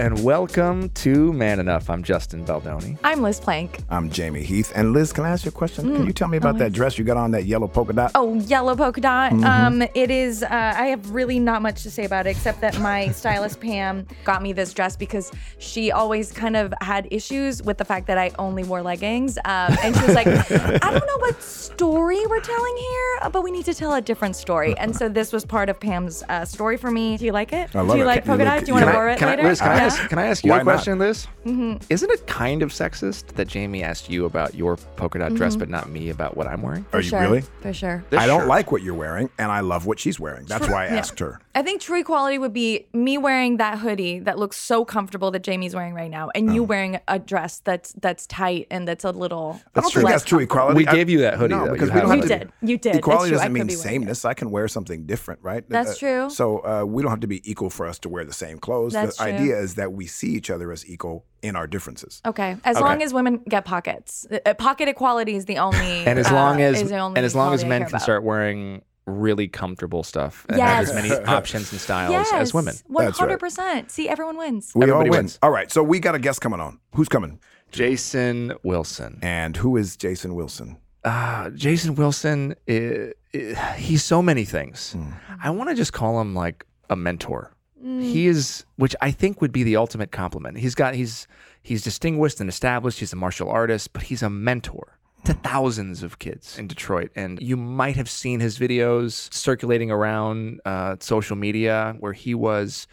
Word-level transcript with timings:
and 0.00 0.24
welcome 0.24 0.88
to 0.88 1.30
Man 1.34 1.60
Enough. 1.60 1.90
I'm 1.90 2.02
Justin 2.02 2.42
Baldoni. 2.46 2.96
I'm 3.04 3.20
Liz 3.20 3.38
Plank. 3.38 3.80
I'm 3.90 4.08
Jamie 4.08 4.42
Heath. 4.42 4.72
And 4.74 4.94
Liz, 4.94 5.12
can 5.12 5.26
I 5.26 5.28
ask 5.28 5.44
you 5.44 5.50
a 5.50 5.52
question? 5.52 5.94
Can 5.94 6.06
you 6.06 6.12
tell 6.14 6.26
me 6.26 6.38
about 6.38 6.56
that 6.56 6.72
dress 6.72 6.96
you 6.96 7.04
got 7.04 7.18
on, 7.18 7.32
that 7.32 7.44
yellow 7.44 7.68
polka 7.68 7.92
dot? 7.92 8.12
Oh, 8.14 8.32
yellow 8.36 8.74
polka 8.74 9.02
dot. 9.02 9.32
Um, 9.44 9.82
it 9.94 10.10
is. 10.10 10.42
Uh, 10.42 10.48
I 10.50 10.86
have 10.86 11.10
really 11.10 11.38
not 11.38 11.60
much 11.60 11.82
to 11.82 11.90
say 11.90 12.06
about 12.06 12.26
it 12.26 12.30
except 12.30 12.62
that 12.62 12.78
my 12.80 13.08
stylist 13.12 13.60
Pam 13.60 14.06
got 14.24 14.42
me 14.42 14.54
this 14.54 14.72
dress 14.72 14.96
because 14.96 15.32
she 15.58 15.92
always 15.92 16.32
kind 16.32 16.56
of 16.56 16.72
had 16.80 17.06
issues 17.10 17.62
with 17.62 17.76
the 17.76 17.84
fact 17.84 18.06
that 18.06 18.16
I 18.16 18.30
only 18.38 18.64
wore 18.64 18.80
leggings. 18.80 19.36
Um, 19.44 19.76
and 19.84 19.94
she 19.94 20.02
was 20.06 20.14
like, 20.14 20.26
"I 20.82 20.90
don't 20.92 21.06
know 21.06 21.18
what 21.18 21.42
story 21.42 22.24
we're 22.26 22.40
telling 22.40 22.76
here, 22.78 23.30
but 23.30 23.42
we 23.44 23.50
need 23.50 23.66
to 23.66 23.74
tell 23.74 23.92
a 23.92 24.00
different 24.00 24.34
story." 24.34 24.74
And 24.78 24.96
so 24.96 25.10
this 25.10 25.30
was 25.30 25.44
part 25.44 25.68
of 25.68 25.78
Pam's 25.78 26.22
uh, 26.30 26.46
story 26.46 26.78
for 26.78 26.90
me. 26.90 27.18
Do 27.18 27.26
you 27.26 27.32
like 27.32 27.52
it? 27.52 27.76
I 27.76 27.80
love 27.82 27.90
Do 27.92 27.96
you 27.98 28.04
it. 28.04 28.06
like 28.06 28.24
Can 28.24 28.38
polka 28.38 28.44
you 28.44 28.48
look- 28.48 28.54
dot? 28.56 28.64
Do 28.64 28.66
you 28.68 28.74
want 28.74 28.84
to 28.86 28.90
I- 28.92 28.96
wear 28.96 29.08
it 29.10 29.20
later? 29.20 29.42
I, 29.42 29.44
Liz, 29.44 29.60
can, 29.60 29.68
I 29.72 29.74
Yeah. 29.89 29.89
Ask, 29.90 30.08
can 30.08 30.18
I 30.18 30.26
ask 30.26 30.44
you 30.44 30.50
Why 30.50 30.60
a 30.60 30.64
not? 30.64 30.72
question, 30.72 30.98
Liz? 30.98 31.26
Mm-hmm. 31.44 31.84
Isn't 31.88 32.10
it 32.10 32.26
kind 32.26 32.62
of 32.62 32.70
sexist 32.70 33.28
that 33.34 33.48
Jamie 33.48 33.82
asked 33.82 34.08
you 34.10 34.24
about 34.24 34.54
your 34.54 34.76
polka 34.96 35.18
dot 35.18 35.34
dress, 35.34 35.52
mm-hmm. 35.52 35.60
but 35.60 35.68
not 35.68 35.88
me 35.90 36.10
about 36.10 36.36
what 36.36 36.46
I'm 36.46 36.62
wearing? 36.62 36.84
Are 36.86 36.90
For 36.90 37.00
you 37.00 37.08
sure. 37.10 37.20
really? 37.20 37.40
For 37.60 37.72
sure. 37.72 38.04
This 38.10 38.20
I 38.20 38.26
don't 38.26 38.40
shirt. 38.40 38.48
like 38.48 38.72
what 38.72 38.82
you're 38.82 38.94
wearing, 38.94 39.30
and 39.38 39.50
I 39.50 39.60
love 39.60 39.86
what 39.86 39.98
she's 39.98 40.18
wearing. 40.18 40.46
That's 40.46 40.68
why 40.68 40.84
I 40.84 40.88
Yeah. 40.88 40.96
asked 40.96 41.18
her. 41.20 41.40
I 41.54 41.62
think 41.62 41.80
true 41.80 42.00
equality 42.00 42.38
would 42.38 42.52
be 42.52 42.86
me 42.92 43.18
wearing 43.18 43.56
that 43.56 43.78
hoodie 43.78 44.20
that 44.20 44.38
looks 44.38 44.56
so 44.56 44.84
comfortable 44.84 45.30
that 45.32 45.42
Jamie's 45.42 45.74
wearing 45.74 45.94
right 45.94 46.10
now, 46.10 46.30
and 46.34 46.54
you 46.54 46.62
oh. 46.62 46.66
wearing 46.66 47.00
a 47.08 47.18
dress 47.18 47.60
that's 47.64 47.92
that's 48.00 48.26
tight 48.26 48.66
and 48.70 48.86
that's 48.86 49.04
a 49.04 49.10
little. 49.10 49.60
I 49.74 49.80
don't 49.80 49.92
think 49.92 50.04
less 50.04 50.12
that's 50.14 50.24
true 50.24 50.38
comfortable. 50.46 50.60
equality. 50.60 50.76
We 50.78 50.86
I- 50.86 50.94
gave 50.94 51.10
you 51.10 51.18
that 51.20 51.34
hoodie, 51.34 51.54
No, 51.54 51.66
though. 51.66 51.72
because 51.72 51.88
You 51.88 51.94
we 51.94 52.00
don't 52.00 52.10
have 52.10 52.28
have 52.28 52.30
it. 52.30 52.40
to. 52.40 52.66
You 52.66 52.66
did. 52.66 52.70
You 52.70 52.78
did. 52.78 52.96
Equality 52.96 53.30
true. 53.30 53.38
I 53.38 53.40
doesn't 53.40 53.52
mean 53.52 53.66
be 53.66 53.74
wearing 53.74 53.82
sameness. 53.82 54.24
I 54.24 54.34
can 54.34 54.50
wear 54.50 54.68
something 54.68 55.06
different, 55.06 55.40
right? 55.42 55.64
That's 55.68 55.92
uh, 55.92 55.98
true. 55.98 56.30
So 56.30 56.58
uh, 56.64 56.84
we 56.84 57.02
don't 57.02 57.10
have 57.10 57.20
to 57.20 57.26
be 57.26 57.48
equal 57.50 57.70
for 57.70 57.86
us 57.86 57.98
to 58.00 58.08
wear 58.08 58.24
the 58.24 58.32
same 58.32 58.58
clothes. 58.58 58.92
That's 58.92 59.16
the 59.16 59.24
true. 59.24 59.32
idea 59.32 59.58
is 59.58 59.74
that 59.80 59.92
we 59.92 60.06
see 60.06 60.28
each 60.38 60.50
other 60.50 60.70
as 60.72 60.86
equal 60.88 61.24
in 61.42 61.56
our 61.56 61.66
differences. 61.66 62.20
Okay, 62.24 62.56
as 62.64 62.76
Okay. 62.76 62.84
long 62.84 63.02
as 63.02 63.12
women 63.14 63.40
get 63.48 63.64
pockets, 63.64 64.26
Uh, 64.46 64.54
pocket 64.54 64.88
equality 64.88 65.34
is 65.34 65.44
the 65.46 65.58
only. 65.58 66.04
And 66.08 66.18
as 66.18 66.28
uh, 66.28 66.34
long 66.34 66.60
as 66.60 66.80
is 66.82 66.90
the 66.90 66.98
only 66.98 67.16
and 67.18 67.24
as 67.26 67.34
long 67.34 67.54
as 67.54 67.64
men 67.64 67.80
can 67.82 67.88
about. 67.90 68.02
start 68.02 68.22
wearing 68.22 68.82
really 69.06 69.48
comfortable 69.48 70.02
stuff 70.04 70.46
and 70.48 70.60
have 70.60 70.84
as 70.88 70.94
many 70.94 71.10
options 71.38 71.72
and 71.72 71.80
styles 71.80 72.12
Yes, 72.12 72.32
as 72.32 72.54
women. 72.54 72.74
one 72.86 73.04
That's 73.06 73.18
right. 73.18 73.26
hundred 73.26 73.40
percent. 73.40 73.90
See, 73.90 74.08
everyone 74.08 74.36
wins. 74.36 74.70
We 74.74 74.82
Everybody 74.84 75.08
all 75.08 75.12
win. 75.12 75.18
wins. 75.24 75.38
All 75.42 75.50
right, 75.50 75.70
so 75.72 75.82
we 75.82 75.98
got 75.98 76.14
a 76.14 76.18
guest 76.20 76.40
coming 76.40 76.60
on. 76.60 76.78
Who's 76.94 77.08
coming? 77.08 77.40
Jason 77.72 78.52
Wilson. 78.62 79.18
And 79.22 79.56
who 79.56 79.76
is 79.76 79.96
Jason 79.96 80.34
Wilson? 80.34 80.76
uh, 81.04 81.48
Jason 81.50 81.94
Wilson, 81.94 82.54
i 82.68 83.12
i 83.34 83.74
he's 83.78 84.04
so 84.04 84.20
many 84.20 84.44
things. 84.44 84.92
Hmm. 84.92 85.12
I 85.42 85.48
want 85.50 85.70
to 85.70 85.74
just 85.74 85.92
call 85.94 86.20
him 86.20 86.34
like 86.34 86.66
a 86.90 86.96
mentor. 86.96 87.52
He 87.82 88.26
is, 88.26 88.64
which 88.76 88.94
I 89.00 89.10
think 89.10 89.40
would 89.40 89.52
be 89.52 89.62
the 89.62 89.76
ultimate 89.76 90.12
compliment. 90.12 90.58
He's 90.58 90.74
got, 90.74 90.94
he's, 90.94 91.26
he's 91.62 91.82
distinguished 91.82 92.40
and 92.40 92.48
established. 92.48 93.00
He's 93.00 93.12
a 93.12 93.16
martial 93.16 93.48
artist, 93.48 93.92
but 93.92 94.02
he's 94.02 94.22
a 94.22 94.30
mentor 94.30 94.98
to 95.24 95.34
thousands 95.34 96.02
of 96.02 96.18
kids 96.18 96.58
in 96.58 96.66
Detroit. 96.66 97.10
And 97.14 97.40
you 97.40 97.56
might 97.56 97.96
have 97.96 98.08
seen 98.08 98.40
his 98.40 98.58
videos 98.58 99.32
circulating 99.32 99.90
around 99.90 100.60
uh, 100.64 100.96
social 101.00 101.36
media 101.36 101.96
where 102.00 102.12
he 102.12 102.34
was 102.34 102.86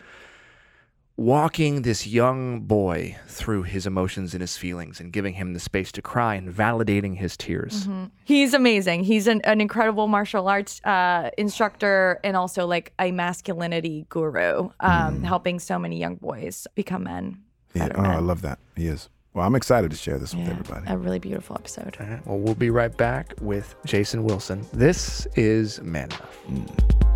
walking 1.17 1.81
this 1.81 2.05
young 2.05 2.61
boy 2.61 3.17
through 3.27 3.63
his 3.63 3.87
emotions 3.87 4.33
and 4.33 4.41
his 4.41 4.55
feelings 4.55 4.99
and 4.99 5.11
giving 5.11 5.33
him 5.33 5.53
the 5.53 5.59
space 5.59 5.91
to 5.91 6.01
cry 6.01 6.35
and 6.35 6.53
validating 6.53 7.17
his 7.17 7.35
tears. 7.35 7.89
He's 8.23 8.53
amazing. 8.53 9.03
He's 9.03 9.25
an, 9.25 9.41
an 9.43 9.59
incredible 9.59 10.07
martial 10.07 10.47
arts 10.47 10.79
uh, 10.85 11.31
instructor 11.37 12.19
and 12.23 12.37
also 12.37 12.67
like 12.67 12.93
a 12.99 13.11
masculinity 13.11 14.05
guru, 14.09 14.69
um, 14.79 15.23
helping 15.23 15.59
so 15.59 15.79
many 15.79 15.97
young 15.97 16.15
boys 16.15 16.67
become 16.75 17.03
men. 17.03 17.41
Yeah, 17.73 17.87
better 17.87 17.99
oh, 17.99 18.11
I 18.11 18.19
love 18.19 18.43
that. 18.43 18.59
He 18.75 18.87
is. 18.87 19.09
Well, 19.33 19.45
I'm 19.45 19.55
excited 19.55 19.91
to 19.91 19.97
share 19.97 20.17
this 20.17 20.33
with 20.33 20.47
everybody. 20.47 20.85
a 20.87 20.97
really 20.97 21.19
beautiful 21.19 21.55
episode. 21.55 21.95
All 21.99 22.07
right, 22.07 22.25
well, 22.25 22.39
we'll 22.39 22.55
be 22.55 22.71
right 22.71 22.95
back 22.95 23.33
with 23.39 23.75
Jason 23.85 24.23
Wilson. 24.23 24.65
This 24.73 25.27
is 25.35 25.79
Man 25.81 26.09
Enough. 26.49 27.06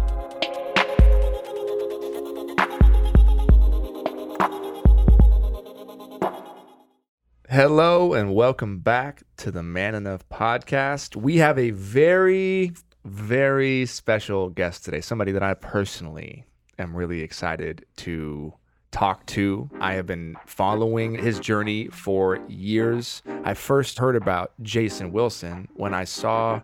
Hello 7.53 8.13
and 8.13 8.33
welcome 8.33 8.79
back 8.79 9.23
to 9.35 9.51
the 9.51 9.61
Man 9.61 9.93
Enough 9.93 10.23
podcast. 10.29 11.17
We 11.17 11.35
have 11.39 11.59
a 11.59 11.71
very, 11.71 12.71
very 13.03 13.85
special 13.87 14.49
guest 14.49 14.85
today, 14.85 15.01
somebody 15.01 15.33
that 15.33 15.43
I 15.43 15.55
personally 15.55 16.45
am 16.79 16.95
really 16.95 17.19
excited 17.19 17.85
to 17.97 18.53
talk 18.91 19.25
to. 19.25 19.69
I 19.81 19.95
have 19.95 20.05
been 20.05 20.37
following 20.45 21.13
his 21.15 21.41
journey 21.41 21.89
for 21.89 22.39
years. 22.47 23.21
I 23.43 23.53
first 23.53 23.99
heard 23.99 24.15
about 24.15 24.53
Jason 24.61 25.11
Wilson 25.11 25.67
when 25.73 25.93
I 25.93 26.05
saw 26.05 26.61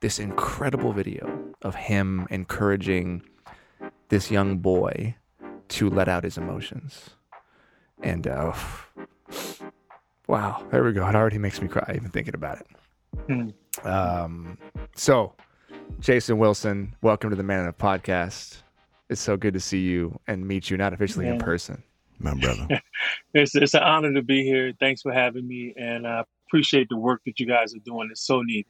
this 0.00 0.18
incredible 0.18 0.94
video 0.94 1.52
of 1.60 1.74
him 1.74 2.26
encouraging 2.30 3.20
this 4.08 4.30
young 4.30 4.56
boy 4.56 5.14
to 5.68 5.90
let 5.90 6.08
out 6.08 6.24
his 6.24 6.38
emotions. 6.38 7.10
And 8.02 8.26
uh, 8.26 8.54
wow, 10.32 10.66
there 10.70 10.82
we 10.82 10.94
go. 10.94 11.06
It 11.06 11.14
already 11.14 11.36
makes 11.36 11.60
me 11.60 11.68
cry 11.68 11.92
even 11.94 12.08
thinking 12.08 12.34
about 12.34 12.58
it. 12.58 13.86
Um, 13.86 14.56
so, 14.96 15.34
Jason 16.00 16.38
Wilson, 16.38 16.96
welcome 17.02 17.28
to 17.28 17.36
the 17.36 17.42
Man 17.42 17.60
Enough 17.60 17.76
podcast. 17.76 18.62
It's 19.10 19.20
so 19.20 19.36
good 19.36 19.52
to 19.52 19.60
see 19.60 19.80
you 19.80 20.18
and 20.26 20.48
meet 20.48 20.70
you, 20.70 20.78
not 20.78 20.94
officially 20.94 21.28
in 21.28 21.38
person. 21.38 21.82
My 22.18 22.34
brother. 22.34 22.66
It's 23.34 23.54
it's 23.54 23.74
an 23.74 23.82
honor 23.82 24.12
to 24.14 24.22
be 24.22 24.44
here. 24.44 24.72
Thanks 24.78 25.02
for 25.02 25.12
having 25.12 25.46
me, 25.46 25.74
and 25.76 26.06
I 26.06 26.24
appreciate 26.46 26.88
the 26.88 26.96
work 26.96 27.20
that 27.26 27.40
you 27.40 27.46
guys 27.46 27.74
are 27.74 27.80
doing. 27.80 28.08
It's 28.10 28.26
so 28.26 28.42
needed. 28.42 28.66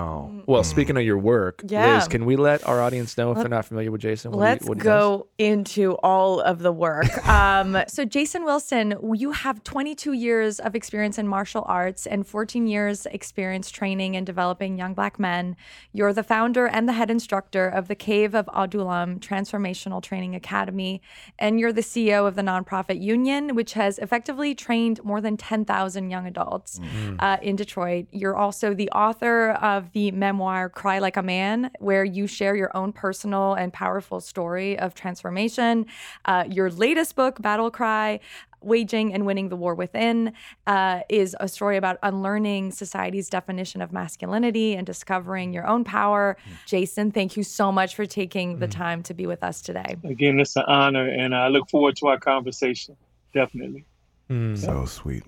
Oh, 0.00 0.30
well, 0.46 0.62
speaking 0.62 0.96
of 0.96 1.02
your 1.02 1.18
work, 1.18 1.62
Yeah. 1.66 1.96
Liz, 1.96 2.06
can 2.06 2.24
we 2.24 2.36
let 2.36 2.64
our 2.64 2.80
audience 2.80 3.18
know 3.18 3.32
if 3.32 3.38
they're 3.38 3.48
not 3.48 3.64
familiar 3.64 3.90
with 3.90 4.00
Jason? 4.00 4.30
what 4.30 4.36
he- 4.36 4.40
Let's 4.44 4.64
what 4.68 4.78
he 4.78 4.84
does? 4.84 4.86
go 4.86 5.26
into 5.36 5.94
all 5.96 6.38
of 6.40 6.60
the 6.60 6.70
work. 6.72 7.06
Um, 7.30 7.76
so, 7.88 8.04
Jason 8.04 8.44
Wilson, 8.44 8.94
you 9.14 9.30
have 9.32 9.62
22 9.64 10.12
years 10.12 10.58
of 10.60 10.74
experience 10.74 11.16
in 11.18 11.26
martial 11.26 11.64
arts 11.66 12.06
and 12.06 12.26
14 12.26 12.66
years 12.66 13.06
experience 13.06 13.70
training 13.70 14.14
and 14.16 14.24
developing 14.26 14.76
young 14.78 14.94
black 14.94 15.18
men. 15.18 15.56
You're 15.92 16.12
the 16.12 16.22
founder 16.22 16.66
and 16.66 16.88
the 16.88 16.92
head 16.92 17.10
instructor 17.10 17.66
of 17.68 17.88
the 17.88 17.94
Cave 17.94 18.34
of 18.34 18.48
Adullam 18.54 19.18
Transformational 19.20 20.02
Training 20.02 20.34
Academy, 20.34 21.00
and 21.38 21.58
you're 21.58 21.72
the 21.72 21.82
CEO 21.82 22.26
of 22.28 22.34
the 22.36 22.42
nonprofit 22.42 23.00
Yunion, 23.02 23.54
which 23.54 23.72
has 23.74 23.98
effectively 23.98 24.54
trained 24.54 25.02
more 25.04 25.20
than 25.20 25.36
10,000 25.36 26.10
young 26.10 26.26
adults 26.26 26.78
uh, 27.20 27.38
in 27.42 27.56
Detroit. 27.56 28.06
You're 28.12 28.36
also 28.36 28.74
the 28.74 28.90
author 28.90 29.50
of 29.52 29.79
the 29.92 30.10
memoir 30.10 30.68
Cry 30.68 30.98
Like 30.98 31.16
a 31.16 31.22
Man, 31.22 31.70
where 31.78 32.04
you 32.04 32.26
share 32.26 32.54
your 32.54 32.74
own 32.76 32.92
personal 32.92 33.54
and 33.54 33.72
powerful 33.72 34.20
story 34.20 34.78
of 34.78 34.94
transformation. 34.94 35.86
Uh, 36.24 36.44
your 36.50 36.70
latest 36.70 37.16
book, 37.16 37.40
Battle 37.40 37.70
Cry, 37.70 38.20
Waging 38.62 39.14
and 39.14 39.24
Winning 39.24 39.48
the 39.48 39.56
War 39.56 39.74
Within, 39.74 40.32
uh, 40.66 41.00
is 41.08 41.34
a 41.40 41.48
story 41.48 41.76
about 41.76 41.98
unlearning 42.02 42.72
society's 42.72 43.30
definition 43.30 43.80
of 43.80 43.92
masculinity 43.92 44.74
and 44.74 44.86
discovering 44.86 45.52
your 45.52 45.66
own 45.66 45.82
power. 45.82 46.36
Jason, 46.66 47.10
thank 47.10 47.36
you 47.36 47.42
so 47.42 47.72
much 47.72 47.94
for 47.94 48.04
taking 48.04 48.58
the 48.58 48.68
time 48.68 49.02
to 49.04 49.14
be 49.14 49.26
with 49.26 49.42
us 49.42 49.62
today. 49.62 49.96
Again, 50.04 50.38
it's 50.40 50.56
an 50.56 50.64
honor, 50.66 51.08
and 51.08 51.34
I 51.34 51.48
look 51.48 51.70
forward 51.70 51.96
to 51.96 52.08
our 52.08 52.18
conversation. 52.18 52.96
Definitely. 53.32 53.86
So 54.28 54.84
sweet. 54.84 55.24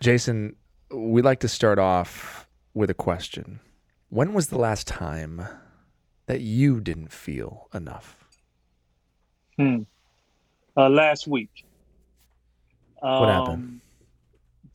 Jason, 0.00 0.54
we 0.92 1.22
like 1.22 1.40
to 1.40 1.48
start 1.48 1.78
off 1.78 2.46
with 2.74 2.90
a 2.90 2.94
question. 2.94 3.60
When 4.10 4.32
was 4.34 4.48
the 4.48 4.58
last 4.58 4.88
time 4.88 5.46
that 6.26 6.40
you 6.40 6.80
didn't 6.80 7.12
feel 7.12 7.68
enough? 7.72 8.24
Hmm. 9.56 9.82
Uh, 10.76 10.88
last 10.88 11.28
week. 11.28 11.64
Um, 13.00 13.28
happened? 13.28 13.80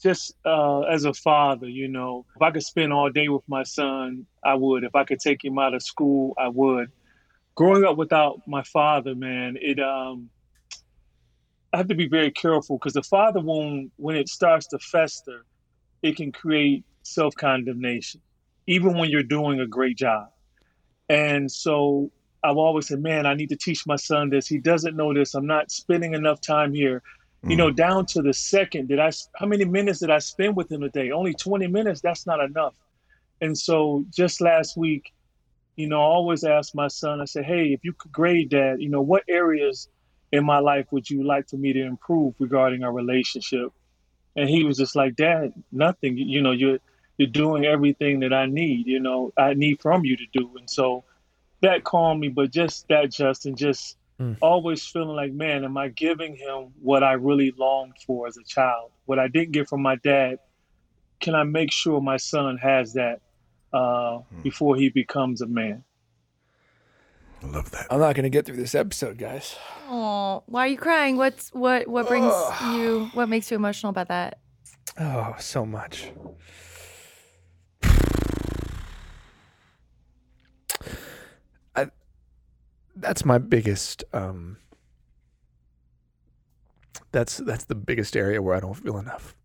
Just 0.02 0.34
uh, 0.46 0.82
as 0.82 1.04
a 1.04 1.14
father, 1.14 1.68
you 1.68 1.90
know, 1.90 2.26
if 2.36 2.42
I 2.42 2.52
could 2.52 2.64
spend 2.64 2.94
all 2.94 3.10
day 3.10 3.28
with 3.28 3.44
my 3.48 3.64
son, 3.64 4.26
I 4.44 4.56
would. 4.56 4.86
If 4.86 4.96
I 4.96 5.04
could 5.04 5.20
take 5.20 5.44
him 5.44 5.60
out 5.60 5.74
of 5.74 5.84
school, 5.84 6.34
I 6.38 6.48
would. 6.48 6.92
Growing 7.56 7.84
up 7.84 7.98
without 7.98 8.42
my 8.48 8.64
father, 8.64 9.16
man, 9.16 9.58
it 9.60 9.80
um, 9.80 10.30
I 11.74 11.78
have 11.78 11.90
to 11.90 11.96
be 11.96 12.08
very 12.08 12.32
careful 12.32 12.78
because 12.78 12.94
the 12.94 13.04
father 13.04 13.42
wound, 13.42 13.92
when 13.98 14.16
it 14.16 14.30
starts 14.30 14.68
to 14.68 14.80
fester, 14.80 15.44
it 16.02 16.16
can 16.16 16.32
create 16.32 16.86
self 17.02 17.36
condemnation, 17.36 18.22
even 18.68 18.98
when 18.98 19.10
you're 19.10 19.24
doing 19.24 19.60
a 19.60 19.68
great 19.68 19.98
job. 19.98 20.30
And 21.10 21.52
so 21.52 22.12
I've 22.44 22.58
always 22.58 22.88
said, 22.88 23.02
man, 23.02 23.26
I 23.26 23.34
need 23.34 23.50
to 23.50 23.56
teach 23.56 23.86
my 23.86 23.96
son 23.96 24.30
this. 24.30 24.48
He 24.48 24.58
doesn't 24.58 24.96
know 24.96 25.14
this. 25.14 25.36
I'm 25.36 25.48
not 25.48 25.72
spending 25.72 26.14
enough 26.14 26.42
time 26.42 26.74
here. 26.74 27.02
You 27.48 27.56
know, 27.56 27.70
mm. 27.70 27.76
down 27.76 28.08
to 28.08 28.24
the 28.24 28.34
second, 28.34 28.88
did 28.88 29.00
I, 29.00 29.12
how 29.36 29.46
many 29.46 29.66
minutes 29.66 30.00
did 30.00 30.10
I 30.10 30.18
spend 30.18 30.56
with 30.56 30.72
him 30.72 30.82
a 30.82 30.90
day? 30.90 31.12
Only 31.12 31.34
20 31.36 31.68
minutes. 31.68 32.02
That's 32.02 32.26
not 32.26 32.44
enough. 32.44 32.74
And 33.40 33.56
so 33.56 34.04
just 34.12 34.42
last 34.42 34.76
week, 34.76 35.14
you 35.76 35.88
know, 35.88 36.00
I 36.00 36.06
always 36.06 36.44
ask 36.44 36.74
my 36.74 36.88
son, 36.88 37.22
I 37.22 37.26
say, 37.26 37.44
hey, 37.44 37.68
if 37.68 37.84
you 37.84 37.94
could 37.94 38.12
grade 38.12 38.50
that, 38.52 38.78
you 38.82 38.90
know, 38.90 39.02
what 39.02 39.24
areas 39.28 39.90
in 40.32 40.44
my 40.44 40.60
life 40.60 40.88
would 40.92 41.08
you 41.10 41.24
like 41.24 41.50
for 41.50 41.58
me 41.58 41.74
to 41.74 41.84
improve 41.84 42.34
regarding 42.40 42.84
our 42.84 42.92
relationship? 42.92 43.72
And 44.36 44.50
he 44.50 44.64
was 44.64 44.78
just 44.78 44.96
like, 44.96 45.16
Dad, 45.16 45.54
nothing. 45.72 46.18
You 46.18 46.42
know, 46.42 46.52
you're 46.52 46.80
you're 47.18 47.28
doing 47.28 47.66
everything 47.66 48.20
that 48.22 48.34
I 48.34 48.46
need. 48.46 48.88
You 48.88 49.00
know, 49.00 49.34
I 49.38 49.54
need 49.54 49.82
from 49.82 50.06
you 50.06 50.18
to 50.18 50.26
do. 50.34 50.52
And 50.58 50.70
so 50.70 51.04
that 51.62 51.84
calmed 51.84 52.22
me. 52.22 52.30
But 52.30 52.52
just 52.52 52.88
that, 52.90 53.12
Justin, 53.12 53.56
just 53.56 53.98
mm. 54.20 54.38
always 54.42 54.86
feeling 54.86 55.16
like, 55.16 55.32
man, 55.32 55.64
am 55.64 55.78
I 55.78 55.90
giving 55.90 56.36
him 56.36 56.74
what 56.82 57.04
I 57.04 57.14
really 57.14 57.54
longed 57.58 57.96
for 58.06 58.28
as 58.28 58.38
a 58.38 58.44
child? 58.44 58.92
What 59.06 59.20
I 59.20 59.28
didn't 59.28 59.52
get 59.52 59.70
from 59.70 59.82
my 59.82 59.96
dad, 59.98 60.40
can 61.20 61.36
I 61.36 61.44
make 61.44 61.72
sure 61.72 62.02
my 62.02 62.18
son 62.18 62.58
has 62.58 62.94
that 62.94 63.22
uh, 63.74 63.78
mm. 63.78 64.44
before 64.44 64.76
he 64.76 64.90
becomes 64.90 65.42
a 65.42 65.48
man? 65.48 65.84
I 67.44 67.48
love 67.48 67.72
that. 67.72 67.88
I'm 67.92 68.00
not 68.00 68.16
going 68.16 68.24
to 68.24 68.30
get 68.30 68.46
through 68.46 68.56
this 68.56 68.74
episode, 68.74 69.18
guys. 69.18 69.56
Oh, 69.88 70.44
why 70.48 70.66
are 70.66 70.68
you 70.68 70.78
crying? 70.78 71.16
What's 71.18 71.50
what? 71.54 71.88
What 71.88 72.08
brings 72.08 72.34
you? 72.74 73.10
What 73.14 73.30
makes 73.30 73.52
you 73.52 73.56
emotional 73.56 73.92
about 73.92 74.08
that? 74.08 74.40
Oh, 75.00 75.36
so 75.40 75.66
much. 75.66 76.12
That's 82.96 83.26
my 83.26 83.38
biggest. 83.38 84.04
Um, 84.14 84.58
that's 87.12 87.38
that's 87.38 87.66
the 87.66 87.76
biggest 87.76 88.16
area 88.16 88.42
where 88.42 88.56
I 88.56 88.60
don't 88.60 88.74
feel 88.74 88.98
enough. 88.98 89.36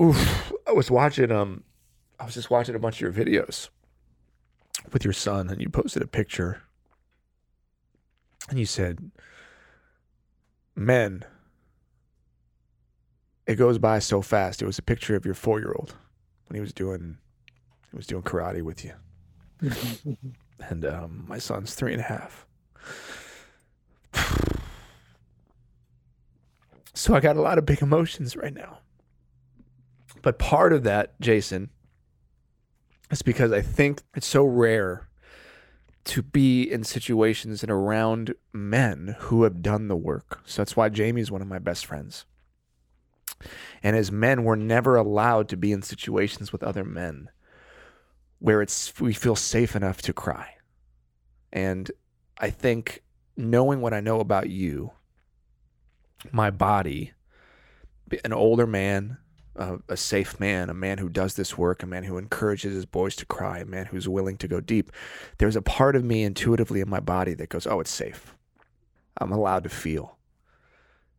Oof! 0.00 0.52
I 0.66 0.72
was 0.72 0.90
watching 0.90 1.30
um 1.30 1.64
I 2.18 2.24
was 2.24 2.34
just 2.34 2.50
watching 2.50 2.74
a 2.74 2.78
bunch 2.78 3.00
of 3.00 3.16
your 3.16 3.26
videos 3.26 3.68
with 4.92 5.04
your 5.04 5.12
son, 5.12 5.48
and 5.48 5.60
you 5.60 5.68
posted 5.68 6.02
a 6.02 6.06
picture, 6.06 6.62
and 8.48 8.58
you 8.58 8.66
said, 8.66 9.10
"Men." 10.74 11.24
It 13.46 13.56
goes 13.56 13.76
by 13.76 13.98
so 13.98 14.22
fast. 14.22 14.62
It 14.62 14.66
was 14.66 14.78
a 14.78 14.82
picture 14.82 15.16
of 15.16 15.26
your 15.26 15.34
four-year-old 15.34 15.94
when 16.46 16.54
he 16.54 16.62
was 16.62 16.72
doing 16.72 17.18
he 17.94 17.96
was 17.96 18.06
doing 18.08 18.22
karate 18.22 18.62
with 18.62 18.84
you, 18.84 18.92
and 20.68 20.84
um, 20.84 21.24
my 21.28 21.38
son's 21.38 21.74
three 21.74 21.92
and 21.92 22.00
a 22.00 22.04
half. 22.04 22.46
So 26.96 27.12
I 27.12 27.18
got 27.18 27.36
a 27.36 27.42
lot 27.42 27.58
of 27.58 27.66
big 27.66 27.82
emotions 27.82 28.36
right 28.36 28.54
now. 28.54 28.78
But 30.22 30.38
part 30.38 30.72
of 30.72 30.84
that, 30.84 31.20
Jason, 31.20 31.70
is 33.10 33.20
because 33.20 33.50
I 33.50 33.62
think 33.62 34.02
it's 34.14 34.28
so 34.28 34.44
rare 34.44 35.08
to 36.04 36.22
be 36.22 36.62
in 36.62 36.84
situations 36.84 37.64
and 37.64 37.72
around 37.72 38.34
men 38.52 39.16
who 39.18 39.42
have 39.42 39.60
done 39.60 39.88
the 39.88 39.96
work. 39.96 40.40
So 40.44 40.62
that's 40.62 40.76
why 40.76 40.88
Jamie's 40.88 41.32
one 41.32 41.42
of 41.42 41.48
my 41.48 41.58
best 41.58 41.84
friends. 41.84 42.26
And 43.82 43.96
as 43.96 44.12
men, 44.12 44.44
we're 44.44 44.54
never 44.54 44.94
allowed 44.94 45.48
to 45.48 45.56
be 45.56 45.72
in 45.72 45.82
situations 45.82 46.52
with 46.52 46.62
other 46.62 46.84
men 46.84 47.28
where 48.44 48.60
it's 48.60 49.00
we 49.00 49.14
feel 49.14 49.34
safe 49.34 49.74
enough 49.74 50.02
to 50.02 50.12
cry. 50.12 50.46
And 51.50 51.90
I 52.36 52.50
think 52.50 53.02
knowing 53.38 53.80
what 53.80 53.94
I 53.94 54.00
know 54.00 54.20
about 54.20 54.50
you, 54.50 54.92
my 56.30 56.50
body, 56.50 57.14
an 58.22 58.34
older 58.34 58.66
man, 58.66 59.16
a, 59.56 59.78
a 59.88 59.96
safe 59.96 60.38
man, 60.38 60.68
a 60.68 60.74
man 60.74 60.98
who 60.98 61.08
does 61.08 61.36
this 61.36 61.56
work, 61.56 61.82
a 61.82 61.86
man 61.86 62.04
who 62.04 62.18
encourages 62.18 62.74
his 62.74 62.84
boys 62.84 63.16
to 63.16 63.24
cry, 63.24 63.60
a 63.60 63.64
man 63.64 63.86
who's 63.86 64.10
willing 64.10 64.36
to 64.36 64.46
go 64.46 64.60
deep, 64.60 64.92
there's 65.38 65.56
a 65.56 65.62
part 65.62 65.96
of 65.96 66.04
me 66.04 66.22
intuitively 66.22 66.82
in 66.82 66.90
my 66.90 67.00
body 67.00 67.32
that 67.32 67.48
goes, 67.48 67.66
oh, 67.66 67.80
it's 67.80 67.90
safe. 67.90 68.34
I'm 69.16 69.32
allowed 69.32 69.64
to 69.64 69.70
feel. 69.70 70.18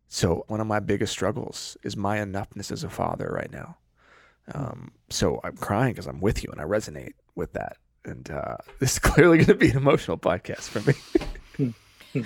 So 0.07 0.45
one 0.47 0.61
of 0.61 0.67
my 0.67 0.79
biggest 0.79 1.11
struggles 1.11 1.75
is 1.81 1.97
my 1.97 2.19
enoughness 2.19 2.71
as 2.71 2.83
a 2.83 2.89
father 2.89 3.31
right 3.33 3.51
now. 3.51 3.77
Um, 4.53 4.91
so 5.09 5.39
I'm 5.43 5.57
crying 5.57 5.93
because 5.93 6.07
I'm 6.07 6.21
with 6.21 6.43
you 6.43 6.49
and 6.51 6.61
I 6.61 6.65
resonate 6.65 7.13
with 7.35 7.53
that. 7.53 7.77
And 8.03 8.29
uh, 8.29 8.57
this 8.79 8.93
is 8.93 8.99
clearly 8.99 9.37
going 9.37 9.47
to 9.47 9.55
be 9.55 9.69
an 9.69 9.77
emotional 9.77 10.17
podcast 10.17 10.69
for 10.69 10.81
me. 10.81 11.73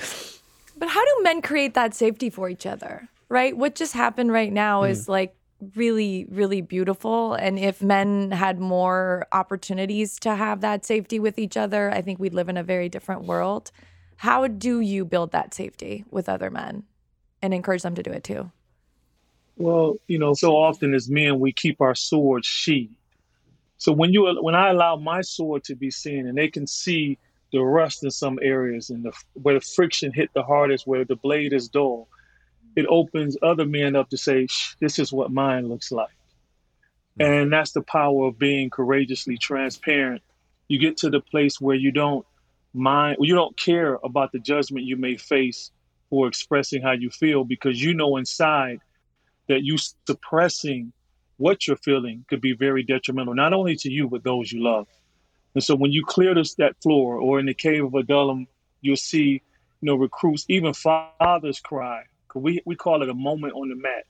but 0.77 0.89
how 0.89 1.05
do 1.05 1.23
men 1.23 1.41
create 1.41 1.73
that 1.75 1.93
safety 1.93 2.29
for 2.29 2.49
each 2.49 2.65
other? 2.65 3.07
Right? 3.29 3.55
What 3.55 3.75
just 3.75 3.93
happened 3.93 4.31
right 4.31 4.51
now 4.51 4.81
mm. 4.81 4.89
is 4.89 5.07
like 5.07 5.35
really, 5.75 6.25
really 6.29 6.61
beautiful. 6.61 7.33
And 7.33 7.59
if 7.59 7.81
men 7.81 8.31
had 8.31 8.59
more 8.59 9.27
opportunities 9.31 10.19
to 10.21 10.35
have 10.35 10.61
that 10.61 10.85
safety 10.85 11.19
with 11.19 11.37
each 11.37 11.57
other, 11.57 11.91
I 11.91 12.01
think 12.01 12.19
we'd 12.19 12.33
live 12.33 12.49
in 12.49 12.57
a 12.57 12.63
very 12.63 12.89
different 12.89 13.25
world. 13.25 13.71
How 14.17 14.47
do 14.47 14.79
you 14.79 15.05
build 15.05 15.31
that 15.31 15.53
safety 15.53 16.05
with 16.09 16.27
other 16.27 16.49
men 16.49 16.83
and 17.41 17.53
encourage 17.53 17.83
them 17.83 17.95
to 17.95 18.03
do 18.03 18.11
it 18.11 18.23
too? 18.23 18.51
Well, 19.59 19.97
you 20.07 20.17
know, 20.17 20.33
so 20.33 20.55
often 20.55 20.93
as 20.93 21.09
men, 21.09 21.39
we 21.39 21.51
keep 21.51 21.81
our 21.81 21.93
swords 21.93 22.47
sheathed. 22.47 22.95
So 23.77 23.91
when 23.91 24.13
you 24.13 24.37
when 24.41 24.55
I 24.55 24.69
allow 24.69 24.95
my 24.95 25.21
sword 25.21 25.65
to 25.65 25.75
be 25.75 25.91
seen, 25.91 26.27
and 26.27 26.37
they 26.37 26.47
can 26.47 26.65
see 26.65 27.17
the 27.51 27.59
rust 27.59 28.03
in 28.03 28.09
some 28.09 28.39
areas, 28.41 28.89
and 28.89 29.03
the, 29.03 29.11
where 29.33 29.55
the 29.55 29.61
friction 29.61 30.13
hit 30.13 30.29
the 30.33 30.43
hardest, 30.43 30.87
where 30.87 31.03
the 31.03 31.17
blade 31.17 31.51
is 31.51 31.67
dull, 31.67 32.07
it 32.77 32.85
opens 32.87 33.35
other 33.41 33.65
men 33.65 33.97
up 33.97 34.09
to 34.09 34.17
say, 34.17 34.47
this 34.79 34.97
is 34.97 35.11
what 35.11 35.31
mine 35.31 35.67
looks 35.67 35.91
like. 35.91 36.15
Mm-hmm. 37.19 37.31
And 37.31 37.53
that's 37.53 37.71
the 37.71 37.81
power 37.81 38.27
of 38.27 38.39
being 38.39 38.69
courageously 38.69 39.37
transparent. 39.37 40.21
You 40.69 40.79
get 40.79 40.95
to 40.97 41.09
the 41.09 41.19
place 41.19 41.59
where 41.59 41.75
you 41.75 41.91
don't 41.91 42.25
mind, 42.73 43.17
you 43.19 43.35
don't 43.35 43.57
care 43.57 43.97
about 44.03 44.31
the 44.31 44.39
judgment 44.39 44.85
you 44.85 44.95
may 44.95 45.17
face 45.17 45.71
for 46.09 46.27
expressing 46.27 46.81
how 46.81 46.91
you 46.91 47.09
feel 47.09 47.43
because 47.43 47.81
you 47.81 47.93
know 47.93 48.15
inside 48.15 48.79
that 49.49 49.63
you 49.63 49.77
suppressing 50.07 50.93
what 51.37 51.67
you're 51.67 51.77
feeling 51.77 52.23
could 52.29 52.41
be 52.41 52.53
very 52.53 52.83
detrimental, 52.83 53.35
not 53.35 53.53
only 53.53 53.75
to 53.75 53.91
you, 53.91 54.07
but 54.07 54.23
those 54.23 54.51
you 54.51 54.63
love. 54.63 54.87
And 55.55 55.63
so 55.63 55.75
when 55.75 55.91
you 55.91 56.05
clear 56.05 56.33
this, 56.33 56.55
that 56.55 56.81
floor 56.81 57.17
or 57.17 57.39
in 57.39 57.45
the 57.45 57.53
cave 57.53 57.83
of 57.83 57.93
Adullam, 57.93 58.47
you'll 58.81 58.95
see, 58.95 59.41
you 59.81 59.85
know, 59.85 59.95
recruits, 59.95 60.45
even 60.47 60.73
fathers 60.73 61.59
cry 61.59 62.03
we 62.35 62.61
we 62.65 62.75
call 62.75 63.01
it 63.01 63.09
a 63.09 63.13
moment 63.13 63.53
on 63.53 63.69
the 63.69 63.75
mat. 63.75 64.05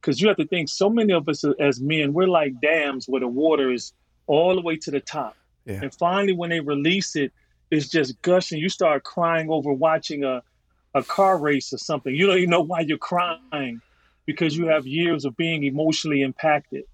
Because 0.00 0.20
you 0.20 0.28
have 0.28 0.36
to 0.38 0.46
think, 0.46 0.68
so 0.68 0.90
many 0.90 1.12
of 1.12 1.28
us 1.28 1.44
as 1.60 1.80
men, 1.80 2.12
we're 2.12 2.26
like 2.26 2.60
dams 2.60 3.06
where 3.08 3.20
the 3.20 3.28
water 3.28 3.70
is 3.70 3.92
all 4.26 4.54
the 4.56 4.60
way 4.60 4.76
to 4.76 4.90
the 4.90 4.98
top. 4.98 5.36
Yeah. 5.64 5.80
And 5.82 5.94
finally, 5.94 6.32
when 6.32 6.50
they 6.50 6.58
release 6.58 7.14
it, 7.14 7.32
it's 7.70 7.88
just 7.88 8.20
gushing. 8.22 8.58
You 8.58 8.68
start 8.68 9.04
crying 9.04 9.48
over 9.48 9.72
watching 9.72 10.24
a, 10.24 10.42
a 10.94 11.04
car 11.04 11.38
race 11.38 11.72
or 11.72 11.78
something. 11.78 12.12
You 12.12 12.26
don't 12.26 12.38
even 12.38 12.50
know 12.50 12.62
why 12.62 12.80
you're 12.80 12.98
crying 12.98 13.80
because 14.26 14.56
you 14.56 14.66
have 14.66 14.86
years 14.86 15.24
of 15.24 15.36
being 15.36 15.64
emotionally 15.64 16.22
impacted. 16.22 16.84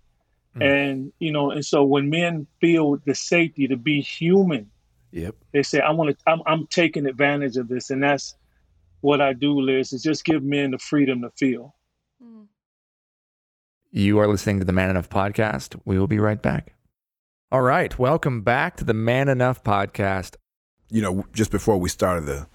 Mm. 0.57 0.63
And, 0.63 1.13
you 1.19 1.33
know, 1.33 1.51
and 1.51 1.65
so 1.65 1.85
when 1.85 2.11
men 2.11 2.47
feel 2.61 2.99
the 3.05 3.15
safety 3.15 3.69
to 3.69 3.77
be 3.77 4.01
human, 4.01 4.71
yep. 5.11 5.35
they 5.53 5.63
say, 5.63 5.81
I 5.81 5.91
want 5.91 6.11
to, 6.11 6.31
I'm, 6.31 6.41
I'm 6.47 6.67
taking 6.67 7.07
advantage 7.07 7.57
of 7.57 7.69
this. 7.69 7.91
And 7.91 8.03
that's, 8.03 8.35
what 9.01 9.21
I 9.21 9.33
do, 9.33 9.61
Liz, 9.61 9.93
is 9.93 10.03
just 10.03 10.25
give 10.25 10.43
men 10.43 10.73
the 10.73 10.79
freedom 10.79 11.23
to 11.23 11.31
feel. 11.31 11.75
Hmm. 12.21 12.43
You 13.91 14.19
are 14.19 14.27
listening 14.27 14.59
to 14.59 14.65
the 14.65 14.73
Man 14.73 14.91
Enough 14.91 15.09
podcast. 15.09 15.81
We 15.85 15.99
will 15.99 16.07
be 16.07 16.19
right 16.19 16.41
back. 16.41 16.75
All 17.51 17.63
right. 17.63 17.97
Welcome 17.99 18.43
back 18.43 18.77
to 18.79 18.85
the 18.85 18.95
Man 18.95 19.29
Enough 19.29 19.63
podcast. 19.63 20.37
You 20.91 21.03
know, 21.03 21.25
just 21.33 21.51
before 21.51 21.79
we 21.79 21.89
started 21.89 22.27
the 22.27 22.47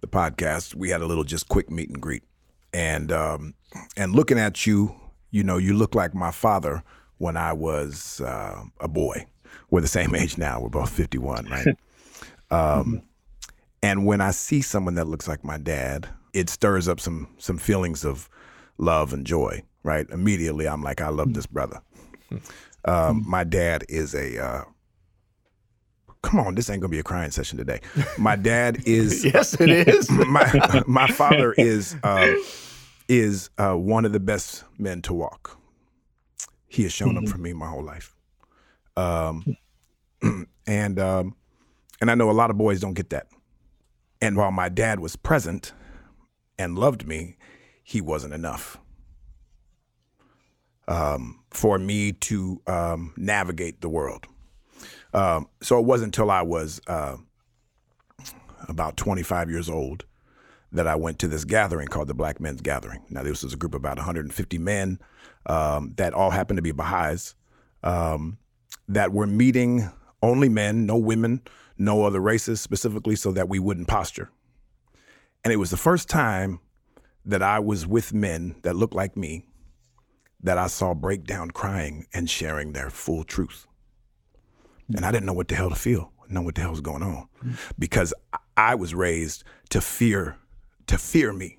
the 0.00 0.08
podcast, 0.08 0.74
we 0.74 0.90
had 0.90 1.00
a 1.00 1.06
little 1.06 1.24
just 1.24 1.48
quick 1.48 1.70
meet 1.70 1.88
and 1.88 2.00
greet. 2.00 2.22
And 2.76 3.10
um 3.10 3.54
and 3.96 4.12
looking 4.12 4.38
at 4.38 4.66
you, 4.66 4.94
you 5.30 5.42
know, 5.42 5.56
you 5.56 5.72
look 5.72 5.94
like 5.94 6.14
my 6.14 6.30
father 6.30 6.82
when 7.16 7.34
I 7.38 7.54
was 7.54 8.20
uh, 8.20 8.62
a 8.80 8.86
boy. 8.86 9.24
We're 9.70 9.80
the 9.80 9.88
same 9.88 10.14
age 10.22 10.36
now. 10.36 10.60
We're 10.60 10.68
both 10.68 10.90
51, 10.90 11.46
right? 11.46 11.76
um 12.50 13.00
and 13.82 14.04
when 14.04 14.20
I 14.20 14.30
see 14.30 14.60
someone 14.60 14.94
that 14.96 15.06
looks 15.06 15.26
like 15.26 15.42
my 15.42 15.56
dad, 15.56 16.06
it 16.34 16.50
stirs 16.50 16.86
up 16.86 17.00
some 17.00 17.28
some 17.38 17.56
feelings 17.56 18.04
of 18.04 18.28
love 18.76 19.14
and 19.14 19.26
joy. 19.26 19.62
Right? 19.82 20.06
Immediately, 20.10 20.68
I'm 20.68 20.82
like, 20.82 21.00
I 21.00 21.08
love 21.08 21.32
this 21.34 21.46
brother. 21.46 21.80
Um, 22.88 23.24
my 23.26 23.42
dad 23.42 23.82
is 23.88 24.14
a. 24.14 24.40
Uh, 24.40 24.64
come 26.22 26.38
on, 26.38 26.54
this 26.54 26.70
ain't 26.70 26.80
gonna 26.80 26.88
be 26.88 27.00
a 27.00 27.02
crying 27.02 27.32
session 27.32 27.58
today. 27.58 27.80
My 28.16 28.36
dad 28.36 28.78
is. 28.86 29.24
yes, 29.24 29.60
it 29.60 29.88
is. 29.88 30.08
my 30.08 30.84
my 30.86 31.08
father 31.08 31.52
is 31.54 31.96
uh, 32.04 32.32
is 33.08 33.50
uh, 33.58 33.74
one 33.74 34.04
of 34.04 34.12
the 34.12 34.20
best 34.20 34.64
men 34.78 35.02
to 35.02 35.14
walk. 35.14 35.58
He 36.66 36.82
has 36.82 36.92
shown 36.92 37.14
mm-hmm. 37.14 37.26
up 37.26 37.28
for 37.28 37.38
me 37.38 37.52
my 37.52 37.68
whole 37.68 37.84
life, 37.84 38.14
um, 38.96 39.56
and 40.66 40.98
um, 40.98 41.36
and 42.00 42.10
I 42.10 42.14
know 42.14 42.30
a 42.30 42.32
lot 42.32 42.50
of 42.50 42.58
boys 42.58 42.80
don't 42.80 42.94
get 42.94 43.10
that. 43.10 43.28
And 44.20 44.36
while 44.36 44.50
my 44.50 44.68
dad 44.68 45.00
was 45.00 45.16
present 45.16 45.72
and 46.58 46.78
loved 46.78 47.06
me, 47.06 47.36
he 47.82 48.00
wasn't 48.00 48.34
enough 48.34 48.78
um, 50.88 51.40
for 51.50 51.78
me 51.78 52.12
to 52.12 52.60
um, 52.66 53.12
navigate 53.16 53.80
the 53.80 53.88
world. 53.88 54.26
Um, 55.12 55.48
so 55.62 55.78
it 55.78 55.84
wasn't 55.84 56.16
until 56.16 56.30
I 56.30 56.42
was 56.42 56.80
uh, 56.86 57.16
about 58.68 58.96
25 58.96 59.50
years 59.50 59.68
old, 59.68 60.04
that 60.72 60.86
I 60.86 60.96
went 60.96 61.18
to 61.20 61.28
this 61.28 61.44
gathering 61.44 61.88
called 61.88 62.08
the 62.08 62.14
Black 62.14 62.40
Men's 62.40 62.60
Gathering. 62.60 63.02
Now, 63.08 63.22
this 63.22 63.42
was 63.42 63.54
a 63.54 63.56
group 63.56 63.74
of 63.74 63.80
about 63.80 63.96
150 63.96 64.58
men 64.58 64.98
um, 65.46 65.94
that 65.96 66.12
all 66.12 66.30
happened 66.30 66.58
to 66.58 66.62
be 66.62 66.72
Baha'is 66.72 67.34
um, 67.82 68.38
that 68.88 69.12
were 69.12 69.26
meeting 69.26 69.90
only 70.22 70.48
men, 70.48 70.86
no 70.86 70.96
women, 70.96 71.42
no 71.78 72.04
other 72.04 72.20
races 72.20 72.60
specifically, 72.60 73.16
so 73.16 73.32
that 73.32 73.48
we 73.48 73.58
wouldn't 73.58 73.88
posture. 73.88 74.30
And 75.44 75.52
it 75.52 75.56
was 75.56 75.70
the 75.70 75.76
first 75.76 76.08
time 76.08 76.60
that 77.24 77.42
I 77.42 77.58
was 77.58 77.86
with 77.86 78.12
men 78.12 78.56
that 78.62 78.74
looked 78.74 78.94
like 78.94 79.16
me 79.16 79.46
that 80.42 80.58
I 80.58 80.66
saw 80.68 80.94
break 80.94 81.24
down 81.24 81.50
crying 81.50 82.06
and 82.12 82.28
sharing 82.28 82.72
their 82.72 82.90
full 82.90 83.24
truth. 83.24 83.66
And 84.94 85.04
I 85.04 85.10
didn't 85.10 85.26
know 85.26 85.32
what 85.32 85.48
the 85.48 85.56
hell 85.56 85.70
to 85.70 85.76
feel, 85.76 86.12
know 86.28 86.42
what 86.42 86.54
the 86.54 86.60
hell 86.60 86.70
was 86.70 86.80
going 86.80 87.02
on, 87.02 87.28
because 87.78 88.14
I 88.56 88.74
was 88.74 88.94
raised 88.94 89.44
to 89.70 89.80
fear, 89.80 90.36
to 90.86 90.98
fear 90.98 91.32
me, 91.32 91.58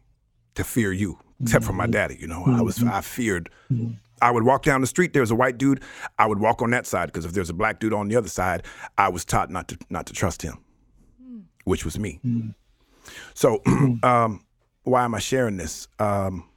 to 0.55 0.63
fear 0.63 0.91
you, 0.91 1.19
except 1.41 1.65
for 1.65 1.73
my 1.73 1.87
daddy. 1.87 2.17
You 2.19 2.27
know, 2.27 2.43
I 2.45 2.61
was 2.61 2.83
I 2.83 3.01
feared. 3.01 3.49
I 4.21 4.31
would 4.31 4.43
walk 4.43 4.63
down 4.63 4.81
the 4.81 4.87
street. 4.87 5.13
There 5.13 5.21
was 5.21 5.31
a 5.31 5.35
white 5.35 5.57
dude. 5.57 5.83
I 6.17 6.25
would 6.25 6.39
walk 6.39 6.61
on 6.61 6.71
that 6.71 6.87
side 6.87 7.07
because 7.07 7.25
if 7.25 7.33
there's 7.33 7.49
a 7.49 7.53
black 7.53 7.79
dude 7.79 7.93
on 7.93 8.07
the 8.07 8.15
other 8.15 8.29
side, 8.29 8.63
I 8.97 9.09
was 9.09 9.25
taught 9.25 9.49
not 9.51 9.67
to 9.69 9.77
not 9.89 10.05
to 10.07 10.13
trust 10.13 10.41
him, 10.41 10.57
which 11.65 11.85
was 11.85 11.99
me. 11.99 12.19
So, 13.33 13.61
um, 14.03 14.45
why 14.83 15.03
am 15.05 15.15
I 15.15 15.19
sharing 15.19 15.57
this? 15.57 15.87
Um, 15.99 16.49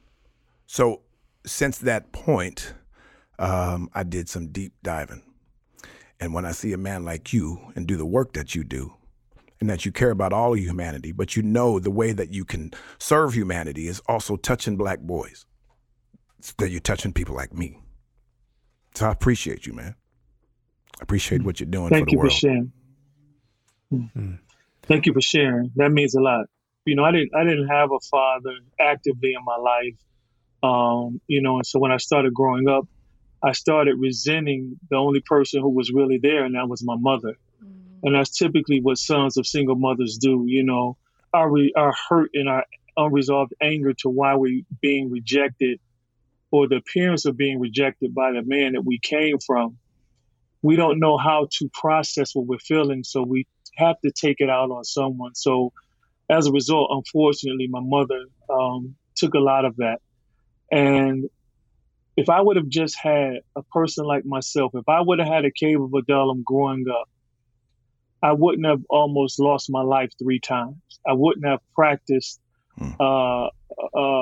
so, 0.65 1.01
since 1.45 1.79
that 1.79 2.11
point, 2.11 2.73
um, 3.39 3.89
I 3.93 4.03
did 4.03 4.29
some 4.29 4.47
deep 4.47 4.73
diving. 4.83 5.23
And 6.19 6.33
when 6.33 6.45
I 6.45 6.51
see 6.51 6.71
a 6.73 6.77
man 6.77 7.03
like 7.03 7.33
you 7.33 7.71
and 7.75 7.87
do 7.87 7.97
the 7.97 8.05
work 8.05 8.33
that 8.33 8.53
you 8.53 8.63
do, 8.63 8.93
and 9.61 9.69
that 9.69 9.85
you 9.85 9.91
care 9.91 10.09
about 10.09 10.33
all 10.33 10.53
of 10.53 10.59
humanity, 10.59 11.11
but 11.11 11.35
you 11.35 11.43
know 11.43 11.79
the 11.79 11.91
way 11.91 12.11
that 12.11 12.33
you 12.33 12.43
can 12.43 12.71
serve 12.97 13.33
humanity 13.33 13.87
is 13.87 14.01
also 14.07 14.35
touching 14.35 14.75
black 14.75 14.99
boys, 14.99 15.45
that 16.57 16.71
you're 16.71 16.81
touching 16.81 17.13
people 17.13 17.35
like 17.35 17.53
me. 17.53 17.79
So 18.95 19.07
I 19.07 19.11
appreciate 19.11 19.67
you, 19.67 19.73
man. 19.73 19.95
I 20.99 21.03
appreciate 21.03 21.43
what 21.43 21.59
you're 21.59 21.69
doing 21.69 21.89
Thank 21.89 22.01
for 22.01 22.05
the 22.07 22.11
you 22.11 22.17
world. 22.17 22.31
for 22.31 22.37
sharing. 22.37 22.71
Mm. 23.93 24.39
Thank 24.83 25.05
you 25.05 25.13
for 25.13 25.21
sharing. 25.21 25.71
That 25.75 25.91
means 25.91 26.15
a 26.15 26.21
lot. 26.21 26.47
You 26.85 26.95
know, 26.95 27.03
I 27.03 27.11
didn't 27.11 27.29
I 27.35 27.43
didn't 27.43 27.67
have 27.67 27.91
a 27.91 27.99
father 28.09 28.55
actively 28.79 29.33
in 29.33 29.45
my 29.45 29.57
life. 29.57 29.95
Um, 30.63 31.21
you 31.27 31.41
know, 31.41 31.57
and 31.57 31.65
so 31.65 31.79
when 31.79 31.91
I 31.91 31.97
started 31.97 32.33
growing 32.33 32.67
up, 32.67 32.87
I 33.43 33.51
started 33.51 33.95
resenting 33.99 34.79
the 34.89 34.97
only 34.97 35.21
person 35.21 35.61
who 35.61 35.69
was 35.69 35.91
really 35.91 36.17
there, 36.17 36.45
and 36.45 36.55
that 36.55 36.67
was 36.67 36.83
my 36.83 36.95
mother. 36.97 37.35
And 38.03 38.15
that's 38.15 38.31
typically 38.31 38.81
what 38.81 38.97
sons 38.97 39.37
of 39.37 39.45
single 39.45 39.75
mothers 39.75 40.17
do. 40.17 40.45
You 40.47 40.63
know, 40.63 40.97
our 41.33 41.51
our 41.75 41.93
hurt 42.09 42.31
and 42.33 42.49
our 42.49 42.65
unresolved 42.97 43.53
anger 43.61 43.93
to 43.93 44.09
why 44.09 44.35
we're 44.35 44.63
being 44.81 45.09
rejected, 45.11 45.79
or 46.51 46.67
the 46.67 46.77
appearance 46.77 47.25
of 47.25 47.37
being 47.37 47.59
rejected 47.59 48.13
by 48.13 48.31
the 48.31 48.41
man 48.43 48.73
that 48.73 48.85
we 48.85 48.99
came 48.99 49.37
from. 49.39 49.77
We 50.63 50.75
don't 50.75 50.99
know 50.99 51.17
how 51.17 51.47
to 51.57 51.69
process 51.73 52.35
what 52.35 52.45
we're 52.45 52.59
feeling, 52.59 53.03
so 53.03 53.23
we 53.23 53.47
have 53.77 53.99
to 54.01 54.11
take 54.11 54.41
it 54.41 54.49
out 54.49 54.69
on 54.69 54.83
someone. 54.83 55.33
So, 55.33 55.73
as 56.29 56.47
a 56.47 56.51
result, 56.51 56.89
unfortunately, 56.91 57.67
my 57.67 57.81
mother 57.81 58.25
um, 58.49 58.95
took 59.15 59.33
a 59.33 59.39
lot 59.39 59.65
of 59.65 59.77
that. 59.77 60.01
And 60.71 61.29
if 62.15 62.29
I 62.29 62.41
would 62.41 62.57
have 62.57 62.67
just 62.67 62.97
had 62.97 63.39
a 63.55 63.63
person 63.63 64.05
like 64.05 64.25
myself, 64.25 64.73
if 64.75 64.87
I 64.87 65.01
would 65.01 65.19
have 65.19 65.27
had 65.27 65.45
a 65.45 65.51
cave 65.51 65.81
of 65.81 65.93
Adullam 65.93 66.43
growing 66.45 66.85
up, 66.89 67.09
I 68.23 68.33
wouldn't 68.33 68.65
have 68.65 68.81
almost 68.89 69.39
lost 69.39 69.69
my 69.69 69.81
life 69.81 70.11
three 70.19 70.39
times. 70.39 70.77
I 71.07 71.13
wouldn't 71.13 71.45
have 71.45 71.59
practiced 71.73 72.39
uh, 72.99 73.45
uh, 73.45 73.49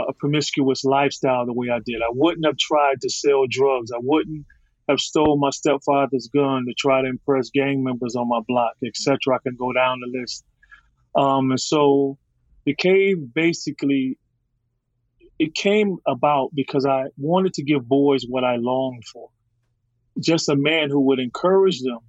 a 0.07 0.13
promiscuous 0.17 0.83
lifestyle 0.83 1.45
the 1.45 1.53
way 1.53 1.69
I 1.69 1.79
did. 1.85 2.01
I 2.01 2.11
wouldn't 2.11 2.45
have 2.45 2.57
tried 2.57 3.01
to 3.01 3.09
sell 3.09 3.45
drugs. 3.49 3.91
I 3.91 3.99
wouldn't 4.01 4.45
have 4.87 4.99
stole 4.99 5.37
my 5.37 5.49
stepfather's 5.49 6.29
gun 6.33 6.65
to 6.67 6.73
try 6.77 7.01
to 7.01 7.07
impress 7.07 7.49
gang 7.49 7.83
members 7.83 8.15
on 8.15 8.27
my 8.27 8.39
block, 8.47 8.73
etc. 8.85 9.35
I 9.35 9.37
can 9.43 9.55
go 9.55 9.71
down 9.73 9.99
the 9.99 10.19
list. 10.19 10.43
Um, 11.15 11.51
and 11.51 11.59
so 11.59 12.17
the 12.65 12.75
cave 12.75 13.17
basically 13.33 14.17
it 15.37 15.55
came 15.55 15.97
about 16.05 16.49
because 16.53 16.85
I 16.85 17.05
wanted 17.17 17.53
to 17.55 17.63
give 17.63 17.87
boys 17.87 18.25
what 18.27 18.43
I 18.43 18.57
longed 18.57 19.05
for. 19.05 19.29
Just 20.19 20.49
a 20.49 20.55
man 20.55 20.89
who 20.89 20.99
would 21.01 21.19
encourage 21.19 21.81
them 21.81 21.99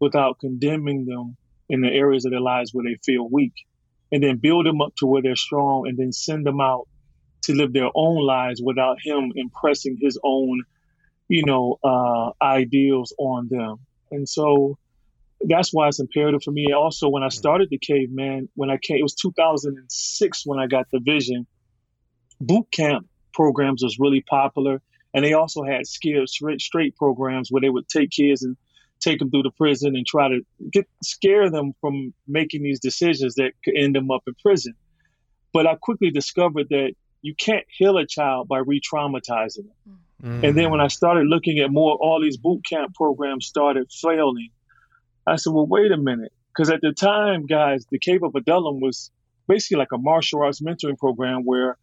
without 0.00 0.38
condemning 0.40 1.06
them 1.06 1.36
in 1.68 1.80
the 1.80 1.88
areas 1.88 2.24
of 2.24 2.30
their 2.30 2.40
lives 2.40 2.72
where 2.72 2.84
they 2.84 2.96
feel 3.04 3.28
weak, 3.28 3.54
and 4.12 4.22
then 4.22 4.36
build 4.36 4.66
them 4.66 4.80
up 4.80 4.94
to 4.96 5.06
where 5.06 5.22
they're 5.22 5.36
strong, 5.36 5.86
and 5.88 5.96
then 5.96 6.12
send 6.12 6.46
them 6.46 6.60
out 6.60 6.88
to 7.42 7.54
live 7.54 7.72
their 7.72 7.90
own 7.94 8.24
lives 8.24 8.60
without 8.62 8.96
him 9.02 9.32
impressing 9.36 9.98
his 10.00 10.18
own, 10.24 10.62
you 11.28 11.44
know, 11.44 11.78
uh, 11.84 12.30
ideals 12.42 13.14
on 13.18 13.48
them. 13.50 13.76
And 14.10 14.28
so 14.28 14.78
that's 15.46 15.72
why 15.72 15.88
it's 15.88 16.00
imperative 16.00 16.42
for 16.42 16.52
me. 16.52 16.72
Also, 16.72 17.08
when 17.08 17.22
I 17.22 17.28
started 17.28 17.68
the 17.70 17.78
caveman, 17.78 18.48
when 18.54 18.70
I 18.70 18.78
came, 18.78 18.98
it 18.98 19.02
was 19.02 19.14
2006 19.14 20.46
when 20.46 20.58
I 20.58 20.66
got 20.66 20.86
the 20.90 21.00
vision. 21.00 21.46
Boot 22.40 22.66
camp 22.70 23.06
programs 23.32 23.82
was 23.82 23.98
really 23.98 24.22
popular, 24.22 24.80
and 25.12 25.24
they 25.24 25.34
also 25.34 25.62
had 25.62 25.86
skills 25.86 26.32
straight, 26.32 26.60
straight 26.60 26.96
programs 26.96 27.50
where 27.50 27.60
they 27.60 27.70
would 27.70 27.88
take 27.88 28.10
kids 28.10 28.42
and 28.42 28.56
take 29.04 29.18
them 29.18 29.30
through 29.30 29.42
the 29.42 29.50
prison 29.50 29.94
and 29.94 30.06
try 30.06 30.28
to 30.28 30.40
get 30.72 30.88
scare 31.02 31.50
them 31.50 31.74
from 31.80 32.14
making 32.26 32.62
these 32.62 32.80
decisions 32.80 33.34
that 33.34 33.52
could 33.64 33.76
end 33.76 33.94
them 33.94 34.10
up 34.10 34.22
in 34.26 34.34
prison. 34.42 34.74
But 35.52 35.66
I 35.66 35.76
quickly 35.76 36.10
discovered 36.10 36.68
that 36.70 36.94
you 37.22 37.34
can't 37.34 37.64
heal 37.68 37.96
a 37.96 38.06
child 38.06 38.48
by 38.48 38.58
re-traumatizing 38.58 39.66
them. 39.68 39.98
Mm. 40.22 40.48
And 40.48 40.58
then 40.58 40.70
when 40.70 40.80
I 40.80 40.88
started 40.88 41.26
looking 41.26 41.58
at 41.58 41.70
more, 41.70 41.94
all 41.94 42.20
these 42.20 42.36
boot 42.36 42.64
camp 42.68 42.94
programs 42.94 43.46
started 43.46 43.90
failing. 43.92 44.50
I 45.26 45.36
said, 45.36 45.52
well, 45.52 45.66
wait 45.66 45.92
a 45.92 45.96
minute. 45.96 46.32
Because 46.48 46.70
at 46.70 46.80
the 46.82 46.92
time, 46.92 47.46
guys, 47.46 47.86
the 47.90 47.98
Cave 47.98 48.22
of 48.22 48.34
Adullam 48.34 48.80
was 48.80 49.10
basically 49.48 49.78
like 49.78 49.92
a 49.92 49.98
martial 49.98 50.42
arts 50.42 50.60
mentoring 50.60 50.98
program 50.98 51.42
where 51.44 51.76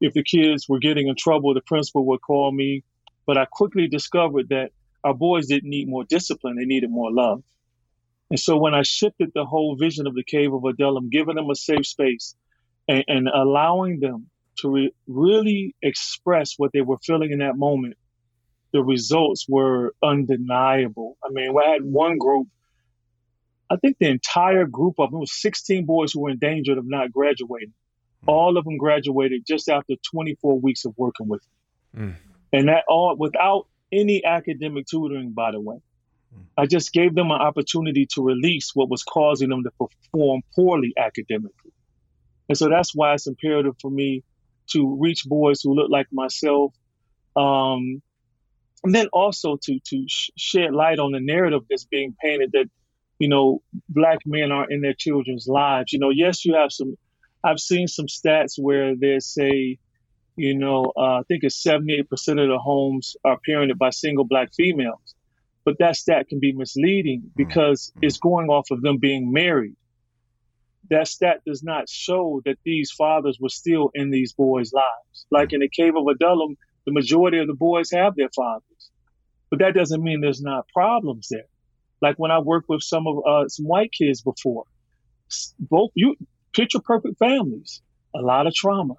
if 0.00 0.12
the 0.14 0.22
kids 0.22 0.68
were 0.68 0.78
getting 0.78 1.08
in 1.08 1.14
trouble, 1.16 1.54
the 1.54 1.60
principal 1.60 2.04
would 2.06 2.20
call 2.20 2.52
me. 2.52 2.84
But 3.26 3.38
I 3.38 3.46
quickly 3.46 3.88
discovered 3.88 4.48
that 4.50 4.70
our 5.04 5.14
boys 5.14 5.46
didn't 5.46 5.70
need 5.70 5.88
more 5.88 6.04
discipline, 6.04 6.56
they 6.56 6.64
needed 6.64 6.90
more 6.90 7.12
love. 7.12 7.42
And 8.30 8.40
so 8.40 8.56
when 8.56 8.74
I 8.74 8.82
shifted 8.82 9.30
the 9.34 9.44
whole 9.44 9.76
vision 9.76 10.06
of 10.06 10.14
the 10.14 10.24
Cave 10.24 10.54
of 10.54 10.64
Adullam, 10.64 11.10
giving 11.10 11.34
them 11.34 11.50
a 11.50 11.54
safe 11.54 11.86
space 11.86 12.34
and, 12.88 13.04
and 13.06 13.28
allowing 13.28 14.00
them 14.00 14.30
to 14.58 14.70
re- 14.70 14.94
really 15.06 15.74
express 15.82 16.54
what 16.56 16.72
they 16.72 16.80
were 16.80 16.96
feeling 17.04 17.32
in 17.32 17.40
that 17.40 17.56
moment, 17.56 17.96
the 18.72 18.82
results 18.82 19.46
were 19.48 19.94
undeniable. 20.02 21.18
I 21.22 21.28
mean, 21.30 21.54
I 21.58 21.72
had 21.72 21.84
one 21.84 22.16
group, 22.16 22.48
I 23.68 23.76
think 23.76 23.98
the 23.98 24.08
entire 24.08 24.66
group 24.66 24.94
of 24.98 25.10
them, 25.10 25.18
it 25.18 25.20
was 25.20 25.40
16 25.40 25.84
boys 25.84 26.12
who 26.12 26.20
were 26.22 26.30
in 26.30 26.38
danger 26.38 26.78
of 26.78 26.86
not 26.86 27.12
graduating. 27.12 27.74
All 28.26 28.56
of 28.56 28.64
them 28.64 28.78
graduated 28.78 29.44
just 29.46 29.68
after 29.68 29.94
24 30.10 30.60
weeks 30.60 30.84
of 30.84 30.94
working 30.96 31.28
with 31.28 31.42
me. 31.94 32.02
Mm. 32.02 32.14
And 32.52 32.68
that 32.68 32.84
all 32.88 33.16
without 33.16 33.66
any 33.92 34.24
academic 34.24 34.86
tutoring, 34.86 35.32
by 35.32 35.52
the 35.52 35.60
way. 35.60 35.78
I 36.56 36.66
just 36.66 36.92
gave 36.92 37.14
them 37.14 37.30
an 37.30 37.40
opportunity 37.40 38.06
to 38.14 38.22
release 38.22 38.70
what 38.74 38.88
was 38.88 39.02
causing 39.02 39.50
them 39.50 39.64
to 39.64 39.70
perform 39.70 40.42
poorly 40.54 40.92
academically. 40.96 41.72
And 42.48 42.56
so 42.56 42.68
that's 42.68 42.94
why 42.94 43.14
it's 43.14 43.26
imperative 43.26 43.74
for 43.80 43.90
me 43.90 44.22
to 44.70 44.96
reach 44.98 45.24
boys 45.26 45.60
who 45.62 45.74
look 45.74 45.90
like 45.90 46.06
myself. 46.12 46.74
Um, 47.36 48.02
and 48.84 48.94
then 48.94 49.08
also 49.12 49.58
to, 49.62 49.78
to 49.78 50.04
sh- 50.08 50.30
shed 50.36 50.72
light 50.72 50.98
on 50.98 51.12
the 51.12 51.20
narrative 51.20 51.62
that's 51.68 51.84
being 51.84 52.16
painted 52.22 52.50
that, 52.52 52.66
you 53.18 53.28
know, 53.28 53.62
black 53.88 54.18
men 54.26 54.52
are 54.52 54.70
in 54.70 54.80
their 54.80 54.94
children's 54.94 55.46
lives. 55.46 55.92
You 55.92 55.98
know, 55.98 56.10
yes, 56.10 56.44
you 56.44 56.54
have 56.54 56.72
some, 56.72 56.96
I've 57.44 57.60
seen 57.60 57.88
some 57.88 58.06
stats 58.06 58.58
where 58.58 58.96
they 58.96 59.18
say, 59.20 59.78
you 60.36 60.56
know, 60.56 60.92
uh, 60.96 61.20
I 61.20 61.22
think 61.28 61.44
it's 61.44 61.62
78% 61.62 62.02
of 62.10 62.48
the 62.48 62.58
homes 62.58 63.16
are 63.24 63.38
parented 63.46 63.78
by 63.78 63.90
single 63.90 64.24
black 64.24 64.52
females. 64.54 65.14
But 65.64 65.78
that 65.78 65.96
stat 65.96 66.28
can 66.28 66.40
be 66.40 66.52
misleading 66.52 67.30
because 67.36 67.92
it's 68.02 68.18
going 68.18 68.48
off 68.48 68.70
of 68.70 68.82
them 68.82 68.98
being 68.98 69.32
married. 69.32 69.76
That 70.90 71.06
stat 71.06 71.42
does 71.46 71.62
not 71.62 71.88
show 71.88 72.42
that 72.44 72.58
these 72.64 72.90
fathers 72.90 73.38
were 73.40 73.48
still 73.48 73.90
in 73.94 74.10
these 74.10 74.32
boys' 74.32 74.72
lives. 74.72 75.26
Like 75.30 75.52
in 75.52 75.60
the 75.60 75.68
cave 75.68 75.94
of 75.96 76.06
Adullam, 76.08 76.56
the 76.84 76.92
majority 76.92 77.38
of 77.38 77.46
the 77.46 77.54
boys 77.54 77.92
have 77.92 78.16
their 78.16 78.30
fathers. 78.34 78.90
But 79.50 79.60
that 79.60 79.74
doesn't 79.74 80.02
mean 80.02 80.20
there's 80.20 80.42
not 80.42 80.66
problems 80.68 81.28
there. 81.30 81.46
Like 82.00 82.16
when 82.18 82.32
I 82.32 82.40
worked 82.40 82.68
with 82.68 82.82
some 82.82 83.06
of 83.06 83.18
uh, 83.24 83.48
some 83.48 83.66
white 83.66 83.92
kids 83.92 84.22
before, 84.22 84.64
both 85.60 85.90
you 85.94 86.16
picture 86.52 86.80
perfect 86.80 87.18
families, 87.18 87.82
a 88.14 88.20
lot 88.20 88.46
of 88.46 88.54
trauma. 88.54 88.94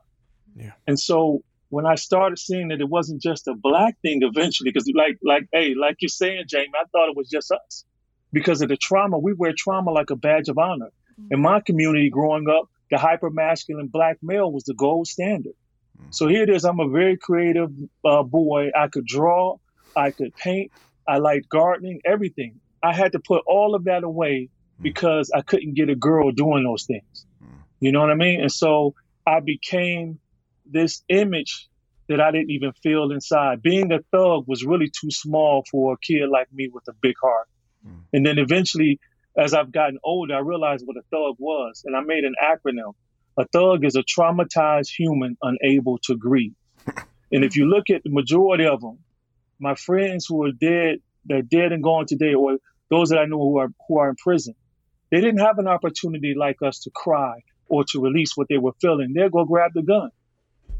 Yeah. 0.55 0.71
And 0.87 0.99
so 0.99 1.43
when 1.69 1.85
I 1.85 1.95
started 1.95 2.37
seeing 2.37 2.67
that 2.67 2.81
it 2.81 2.89
wasn't 2.89 3.21
just 3.21 3.47
a 3.47 3.55
black 3.55 3.99
thing 4.01 4.19
eventually, 4.21 4.69
because 4.71 4.89
like 4.95 5.17
like 5.23 5.47
hey, 5.51 5.73
like 5.73 5.97
you're 6.01 6.09
saying, 6.09 6.45
Jamie, 6.47 6.71
I 6.75 6.85
thought 6.91 7.09
it 7.09 7.17
was 7.17 7.29
just 7.29 7.51
us. 7.51 7.85
Because 8.31 8.61
of 8.61 8.69
the 8.69 8.77
trauma, 8.77 9.17
we 9.17 9.33
wear 9.33 9.53
trauma 9.57 9.91
like 9.91 10.09
a 10.09 10.15
badge 10.15 10.49
of 10.49 10.57
honor. 10.57 10.91
Mm-hmm. 11.19 11.33
In 11.33 11.41
my 11.41 11.59
community 11.61 12.09
growing 12.09 12.47
up, 12.49 12.69
the 12.89 12.97
hyper 12.97 13.29
masculine 13.29 13.87
black 13.87 14.17
male 14.21 14.51
was 14.51 14.63
the 14.63 14.73
gold 14.73 15.07
standard. 15.07 15.53
Mm. 15.99 16.13
So 16.13 16.27
here 16.27 16.43
it 16.43 16.49
is. 16.49 16.63
I'm 16.63 16.79
a 16.79 16.89
very 16.89 17.17
creative 17.17 17.71
uh, 18.05 18.23
boy. 18.23 18.69
I 18.75 18.87
could 18.87 19.05
draw, 19.05 19.57
I 19.95 20.11
could 20.11 20.35
paint, 20.35 20.71
I 21.07 21.17
liked 21.17 21.49
gardening, 21.49 22.01
everything. 22.05 22.59
I 22.81 22.93
had 22.93 23.13
to 23.13 23.19
put 23.19 23.43
all 23.47 23.75
of 23.75 23.85
that 23.85 24.03
away 24.03 24.49
mm. 24.79 24.83
because 24.83 25.31
I 25.33 25.41
couldn't 25.41 25.73
get 25.73 25.89
a 25.89 25.95
girl 25.95 26.31
doing 26.31 26.63
those 26.63 26.85
things. 26.85 27.25
Mm. 27.43 27.47
You 27.79 27.91
know 27.91 28.01
what 28.01 28.11
I 28.11 28.15
mean? 28.15 28.41
And 28.41 28.51
so 28.51 28.93
I 29.25 29.39
became 29.39 30.19
this 30.65 31.03
image 31.09 31.69
that 32.09 32.19
I 32.19 32.31
didn't 32.31 32.51
even 32.51 32.73
feel 32.83 33.11
inside. 33.11 33.61
Being 33.61 33.91
a 33.91 33.99
thug 34.11 34.45
was 34.47 34.65
really 34.65 34.89
too 34.89 35.09
small 35.09 35.63
for 35.69 35.93
a 35.93 35.97
kid 35.97 36.29
like 36.29 36.51
me 36.51 36.69
with 36.71 36.83
a 36.89 36.93
big 37.01 37.15
heart. 37.21 37.47
Mm. 37.87 38.01
And 38.11 38.25
then 38.25 38.37
eventually, 38.37 38.99
as 39.37 39.53
I've 39.53 39.71
gotten 39.71 39.99
older, 40.03 40.35
I 40.35 40.39
realized 40.39 40.85
what 40.85 40.97
a 40.97 41.03
thug 41.11 41.35
was, 41.39 41.83
and 41.85 41.95
I 41.95 42.01
made 42.01 42.23
an 42.23 42.35
acronym. 42.41 42.93
A 43.37 43.45
thug 43.47 43.83
is 43.85 43.95
a 43.95 44.03
traumatized 44.03 44.89
human 44.89 45.37
unable 45.41 45.97
to 46.05 46.15
grieve. 46.15 46.55
And 47.31 47.43
if 47.43 47.55
you 47.57 47.65
look 47.65 47.89
at 47.89 48.03
the 48.03 48.11
majority 48.11 48.67
of 48.67 48.79
them, 48.79 48.99
my 49.59 49.73
friends 49.73 50.27
who 50.29 50.45
are 50.45 50.51
dead, 50.51 50.99
they're 51.25 51.41
dead 51.41 51.71
and 51.71 51.81
gone 51.81 52.05
today, 52.05 52.35
or 52.35 52.57
those 52.91 53.09
that 53.09 53.17
I 53.17 53.25
know 53.25 53.39
who 53.39 53.57
are 53.57 53.69
who 53.87 53.97
are 53.97 54.09
in 54.09 54.15
prison, 54.17 54.53
they 55.09 55.19
didn't 55.19 55.39
have 55.39 55.57
an 55.57 55.67
opportunity 55.67 56.35
like 56.37 56.57
us 56.61 56.81
to 56.81 56.91
cry 56.91 57.41
or 57.67 57.85
to 57.85 58.01
release 58.01 58.37
what 58.37 58.49
they 58.49 58.59
were 58.59 58.73
feeling. 58.79 59.13
They'll 59.15 59.29
go 59.29 59.45
grab 59.45 59.71
the 59.73 59.81
gun. 59.81 60.11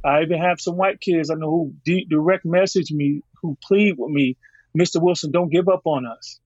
I 0.06 0.22
even 0.22 0.40
have 0.40 0.60
some 0.60 0.76
white 0.76 1.00
kids 1.00 1.30
I 1.30 1.36
know 1.36 1.50
who 1.50 1.74
de- 1.86 2.06
direct 2.06 2.46
message 2.46 2.92
me, 2.92 3.22
who 3.42 3.58
plead 3.64 3.96
with 3.98 4.12
me, 4.12 4.38
Mr. 4.78 5.02
Wilson, 5.02 5.32
don't 5.32 5.52
give 5.52 5.70
up 5.70 5.82
on 5.86 6.06
us, 6.06 6.40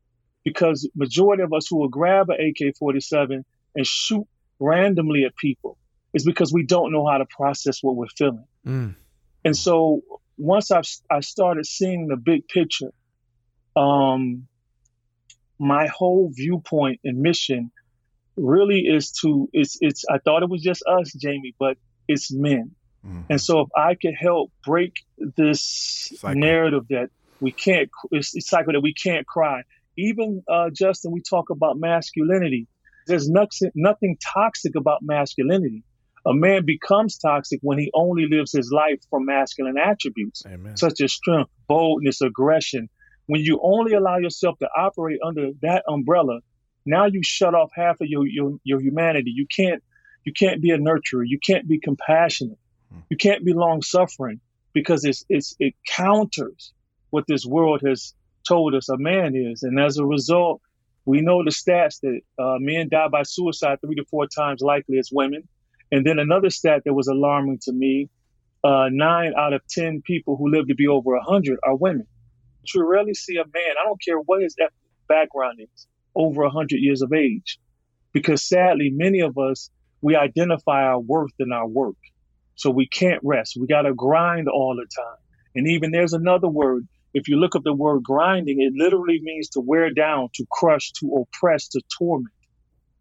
because 0.43 0.89
majority 0.95 1.43
of 1.43 1.53
us 1.53 1.67
who 1.69 1.77
will 1.77 1.89
grab 1.89 2.29
an 2.29 2.37
AK-47 2.39 3.43
and 3.75 3.87
shoot 3.87 4.27
randomly 4.59 5.23
at 5.23 5.35
people 5.35 5.77
is 6.13 6.25
because 6.25 6.51
we 6.53 6.63
don't 6.63 6.91
know 6.91 7.07
how 7.07 7.17
to 7.17 7.25
process 7.25 7.79
what 7.81 7.95
we're 7.95 8.07
feeling. 8.07 8.45
Mm. 8.65 8.95
And 9.45 9.55
so 9.55 10.01
once 10.37 10.71
I've, 10.71 10.87
I 11.09 11.21
started 11.21 11.65
seeing 11.65 12.07
the 12.07 12.17
big 12.17 12.47
picture, 12.47 12.91
um, 13.75 14.47
my 15.59 15.87
whole 15.87 16.31
viewpoint 16.33 16.99
and 17.03 17.19
mission 17.19 17.71
really 18.35 18.81
is 18.81 19.11
to 19.11 19.49
it's 19.51 19.77
it's 19.81 20.05
I 20.09 20.19
thought 20.19 20.43
it 20.43 20.49
was 20.49 20.61
just 20.61 20.83
us, 20.87 21.11
Jamie, 21.13 21.55
but 21.59 21.77
it's 22.07 22.31
men. 22.31 22.71
Mhm. 23.07 23.25
And 23.29 23.41
so 23.41 23.61
if 23.61 23.69
I 23.75 23.95
could 23.95 24.15
help 24.19 24.51
break 24.65 24.93
this 25.17 26.11
Cycle. 26.19 26.39
narrative 26.39 26.87
that 26.89 27.09
we 27.39 27.51
can't 27.51 27.89
it's, 28.11 28.35
it's 28.35 28.49
cycle 28.49 28.73
that 28.73 28.81
we 28.81 28.93
can't 28.93 29.25
cry. 29.25 29.63
Even 29.97 30.43
uh, 30.47 30.69
Justin, 30.71 31.11
we 31.11 31.21
talk 31.21 31.49
about 31.49 31.77
masculinity. 31.77 32.67
There's 33.07 33.29
nothing 33.29 33.71
nothing 33.75 34.17
toxic 34.33 34.75
about 34.75 34.99
masculinity. 35.01 35.83
A 36.25 36.33
man 36.33 36.65
becomes 36.65 37.17
toxic 37.17 37.59
when 37.61 37.77
he 37.77 37.89
only 37.93 38.27
lives 38.29 38.51
his 38.51 38.69
life 38.69 38.99
from 39.09 39.25
masculine 39.25 39.77
attributes 39.77 40.43
Amen. 40.45 40.75
such 40.75 40.99
as 40.99 41.13
strength, 41.13 41.49
boldness, 41.67 42.21
aggression. 42.21 42.89
When 43.27 43.41
you 43.41 43.59
only 43.63 43.93
allow 43.93 44.17
yourself 44.17 44.59
to 44.59 44.67
operate 44.75 45.19
under 45.25 45.51
that 45.61 45.83
umbrella, 45.87 46.39
now 46.85 47.05
you 47.05 47.21
shut 47.23 47.53
off 47.55 47.69
half 47.73 48.01
of 48.01 48.07
your, 48.07 48.27
your, 48.27 48.57
your 48.63 48.81
humanity. 48.81 49.31
You 49.33 49.45
can't 49.47 49.81
you 50.25 50.33
can't 50.33 50.61
be 50.61 50.71
a 50.71 50.77
nurturer. 50.77 51.23
You 51.25 51.39
can't 51.39 51.65
be 51.65 51.79
compassionate. 51.79 52.57
You 53.09 53.17
can't 53.17 53.45
be 53.45 53.53
long 53.53 53.81
suffering 53.81 54.39
because 54.73 55.03
it's 55.03 55.25
it's 55.29 55.55
it 55.59 55.75
counters 55.87 56.73
what 57.09 57.25
this 57.27 57.45
world 57.45 57.81
has 57.85 58.13
told 58.47 58.75
us 58.75 58.89
a 58.89 58.97
man 58.97 59.35
is. 59.35 59.63
And 59.63 59.79
as 59.79 59.97
a 59.97 60.05
result, 60.05 60.61
we 61.05 61.21
know 61.21 61.43
the 61.43 61.51
stats 61.51 61.99
that 62.01 62.19
uh, 62.37 62.57
men 62.59 62.89
die 62.89 63.07
by 63.07 63.23
suicide 63.23 63.79
three 63.81 63.95
to 63.95 64.05
four 64.05 64.27
times 64.27 64.61
likely 64.61 64.97
as 64.97 65.09
women. 65.11 65.47
And 65.91 66.05
then 66.05 66.19
another 66.19 66.49
stat 66.49 66.81
that 66.85 66.93
was 66.93 67.07
alarming 67.07 67.59
to 67.63 67.71
me 67.71 68.09
uh, 68.63 68.89
nine 68.91 69.33
out 69.37 69.53
of 69.53 69.61
10 69.69 70.01
people 70.01 70.35
who 70.35 70.51
live 70.51 70.67
to 70.67 70.75
be 70.75 70.87
over 70.87 71.15
100 71.15 71.59
are 71.63 71.75
women. 71.75 72.07
You 72.73 72.85
rarely 72.85 73.13
see 73.13 73.37
a 73.37 73.45
man, 73.45 73.75
I 73.79 73.85
don't 73.85 74.01
care 74.03 74.17
what 74.17 74.41
his 74.41 74.55
ethnic 74.59 74.73
background 75.07 75.59
is, 75.61 75.87
over 76.13 76.41
100 76.43 76.75
years 76.77 77.01
of 77.01 77.13
age. 77.13 77.59
Because 78.11 78.43
sadly, 78.43 78.89
many 78.91 79.21
of 79.21 79.37
us, 79.37 79.69
we 80.01 80.15
identify 80.15 80.83
our 80.83 80.99
worth 80.99 81.31
in 81.39 81.53
our 81.53 81.67
work. 81.67 81.95
So 82.57 82.69
we 82.69 82.87
can't 82.87 83.21
rest. 83.23 83.55
We 83.59 83.65
got 83.67 83.83
to 83.83 83.93
grind 83.93 84.49
all 84.49 84.75
the 84.75 84.85
time. 84.85 85.17
And 85.55 85.67
even 85.67 85.91
there's 85.91 86.13
another 86.13 86.49
word. 86.49 86.87
If 87.13 87.29
you 87.29 87.37
look 87.37 87.55
up 87.55 87.63
the 87.63 87.73
word 87.73 88.03
grinding, 88.03 88.61
it 88.61 88.73
literally 88.75 89.19
means 89.23 89.49
to 89.49 89.61
wear 89.61 89.89
down, 89.91 90.29
to 90.35 90.45
crush, 90.51 90.91
to 90.99 91.23
oppress, 91.25 91.69
to 91.69 91.81
torment. 91.97 92.33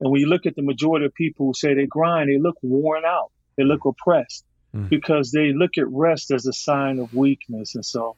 And 0.01 0.11
when 0.13 0.21
you 0.21 0.29
look 0.29 0.47
at 0.47 0.55
the 0.55 0.63
majority 0.63 1.07
of 1.07 1.15
people 1.15 1.47
who 1.47 1.55
say 1.55 1.75
they 1.75 1.87
grind, 1.87 2.31
they 2.31 2.39
look 2.39 2.57
worn 2.63 3.05
out. 3.05 3.33
They 3.57 3.65
look 3.65 3.85
oppressed 3.85 4.45
Mm. 4.75 4.89
because 4.91 5.31
they 5.31 5.53
look 5.53 5.79
at 5.79 5.87
rest 5.89 6.31
as 6.33 6.45
a 6.47 6.53
sign 6.53 6.99
of 6.99 7.15
weakness. 7.15 7.77
And 7.77 7.85
so, 7.85 8.17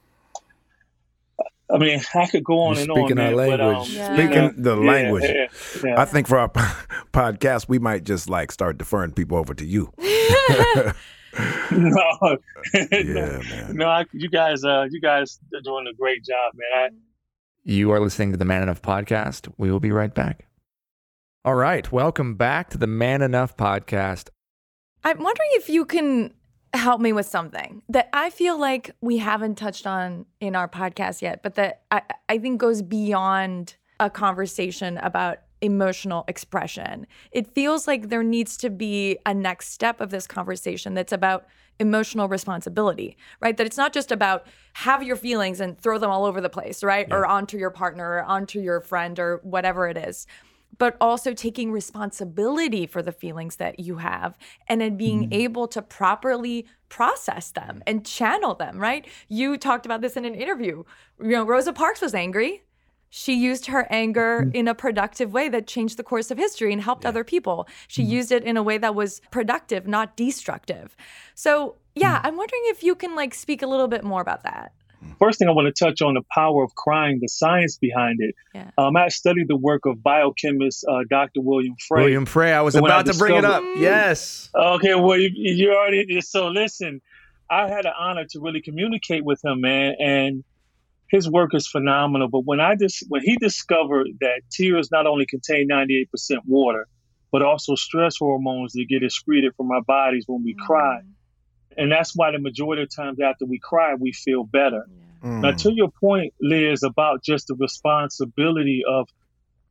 I 1.70 1.76
mean, 1.78 2.00
I 2.14 2.26
could 2.26 2.42
go 2.42 2.60
on 2.60 2.74
You're 2.74 2.82
and 2.82 2.90
on, 2.90 2.96
speaking 2.98 3.18
our 3.18 3.36
man, 3.36 3.50
but, 3.50 3.60
um. 3.60 3.86
Yeah. 3.90 4.14
Speaking 4.14 4.32
yeah, 4.32 4.50
the 4.56 4.80
yeah, 4.80 4.90
language. 4.90 5.24
yeah, 5.24 5.46
yeah. 5.84 6.00
I 6.00 6.04
think 6.06 6.26
for 6.26 6.38
our 6.38 6.48
podcast, 7.12 7.68
we 7.68 7.78
might 7.78 8.02
just 8.04 8.28
like 8.30 8.50
start 8.50 8.78
deferring 8.78 9.12
people 9.12 9.36
over 9.36 9.54
to 9.54 9.64
you. 9.64 9.92
no, 11.70 12.36
Yeah, 12.74 13.38
man. 13.50 13.76
no, 13.76 13.86
I, 13.88 14.04
you 14.12 14.28
guys, 14.28 14.64
uh, 14.64 14.86
you 14.90 15.00
guys 15.00 15.38
are 15.54 15.60
doing 15.60 15.86
a 15.86 15.94
great 15.94 16.24
job, 16.24 16.52
man. 16.54 16.98
You 17.64 17.90
are 17.92 18.00
listening 18.00 18.32
to 18.32 18.36
the 18.38 18.44
Man 18.44 18.62
Enough 18.62 18.82
podcast. 18.82 19.52
We 19.58 19.70
will 19.70 19.80
be 19.80 19.92
right 19.92 20.12
back. 20.14 20.46
All 21.44 21.54
right. 21.54 21.90
Welcome 21.92 22.34
back 22.36 22.70
to 22.70 22.78
the 22.78 22.86
Man 22.86 23.22
Enough 23.22 23.56
podcast. 23.56 24.28
I'm 25.04 25.18
wondering 25.22 25.48
if 25.52 25.68
you 25.68 25.84
can 25.84 26.34
help 26.74 27.00
me 27.00 27.12
with 27.12 27.26
something 27.26 27.82
that 27.88 28.08
I 28.12 28.30
feel 28.30 28.58
like 28.58 28.90
we 29.00 29.18
haven't 29.18 29.56
touched 29.56 29.86
on 29.86 30.26
in 30.40 30.56
our 30.56 30.68
podcast 30.68 31.22
yet, 31.22 31.42
but 31.42 31.54
that 31.54 31.82
I, 31.90 32.02
I 32.28 32.38
think 32.38 32.60
goes 32.60 32.82
beyond 32.82 33.76
a 34.00 34.10
conversation 34.10 34.98
about 34.98 35.38
emotional 35.60 36.24
expression. 36.28 37.06
It 37.32 37.54
feels 37.54 37.86
like 37.86 38.08
there 38.08 38.22
needs 38.22 38.56
to 38.58 38.70
be 38.70 39.18
a 39.26 39.34
next 39.34 39.70
step 39.72 40.00
of 40.00 40.10
this 40.10 40.26
conversation 40.26 40.94
that's 40.94 41.12
about 41.12 41.46
emotional 41.80 42.28
responsibility, 42.28 43.16
right? 43.40 43.56
That 43.56 43.66
it's 43.66 43.76
not 43.76 43.92
just 43.92 44.10
about 44.10 44.46
have 44.74 45.02
your 45.02 45.16
feelings 45.16 45.60
and 45.60 45.78
throw 45.78 45.98
them 45.98 46.10
all 46.10 46.24
over 46.24 46.40
the 46.40 46.48
place, 46.48 46.82
right? 46.82 47.06
Or 47.10 47.24
onto 47.24 47.56
your 47.56 47.70
partner 47.70 48.16
or 48.16 48.22
onto 48.22 48.60
your 48.60 48.80
friend 48.80 49.18
or 49.18 49.40
whatever 49.42 49.88
it 49.88 49.96
is 49.96 50.26
but 50.76 50.96
also 51.00 51.32
taking 51.32 51.72
responsibility 51.72 52.86
for 52.86 53.02
the 53.02 53.12
feelings 53.12 53.56
that 53.56 53.80
you 53.80 53.96
have 53.96 54.36
and 54.68 54.80
then 54.80 54.96
being 54.96 55.28
mm. 55.28 55.34
able 55.34 55.66
to 55.68 55.80
properly 55.80 56.66
process 56.88 57.50
them 57.50 57.82
and 57.86 58.04
channel 58.04 58.54
them, 58.54 58.78
right? 58.78 59.06
You 59.28 59.56
talked 59.56 59.86
about 59.86 60.00
this 60.00 60.16
in 60.16 60.24
an 60.24 60.34
interview. 60.34 60.84
You 61.20 61.30
know, 61.30 61.44
Rosa 61.44 61.72
Parks 61.72 62.00
was 62.00 62.14
angry. 62.14 62.62
She 63.10 63.34
used 63.34 63.66
her 63.66 63.86
anger 63.90 64.50
in 64.52 64.68
a 64.68 64.74
productive 64.74 65.32
way 65.32 65.48
that 65.48 65.66
changed 65.66 65.96
the 65.96 66.02
course 66.02 66.30
of 66.30 66.38
history 66.38 66.72
and 66.72 66.82
helped 66.82 67.06
other 67.06 67.24
people. 67.24 67.66
She 67.86 68.02
used 68.02 68.30
it 68.32 68.44
in 68.44 68.56
a 68.56 68.62
way 68.62 68.76
that 68.78 68.94
was 68.94 69.20
productive, 69.30 69.86
not 69.86 70.16
destructive. 70.16 70.94
So, 71.34 71.76
yeah, 71.94 72.20
I'm 72.22 72.36
wondering 72.36 72.62
if 72.66 72.82
you 72.82 72.94
can 72.94 73.14
like 73.16 73.34
speak 73.34 73.62
a 73.62 73.66
little 73.66 73.88
bit 73.88 74.04
more 74.04 74.20
about 74.20 74.42
that. 74.42 74.72
First 75.20 75.38
thing 75.38 75.48
I 75.48 75.52
want 75.52 75.74
to 75.74 75.84
touch 75.84 76.02
on 76.02 76.14
the 76.14 76.22
power 76.34 76.62
of 76.64 76.74
crying, 76.74 77.20
the 77.22 77.28
science 77.28 77.78
behind 77.78 78.18
it. 78.20 78.34
Yeah. 78.54 78.70
Um, 78.76 78.96
I 78.96 79.08
studied 79.08 79.46
the 79.48 79.56
work 79.56 79.86
of 79.86 80.02
biochemist 80.02 80.84
uh, 80.88 81.04
Dr. 81.08 81.40
William 81.40 81.76
Frey. 81.86 82.02
William 82.02 82.26
Frey, 82.26 82.52
I 82.52 82.60
was 82.62 82.74
So 82.74 82.82
when 82.82 82.90
I 82.90 83.00
about 83.00 83.12
to 83.12 83.18
bring 83.18 83.36
it 83.36 83.44
up. 83.44 83.62
discovered- 83.62 83.80
Yes. 83.80 84.50
Okay, 84.54 84.94
well, 84.96 85.16
you, 85.18 85.30
you 85.32 85.72
already. 85.72 86.20
So 86.20 86.48
listen, 86.48 87.00
I 87.48 87.68
had 87.68 87.86
an 87.86 87.92
honor 87.98 88.24
to 88.30 88.40
really 88.40 88.60
communicate 88.60 89.24
with 89.24 89.42
him, 89.44 89.60
man, 89.60 89.94
and 90.00 90.44
his 91.08 91.28
work 91.28 91.54
is 91.54 91.66
phenomenal. 91.66 92.28
But 92.28 92.40
when 92.44 92.60
I 92.60 92.74
dis- 92.74 93.02
when 93.08 93.22
he 93.22 93.36
discovered 93.36 94.08
that 94.20 94.42
tears 94.50 94.90
not 94.90 95.06
only 95.06 95.26
contain 95.26 95.68
98% 95.68 96.06
water, 96.46 96.86
but 97.32 97.42
also 97.42 97.74
stress 97.74 98.16
hormones 98.18 98.72
that 98.72 98.86
get 98.88 99.02
excreted 99.02 99.54
from 99.56 99.70
our 99.70 99.82
bodies 99.82 100.24
when 100.26 100.42
we 100.42 100.54
cry, 100.66 101.00
and 101.76 101.92
that's 101.92 102.16
why 102.16 102.30
the 102.30 102.38
majority 102.38 102.82
of 102.82 102.94
times 102.94 103.20
after 103.20 103.44
we 103.44 103.58
cry, 103.58 103.94
we 103.94 104.12
feel 104.12 104.44
better. 104.44 104.86
Mm. 105.22 105.42
Now, 105.42 105.52
to 105.52 105.72
your 105.72 105.90
point, 106.00 106.32
Liz, 106.40 106.82
about 106.82 107.22
just 107.24 107.48
the 107.48 107.54
responsibility 107.56 108.82
of, 108.88 109.08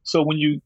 so 0.04 0.22
when 0.22 0.38
you 0.38 0.62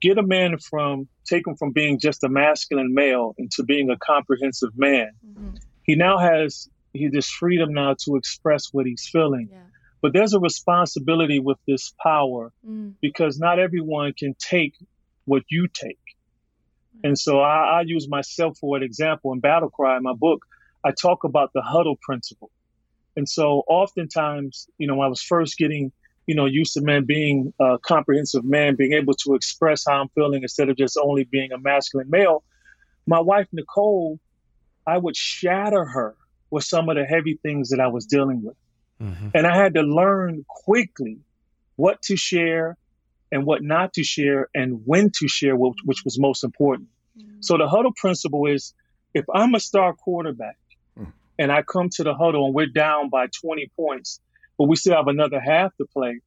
get 0.00 0.18
a 0.18 0.22
man 0.22 0.56
from, 0.58 1.08
take 1.26 1.46
him 1.46 1.56
from 1.56 1.72
being 1.72 1.98
just 1.98 2.24
a 2.24 2.28
masculine 2.28 2.94
male 2.94 3.34
into 3.38 3.62
being 3.62 3.90
a 3.90 3.96
comprehensive 3.98 4.70
man, 4.76 5.10
Mhm. 5.24 5.60
he 5.84 5.94
now 5.96 6.18
has 6.18 6.68
he 6.94 7.08
this 7.08 7.30
freedom 7.30 7.72
now 7.72 7.94
to 8.04 8.16
express 8.16 8.68
what 8.72 8.86
he's 8.86 9.08
feeling. 9.10 9.48
Yeah. 9.50 9.58
But 10.02 10.12
there's 10.12 10.34
a 10.34 10.40
responsibility 10.40 11.38
with 11.38 11.58
this 11.66 11.94
power 12.02 12.52
Mm. 12.68 12.94
because 13.00 13.38
not 13.38 13.58
everyone 13.58 14.12
can 14.12 14.34
take 14.34 14.74
what 15.24 15.44
you 15.48 15.68
take. 15.72 15.98
And 17.04 17.18
so 17.18 17.40
I, 17.40 17.78
I 17.78 17.80
use 17.82 18.08
myself 18.08 18.58
for 18.58 18.76
an 18.76 18.82
example 18.82 19.32
in 19.32 19.40
Battle 19.40 19.70
Cry, 19.70 19.96
in 19.96 20.02
my 20.02 20.12
book, 20.12 20.44
I 20.84 20.90
talk 20.90 21.24
about 21.24 21.52
the 21.54 21.62
huddle 21.62 21.96
principle. 22.02 22.50
And 23.16 23.28
so 23.28 23.62
oftentimes, 23.68 24.68
you 24.78 24.86
know, 24.86 24.96
when 24.96 25.06
I 25.06 25.08
was 25.08 25.22
first 25.22 25.56
getting, 25.58 25.92
you 26.26 26.34
know, 26.34 26.46
used 26.46 26.74
to 26.74 26.80
men 26.80 27.04
being 27.04 27.52
a 27.60 27.78
comprehensive 27.78 28.44
man, 28.44 28.76
being 28.76 28.92
able 28.92 29.14
to 29.14 29.34
express 29.34 29.84
how 29.88 30.00
I'm 30.00 30.08
feeling 30.14 30.42
instead 30.42 30.68
of 30.68 30.76
just 30.76 30.98
only 31.00 31.24
being 31.24 31.52
a 31.52 31.58
masculine 31.58 32.10
male. 32.10 32.42
My 33.06 33.20
wife, 33.20 33.48
Nicole, 33.52 34.18
I 34.86 34.98
would 34.98 35.16
shatter 35.16 35.84
her 35.84 36.16
with 36.50 36.64
some 36.64 36.88
of 36.88 36.96
the 36.96 37.04
heavy 37.04 37.38
things 37.42 37.70
that 37.70 37.80
I 37.80 37.88
was 37.88 38.06
dealing 38.06 38.42
with. 38.42 38.56
Mm-hmm. 39.02 39.28
And 39.34 39.46
I 39.46 39.56
had 39.56 39.74
to 39.74 39.82
learn 39.82 40.44
quickly 40.48 41.18
what 41.76 42.00
to 42.02 42.16
share 42.16 42.76
and 43.32 43.44
what 43.44 43.62
not 43.62 43.94
to 43.94 44.04
share 44.04 44.48
and 44.54 44.82
when 44.84 45.10
to 45.10 45.28
share, 45.28 45.56
which, 45.56 45.78
which 45.84 46.04
was 46.04 46.18
most 46.18 46.44
important. 46.44 46.88
Mm-hmm. 47.18 47.40
So 47.40 47.58
the 47.58 47.66
huddle 47.66 47.92
principle 47.96 48.46
is 48.46 48.74
if 49.14 49.24
I'm 49.34 49.54
a 49.54 49.60
star 49.60 49.94
quarterback 49.94 50.58
mm-hmm. 50.98 51.10
and 51.38 51.50
I 51.50 51.62
come 51.62 51.88
to 51.90 52.04
the 52.04 52.14
huddle 52.14 52.46
and 52.46 52.54
we're 52.54 52.66
down 52.66 53.08
by 53.08 53.26
20 53.26 53.70
points, 53.76 54.20
but 54.58 54.68
we 54.68 54.76
still 54.76 54.94
have 54.94 55.08
another 55.08 55.40
half 55.40 55.74
to 55.76 55.86
play, 55.86 56.20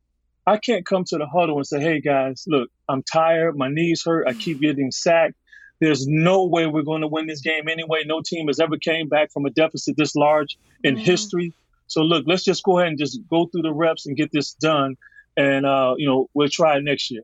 I 0.48 0.58
can't 0.58 0.86
come 0.86 1.04
to 1.06 1.18
the 1.18 1.26
huddle 1.26 1.58
and 1.58 1.66
say, 1.66 1.80
hey 1.80 2.02
guys, 2.02 2.44
look, 2.48 2.70
I'm 2.88 3.04
tired, 3.04 3.58
my 3.58 3.70
knees 3.70 4.04
hurt, 4.06 4.28
I 4.28 4.34
keep 4.34 4.60
getting 4.60 4.92
sacked. 4.92 5.36
There's 5.80 6.08
no 6.08 6.46
way 6.46 6.68
we're 6.68 6.84
going 6.84 7.02
to 7.02 7.08
win 7.08 7.28
this 7.28 7.42
game 7.42 7.68
anyway. 7.68 8.04
No 8.06 8.22
team 8.22 8.48
has 8.48 8.60
ever 8.60 8.78
came 8.78 9.10
back 9.10 9.32
from 9.32 9.46
a 9.46 9.50
deficit 9.50 9.98
this 9.98 10.16
large 10.16 10.58
in 10.84 10.96
mm-hmm. 10.96 11.04
history. 11.04 11.54
So 11.88 12.02
look, 12.02 12.26
let's 12.28 12.44
just 12.44 12.64
go 12.64 12.80
ahead 12.80 12.90
and 12.90 13.00
just 13.00 13.20
go 13.30 13.48
through 13.48 13.64
the 13.64 13.74
reps 13.74 14.06
and 14.06 14.18
get 14.18 14.32
this 14.32 14.54
done, 14.54 14.96
and 15.38 15.66
uh, 15.66 15.96
you 15.98 16.08
know 16.08 16.30
we'll 16.34 16.50
try 16.50 16.78
it 16.78 16.84
next 16.84 17.12
year. 17.12 17.24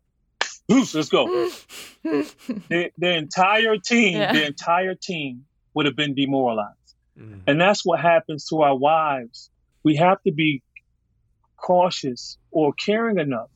let's 0.69 1.10
go. 1.10 1.26
the, 2.04 2.91
the, 2.97 3.15
entire 3.15 3.78
team, 3.78 4.17
yeah. 4.17 4.32
the 4.32 4.45
entire 4.45 4.95
team 4.95 5.45
would 5.74 5.86
have 5.86 5.95
been 5.95 6.13
demoralized, 6.13 6.95
mm. 7.19 7.41
and 7.47 7.60
that's 7.60 7.86
what 7.86 8.00
happens 8.00 8.47
to 8.47 8.62
our 8.62 8.76
wives. 8.76 9.50
We 9.84 9.95
have 9.95 10.21
to 10.24 10.32
be 10.32 10.62
cautious 11.58 12.38
or 12.52 12.74
caring 12.74 13.19
enough 13.19 13.50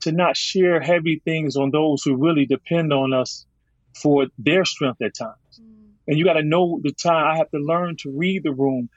to 0.00 0.12
not 0.12 0.36
share 0.36 0.80
heavy 0.80 1.20
things 1.24 1.56
on 1.56 1.70
those 1.70 2.02
who 2.02 2.16
really 2.16 2.46
depend 2.46 2.92
on 2.92 3.12
us 3.12 3.46
for 3.94 4.26
their 4.38 4.64
strength 4.64 5.00
at 5.02 5.14
times. 5.14 5.60
Mm. 5.60 5.90
And 6.08 6.18
you 6.18 6.24
got 6.24 6.34
to 6.34 6.42
know 6.42 6.80
the 6.82 6.92
time. 6.92 7.26
I 7.26 7.36
have 7.36 7.50
to 7.50 7.58
learn 7.58 7.96
to 8.00 8.10
read 8.10 8.42
the 8.42 8.52
room. 8.52 8.88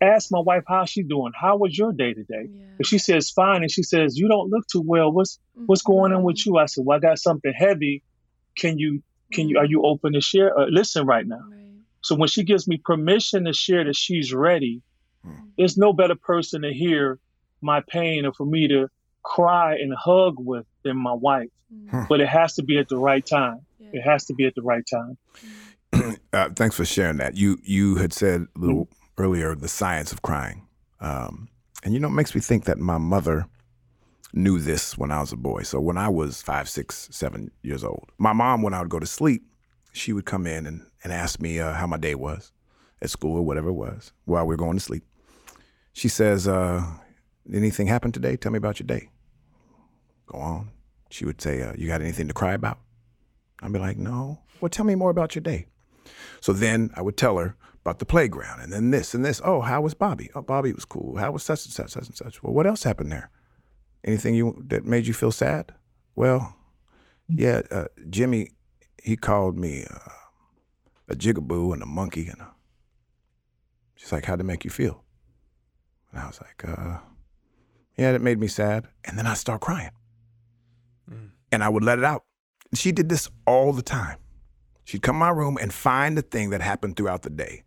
Ask 0.00 0.30
my 0.30 0.38
wife 0.38 0.62
how 0.66 0.84
she's 0.84 1.06
doing. 1.06 1.32
How 1.38 1.56
was 1.56 1.76
your 1.76 1.92
day 1.92 2.14
today? 2.14 2.48
Yeah. 2.48 2.64
If 2.78 2.86
she 2.86 2.98
says 2.98 3.30
fine, 3.30 3.62
and 3.62 3.70
she 3.70 3.82
says 3.82 4.16
you 4.16 4.28
don't 4.28 4.48
look 4.48 4.66
too 4.68 4.82
well, 4.84 5.10
what's 5.10 5.38
mm-hmm. 5.56 5.66
what's 5.66 5.82
going 5.82 6.12
on 6.12 6.22
with 6.22 6.44
you? 6.46 6.56
I 6.56 6.66
said, 6.66 6.84
well, 6.86 6.96
I 6.96 7.00
got 7.00 7.18
something 7.18 7.52
heavy. 7.52 8.02
Can 8.56 8.78
you 8.78 9.02
can 9.32 9.44
mm-hmm. 9.44 9.50
you 9.50 9.58
are 9.58 9.64
you 9.64 9.82
open 9.84 10.12
to 10.12 10.20
share? 10.20 10.56
Uh, 10.56 10.66
listen 10.68 11.06
right 11.06 11.26
now. 11.26 11.40
Right. 11.50 11.58
So 12.00 12.14
when 12.14 12.28
she 12.28 12.44
gives 12.44 12.68
me 12.68 12.80
permission 12.82 13.44
to 13.44 13.52
share 13.52 13.84
that 13.84 13.96
she's 13.96 14.32
ready, 14.32 14.82
mm. 15.26 15.50
there's 15.56 15.76
no 15.76 15.92
better 15.92 16.14
person 16.14 16.62
to 16.62 16.72
hear 16.72 17.18
my 17.60 17.82
pain 17.88 18.24
or 18.24 18.32
for 18.32 18.46
me 18.46 18.68
to 18.68 18.88
cry 19.22 19.74
and 19.74 19.92
hug 19.94 20.36
with 20.38 20.64
than 20.84 20.96
my 20.96 21.12
wife. 21.12 21.48
Mm. 21.72 22.08
But 22.08 22.20
it 22.20 22.28
has 22.28 22.54
to 22.54 22.62
be 22.62 22.78
at 22.78 22.88
the 22.88 22.96
right 22.96 23.24
time. 23.24 23.60
Yeah. 23.78 23.88
It 23.94 24.02
has 24.02 24.26
to 24.26 24.34
be 24.34 24.46
at 24.46 24.54
the 24.54 24.62
right 24.62 24.84
time. 24.88 25.18
uh, 26.32 26.50
thanks 26.54 26.76
for 26.76 26.84
sharing 26.84 27.18
that. 27.18 27.36
You 27.36 27.58
you 27.62 27.96
had 27.96 28.12
said 28.12 28.46
a 28.54 28.58
little 28.58 28.86
mm-hmm. 28.86 28.97
Earlier 29.18 29.54
the 29.54 29.68
science 29.68 30.12
of 30.12 30.22
crying, 30.22 30.66
um, 31.00 31.48
and 31.84 31.92
you 31.92 32.00
know 32.00 32.08
it 32.08 32.12
makes 32.12 32.34
me 32.34 32.40
think 32.40 32.64
that 32.64 32.78
my 32.78 32.98
mother 32.98 33.46
knew 34.32 34.58
this 34.58 34.96
when 34.96 35.10
I 35.10 35.20
was 35.20 35.32
a 35.32 35.36
boy. 35.36 35.62
So 35.62 35.80
when 35.80 35.96
I 35.96 36.08
was 36.08 36.42
five, 36.42 36.68
six, 36.68 37.08
seven 37.10 37.50
years 37.62 37.84
old, 37.84 38.10
my 38.18 38.32
mom, 38.32 38.62
when 38.62 38.74
I 38.74 38.80
would 38.80 38.90
go 38.90 38.98
to 38.98 39.06
sleep, 39.06 39.42
she 39.92 40.12
would 40.12 40.26
come 40.26 40.46
in 40.46 40.66
and, 40.66 40.86
and 41.02 41.12
ask 41.12 41.40
me 41.40 41.60
uh, 41.60 41.72
how 41.72 41.86
my 41.86 41.96
day 41.96 42.14
was 42.14 42.52
at 43.00 43.10
school 43.10 43.36
or 43.36 43.42
whatever 43.42 43.68
it 43.70 43.74
was 43.74 44.12
while 44.24 44.44
we 44.44 44.54
were 44.54 44.56
going 44.56 44.76
to 44.76 44.84
sleep. 44.84 45.04
She 45.92 46.08
says, 46.08 46.46
uh, 46.46 46.84
"Anything 47.52 47.86
happened 47.86 48.14
today? 48.14 48.36
Tell 48.36 48.52
me 48.52 48.58
about 48.58 48.78
your 48.78 48.86
day." 48.86 49.10
Go 50.26 50.38
on. 50.38 50.70
She 51.10 51.24
would 51.24 51.40
say, 51.40 51.62
uh, 51.62 51.72
"You 51.76 51.88
got 51.88 52.02
anything 52.02 52.28
to 52.28 52.34
cry 52.34 52.52
about?" 52.52 52.78
I'd 53.60 53.72
be 53.72 53.78
like, 53.78 53.96
"No." 53.96 54.40
Well, 54.60 54.68
tell 54.68 54.84
me 54.84 54.94
more 54.94 55.10
about 55.10 55.34
your 55.34 55.42
day. 55.42 55.66
So 56.40 56.52
then 56.52 56.90
I 56.94 57.02
would 57.02 57.16
tell 57.16 57.38
her 57.38 57.56
about 57.80 57.98
the 57.98 58.06
playground 58.06 58.60
and 58.60 58.72
then 58.72 58.90
this 58.90 59.14
and 59.14 59.24
this. 59.24 59.40
Oh, 59.44 59.60
how 59.60 59.80
was 59.80 59.94
Bobby? 59.94 60.30
Oh, 60.34 60.42
Bobby 60.42 60.72
was 60.72 60.84
cool. 60.84 61.16
How 61.16 61.30
was 61.30 61.42
such 61.42 61.64
and 61.64 61.72
such, 61.72 61.90
such 61.90 62.06
and 62.06 62.16
such? 62.16 62.42
Well, 62.42 62.52
what 62.52 62.66
else 62.66 62.82
happened 62.82 63.12
there? 63.12 63.30
Anything 64.04 64.34
you 64.34 64.62
that 64.68 64.84
made 64.84 65.06
you 65.06 65.14
feel 65.14 65.32
sad? 65.32 65.72
Well, 66.14 66.56
yeah, 67.28 67.62
uh, 67.70 67.86
Jimmy, 68.10 68.50
he 69.02 69.16
called 69.16 69.56
me 69.56 69.84
uh, 69.90 70.10
a 71.08 71.14
jigaboo 71.14 71.72
and 71.72 71.82
a 71.82 71.86
monkey 71.86 72.26
and 72.28 72.40
a. 72.40 72.52
She's 73.96 74.12
like, 74.12 74.26
how'd 74.26 74.40
it 74.40 74.44
make 74.44 74.64
you 74.64 74.70
feel? 74.70 75.02
And 76.12 76.20
I 76.20 76.26
was 76.26 76.40
like, 76.40 76.64
uh, 76.66 76.98
yeah, 77.96 78.12
it 78.12 78.22
made 78.22 78.38
me 78.38 78.46
sad. 78.46 78.86
And 79.04 79.18
then 79.18 79.26
I 79.26 79.34
start 79.34 79.60
crying. 79.60 79.90
Mm. 81.10 81.30
And 81.50 81.64
I 81.64 81.68
would 81.68 81.82
let 81.82 81.98
it 81.98 82.04
out. 82.04 82.24
She 82.74 82.92
did 82.92 83.08
this 83.08 83.28
all 83.46 83.72
the 83.72 83.82
time. 83.82 84.18
She'd 84.84 85.02
come 85.02 85.16
to 85.16 85.20
my 85.20 85.30
room 85.30 85.58
and 85.60 85.72
find 85.72 86.16
the 86.16 86.22
thing 86.22 86.50
that 86.50 86.60
happened 86.60 86.96
throughout 86.96 87.22
the 87.22 87.30
day 87.30 87.64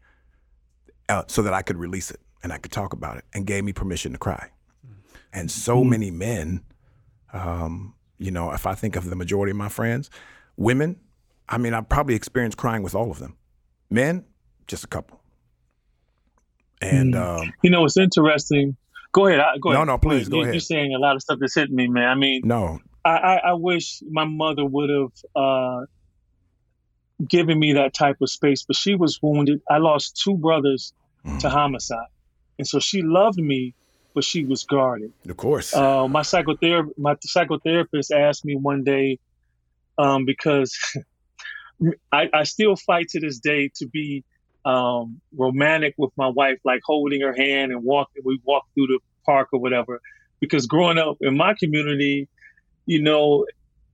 uh, 1.12 1.24
so 1.28 1.42
that 1.42 1.54
I 1.54 1.62
could 1.62 1.78
release 1.78 2.10
it 2.10 2.20
and 2.42 2.54
I 2.54 2.58
could 2.58 2.72
talk 2.72 2.94
about 2.94 3.18
it 3.18 3.26
and 3.34 3.46
gave 3.46 3.64
me 3.64 3.74
permission 3.74 4.14
to 4.14 4.18
cry. 4.18 4.50
And 5.34 5.50
so 5.50 5.78
mm-hmm. 5.78 5.90
many 5.90 6.12
men, 6.12 6.64
um, 7.34 7.96
you 8.18 8.32
know, 8.32 8.52
if 8.52 8.66
I 8.66 8.76
think 8.76 8.96
of 8.96 9.10
the 9.10 9.16
majority 9.16 9.52
of 9.52 9.58
my 9.58 9.70
friends, 9.70 10.10
women, 10.58 11.00
I 11.48 11.58
mean, 11.58 11.74
I've 11.74 11.90
probably 11.90 12.16
experienced 12.16 12.58
crying 12.58 12.84
with 12.84 12.96
all 12.96 13.12
of 13.12 13.20
them. 13.20 13.38
Men, 13.90 14.26
just 14.68 14.84
a 14.84 14.88
couple. 14.88 15.22
And, 16.82 17.14
mm. 17.14 17.42
um, 17.42 17.54
you 17.62 17.70
know, 17.70 17.86
it's 17.86 17.98
interesting. 17.98 18.78
Go 19.12 19.28
ahead. 19.28 19.40
I, 19.40 19.58
go 19.62 19.70
no, 19.70 19.76
ahead. 19.76 19.88
no, 19.88 19.98
please 19.98 20.30
go 20.30 20.38
you, 20.38 20.44
ahead. 20.44 20.54
You're 20.56 20.62
saying 20.62 20.94
a 20.94 21.00
lot 21.00 21.16
of 21.16 21.22
stuff 21.22 21.40
that's 21.40 21.56
hitting 21.56 21.76
me, 21.76 21.88
man. 21.88 22.08
I 22.08 22.16
mean, 22.16 22.42
no, 22.46 22.80
I, 23.04 23.18
I, 23.18 23.36
I 23.50 23.54
wish 23.54 24.02
my 24.10 24.26
mother 24.26 24.66
would 24.66 24.90
have 24.90 25.12
uh, 25.36 25.86
giving 27.28 27.60
me 27.60 27.74
that 27.74 27.94
type 27.94 28.18
of 28.22 28.30
space. 28.30 28.64
But 28.64 28.78
she 28.78 28.96
was 28.96 29.20
wounded. 29.22 29.62
I 29.70 29.78
lost 29.78 30.22
two 30.24 30.38
brothers 30.38 30.94
to 31.40 31.50
homicide, 31.50 32.08
and 32.58 32.68
so 32.68 32.80
she 32.80 33.02
loved 33.02 33.40
me, 33.40 33.74
but 34.14 34.24
she 34.24 34.46
was 34.46 34.64
guarded. 34.64 35.14
Of 35.28 35.38
course. 35.38 35.76
Uh, 35.76 36.08
my 36.08 36.22
psychotherapist, 36.22 36.98
my 36.98 37.16
psychotherapist 37.16 38.12
asked 38.12 38.46
me 38.46 38.56
one 38.56 38.84
day, 38.84 39.20
um, 39.98 40.26
because 40.26 40.78
I, 42.12 42.30
I, 42.34 42.44
still 42.44 42.76
fight 42.76 43.10
to 43.10 43.20
this 43.20 43.40
day 43.40 43.72
to 43.76 43.88
be 43.88 44.24
um, 44.66 45.22
romantic 45.36 45.96
with 45.98 46.12
my 46.16 46.28
wife, 46.28 46.60
like 46.64 46.82
holding 46.86 47.22
her 47.22 47.34
hand 47.34 47.72
and 47.72 47.84
walking. 47.84 48.24
We 48.26 48.40
walk 48.44 48.66
through 48.74 48.88
the 48.88 49.00
park 49.26 49.50
or 49.54 49.60
whatever. 49.60 50.02
Because 50.40 50.66
growing 50.66 50.98
up 50.98 51.18
in 51.22 51.38
my 51.38 51.54
community, 51.60 52.28
you 52.86 53.02
know, 53.02 53.46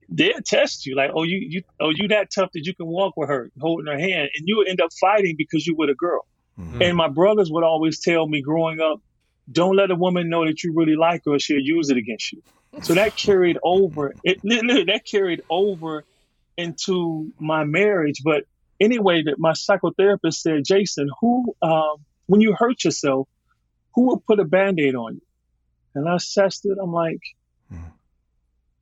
they'll 0.08 0.40
test 0.44 0.86
you 0.86 0.96
like, 0.96 1.10
oh, 1.14 1.22
you, 1.22 1.38
you, 1.38 1.62
oh, 1.80 1.90
you 1.90 2.08
that 2.08 2.30
tough 2.34 2.50
that 2.54 2.64
you 2.64 2.74
can 2.74 2.86
walk 2.86 3.16
with 3.16 3.28
her, 3.28 3.50
holding 3.60 3.86
her 3.86 3.98
hand, 3.98 4.30
and 4.34 4.46
you 4.46 4.62
end 4.62 4.80
up 4.80 4.90
fighting 4.98 5.34
because 5.36 5.66
you 5.66 5.76
were 5.76 5.90
a 5.90 5.94
girl. 5.94 6.26
Mm-hmm. 6.58 6.82
And 6.82 6.96
my 6.96 7.08
brothers 7.08 7.50
would 7.50 7.64
always 7.64 8.00
tell 8.00 8.26
me 8.26 8.42
growing 8.42 8.80
up, 8.80 9.00
don't 9.50 9.76
let 9.76 9.90
a 9.90 9.94
woman 9.94 10.28
know 10.28 10.44
that 10.44 10.62
you 10.62 10.72
really 10.74 10.96
like 10.96 11.24
her, 11.24 11.38
she'll 11.38 11.60
use 11.60 11.90
it 11.90 11.96
against 11.96 12.32
you. 12.32 12.42
So 12.82 12.94
that 12.94 13.16
carried 13.16 13.58
over. 13.62 14.14
It 14.24 14.40
that 14.42 15.02
carried 15.10 15.42
over 15.48 16.04
into 16.56 17.32
my 17.38 17.64
marriage. 17.64 18.20
But 18.22 18.44
anyway, 18.80 19.22
that 19.22 19.38
my 19.38 19.52
psychotherapist 19.52 20.34
said, 20.34 20.64
Jason, 20.64 21.08
who, 21.20 21.56
um, 21.62 22.04
when 22.26 22.40
you 22.40 22.54
hurt 22.54 22.84
yourself, 22.84 23.28
who 23.94 24.08
would 24.08 24.26
put 24.26 24.38
a 24.38 24.44
band-aid 24.44 24.94
on 24.94 25.14
you? 25.14 25.22
And 25.94 26.08
I 26.08 26.16
assessed 26.16 26.66
it. 26.66 26.76
I'm 26.80 26.92
like, 26.92 27.20
mm-hmm. 27.72 27.88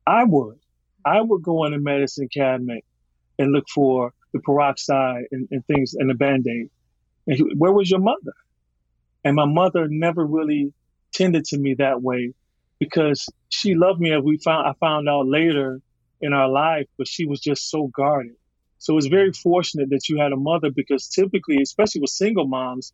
I 0.05 0.23
would. 0.25 0.59
I 1.05 1.21
would 1.21 1.41
go 1.41 1.65
in 1.65 1.71
the 1.71 1.79
medicine 1.79 2.27
cabinet 2.27 2.83
and 3.39 3.53
look 3.53 3.69
for 3.73 4.13
the 4.33 4.39
peroxide 4.39 5.25
and, 5.31 5.47
and 5.51 5.65
things 5.65 5.93
and 5.93 6.09
the 6.09 6.13
band-aid. 6.13 6.69
He, 7.27 7.43
where 7.55 7.71
was 7.71 7.89
your 7.89 7.99
mother? 7.99 8.33
And 9.23 9.35
my 9.35 9.45
mother 9.45 9.87
never 9.89 10.25
really 10.25 10.73
tended 11.13 11.45
to 11.45 11.57
me 11.57 11.75
that 11.75 12.01
way 12.01 12.33
because 12.79 13.27
she 13.49 13.75
loved 13.75 13.99
me 13.99 14.13
as 14.13 14.23
we 14.23 14.37
found 14.37 14.67
I 14.67 14.73
found 14.79 15.09
out 15.09 15.27
later 15.27 15.81
in 16.21 16.33
our 16.33 16.49
life, 16.49 16.87
but 16.97 17.07
she 17.07 17.25
was 17.25 17.39
just 17.39 17.69
so 17.69 17.87
guarded. 17.87 18.35
So 18.79 18.97
it's 18.97 19.07
very 19.07 19.33
fortunate 19.33 19.89
that 19.89 20.07
you 20.07 20.19
had 20.19 20.31
a 20.31 20.37
mother 20.37 20.69
because 20.69 21.07
typically, 21.07 21.61
especially 21.61 22.01
with 22.01 22.11
single 22.11 22.47
moms, 22.47 22.93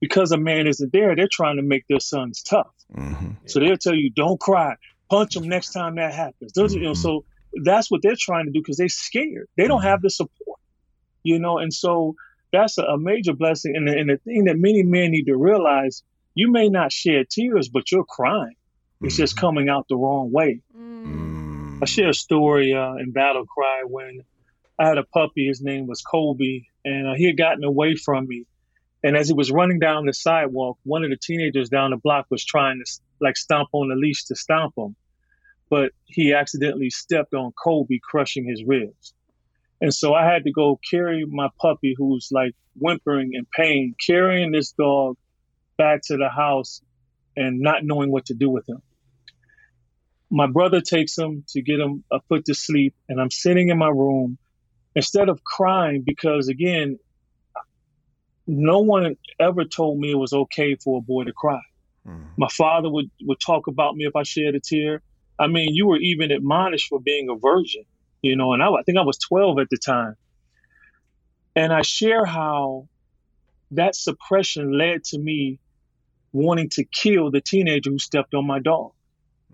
because 0.00 0.30
a 0.32 0.38
man 0.38 0.66
isn't 0.66 0.92
there, 0.92 1.16
they're 1.16 1.28
trying 1.30 1.56
to 1.56 1.62
make 1.62 1.84
their 1.88 2.00
sons 2.00 2.42
tough. 2.42 2.72
Mm-hmm. 2.94 3.32
So 3.46 3.60
they'll 3.60 3.76
tell 3.76 3.94
you, 3.94 4.10
"Don't 4.10 4.38
cry, 4.38 4.76
punch 5.10 5.34
them 5.34 5.48
next 5.48 5.72
time 5.72 5.96
that 5.96 6.14
happens." 6.14 6.52
Those, 6.52 6.72
mm-hmm. 6.72 6.82
you 6.82 6.88
know, 6.88 6.94
so 6.94 7.24
that's 7.64 7.90
what 7.90 8.02
they're 8.02 8.16
trying 8.18 8.46
to 8.46 8.52
do 8.52 8.60
because 8.60 8.76
they're 8.76 8.88
scared. 8.88 9.48
They 9.56 9.66
don't 9.66 9.82
have 9.82 9.98
mm-hmm. 9.98 10.06
the 10.06 10.10
support, 10.10 10.60
you 11.22 11.38
know, 11.38 11.58
and 11.58 11.72
so 11.72 12.14
that's 12.56 12.78
a, 12.78 12.82
a 12.82 12.98
major 12.98 13.32
blessing. 13.32 13.76
And 13.76 13.88
the, 13.88 13.98
and 13.98 14.10
the 14.10 14.16
thing 14.18 14.44
that 14.44 14.58
many 14.58 14.82
men 14.82 15.10
need 15.10 15.24
to 15.26 15.36
realize, 15.36 16.02
you 16.34 16.50
may 16.50 16.68
not 16.68 16.92
shed 16.92 17.30
tears, 17.30 17.68
but 17.68 17.90
you're 17.90 18.04
crying. 18.04 18.56
It's 19.02 19.14
mm-hmm. 19.14 19.22
just 19.22 19.36
coming 19.36 19.68
out 19.68 19.86
the 19.88 19.96
wrong 19.96 20.32
way. 20.32 20.60
Mm. 20.76 21.82
I 21.82 21.84
share 21.86 22.08
a 22.08 22.14
story 22.14 22.72
uh, 22.72 22.94
in 22.94 23.12
Battle 23.12 23.44
Cry 23.44 23.82
when 23.86 24.22
I 24.78 24.88
had 24.88 24.98
a 24.98 25.04
puppy. 25.04 25.46
His 25.46 25.60
name 25.60 25.86
was 25.86 26.02
Kobe, 26.02 26.62
and 26.84 27.08
uh, 27.08 27.14
he 27.14 27.26
had 27.26 27.36
gotten 27.36 27.64
away 27.64 27.96
from 27.96 28.26
me. 28.26 28.46
And 29.04 29.16
as 29.16 29.28
he 29.28 29.34
was 29.34 29.50
running 29.50 29.78
down 29.78 30.06
the 30.06 30.14
sidewalk, 30.14 30.78
one 30.84 31.04
of 31.04 31.10
the 31.10 31.16
teenagers 31.16 31.68
down 31.68 31.90
the 31.90 31.96
block 31.96 32.26
was 32.30 32.44
trying 32.44 32.82
to 32.84 33.00
like 33.20 33.36
stomp 33.36 33.68
on 33.72 33.88
the 33.88 33.94
leash 33.94 34.24
to 34.24 34.36
stomp 34.36 34.74
him, 34.76 34.96
but 35.70 35.92
he 36.06 36.32
accidentally 36.32 36.90
stepped 36.90 37.34
on 37.34 37.52
Kobe, 37.52 37.98
crushing 38.02 38.46
his 38.46 38.64
ribs. 38.64 39.14
And 39.80 39.92
so 39.92 40.14
I 40.14 40.24
had 40.24 40.44
to 40.44 40.52
go 40.52 40.80
carry 40.90 41.24
my 41.26 41.48
puppy, 41.60 41.94
who's 41.96 42.28
like 42.32 42.52
whimpering 42.78 43.30
in 43.34 43.46
pain, 43.54 43.94
carrying 44.04 44.52
this 44.52 44.72
dog 44.72 45.16
back 45.76 46.00
to 46.06 46.16
the 46.16 46.28
house 46.28 46.80
and 47.36 47.60
not 47.60 47.84
knowing 47.84 48.10
what 48.10 48.26
to 48.26 48.34
do 48.34 48.48
with 48.48 48.68
him. 48.68 48.82
My 50.30 50.46
brother 50.46 50.80
takes 50.80 51.16
him 51.16 51.44
to 51.48 51.62
get 51.62 51.78
him 51.78 52.02
uh, 52.10 52.18
put 52.28 52.46
to 52.46 52.54
sleep, 52.54 52.94
and 53.08 53.20
I'm 53.20 53.30
sitting 53.30 53.68
in 53.68 53.78
my 53.78 53.88
room 53.88 54.38
instead 54.94 55.28
of 55.28 55.44
crying 55.44 56.02
because, 56.04 56.48
again, 56.48 56.98
no 58.46 58.80
one 58.80 59.16
ever 59.38 59.64
told 59.64 59.98
me 59.98 60.10
it 60.10 60.18
was 60.18 60.32
okay 60.32 60.76
for 60.76 60.98
a 60.98 61.00
boy 61.02 61.24
to 61.24 61.32
cry. 61.32 61.60
Mm. 62.08 62.24
My 62.36 62.48
father 62.48 62.88
would, 62.90 63.10
would 63.22 63.40
talk 63.44 63.66
about 63.66 63.94
me 63.94 64.06
if 64.06 64.16
I 64.16 64.22
shed 64.22 64.54
a 64.54 64.60
tear. 64.60 65.02
I 65.38 65.48
mean, 65.48 65.74
you 65.74 65.86
were 65.86 65.98
even 65.98 66.30
admonished 66.30 66.88
for 66.88 67.00
being 67.00 67.28
a 67.28 67.36
virgin, 67.36 67.84
you 68.26 68.36
know, 68.36 68.52
and 68.52 68.62
I, 68.62 68.68
I 68.68 68.82
think 68.84 68.98
I 68.98 69.02
was 69.02 69.18
12 69.18 69.58
at 69.58 69.68
the 69.70 69.78
time. 69.78 70.16
And 71.54 71.72
I 71.72 71.82
share 71.82 72.24
how 72.24 72.88
that 73.72 73.96
suppression 73.96 74.76
led 74.76 75.04
to 75.04 75.18
me 75.18 75.58
wanting 76.32 76.68
to 76.70 76.84
kill 76.84 77.30
the 77.30 77.40
teenager 77.40 77.90
who 77.90 77.98
stepped 77.98 78.34
on 78.34 78.46
my 78.46 78.58
dog. 78.58 78.92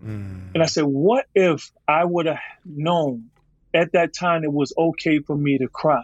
Mm. 0.03 0.53
And 0.53 0.61
I 0.61 0.65
said, 0.65 0.83
what 0.83 1.25
if 1.33 1.71
I 1.87 2.03
would 2.03 2.25
have 2.25 2.39
known 2.65 3.29
at 3.73 3.93
that 3.93 4.13
time 4.13 4.43
it 4.43 4.51
was 4.51 4.73
okay 4.77 5.19
for 5.19 5.35
me 5.35 5.57
to 5.59 5.67
cry, 5.67 6.03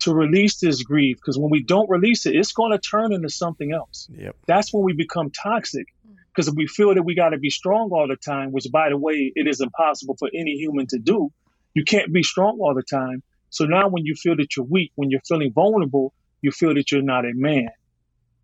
to 0.00 0.12
release 0.12 0.58
this 0.58 0.82
grief? 0.82 1.18
Because 1.18 1.38
when 1.38 1.50
we 1.50 1.62
don't 1.62 1.88
release 1.88 2.26
it, 2.26 2.34
it's 2.34 2.52
going 2.52 2.72
to 2.72 2.78
turn 2.78 3.12
into 3.12 3.28
something 3.28 3.72
else. 3.72 4.08
Yep. 4.12 4.36
That's 4.46 4.72
when 4.74 4.82
we 4.82 4.92
become 4.92 5.30
toxic. 5.30 5.86
Because 6.34 6.48
if 6.48 6.54
we 6.54 6.66
feel 6.66 6.94
that 6.94 7.02
we 7.02 7.14
got 7.14 7.30
to 7.30 7.38
be 7.38 7.48
strong 7.48 7.90
all 7.92 8.06
the 8.08 8.16
time, 8.16 8.52
which 8.52 8.66
by 8.70 8.90
the 8.90 8.98
way, 8.98 9.32
it 9.34 9.46
is 9.46 9.60
impossible 9.60 10.16
for 10.18 10.28
any 10.34 10.52
human 10.56 10.86
to 10.88 10.98
do, 10.98 11.32
you 11.76 11.84
can't 11.84 12.10
be 12.10 12.22
strong 12.22 12.58
all 12.62 12.74
the 12.74 12.82
time. 12.82 13.22
So 13.50 13.66
now 13.66 13.88
when 13.88 14.06
you 14.06 14.14
feel 14.14 14.34
that 14.36 14.56
you're 14.56 14.64
weak, 14.64 14.92
when 14.94 15.10
you're 15.10 15.20
feeling 15.28 15.52
vulnerable, 15.52 16.14
you 16.40 16.50
feel 16.50 16.72
that 16.72 16.90
you're 16.90 17.02
not 17.02 17.26
a 17.26 17.32
man. 17.34 17.68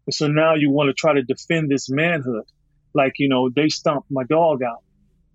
And 0.06 0.12
so 0.14 0.26
now 0.26 0.54
you 0.54 0.70
want 0.70 0.88
to 0.88 0.92
try 0.92 1.14
to 1.14 1.22
defend 1.22 1.70
this 1.70 1.88
manhood. 1.88 2.44
Like, 2.92 3.14
you 3.16 3.30
know, 3.30 3.48
they 3.48 3.70
stomped 3.70 4.10
my 4.10 4.24
dog 4.24 4.62
out. 4.62 4.82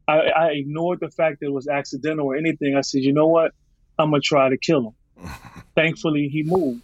I, 0.08 0.30
I 0.30 0.48
ignored 0.52 1.00
the 1.02 1.10
fact 1.10 1.40
that 1.40 1.48
it 1.48 1.52
was 1.52 1.68
accidental 1.68 2.28
or 2.28 2.36
anything. 2.36 2.76
I 2.78 2.82
said, 2.82 3.02
you 3.02 3.14
know 3.14 3.30
what? 3.30 3.52
I'm 3.98 4.12
going 4.12 4.22
to 4.22 4.26
try 4.26 4.48
to 4.48 4.58
kill 4.60 4.94
him. 5.18 5.30
Thankfully, 5.76 6.30
he 6.32 6.44
moved. 6.44 6.84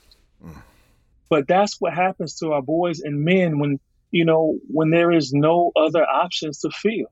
But 1.29 1.47
that's 1.47 1.79
what 1.79 1.93
happens 1.93 2.39
to 2.39 2.53
our 2.53 2.63
boys 2.63 3.01
and 3.01 3.23
men 3.23 3.59
when, 3.59 3.79
you 4.09 4.25
know, 4.25 4.57
when 4.67 4.89
there 4.89 5.11
is 5.11 5.31
no 5.31 5.71
other 5.75 6.03
options 6.03 6.61
to 6.61 6.71
feel. 6.71 7.05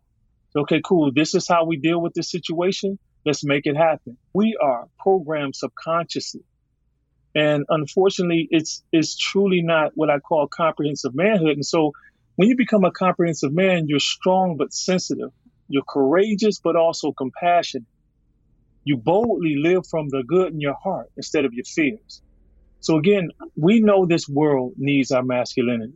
Okay, 0.55 0.81
cool. 0.83 1.11
This 1.13 1.35
is 1.35 1.47
how 1.47 1.65
we 1.65 1.77
deal 1.77 2.01
with 2.01 2.13
this 2.15 2.31
situation. 2.31 2.97
Let's 3.25 3.43
make 3.43 3.65
it 3.65 3.75
happen. 3.75 4.17
We 4.33 4.57
are 4.61 4.87
programmed 4.99 5.55
subconsciously 5.55 6.43
and 7.33 7.65
unfortunately, 7.69 8.47
it's 8.51 8.83
it's 8.91 9.15
truly 9.15 9.61
not 9.61 9.91
what 9.95 10.09
I 10.09 10.19
call 10.19 10.47
comprehensive 10.47 11.15
manhood. 11.15 11.55
And 11.55 11.65
so 11.65 11.93
when 12.35 12.49
you 12.49 12.57
become 12.57 12.83
a 12.83 12.91
comprehensive 12.91 13.53
man, 13.53 13.87
you're 13.87 13.99
strong 13.99 14.57
but 14.57 14.73
sensitive. 14.73 15.31
You're 15.69 15.83
courageous 15.87 16.59
but 16.59 16.75
also 16.75 17.13
compassionate. 17.13 17.87
You 18.83 18.97
boldly 18.97 19.55
live 19.57 19.87
from 19.87 20.09
the 20.09 20.23
good 20.27 20.53
in 20.53 20.59
your 20.59 20.75
heart 20.83 21.09
instead 21.15 21.45
of 21.45 21.53
your 21.53 21.63
fears. 21.63 22.21
So 22.81 22.97
again, 22.97 23.29
we 23.55 23.79
know 23.79 24.05
this 24.05 24.27
world 24.27 24.73
needs 24.75 25.11
our 25.11 25.23
masculinity. 25.23 25.93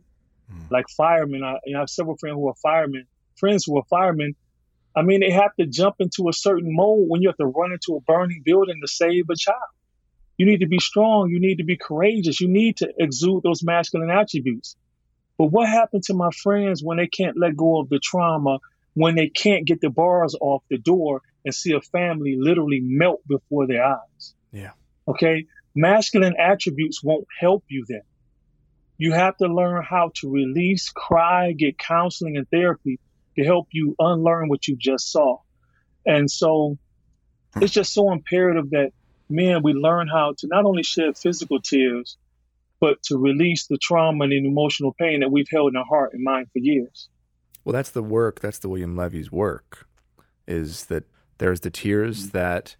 Mm. 0.50 0.70
Like 0.70 0.86
firemen, 0.96 1.42
I, 1.42 1.56
I 1.56 1.78
have 1.78 1.90
several 1.90 2.16
friends 2.16 2.36
who 2.36 2.48
are 2.48 2.54
firemen, 2.62 3.06
friends 3.36 3.64
who 3.66 3.76
are 3.76 3.84
firemen. 3.90 4.36
I 4.96 5.02
mean, 5.02 5.20
they 5.20 5.30
have 5.30 5.54
to 5.60 5.66
jump 5.66 5.96
into 5.98 6.30
a 6.30 6.32
certain 6.32 6.74
mode 6.74 7.04
when 7.08 7.20
you 7.20 7.28
have 7.28 7.36
to 7.36 7.46
run 7.46 7.72
into 7.72 7.96
a 7.96 8.00
burning 8.00 8.40
building 8.42 8.80
to 8.80 8.88
save 8.88 9.28
a 9.30 9.36
child. 9.36 9.60
You 10.38 10.46
need 10.46 10.60
to 10.60 10.66
be 10.66 10.78
strong. 10.78 11.28
You 11.28 11.38
need 11.38 11.58
to 11.58 11.64
be 11.64 11.76
courageous. 11.76 12.40
You 12.40 12.48
need 12.48 12.78
to 12.78 12.92
exude 12.98 13.42
those 13.42 13.62
masculine 13.62 14.10
attributes. 14.10 14.74
But 15.36 15.46
what 15.46 15.68
happened 15.68 16.04
to 16.04 16.14
my 16.14 16.30
friends 16.42 16.82
when 16.82 16.96
they 16.96 17.08
can't 17.08 17.38
let 17.38 17.56
go 17.56 17.80
of 17.80 17.90
the 17.90 17.98
trauma, 18.02 18.58
when 18.94 19.14
they 19.14 19.28
can't 19.28 19.66
get 19.66 19.82
the 19.82 19.90
bars 19.90 20.34
off 20.40 20.62
the 20.70 20.78
door 20.78 21.20
and 21.44 21.54
see 21.54 21.72
a 21.72 21.80
family 21.80 22.36
literally 22.38 22.80
melt 22.82 23.20
before 23.28 23.66
their 23.66 23.84
eyes? 23.84 24.34
Yeah. 24.50 24.72
Okay. 25.06 25.46
Masculine 25.74 26.36
attributes 26.38 27.02
won't 27.04 27.26
help 27.38 27.64
you 27.68 27.84
then. 27.86 28.02
You 28.96 29.12
have 29.12 29.36
to 29.38 29.46
learn 29.46 29.84
how 29.84 30.12
to 30.16 30.30
release, 30.30 30.88
cry, 30.88 31.52
get 31.52 31.76
counseling 31.76 32.38
and 32.38 32.48
therapy 32.48 32.98
to 33.38 33.44
help 33.44 33.68
you 33.70 33.94
unlearn 33.98 34.48
what 34.48 34.66
you 34.66 34.76
just 34.76 35.10
saw. 35.10 35.38
And 36.06 36.30
so 36.30 36.78
it's 37.56 37.72
just 37.72 37.92
so 37.92 38.12
imperative 38.12 38.70
that 38.70 38.92
men, 39.28 39.62
we 39.62 39.72
learn 39.72 40.08
how 40.08 40.34
to 40.38 40.46
not 40.46 40.64
only 40.64 40.82
shed 40.82 41.16
physical 41.16 41.60
tears, 41.60 42.16
but 42.80 43.02
to 43.04 43.16
release 43.16 43.66
the 43.66 43.78
trauma 43.78 44.24
and 44.24 44.32
the 44.32 44.38
emotional 44.38 44.94
pain 44.98 45.20
that 45.20 45.30
we've 45.30 45.48
held 45.50 45.72
in 45.72 45.76
our 45.76 45.84
heart 45.84 46.12
and 46.12 46.22
mind 46.22 46.48
for 46.52 46.58
years. 46.58 47.08
Well, 47.64 47.72
that's 47.72 47.90
the 47.90 48.02
work. 48.02 48.40
That's 48.40 48.58
the 48.58 48.68
William 48.68 48.96
Levy's 48.96 49.32
work. 49.32 49.88
Is 50.46 50.84
that 50.86 51.04
there's 51.38 51.60
the 51.60 51.70
tears 51.70 52.28
mm-hmm. 52.28 52.38
that 52.38 52.76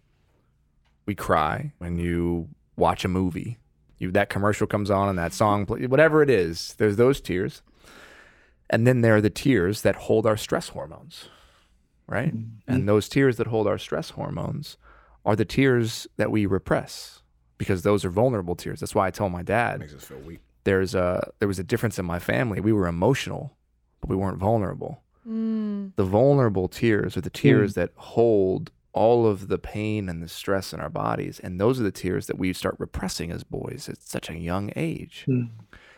we 1.05 1.15
cry 1.15 1.73
when 1.79 1.97
you 1.97 2.49
watch 2.75 3.03
a 3.03 3.09
movie. 3.09 3.57
You 3.97 4.11
that 4.11 4.29
commercial 4.29 4.67
comes 4.67 4.91
on 4.91 5.09
and 5.09 5.17
that 5.17 5.33
song, 5.33 5.65
whatever 5.65 6.21
it 6.21 6.29
is. 6.29 6.75
There's 6.77 6.97
those 6.97 7.19
tears, 7.19 7.63
and 8.69 8.85
then 8.85 9.01
there 9.01 9.15
are 9.15 9.21
the 9.21 9.29
tears 9.29 9.81
that 9.81 9.95
hold 9.95 10.25
our 10.25 10.37
stress 10.37 10.69
hormones, 10.69 11.29
right? 12.07 12.35
Mm-hmm. 12.35 12.73
And 12.73 12.87
those 12.87 13.07
tears 13.07 13.37
that 13.37 13.47
hold 13.47 13.67
our 13.67 13.77
stress 13.77 14.11
hormones 14.11 14.77
are 15.25 15.35
the 15.35 15.45
tears 15.45 16.07
that 16.17 16.31
we 16.31 16.45
repress 16.45 17.21
because 17.57 17.83
those 17.83 18.05
are 18.05 18.09
vulnerable 18.09 18.55
tears. 18.55 18.79
That's 18.79 18.95
why 18.95 19.07
I 19.07 19.11
tell 19.11 19.29
my 19.29 19.43
dad. 19.43 19.79
Makes 19.79 19.95
us 19.95 20.03
feel 20.05 20.19
weak. 20.19 20.39
There's 20.63 20.95
a 20.95 21.31
there 21.39 21.47
was 21.47 21.59
a 21.59 21.63
difference 21.63 21.97
in 21.97 22.05
my 22.05 22.19
family. 22.19 22.59
We 22.59 22.73
were 22.73 22.87
emotional, 22.87 23.57
but 24.01 24.09
we 24.09 24.15
weren't 24.15 24.37
vulnerable. 24.37 25.01
Mm. 25.27 25.93
The 25.95 26.03
vulnerable 26.03 26.67
tears 26.67 27.15
are 27.17 27.21
the 27.21 27.29
tears 27.29 27.71
mm. 27.71 27.75
that 27.75 27.91
hold 27.95 28.71
all 28.93 29.27
of 29.27 29.47
the 29.47 29.59
pain 29.59 30.09
and 30.09 30.23
the 30.23 30.27
stress 30.27 30.73
in 30.73 30.79
our 30.79 30.89
bodies, 30.89 31.39
and 31.39 31.61
those 31.61 31.79
are 31.79 31.83
the 31.83 31.91
tears 31.91 32.27
that 32.27 32.37
we 32.37 32.51
start 32.51 32.75
repressing 32.79 33.31
as 33.31 33.43
boys 33.43 33.87
at 33.87 34.01
such 34.01 34.29
a 34.29 34.37
young 34.37 34.71
age, 34.75 35.25
mm. 35.27 35.49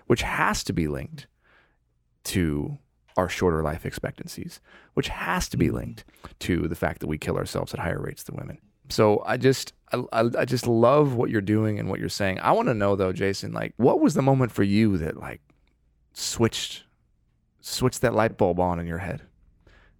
which 0.08 0.22
has 0.22 0.64
to 0.66 0.74
be 0.74 0.88
linked 0.88 1.26
to 2.30 2.78
our 3.18 3.28
shorter 3.28 3.64
life 3.64 3.86
expectancies, 3.86 4.62
which 4.94 5.10
has 5.10 5.50
to 5.50 5.58
be 5.58 5.72
linked 5.72 6.06
to 6.40 6.68
the 6.68 6.76
fact 6.76 7.00
that 7.02 7.08
we 7.08 7.18
kill 7.18 7.38
ourselves 7.38 7.74
at 7.74 7.80
higher 7.80 8.00
rates 8.00 8.24
than 8.24 8.36
women. 8.38 8.60
So 8.90 9.24
I 9.26 9.38
just 9.38 9.74
I, 9.92 10.30
I 10.38 10.46
just 10.46 10.68
love 10.68 11.16
what 11.16 11.30
you're 11.30 11.42
doing 11.42 11.80
and 11.80 11.90
what 11.90 12.00
you're 12.00 12.10
saying. 12.10 12.40
I 12.40 12.52
want 12.52 12.68
to 12.68 12.74
know 12.74 12.96
though, 12.96 13.12
Jason, 13.12 13.52
like 13.52 13.74
what 13.78 14.00
was 14.00 14.14
the 14.14 14.22
moment 14.22 14.52
for 14.52 14.64
you 14.64 14.98
that 14.98 15.18
like 15.18 15.42
switched 16.14 16.84
switched 17.62 18.02
that 18.02 18.14
light 18.14 18.38
bulb 18.38 18.60
on 18.60 18.80
in 18.80 18.88
your 18.88 19.00
head? 19.00 19.22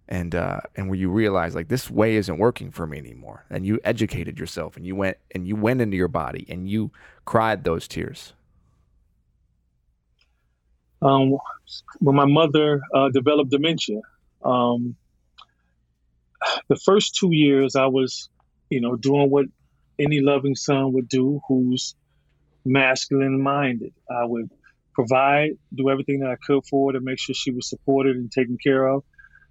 And 0.08 0.34
uh, 0.34 0.60
and 0.74 0.88
where 0.88 0.98
you 0.98 1.08
realized 1.08 1.54
like 1.54 1.68
this 1.68 1.88
way 1.90 2.16
isn't 2.16 2.38
working 2.38 2.72
for 2.72 2.84
me 2.84 2.98
anymore, 2.98 3.44
and 3.48 3.64
you 3.64 3.78
educated 3.84 4.40
yourself, 4.40 4.76
and 4.76 4.84
you 4.84 4.96
went 4.96 5.18
and 5.32 5.46
you 5.46 5.54
went 5.54 5.80
into 5.80 5.96
your 5.96 6.08
body, 6.08 6.46
and 6.48 6.68
you 6.68 6.90
cried 7.24 7.62
those 7.62 7.86
tears. 7.86 8.32
Um, 11.02 11.38
when 11.98 12.16
my 12.16 12.26
mother 12.26 12.82
uh, 12.94 13.08
developed 13.08 13.50
dementia, 13.50 14.00
um, 14.44 14.96
the 16.68 16.76
first 16.76 17.14
two 17.14 17.30
years 17.32 17.76
I 17.76 17.86
was 17.86 18.28
you 18.70 18.80
know, 18.80 18.96
doing 18.96 19.28
what 19.28 19.46
any 19.98 20.20
loving 20.20 20.54
son 20.54 20.92
would 20.92 21.08
do 21.08 21.42
who's 21.46 21.94
masculine 22.64 23.42
minded. 23.42 23.92
I 24.08 24.24
would 24.24 24.48
provide, 24.94 25.58
do 25.74 25.90
everything 25.90 26.20
that 26.20 26.30
I 26.30 26.36
could 26.36 26.64
for 26.66 26.90
her 26.92 26.98
to 26.98 27.04
make 27.04 27.18
sure 27.18 27.34
she 27.34 27.50
was 27.50 27.68
supported 27.68 28.16
and 28.16 28.30
taken 28.30 28.56
care 28.62 28.86
of. 28.86 29.02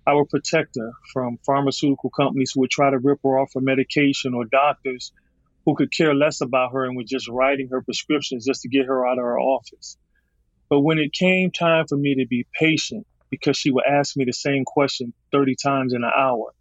I 0.08 0.14
would 0.14 0.30
protect 0.30 0.78
her 0.78 0.92
from 1.14 1.38
pharmaceutical 1.46 2.10
companies 2.10 2.52
who 2.54 2.62
would 2.62 2.72
try 2.72 2.90
to 2.90 2.98
rip 2.98 3.20
her 3.24 3.38
off 3.38 3.52
for 3.52 3.62
medication 3.62 4.34
or 4.34 4.46
doctors 4.46 5.12
who 5.66 5.76
could 5.76 5.92
care 5.92 6.16
less 6.16 6.42
about 6.42 6.72
her 6.72 6.86
and 6.86 6.96
were 6.96 7.04
just 7.04 7.28
writing 7.28 7.68
her 7.70 7.82
prescriptions 7.82 8.46
just 8.46 8.62
to 8.62 8.70
get 8.70 8.86
her 8.86 9.06
out 9.06 9.20
of 9.20 9.24
her 9.24 9.40
office. 9.40 9.98
But 10.70 10.82
when 10.82 11.00
it 11.00 11.14
came 11.14 11.52
time 11.52 11.86
for 11.88 11.98
me 11.98 12.16
to 12.16 12.28
be 12.28 12.46
patient, 12.54 13.06
because 13.30 13.58
she 13.58 13.72
would 13.72 13.86
ask 13.86 14.16
me 14.16 14.26
the 14.26 14.34
same 14.34 14.66
question 14.66 15.14
30 15.32 15.56
times 15.56 15.94
in 15.94 16.04
an 16.04 16.12
hour, 16.16 16.54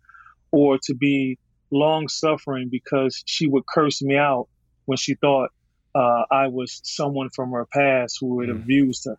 or 0.51 0.79
to 0.85 0.95
be 0.95 1.39
long 1.71 2.09
suffering 2.09 2.69
because 2.71 3.23
she 3.27 3.47
would 3.47 3.67
curse 3.67 4.03
me 4.03 4.17
out 4.17 4.49
when 4.87 4.97
she 4.97 5.15
thought 5.15 5.51
uh, 5.95 6.25
I 6.31 6.49
was 6.49 6.81
someone 6.85 7.31
from 7.31 7.51
her 7.53 7.67
past 7.67 8.19
who 8.21 8.41
had 8.41 8.51
mm. 8.51 8.57
abused 8.57 9.07
her. 9.07 9.19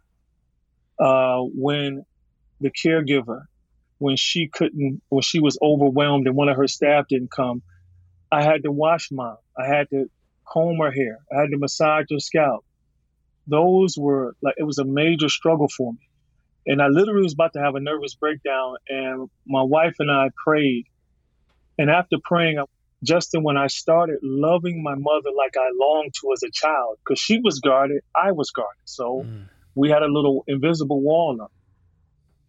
Uh, 1.00 1.44
when 1.44 2.06
the 2.62 2.72
caregiver, 2.72 3.44
when 4.00 4.16
she 4.16 4.48
couldn't, 4.48 5.02
when 5.10 5.22
she 5.22 5.40
was 5.40 5.58
overwhelmed 5.62 6.28
and 6.28 6.36
one 6.36 6.50
of 6.50 6.58
her 6.58 6.68
staff 6.68 7.08
didn't 7.08 7.32
come, 7.32 7.62
I 8.32 8.44
had 8.44 8.64
to 8.64 8.72
wash 8.72 9.12
mom. 9.12 9.38
I 9.58 9.68
had 9.68 9.90
to 9.92 10.10
comb 10.48 10.78
her 10.80 10.92
hair. 10.92 11.20
I 11.32 11.42
had 11.42 11.52
to 11.52 11.58
massage 11.58 12.06
her 12.12 12.20
scalp. 12.20 12.66
Those 13.50 13.98
were 13.98 14.36
like, 14.42 14.56
it 14.58 14.64
was 14.64 14.78
a 14.78 14.86
major 14.86 15.30
struggle 15.30 15.68
for 15.68 15.94
me. 15.94 16.00
And 16.68 16.82
I 16.82 16.88
literally 16.88 17.24
was 17.24 17.34
about 17.34 17.54
to 17.54 17.60
have 17.60 17.76
a 17.76 17.80
nervous 17.80 18.16
breakdown, 18.16 18.76
and 18.88 19.30
my 19.48 19.64
wife 19.64 19.96
and 20.00 20.12
I 20.12 20.30
prayed. 20.44 20.86
And 21.78 21.90
after 21.90 22.18
praying, 22.24 22.64
Justin, 23.04 23.44
when 23.44 23.58
I 23.58 23.68
started 23.68 24.20
loving 24.22 24.84
my 24.84 24.96
mother 24.96 25.30
like 25.36 25.56
I 25.58 25.70
longed 25.80 26.14
to 26.22 26.32
as 26.34 26.44
a 26.44 26.52
child, 26.52 26.98
because 27.00 27.20
she 27.20 27.40
was 27.40 27.60
guarded, 27.60 28.02
I 28.16 28.34
was 28.34 28.52
guarded. 28.52 28.82
So 28.86 29.24
mm. 29.26 29.46
we 29.74 29.90
had 29.90 30.04
a 30.04 30.08
little 30.08 30.44
invisible 30.48 31.02
wall 31.02 31.42
up. 31.42 31.52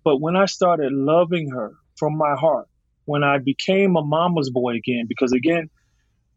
But 0.03 0.21
when 0.21 0.37
I 0.37 0.47
started 0.47 0.93
loving 0.93 1.51
her 1.51 1.73
from 1.97 2.17
my 2.17 2.35
heart, 2.35 2.67
when 3.05 3.23
I 3.23 3.39
became 3.39 3.97
a 3.97 4.03
mama's 4.03 4.51
boy 4.51 4.75
again, 4.75 5.07
because 5.09 5.33
again, 5.33 5.71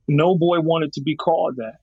no 0.07 0.37
boy 0.37 0.59
wanted 0.59 0.93
to 0.93 1.01
be 1.01 1.15
called 1.15 1.57
that. 1.57 1.77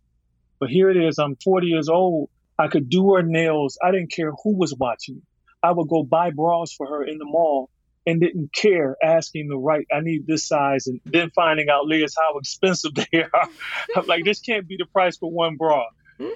But 0.58 0.68
here 0.68 0.90
it 0.90 0.96
is, 0.96 1.18
I'm 1.18 1.36
40 1.36 1.66
years 1.66 1.88
old. 1.88 2.28
I 2.60 2.68
could 2.68 2.90
do 2.90 3.14
her 3.14 3.22
nails. 3.22 3.78
I 3.82 3.90
didn't 3.90 4.12
care 4.12 4.32
who 4.32 4.54
was 4.54 4.74
watching. 4.78 5.22
I 5.62 5.72
would 5.72 5.88
go 5.88 6.02
buy 6.02 6.30
bras 6.30 6.74
for 6.74 6.86
her 6.86 7.04
in 7.04 7.16
the 7.16 7.24
mall 7.24 7.70
and 8.06 8.20
didn't 8.20 8.52
care 8.52 8.96
asking 9.02 9.48
the 9.48 9.56
right, 9.56 9.86
I 9.90 10.00
need 10.00 10.26
this 10.26 10.46
size, 10.46 10.86
and 10.86 11.00
then 11.06 11.30
finding 11.30 11.70
out 11.70 11.88
later 11.88 12.06
how 12.18 12.38
expensive 12.38 12.92
they 13.12 13.22
are. 13.22 13.48
I'm 13.96 14.06
like, 14.06 14.24
this 14.24 14.40
can't 14.40 14.68
be 14.68 14.76
the 14.76 14.84
price 14.84 15.16
for 15.16 15.30
one 15.30 15.56
bra. 15.56 15.86
Hmm? 16.18 16.28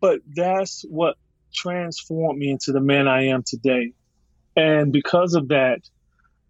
But 0.00 0.20
that's 0.32 0.84
what 0.88 1.16
transformed 1.52 2.38
me 2.38 2.50
into 2.50 2.70
the 2.70 2.80
man 2.80 3.08
I 3.08 3.26
am 3.26 3.42
today. 3.44 3.94
And 4.56 4.92
because 4.92 5.34
of 5.34 5.48
that, 5.48 5.80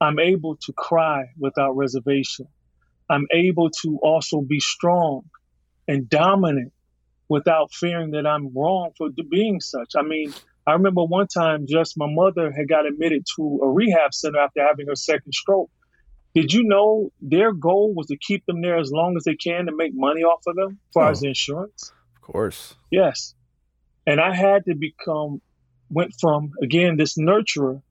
I'm 0.03 0.19
able 0.19 0.57
to 0.57 0.73
cry 0.75 1.31
without 1.39 1.77
reservation. 1.77 2.49
I'm 3.09 3.27
able 3.33 3.71
to 3.83 3.99
also 4.03 4.43
be 4.43 4.61
strong 4.61 5.23
and 5.89 6.11
dominant 6.11 6.73
without 7.29 7.73
fearing 7.73 8.13
that 8.13 8.27
I'm 8.27 8.53
wrong 8.55 8.91
for 8.97 9.09
being 9.31 9.61
such. 9.61 9.93
I 9.97 10.03
mean, 10.03 10.33
I 10.67 10.73
remember 10.73 11.05
one 11.05 11.27
time 11.27 11.67
just 11.69 11.99
my 11.99 12.07
mother 12.09 12.53
had 12.53 12.69
got 12.69 12.87
admitted 12.87 13.25
to 13.37 13.61
a 13.63 13.69
rehab 13.69 14.15
center 14.15 14.39
after 14.39 14.67
having 14.67 14.87
her 14.89 14.97
second 14.97 15.33
stroke. 15.33 15.71
Did 16.35 16.53
you 16.53 16.65
know 16.65 17.13
their 17.21 17.53
goal 17.53 17.95
was 17.95 18.09
to 18.09 18.17
keep 18.17 18.45
them 18.47 18.61
there 18.61 18.79
as 18.79 18.91
long 18.91 19.17
as 19.17 19.25
they 19.25 19.37
can 19.37 19.67
to 19.67 19.77
make 19.77 19.93
money 19.95 20.23
off 20.23 20.43
of 20.47 20.57
them 20.57 20.79
as 20.89 20.93
far 20.93 21.09
oh, 21.09 21.11
as 21.11 21.23
insurance? 21.23 21.93
Of 22.17 22.23
course. 22.23 22.75
Yes. 22.91 23.35
And 24.07 24.21
I 24.21 24.35
had 24.35 24.65
to 24.67 24.75
become, 24.75 25.41
went 25.91 26.15
from, 26.21 26.53
again, 26.63 26.97
this 26.97 27.17
nurturer 27.17 27.83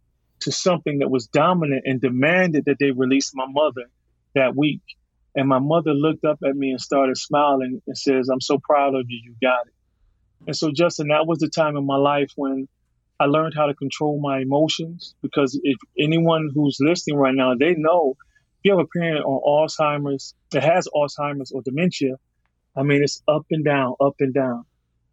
to 0.41 0.51
something 0.51 0.99
that 0.99 1.09
was 1.09 1.27
dominant 1.27 1.83
and 1.85 2.01
demanded 2.01 2.65
that 2.65 2.77
they 2.79 2.91
release 2.91 3.31
my 3.33 3.45
mother 3.47 3.89
that 4.35 4.55
week. 4.55 4.81
And 5.35 5.47
my 5.49 5.59
mother 5.59 5.93
looked 5.93 6.25
up 6.25 6.39
at 6.47 6.55
me 6.55 6.71
and 6.71 6.81
started 6.81 7.17
smiling 7.17 7.81
and 7.87 7.97
says, 7.97 8.29
I'm 8.29 8.41
so 8.41 8.59
proud 8.59 8.95
of 8.95 9.05
you. 9.07 9.19
You 9.23 9.35
got 9.41 9.67
it. 9.67 9.73
And 10.45 10.55
so, 10.55 10.71
Justin, 10.71 11.07
that 11.07 11.25
was 11.25 11.39
the 11.39 11.49
time 11.49 11.75
in 11.77 11.85
my 11.85 11.95
life 11.95 12.31
when 12.35 12.67
I 13.19 13.25
learned 13.25 13.53
how 13.55 13.65
to 13.65 13.73
control 13.73 14.19
my 14.19 14.39
emotions. 14.39 15.15
Because 15.21 15.59
if 15.63 15.77
anyone 15.99 16.49
who's 16.53 16.77
listening 16.79 17.17
right 17.17 17.33
now, 17.33 17.55
they 17.55 17.73
know 17.75 18.15
if 18.19 18.65
you 18.65 18.77
have 18.77 18.85
a 18.85 18.87
parent 18.87 19.25
on 19.25 19.41
Alzheimer's 19.41 20.35
that 20.51 20.63
has 20.63 20.87
Alzheimer's 20.93 21.51
or 21.51 21.61
dementia, 21.63 22.15
I 22.75 22.83
mean, 22.83 23.03
it's 23.03 23.21
up 23.27 23.45
and 23.51 23.63
down, 23.63 23.95
up 23.99 24.15
and 24.19 24.33
down. 24.33 24.65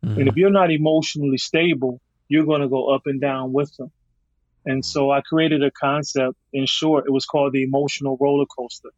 Mm-hmm. 0.04 0.20
And 0.20 0.28
if 0.28 0.36
you're 0.36 0.50
not 0.50 0.70
emotionally 0.70 1.38
stable, 1.38 2.00
you're 2.28 2.46
going 2.46 2.62
to 2.62 2.68
go 2.68 2.94
up 2.94 3.02
and 3.06 3.20
down 3.20 3.52
with 3.52 3.74
them. 3.76 3.90
And 4.66 4.84
so 4.84 5.10
I 5.10 5.20
created 5.20 5.62
a 5.62 5.70
concept. 5.70 6.36
In 6.52 6.66
short, 6.66 7.04
it 7.06 7.10
was 7.10 7.26
called 7.26 7.52
the 7.52 7.62
emotional 7.62 8.16
roller 8.20 8.46
coaster, 8.46 8.90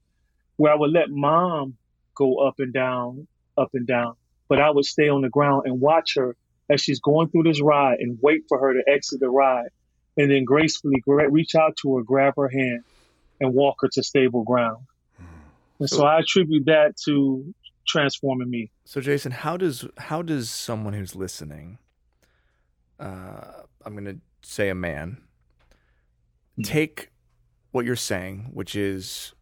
where 0.56 0.72
I 0.72 0.76
would 0.76 0.92
let 0.92 1.10
mom 1.10 1.76
go 2.14 2.46
up 2.46 2.56
and 2.58 2.72
down, 2.72 3.26
up 3.56 3.70
and 3.74 3.86
down 3.86 4.16
but 4.52 4.60
I 4.60 4.68
would 4.68 4.84
stay 4.84 5.08
on 5.08 5.22
the 5.22 5.30
ground 5.30 5.62
and 5.64 5.80
watch 5.80 6.16
her 6.16 6.36
as 6.68 6.82
she's 6.82 7.00
going 7.00 7.30
through 7.30 7.44
this 7.44 7.62
ride 7.62 8.00
and 8.00 8.18
wait 8.20 8.42
for 8.50 8.58
her 8.58 8.74
to 8.74 8.82
exit 8.86 9.20
the 9.20 9.30
ride 9.30 9.70
and 10.18 10.30
then 10.30 10.44
gracefully 10.44 11.02
reach 11.06 11.54
out 11.54 11.74
to 11.80 11.96
her, 11.96 12.02
grab 12.02 12.34
her 12.36 12.48
hand, 12.48 12.84
and 13.40 13.54
walk 13.54 13.76
her 13.80 13.88
to 13.94 14.02
stable 14.02 14.44
ground. 14.44 14.84
And 15.78 15.88
so, 15.88 16.04
I 16.04 16.18
attribute 16.18 16.66
that 16.66 16.98
to 17.06 17.54
transforming 17.88 18.50
me. 18.50 18.70
So 18.84 19.00
Jason, 19.00 19.32
how 19.32 19.56
does 19.56 19.86
how 19.96 20.20
does 20.20 20.50
someone 20.50 20.92
who's 20.92 21.16
listening, 21.16 21.78
uh, 23.00 23.62
I'm 23.86 23.94
going 23.94 24.04
to 24.04 24.18
say 24.46 24.68
a 24.68 24.74
man, 24.74 25.16
mm-hmm. 26.58 26.62
take 26.64 27.08
what 27.70 27.86
you're 27.86 27.96
saying, 27.96 28.50
which 28.52 28.76
is 28.76 29.32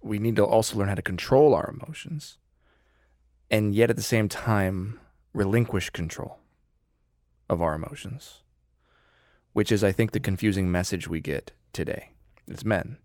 we 0.00 0.18
need 0.18 0.36
to 0.36 0.44
also 0.44 0.76
learn 0.76 0.88
how 0.88 0.94
to 0.94 1.02
control 1.02 1.54
our 1.54 1.68
emotions 1.68 2.38
and 3.50 3.74
yet 3.74 3.90
at 3.90 3.96
the 3.96 4.02
same 4.02 4.28
time 4.28 5.00
relinquish 5.32 5.90
control 5.90 6.38
of 7.48 7.62
our 7.62 7.74
emotions, 7.74 8.42
which 9.52 9.70
is, 9.70 9.84
I 9.84 9.92
think, 9.92 10.12
the 10.12 10.20
confusing 10.20 10.70
message 10.70 11.06
we 11.06 11.20
get 11.20 11.52
today 11.72 12.10
as 12.50 12.64
men, 12.64 12.98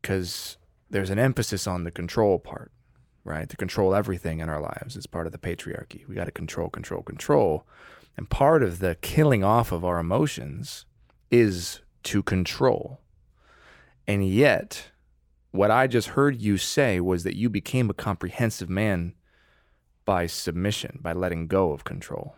because 0.00 0.56
there's 0.88 1.10
an 1.10 1.18
emphasis 1.18 1.66
on 1.66 1.84
the 1.84 1.90
control 1.90 2.38
part, 2.38 2.72
right? 3.24 3.48
To 3.48 3.56
control 3.56 3.94
everything 3.94 4.40
in 4.40 4.48
our 4.48 4.60
lives 4.60 4.96
is 4.96 5.06
part 5.06 5.26
of 5.26 5.32
the 5.32 5.38
patriarchy. 5.38 6.06
We 6.08 6.14
got 6.14 6.24
to 6.24 6.32
control, 6.32 6.68
control, 6.68 7.02
control. 7.02 7.66
And 8.16 8.28
part 8.28 8.62
of 8.62 8.80
the 8.80 8.96
killing 9.00 9.44
off 9.44 9.70
of 9.70 9.84
our 9.84 9.98
emotions 9.98 10.84
is 11.30 11.80
to 12.04 12.22
control. 12.22 13.00
And 14.06 14.26
yet, 14.26 14.89
what 15.52 15.70
I 15.70 15.86
just 15.86 16.08
heard 16.08 16.40
you 16.40 16.56
say 16.56 17.00
was 17.00 17.24
that 17.24 17.36
you 17.36 17.48
became 17.50 17.90
a 17.90 17.94
comprehensive 17.94 18.70
man 18.70 19.14
by 20.04 20.26
submission, 20.26 21.00
by 21.02 21.12
letting 21.12 21.46
go 21.46 21.72
of 21.72 21.84
control, 21.84 22.36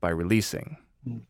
by 0.00 0.10
releasing. 0.10 0.76
Mm. 1.06 1.22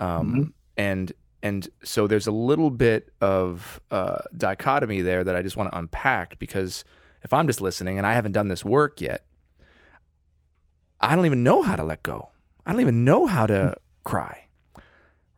Um, 0.00 0.32
mm-hmm. 0.32 0.42
And 0.76 1.12
and 1.42 1.68
so 1.84 2.08
there's 2.08 2.26
a 2.26 2.32
little 2.32 2.70
bit 2.70 3.12
of 3.20 3.80
uh, 3.92 4.18
dichotomy 4.36 5.02
there 5.02 5.22
that 5.22 5.36
I 5.36 5.42
just 5.42 5.56
want 5.56 5.70
to 5.70 5.78
unpack 5.78 6.38
because 6.40 6.84
if 7.22 7.32
I'm 7.32 7.46
just 7.46 7.60
listening 7.60 7.96
and 7.96 8.06
I 8.06 8.14
haven't 8.14 8.32
done 8.32 8.48
this 8.48 8.64
work 8.64 9.00
yet, 9.00 9.24
I 11.00 11.14
don't 11.14 11.26
even 11.26 11.44
know 11.44 11.62
how 11.62 11.76
to 11.76 11.84
let 11.84 12.02
go. 12.02 12.30
I 12.66 12.72
don't 12.72 12.80
even 12.80 13.04
know 13.04 13.26
how 13.26 13.46
to 13.46 13.54
mm. 13.54 13.74
cry 14.02 14.47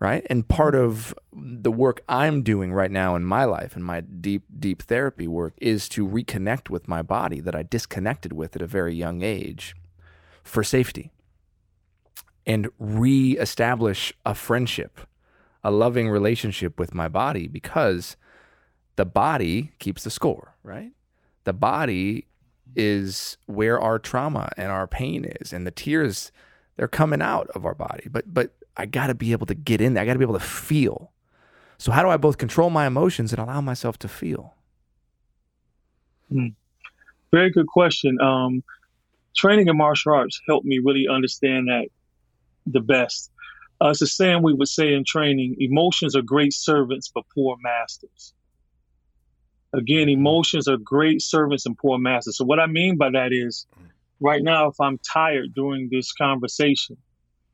right? 0.00 0.26
And 0.30 0.48
part 0.48 0.74
of 0.74 1.14
the 1.32 1.70
work 1.70 2.02
I'm 2.08 2.42
doing 2.42 2.72
right 2.72 2.90
now 2.90 3.14
in 3.14 3.24
my 3.24 3.44
life 3.44 3.76
and 3.76 3.84
my 3.84 4.00
deep, 4.00 4.44
deep 4.58 4.82
therapy 4.82 5.28
work 5.28 5.52
is 5.58 5.88
to 5.90 6.08
reconnect 6.08 6.70
with 6.70 6.88
my 6.88 7.02
body 7.02 7.38
that 7.40 7.54
I 7.54 7.62
disconnected 7.62 8.32
with 8.32 8.56
at 8.56 8.62
a 8.62 8.66
very 8.66 8.94
young 8.94 9.22
age 9.22 9.76
for 10.42 10.64
safety 10.64 11.12
and 12.46 12.68
reestablish 12.78 14.14
a 14.24 14.34
friendship, 14.34 15.00
a 15.62 15.70
loving 15.70 16.08
relationship 16.08 16.78
with 16.78 16.94
my 16.94 17.06
body 17.06 17.46
because 17.46 18.16
the 18.96 19.04
body 19.04 19.72
keeps 19.78 20.02
the 20.02 20.10
score, 20.10 20.54
right? 20.62 20.92
The 21.44 21.52
body 21.52 22.26
is 22.74 23.36
where 23.46 23.78
our 23.78 23.98
trauma 23.98 24.50
and 24.56 24.70
our 24.72 24.86
pain 24.86 25.26
is 25.40 25.52
and 25.52 25.66
the 25.66 25.70
tears 25.70 26.32
they're 26.76 26.88
coming 26.88 27.20
out 27.20 27.48
of 27.48 27.66
our 27.66 27.74
body. 27.74 28.08
But 28.10 28.32
but 28.32 28.54
I 28.76 28.86
got 28.86 29.08
to 29.08 29.14
be 29.14 29.32
able 29.32 29.46
to 29.46 29.54
get 29.54 29.80
in 29.80 29.94
there. 29.94 30.02
I 30.02 30.06
got 30.06 30.14
to 30.14 30.18
be 30.18 30.24
able 30.24 30.38
to 30.38 30.44
feel. 30.44 31.12
So 31.78 31.92
how 31.92 32.02
do 32.02 32.08
I 32.08 32.16
both 32.16 32.38
control 32.38 32.70
my 32.70 32.86
emotions 32.86 33.32
and 33.32 33.40
allow 33.40 33.60
myself 33.60 33.98
to 34.00 34.08
feel? 34.08 34.54
Hmm. 36.30 36.48
Very 37.32 37.50
good 37.50 37.66
question. 37.66 38.20
Um, 38.20 38.62
training 39.36 39.68
in 39.68 39.76
martial 39.76 40.12
arts 40.12 40.40
helped 40.48 40.66
me 40.66 40.80
really 40.84 41.06
understand 41.08 41.68
that 41.68 41.86
the 42.66 42.80
best. 42.80 43.30
Uh, 43.80 43.88
it's 43.88 44.02
a 44.02 44.06
saying 44.06 44.42
we 44.42 44.52
would 44.52 44.68
say 44.68 44.92
in 44.92 45.04
training: 45.04 45.56
emotions 45.58 46.14
are 46.14 46.22
great 46.22 46.52
servants 46.52 47.10
but 47.12 47.24
poor 47.34 47.56
masters. 47.62 48.34
Again, 49.72 50.08
emotions 50.08 50.68
are 50.68 50.76
great 50.76 51.22
servants 51.22 51.64
and 51.64 51.78
poor 51.78 51.98
masters. 51.98 52.36
So 52.36 52.44
what 52.44 52.58
I 52.58 52.66
mean 52.66 52.96
by 52.96 53.10
that 53.10 53.32
is, 53.32 53.66
right 54.18 54.42
now, 54.42 54.68
if 54.68 54.80
I'm 54.80 54.98
tired 54.98 55.54
during 55.54 55.88
this 55.90 56.12
conversation, 56.12 56.96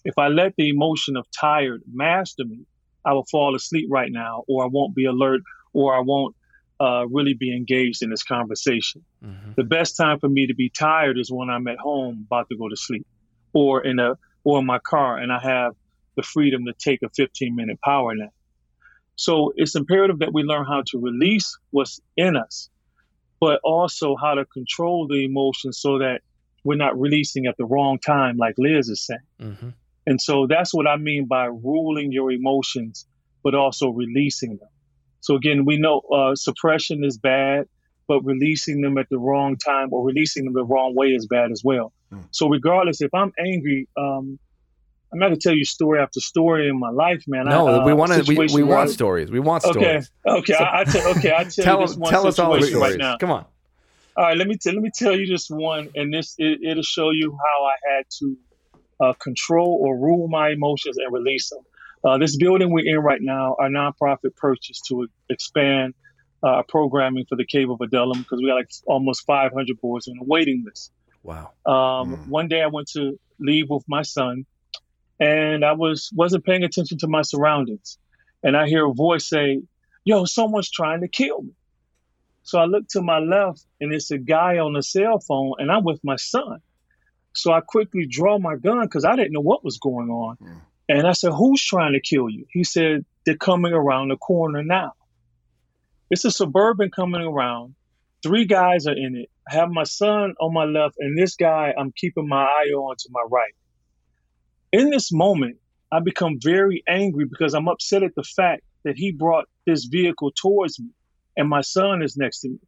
if 0.07 0.17
I 0.19 0.29
let 0.29 0.55
the 0.57 0.69
emotion 0.69 1.17
of 1.17 1.27
tired 1.33 1.83
master 1.93 2.45
me, 2.45 2.61
I 3.05 3.13
will 3.13 3.25
fall 3.25 3.57
asleep 3.57 3.89
right 3.91 4.11
now, 4.11 4.45
or 4.47 4.63
I 4.63 4.69
won't 4.71 4.95
be 4.95 5.05
alert, 5.05 5.41
or 5.73 5.97
I 5.97 6.01
won't 6.01 6.37
uh, 6.81 7.07
really 7.09 7.35
be 7.35 7.55
engaged 7.55 8.03
in 8.03 8.11
this 8.11 8.23
conversation. 8.23 9.05
Mm-hmm. 9.25 9.53
The 9.57 9.65
best 9.65 9.97
time 9.97 10.21
for 10.21 10.29
me 10.29 10.47
to 10.47 10.55
be 10.55 10.71
tired 10.71 11.19
is 11.19 11.29
when 11.29 11.51
I'm 11.51 11.67
at 11.67 11.79
home 11.79 12.25
about 12.29 12.49
to 12.51 12.57
go 12.57 12.69
to 12.69 12.77
sleep, 12.77 13.05
or 13.53 13.85
in 13.85 13.99
a 13.99 14.15
or 14.45 14.61
in 14.61 14.67
my 14.67 14.79
car, 14.79 15.19
and 15.19 15.33
I 15.33 15.41
have 15.41 15.73
the 16.15 16.23
freedom 16.23 16.67
to 16.67 16.73
take 16.73 17.03
a 17.03 17.09
15 17.09 17.57
minute 17.57 17.81
power 17.85 18.15
nap. 18.15 18.31
So 19.17 19.53
it's 19.57 19.75
imperative 19.75 20.21
that 20.21 20.33
we 20.33 20.45
learn 20.45 20.67
how 20.67 20.85
to 20.87 21.01
release 21.01 21.59
what's 21.71 22.01
in 22.17 22.37
us, 22.37 22.71
but 23.41 23.59
also 23.65 24.15
how 24.15 24.35
to 24.35 24.45
control 24.45 25.09
the 25.09 25.25
emotions 25.25 25.81
so 25.81 25.99
that 25.99 26.21
we're 26.63 26.77
not 26.77 26.97
releasing 26.97 27.47
at 27.47 27.57
the 27.57 27.65
wrong 27.65 27.99
time, 27.99 28.37
like 28.37 28.55
Liz 28.57 28.89
is 28.89 29.05
saying. 29.05 29.21
Mm-hmm. 29.41 29.69
And 30.07 30.21
so 30.21 30.47
that's 30.49 30.73
what 30.73 30.87
I 30.87 30.97
mean 30.97 31.27
by 31.27 31.47
ruling 31.47 32.13
your 32.13 32.31
emotions, 32.31 33.07
but 33.43 33.55
also 33.55 33.89
releasing 33.91 34.57
them. 34.57 34.69
So 35.21 35.35
again, 35.35 35.65
we 35.65 35.79
know 35.79 36.01
uh, 36.01 36.35
suppression 36.37 37.05
is 37.05 37.19
bad, 37.19 37.67
but 38.07 38.21
releasing 38.25 38.81
them 38.83 38.99
at 38.99 39.09
the 39.11 39.19
wrong 39.19 39.57
time 39.57 39.93
or 39.93 40.05
releasing 40.07 40.45
them 40.45 40.55
the 40.55 40.65
wrong 40.65 40.95
way 40.95 41.09
is 41.09 41.27
bad 41.27 41.51
as 41.51 41.63
well. 41.65 41.93
Mm. 42.13 42.25
So 42.31 42.49
regardless, 42.49 43.01
if 43.01 43.13
I'm 43.13 43.33
angry, 43.39 43.89
um, 43.97 44.39
I'm 45.13 45.19
not 45.19 45.27
gonna 45.29 45.37
tell 45.39 45.55
you 45.55 45.65
story 45.65 46.01
after 46.01 46.21
story 46.21 46.69
in 46.69 46.79
my 46.79 46.91
life, 46.91 47.25
man. 47.27 47.47
No, 47.47 47.67
I, 47.67 47.73
uh, 47.79 47.85
we 47.87 47.93
want 47.95 48.13
to. 48.13 48.23
We, 48.55 48.63
want 48.63 48.91
stories. 48.91 49.31
We 49.31 49.41
want 49.41 49.65
Okay, 49.65 49.81
stories. 49.81 50.11
okay, 50.27 50.53
So- 50.53 50.65
I, 50.65 50.81
I 50.81 50.85
tell, 50.85 51.07
okay. 51.17 51.33
I 51.33 51.45
tell, 51.45 51.65
Tell, 51.65 51.81
you 51.81 51.87
this 51.87 51.97
one 51.97 52.11
tell 52.11 52.27
us 52.27 52.39
all 52.39 52.55
the 52.55 52.63
stories. 52.63 52.93
right 52.93 52.99
now. 52.99 53.17
Come 53.17 53.31
on. 53.33 53.45
All 54.17 54.25
right, 54.25 54.37
let 54.37 54.47
me 54.47 54.57
t- 54.57 54.71
let 54.73 54.81
me 54.81 54.91
tell 54.95 55.17
you 55.19 55.27
this 55.27 55.49
one, 55.49 55.91
and 55.95 56.13
this 56.13 56.35
it, 56.39 56.61
it'll 56.63 56.83
show 56.83 57.11
you 57.11 57.33
how 57.33 57.65
I 57.67 57.97
had 57.97 58.05
to 58.21 58.37
uh, 59.01 59.13
control 59.15 59.79
or 59.81 59.97
rule 59.97 60.29
my 60.29 60.51
emotions 60.51 60.97
and 60.99 61.13
release 61.13 61.51
them. 61.51 61.61
Uh, 62.05 62.19
this 62.19 62.37
building 62.37 62.71
we're 62.71 62.87
in 62.87 62.99
right 63.01 63.21
now, 63.21 63.57
our 63.59 63.69
nonprofit 63.69 64.37
purchased 64.37 64.85
to 64.87 65.09
expand 65.29 65.95
uh, 66.43 66.63
programming 66.69 67.25
for 67.29 67.37
the 67.37 67.45
Cave 67.45 67.71
of 67.71 67.81
Adullam 67.81 68.19
because 68.21 68.39
we 68.41 68.49
got 68.49 68.57
like 68.57 68.71
almost 68.87 69.25
500 69.27 69.81
boys 69.81 70.07
on 70.09 70.17
the 70.19 70.25
waiting 70.25 70.65
list. 70.65 70.93
Wow. 71.23 71.53
Um, 71.67 72.17
Mm. 72.17 72.29
One 72.29 72.49
day 72.49 72.63
I 72.63 72.69
went 72.69 72.89
to 72.93 73.19
leave 73.41 73.69
with 73.69 73.85
my 73.89 74.03
son, 74.03 74.47
and 75.19 75.65
I 75.65 75.73
was 75.73 76.11
wasn't 76.15 76.45
paying 76.45 76.63
attention 76.63 76.99
to 76.99 77.09
my 77.09 77.23
surroundings, 77.23 77.99
and 78.43 78.57
I 78.57 78.69
hear 78.69 78.87
a 78.87 78.93
voice 78.93 79.29
say, 79.29 79.63
"Yo, 80.05 80.25
someone's 80.25 80.71
trying 80.71 81.01
to 81.01 81.09
kill 81.09 81.43
me." 81.43 81.53
So 82.43 82.61
I 82.61 82.67
look 82.67 82.87
to 82.91 83.03
my 83.03 83.19
left, 83.19 83.67
and 83.81 83.93
it's 83.93 84.13
a 84.13 84.19
guy 84.19 84.59
on 84.59 84.77
a 84.77 84.83
cell 84.83 85.19
phone, 85.19 85.55
and 85.59 85.73
I'm 85.73 85.83
with 85.83 86.01
my 86.05 86.17
son. 86.17 86.61
So 87.37 87.53
I 87.53 87.61
quickly 87.61 88.07
draw 88.07 88.39
my 88.39 88.57
gun 88.57 88.83
because 88.85 89.05
I 89.05 89.15
didn't 89.15 89.33
know 89.33 89.41
what 89.41 89.65
was 89.65 89.79
going 89.79 90.09
on, 90.11 90.37
Mm. 90.37 90.61
and 90.89 91.07
I 91.07 91.13
said, 91.13 91.33
"Who's 91.33 91.63
trying 91.63 91.93
to 91.93 92.01
kill 92.01 92.29
you?" 92.31 92.47
He 92.51 92.65
said, 92.65 93.05
"They're 93.25 93.37
coming 93.37 93.73
around 93.73 94.09
the 94.09 94.17
corner 94.17 94.63
now." 94.63 94.93
It's 96.11 96.25
a 96.25 96.31
suburban 96.31 96.91
coming 96.91 97.23
around. 97.23 97.75
Three 98.23 98.45
guys 98.47 98.87
are 98.87 98.97
in 98.97 99.17
it. 99.17 99.31
I 99.49 99.55
have 99.55 99.71
my 99.71 99.85
son 99.85 100.35
on 100.41 100.53
my 100.53 100.65
left, 100.65 100.97
and 100.99 101.17
this 101.19 101.37
guy 101.37 101.75
I'm 101.77 101.93
keeping 101.93 102.27
my 102.29 102.43
eye 102.43 102.73
on 102.75 102.97
to 102.97 103.09
my 103.11 103.25
right. 103.31 103.55
In 104.73 104.91
this 104.91 105.13
moment, 105.13 105.59
I 105.93 106.01
become 106.01 106.39
very 106.41 106.83
angry 106.89 107.27
because 107.27 107.55
I'm 107.55 107.69
upset 107.69 108.03
at 108.03 108.15
the 108.15 108.25
fact 108.25 108.63
that 108.85 108.97
he 108.97 109.13
brought 109.13 109.47
this 109.67 109.85
vehicle 109.85 110.33
towards 110.33 110.81
me, 110.81 110.91
and 111.37 111.49
my 111.49 111.61
son 111.61 112.03
is 112.03 112.17
next 112.17 112.41
to 112.41 112.49
me. 112.49 112.59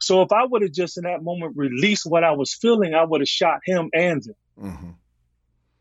So 0.00 0.22
if 0.22 0.32
I 0.32 0.44
would 0.44 0.62
have 0.62 0.72
just 0.72 0.98
in 0.98 1.04
that 1.04 1.22
moment 1.22 1.56
released 1.56 2.04
what 2.06 2.24
I 2.24 2.32
was 2.32 2.54
feeling, 2.54 2.94
I 2.94 3.04
would 3.04 3.20
have 3.20 3.28
shot 3.28 3.60
him 3.64 3.90
and 3.92 4.24
him. 4.24 4.34
hmm 4.58 4.90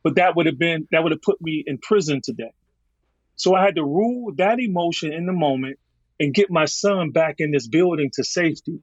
But 0.04 0.16
that 0.16 0.36
would 0.36 0.46
have 0.46 0.58
been 0.58 0.88
that 0.92 1.04
would 1.04 1.12
have 1.12 1.22
put 1.22 1.42
me 1.42 1.64
in 1.66 1.78
prison 1.78 2.22
today. 2.24 2.52
So 3.36 3.54
I 3.54 3.64
had 3.64 3.76
to 3.76 3.84
rule 3.84 4.34
that 4.38 4.60
emotion 4.60 5.12
in 5.12 5.26
the 5.26 5.34
moment 5.34 5.78
and 6.20 6.34
get 6.34 6.50
my 6.50 6.66
son 6.66 7.12
back 7.12 7.36
in 7.40 7.52
this 7.52 7.68
building 7.68 8.10
to 8.14 8.24
safety. 8.24 8.80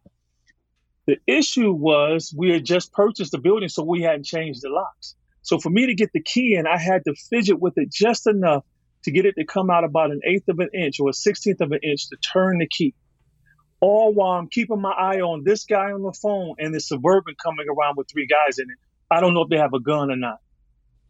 The 1.06 1.16
issue 1.26 1.72
was 1.72 2.34
we 2.36 2.50
had 2.50 2.64
just 2.64 2.92
purchased 2.92 3.32
the 3.32 3.38
building, 3.38 3.68
so 3.68 3.82
we 3.82 4.02
hadn't 4.02 4.24
changed 4.24 4.60
the 4.62 4.68
locks. 4.68 5.16
So 5.40 5.58
for 5.58 5.70
me 5.70 5.86
to 5.86 5.94
get 5.94 6.10
the 6.12 6.22
key 6.22 6.54
in, 6.54 6.66
I 6.66 6.78
had 6.78 7.02
to 7.06 7.14
fidget 7.30 7.58
with 7.58 7.76
it 7.76 7.90
just 7.90 8.26
enough 8.26 8.64
to 9.04 9.10
get 9.10 9.26
it 9.26 9.34
to 9.36 9.44
come 9.44 9.70
out 9.70 9.82
about 9.82 10.12
an 10.12 10.20
eighth 10.24 10.48
of 10.48 10.60
an 10.60 10.68
inch 10.72 11.00
or 11.00 11.08
a 11.08 11.12
sixteenth 11.12 11.60
of 11.60 11.72
an 11.72 11.80
inch 11.82 12.08
to 12.10 12.16
turn 12.16 12.58
the 12.58 12.68
key. 12.68 12.94
All 13.82 14.14
while 14.14 14.38
I'm 14.38 14.46
keeping 14.48 14.80
my 14.80 14.92
eye 14.92 15.20
on 15.20 15.42
this 15.44 15.64
guy 15.64 15.90
on 15.90 16.02
the 16.02 16.12
phone 16.12 16.54
and 16.60 16.72
the 16.72 16.78
suburban 16.78 17.34
coming 17.42 17.66
around 17.68 17.96
with 17.96 18.06
three 18.08 18.28
guys 18.28 18.58
in 18.60 18.70
it. 18.70 18.78
I 19.10 19.20
don't 19.20 19.34
know 19.34 19.42
if 19.42 19.48
they 19.48 19.58
have 19.58 19.74
a 19.74 19.80
gun 19.80 20.12
or 20.12 20.16
not. 20.16 20.38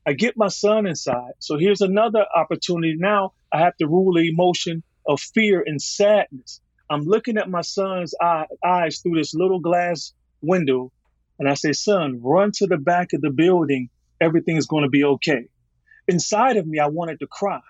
I 0.06 0.14
get 0.14 0.38
my 0.38 0.48
son 0.48 0.86
inside. 0.86 1.32
So 1.38 1.58
here's 1.58 1.82
another 1.82 2.24
opportunity. 2.34 2.96
Now 2.98 3.34
I 3.52 3.58
have 3.60 3.76
to 3.76 3.86
rule 3.86 4.14
the 4.14 4.26
emotion 4.26 4.82
of 5.06 5.20
fear 5.20 5.62
and 5.64 5.82
sadness. 5.82 6.62
I'm 6.88 7.04
looking 7.04 7.36
at 7.36 7.50
my 7.50 7.60
son's 7.60 8.14
eye, 8.18 8.46
eyes 8.64 9.00
through 9.00 9.16
this 9.16 9.34
little 9.34 9.60
glass 9.60 10.14
window, 10.40 10.92
and 11.38 11.50
I 11.50 11.54
say, 11.54 11.72
Son, 11.72 12.20
run 12.22 12.52
to 12.52 12.66
the 12.66 12.78
back 12.78 13.12
of 13.12 13.20
the 13.20 13.30
building. 13.30 13.90
Everything's 14.18 14.66
going 14.66 14.84
to 14.84 14.88
be 14.88 15.04
okay. 15.04 15.48
Inside 16.08 16.56
of 16.56 16.66
me, 16.66 16.78
I 16.78 16.88
wanted 16.88 17.20
to 17.20 17.26
cry. 17.26 17.60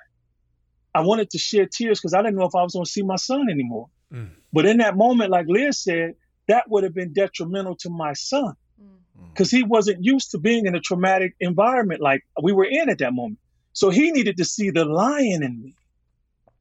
I 0.95 1.01
wanted 1.01 1.31
to 1.31 1.39
shed 1.39 1.73
tears 1.73 1.99
because 1.99 2.15
I 2.15 2.23
didn't 2.23 2.37
know 2.37 2.47
if 2.47 2.55
I 2.55 2.63
was 2.63 2.73
going 2.73 2.85
to 2.85 2.91
see 2.91 3.03
my 3.03 3.17
son 3.17 3.49
anymore. 3.51 3.89
Mm. 4.13 4.31
But 4.53 4.67
in 4.67 4.79
that 4.79 4.97
moment, 4.97 5.31
like 5.31 5.47
Liz 5.49 5.79
said, 5.79 6.15
that 6.49 6.69
would 6.69 6.85
have 6.85 6.95
been 6.95 7.13
detrimental 7.13 7.77
to 7.77 7.91
my 7.91 8.13
son 8.13 8.55
mm. 8.81 8.87
Mm. 8.87 9.31
because 9.31 9.51
he 9.51 9.63
wasn't 9.63 10.05
used 10.05 10.33
to 10.33 10.39
being 10.39 10.67
in 10.67 10.75
a 10.75 10.81
traumatic 10.81 11.35
environment 11.41 12.01
like 12.01 12.23
we 12.43 12.53
were 12.53 12.67
in 12.67 12.91
at 12.91 12.99
that 12.99 13.15
moment. 13.15 13.39
So 13.73 13.91
he 13.91 14.11
needed 14.11 14.37
to 14.37 14.45
see 14.45 14.71
the 14.71 14.85
lion 14.85 15.43
in 15.43 15.63
me. 15.63 15.75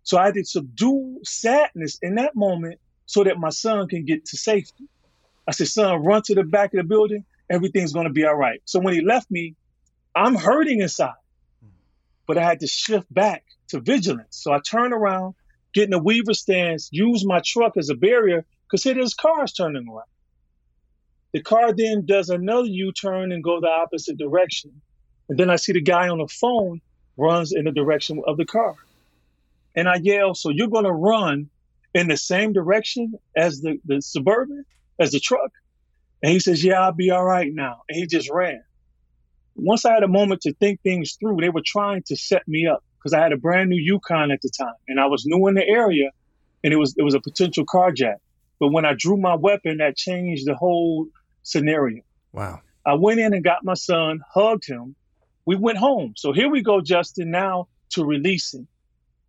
So 0.04 0.18
I 0.18 0.26
had 0.26 0.36
to 0.36 0.46
subdue 0.46 1.20
sadness 1.24 2.00
in 2.02 2.16
that 2.16 2.36
moment 2.36 2.80
so 3.06 3.24
that 3.24 3.38
my 3.38 3.50
son 3.50 3.88
can 3.88 4.06
get 4.06 4.26
to 4.26 4.38
safety. 4.38 4.88
I 5.48 5.52
said, 5.52 5.68
son, 5.68 6.04
run 6.04 6.22
to 6.24 6.36
the 6.36 6.44
back 6.44 6.74
of 6.74 6.78
the 6.78 6.84
building. 6.84 7.26
Everything's 7.50 7.92
going 7.92 8.08
to 8.08 8.14
be 8.14 8.26
all 8.26 8.36
right. 8.36 8.62
So 8.66 8.80
when 8.80 8.94
he 8.94 9.02
left 9.02 9.30
me, 9.30 9.56
I'm 10.16 10.36
hurting 10.36 10.82
inside, 10.82 11.14
mm. 11.64 11.70
but 12.26 12.38
I 12.38 12.44
had 12.44 12.62
to 12.62 12.68
shift 12.68 13.14
back 13.14 13.44
to 13.70 13.80
vigilance. 13.80 14.38
So 14.42 14.52
I 14.54 14.60
turned 14.60 14.94
around, 14.94 15.36
get 15.74 15.86
in 15.86 15.92
the 15.92 16.00
weaver 16.00 16.34
stance, 16.34 16.90
use 16.92 17.26
my 17.26 17.42
truck 17.46 17.78
as 17.78 17.90
a 17.90 17.96
barrier 17.96 18.46
because 18.64 18.84
here 18.84 18.94
there's 18.94 19.14
cars 19.14 19.54
turning 19.54 19.88
around. 19.88 20.06
The 21.34 21.42
car 21.42 21.74
then 21.74 22.06
does 22.06 22.30
another 22.30 22.68
U-turn 22.68 23.32
and 23.32 23.44
go 23.44 23.62
the 23.62 23.68
opposite 23.68 24.18
direction. 24.18 24.82
And 25.30 25.38
then 25.38 25.50
I 25.50 25.56
see 25.56 25.72
the 25.72 25.82
guy 25.82 26.10
on 26.10 26.18
the 26.18 26.28
phone 26.28 26.82
runs 27.16 27.54
in 27.54 27.66
the 27.66 27.72
direction 27.72 28.22
of 28.28 28.38
the 28.38 28.46
car. 28.46 28.76
And 29.76 29.88
I 29.88 29.96
yell, 29.96 30.36
so 30.36 30.50
you're 30.50 30.68
going 30.68 30.86
to 30.86 30.92
run 30.92 31.50
in 31.94 32.08
the 32.08 32.18
same 32.18 32.52
direction 32.52 33.14
as 33.36 33.62
the, 33.62 33.80
the 33.86 34.02
suburban, 34.02 34.66
as 35.00 35.12
the 35.12 35.20
truck? 35.20 35.52
And 36.22 36.32
he 36.32 36.40
says, 36.40 36.64
yeah, 36.64 36.82
I'll 36.82 36.92
be 36.92 37.12
all 37.12 37.24
right 37.24 37.52
now. 37.54 37.84
And 37.88 37.98
he 37.98 38.06
just 38.08 38.30
ran. 38.30 38.64
Once 39.56 39.86
I 39.86 39.94
had 39.94 40.04
a 40.04 40.08
moment 40.08 40.42
to 40.42 40.54
think 40.54 40.82
things 40.82 41.18
through, 41.20 41.38
they 41.38 41.50
were 41.50 41.64
trying 41.66 42.04
to 42.08 42.16
set 42.16 42.48
me 42.48 42.68
up 42.68 42.84
because 43.02 43.14
I 43.14 43.22
had 43.22 43.32
a 43.32 43.38
brand 43.38 43.70
new 43.70 43.82
Yukon 43.82 44.32
at 44.32 44.42
the 44.42 44.50
time 44.50 44.76
and 44.88 45.00
I 45.00 45.08
was 45.08 45.26
new 45.26 45.48
in 45.48 45.56
the 45.56 45.68
area 45.68 46.12
and 46.64 46.72
it 46.74 46.78
was, 46.78 46.96
it 46.98 47.04
was 47.04 47.16
a 47.16 47.20
potential 47.20 47.66
carjack. 47.66 48.18
But 48.60 48.70
when 48.70 48.86
I 48.86 48.94
drew 48.94 49.18
my 49.18 49.36
weapon, 49.36 49.78
that 49.78 49.98
changed 49.98 50.46
the 50.46 50.54
whole 50.56 51.08
scenario. 51.42 52.04
Wow. 52.32 52.62
I 52.86 52.94
went 52.94 53.20
in 53.20 53.34
and 53.34 53.44
got 53.44 53.64
my 53.64 53.74
son, 53.74 54.22
hugged 54.32 54.68
him. 54.68 54.96
We 55.46 55.56
went 55.56 55.80
home. 55.80 56.14
So 56.16 56.32
here 56.34 56.50
we 56.50 56.62
go, 56.62 56.82
Justin, 56.82 57.32
now 57.32 57.68
to 57.92 58.06
releasing. 58.06 58.68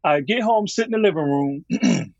I 0.04 0.20
get 0.20 0.42
home, 0.42 0.66
sit 0.66 0.86
in 0.86 0.90
the 0.92 0.98
living 0.98 1.22
room, 1.22 1.64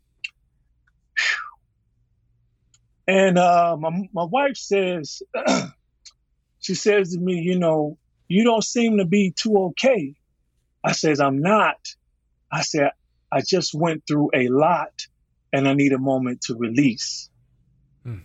and 3.07 3.37
uh, 3.37 3.77
my, 3.77 4.09
my 4.13 4.23
wife 4.23 4.55
says, 4.55 5.21
she 6.59 6.75
says 6.75 7.13
to 7.13 7.19
me, 7.19 7.35
you 7.35 7.59
know, 7.59 7.97
you 8.27 8.43
don't 8.43 8.63
seem 8.63 8.97
to 8.97 9.05
be 9.05 9.33
too 9.35 9.57
okay. 9.57 10.15
I 10.83 10.91
says, 10.91 11.19
I'm 11.19 11.39
not. 11.39 11.77
I 12.51 12.61
said, 12.61 12.91
I 13.31 13.41
just 13.41 13.73
went 13.73 14.03
through 14.07 14.29
a 14.33 14.47
lot 14.49 14.91
and 15.51 15.67
I 15.67 15.73
need 15.73 15.93
a 15.93 15.97
moment 15.97 16.41
to 16.41 16.55
release. 16.55 17.29
Hmm. 18.03 18.19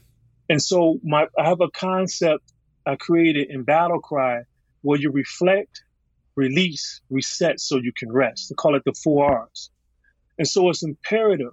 And 0.49 0.63
so 0.63 0.99
my 1.03 1.27
I 1.39 1.49
have 1.49 1.61
a 1.61 1.71
concept 1.71 2.53
I 2.87 2.97
created 2.97 3.51
in 3.51 3.63
Battle 3.63 4.01
Cry 4.01 4.43
where 4.83 4.99
you 4.99 5.11
reflect, 5.11 5.83
release, 6.37 7.01
reset 7.11 7.61
so 7.61 7.77
you 7.77 7.93
can 7.97 8.11
rest. 8.11 8.49
They 8.49 8.55
call 8.55 8.75
it 8.77 8.83
the 8.85 8.93
four 8.93 9.31
R's. 9.31 9.71
And 10.39 10.47
so 10.47 10.71
it's 10.71 10.83
imperative. 10.83 11.53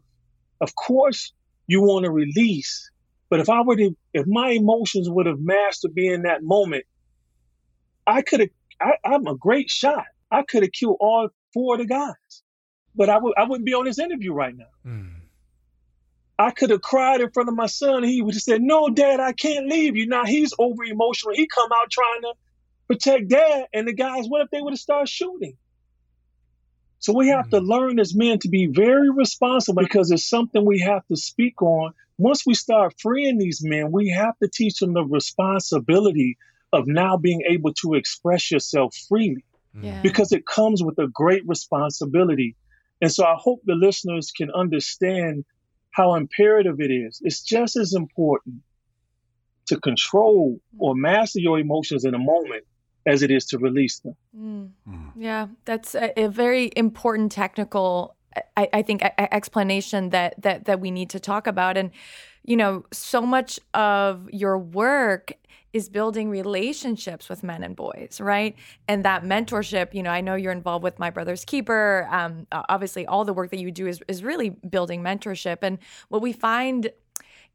Of 0.62 0.76
course, 0.76 1.34
you 1.68 1.82
want 1.82 2.06
to 2.06 2.12
release, 2.12 2.90
but 3.30 3.40
if 3.40 3.50
I 3.50 3.62
were 3.62 3.76
to, 3.76 3.96
if 4.14 4.26
my 4.28 4.50
emotions 4.52 5.10
would 5.10 5.26
have 5.26 5.40
mastered 5.40 5.94
me 5.96 6.14
in 6.14 6.24
that 6.24 6.44
moment, 6.44 6.86
I 8.08 8.22
could 8.22 8.42
have, 8.42 8.50
I'm 9.04 9.28
a 9.28 9.36
great 9.36 9.70
shot. 9.70 10.06
I 10.32 10.44
could 10.44 10.64
have 10.64 10.72
killed 10.72 10.98
all 11.00 11.30
four 11.54 11.76
of 11.76 11.80
the 11.80 11.86
guys, 11.86 12.44
but 12.96 13.10
I 13.10 13.18
would, 13.18 13.34
I 13.38 13.44
wouldn't 13.44 13.66
be 13.66 13.74
on 13.74 13.86
this 13.86 14.00
interview 14.00 14.34
right 14.34 14.56
now. 14.56 14.66
Mm. 14.86 15.12
I 16.38 16.52
could 16.52 16.70
have 16.70 16.82
cried 16.82 17.22
in 17.22 17.32
front 17.32 17.50
of 17.50 17.56
my 17.56 17.68
son. 17.68 18.04
He 18.04 18.22
would 18.22 18.34
have 18.34 18.44
said, 18.44 18.62
"No, 18.62 18.90
Dad, 18.90 19.20
I 19.20 19.32
can't 19.32 19.68
leave 19.68 19.96
you." 19.96 20.08
Now 20.08 20.26
he's 20.26 20.54
over 20.60 20.84
emotional. 20.84 21.34
He 21.34 21.48
come 21.48 21.70
out 21.72 21.90
trying 21.90 22.22
to 22.24 22.34
protect 22.88 23.30
Dad, 23.30 23.68
and 23.74 23.88
the 23.88 23.94
guys. 23.94 24.26
What 24.28 24.42
if 24.42 24.50
they 24.50 24.62
would 24.62 24.74
have 24.74 24.80
started 24.80 25.10
shooting? 25.10 25.58
So 27.00 27.14
we 27.14 27.30
have 27.30 27.50
to 27.52 27.60
learn 27.60 28.00
as 28.00 28.16
men 28.16 28.40
to 28.40 28.50
be 28.50 28.66
very 28.66 29.10
responsible 29.12 29.84
because 29.84 30.12
it's 30.12 30.28
something 30.28 30.66
we 30.66 30.80
have 30.80 31.06
to 31.08 31.16
speak 31.16 31.62
on. 31.62 31.94
Once 32.18 32.46
we 32.46 32.54
start 32.54 32.96
freeing 33.00 33.38
these 33.38 33.64
men, 33.64 33.92
we 33.92 34.10
have 34.10 34.38
to 34.40 34.50
teach 34.50 34.80
them 34.80 34.94
the 34.94 35.04
responsibility 35.04 36.38
of 36.74 36.88
now 36.88 37.18
being 37.18 37.44
able 37.48 37.74
to 37.74 37.94
express 37.94 38.50
yourself 38.50 38.96
freely 39.08 39.44
Yeah. 39.82 40.02
because 40.02 40.32
it 40.32 40.46
comes 40.46 40.84
with 40.84 40.98
a 41.00 41.08
great 41.08 41.44
responsibility. 41.48 42.56
And 43.02 43.12
so 43.12 43.26
I 43.26 43.36
hope 43.38 43.60
the 43.66 43.76
listeners 43.76 44.32
can 44.32 44.50
understand 44.52 45.44
how 45.92 46.16
imperative 46.16 46.80
it 46.80 46.92
is. 46.92 47.20
It's 47.24 47.42
just 47.42 47.76
as 47.76 47.94
important 47.94 48.62
to 49.68 49.80
control 49.80 50.60
or 50.78 50.96
master 50.96 51.40
your 51.40 51.60
emotions 51.60 52.06
in 52.06 52.14
a 52.14 52.20
moment 52.20 52.64
as 53.06 53.22
it 53.22 53.32
is 53.32 53.46
to 53.48 53.58
release 53.58 54.00
them. 54.00 54.16
Mm. 54.38 54.70
Mm. 54.88 55.12
Yeah, 55.16 55.48
that's 55.66 55.96
a, 55.96 56.12
a 56.20 56.28
very 56.28 56.72
important 56.76 57.32
technical 57.32 58.15
I, 58.58 58.70
I 58.74 58.82
think 58.82 59.02
explanation 59.18 60.10
that 60.10 60.42
that 60.42 60.66
that 60.66 60.80
we 60.80 60.92
need 60.92 61.10
to 61.12 61.20
talk 61.20 61.48
about 61.48 61.78
and 61.78 61.92
you 62.44 62.58
know 62.58 62.86
so 62.92 63.22
much 63.22 63.60
of 63.74 64.30
your 64.32 64.58
work 64.58 65.34
is 65.76 65.90
building 65.90 66.30
relationships 66.30 67.28
with 67.28 67.44
men 67.44 67.62
and 67.62 67.76
boys, 67.76 68.22
right? 68.22 68.56
And 68.88 69.04
that 69.04 69.24
mentorship, 69.24 69.94
you 69.94 70.04
know, 70.04 70.10
I 70.10 70.22
know 70.22 70.36
you're 70.36 70.54
involved 70.54 70.84
with 70.84 70.98
My 71.00 71.10
Brother's 71.10 71.44
Keeper. 71.44 72.08
Um, 72.10 72.48
obviously, 72.50 73.06
all 73.06 73.26
the 73.26 73.34
work 73.34 73.52
that 73.52 73.60
you 73.60 73.72
do 73.72 73.86
is, 73.86 74.02
is 74.08 74.24
really 74.24 74.52
building 74.52 75.02
mentorship. 75.02 75.58
And 75.64 75.78
what 76.08 76.22
we 76.22 76.32
find 76.32 76.92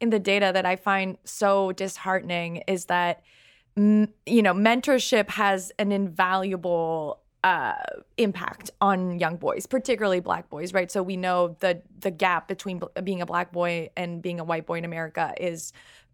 in 0.02 0.10
the 0.10 0.18
data 0.18 0.50
that 0.52 0.66
I 0.66 0.76
find 0.76 1.16
so 1.24 1.72
disheartening 1.72 2.58
is 2.68 2.84
that, 2.86 3.22
you 3.74 4.42
know, 4.42 4.52
mentorship 4.52 5.30
has 5.30 5.72
an 5.78 5.90
invaluable 5.90 7.19
uh, 7.42 7.74
impact 8.16 8.70
on 8.80 9.18
young 9.18 9.36
boys, 9.36 9.66
particularly 9.66 10.20
black 10.20 10.50
boys, 10.50 10.74
right? 10.74 10.90
So 10.90 11.02
we 11.02 11.16
know 11.16 11.56
the 11.60 11.82
the 12.00 12.10
gap 12.10 12.48
between 12.48 12.82
being 13.02 13.22
a 13.22 13.26
black 13.26 13.52
boy 13.52 13.90
and 13.96 14.20
being 14.20 14.40
a 14.40 14.44
white 14.44 14.66
boy 14.66 14.78
in 14.78 14.84
America 14.84 15.34
is 15.38 15.72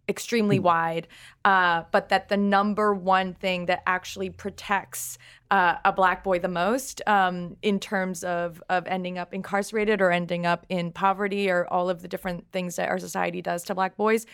extremely 0.08 0.58
mm. 0.58 0.62
wide, 0.62 1.08
uh, 1.44 1.82
but 1.90 2.10
that 2.10 2.28
the 2.28 2.36
number 2.36 2.94
one 2.94 3.34
thing 3.34 3.66
that 3.66 3.82
actually 3.86 4.30
protects 4.30 5.18
uh, 5.50 5.76
a 5.84 5.92
black 5.92 6.22
boy 6.22 6.38
the 6.38 6.48
most 6.48 7.02
um, 7.06 7.56
in 7.62 7.80
terms 7.80 8.22
of 8.22 8.62
of 8.68 8.86
ending 8.86 9.18
up 9.18 9.34
incarcerated 9.34 10.00
or 10.00 10.12
ending 10.12 10.46
up 10.46 10.64
in 10.68 10.92
poverty 10.92 11.50
or 11.50 11.66
all 11.72 11.90
of 11.90 12.02
the 12.02 12.08
different 12.08 12.44
things 12.52 12.76
that 12.76 12.88
our 12.88 12.98
society 12.98 13.42
does 13.42 13.64
to 13.64 13.74
black 13.74 13.96
boys 13.96 14.26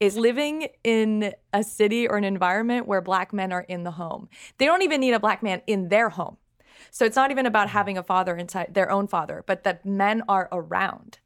is 0.00 0.16
living 0.16 0.68
in 0.82 1.34
a 1.52 1.62
city 1.62 2.08
or 2.08 2.16
an 2.16 2.24
environment 2.24 2.88
where 2.88 3.02
black 3.02 3.32
men 3.32 3.52
are 3.52 3.62
in 3.62 3.84
the 3.84 3.92
home. 3.92 4.28
They 4.58 4.64
don't 4.64 4.82
even 4.82 5.00
need 5.00 5.12
a 5.12 5.20
black 5.20 5.42
man 5.42 5.62
in 5.66 5.88
their 5.88 6.08
home. 6.08 6.38
So 6.90 7.04
it's 7.04 7.16
not 7.16 7.30
even 7.30 7.46
about 7.46 7.68
mm-hmm. 7.68 7.76
having 7.76 7.98
a 7.98 8.02
father 8.02 8.36
inside 8.36 8.72
their 8.72 8.90
own 8.90 9.06
father, 9.06 9.44
but 9.46 9.64
that 9.64 9.84
men 9.84 10.22
are 10.28 10.48
around. 10.50 11.18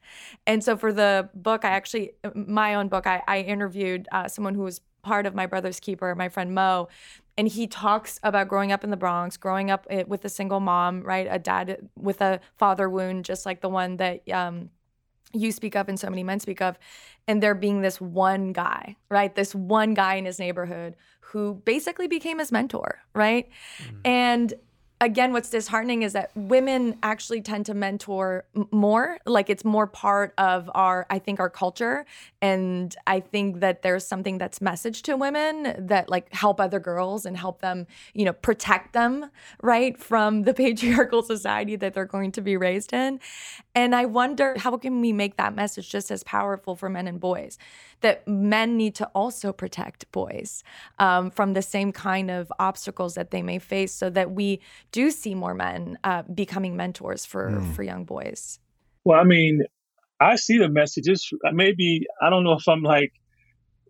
And 0.47 0.63
so 0.63 0.77
for 0.77 0.93
the 0.93 1.31
book, 1.35 1.65
I 1.65 1.71
actually, 1.71 2.13
my 2.35 2.75
own 2.75 2.89
book, 2.89 3.07
I, 3.07 3.23
I 3.29 3.41
interviewed 3.41 4.09
uh, 4.11 4.29
someone 4.29 4.55
who 4.55 4.63
was 4.63 4.81
part 5.03 5.27
of 5.27 5.35
my 5.35 5.47
brother's 5.47 5.81
keeper, 5.81 6.15
my 6.15 6.29
friend 6.29 6.55
Mo, 6.55 6.89
and 7.37 7.49
he 7.49 7.67
talks 7.67 8.19
about 8.23 8.49
growing 8.49 8.73
up 8.73 8.85
in 8.85 8.91
the 8.91 8.97
Bronx, 8.97 9.37
growing 9.37 9.71
up 9.71 9.87
eh, 9.91 10.05
with 10.07 10.25
a 10.25 10.29
single 10.29 10.61
mom, 10.61 11.03
right? 11.03 11.27
A 11.29 11.39
dad 11.39 11.89
with 11.97 12.21
a 12.21 12.41
father 12.57 12.89
wound, 12.89 13.25
just 13.25 13.45
like 13.45 13.61
the 13.61 13.69
one 13.69 13.97
that 13.99 14.29
um, 14.31 14.71
you 15.35 15.53
speak 15.53 15.77
of 15.77 15.89
and 15.89 15.99
so 15.99 16.09
many 16.09 16.23
men 16.23 16.41
speak 16.41 16.63
of. 16.63 16.79
And 17.27 17.43
there 17.43 17.55
being 17.55 17.81
this 17.81 18.01
one 18.01 18.53
guy, 18.53 18.97
right? 19.09 19.35
This 19.35 19.55
one 19.55 19.95
guy 19.95 20.15
in 20.15 20.25
his 20.25 20.39
neighborhood 20.39 20.97
who 21.21 21.55
basically 21.65 22.07
became 22.07 22.39
his 22.39 22.53
mentor, 22.53 23.01
right? 23.15 23.49
Mm. 23.83 24.01
And 24.05 24.55
again, 25.01 25.33
what's 25.33 25.51
disheartening 25.51 26.03
is 26.03 26.13
that 26.13 26.31
women 26.35 26.99
actually 27.03 27.41
tend 27.41 27.67
to 27.67 27.75
mentor 27.75 28.45
more. 28.71 29.19
Like 29.27 29.51
it's 29.51 29.65
more 29.65 29.87
part 29.87 30.33
of 30.39 30.71
our, 30.75 31.07
I 31.11 31.19
think, 31.19 31.41
our 31.41 31.51
culture. 31.51 32.07
And 32.41 32.95
I 33.07 33.21
think 33.21 33.61
that 33.61 33.83
there's 33.83 34.07
something 34.07 34.39
that's 34.39 34.61
messaged 34.61 35.03
to 35.03 35.17
women 35.17 35.87
that 35.87 36.09
like 36.09 36.33
help 36.33 36.61
other 36.61 36.79
girls 36.79 37.27
and 37.27 37.37
help 37.37 37.61
them, 37.61 37.87
you 38.15 38.25
know, 38.25 38.33
protect 38.33 38.93
them, 38.93 39.31
right, 39.63 39.99
from 39.99 40.43
the 40.43 40.55
patriarchal 40.65 41.23
society 41.23 41.77
that 41.77 41.93
they're 41.93 42.05
going 42.05 42.33
to 42.33 42.41
be 42.41 42.57
raised 42.57 42.93
in. 42.93 43.21
And 43.75 43.95
I 43.95 44.07
wonder 44.07 44.55
how 44.59 44.77
can 44.77 45.01
we 45.01 45.13
make 45.13 45.37
that 45.37 45.55
message 45.55 45.91
just 45.91 46.11
as 46.11 46.23
powerful 46.23 46.77
for 46.77 46.89
men 46.89 47.09
and 47.09 47.19
boys? 47.19 47.59
That 48.05 48.29
men 48.29 48.77
need 48.77 48.95
to 48.97 49.07
also 49.15 49.51
protect 49.53 50.11
boys 50.13 50.63
um, 50.99 51.31
from 51.31 51.55
the 51.55 51.63
same 51.63 51.91
kind 51.91 52.31
of 52.31 52.53
obstacles 52.59 53.15
that 53.15 53.31
they 53.31 53.43
may 53.43 53.59
face 53.59 53.93
so 53.93 54.11
that 54.11 54.33
we 54.33 54.61
do 54.93 55.11
see 55.11 55.35
more 55.35 55.55
men 55.55 55.99
uh, 56.05 56.23
becoming 56.23 56.77
mentors 56.77 57.25
for 57.25 57.51
mm. 57.51 57.75
for 57.75 57.83
young 57.83 58.05
boys. 58.05 58.61
Well, 59.05 59.19
I 59.19 59.25
mean, 59.25 59.63
I 60.21 60.37
see 60.37 60.59
the 60.59 60.69
messages. 60.69 61.31
Maybe 61.53 62.07
I 62.21 62.31
don't 62.31 62.45
know 62.45 62.53
if 62.53 62.69
I'm 62.69 62.83
like 62.83 63.13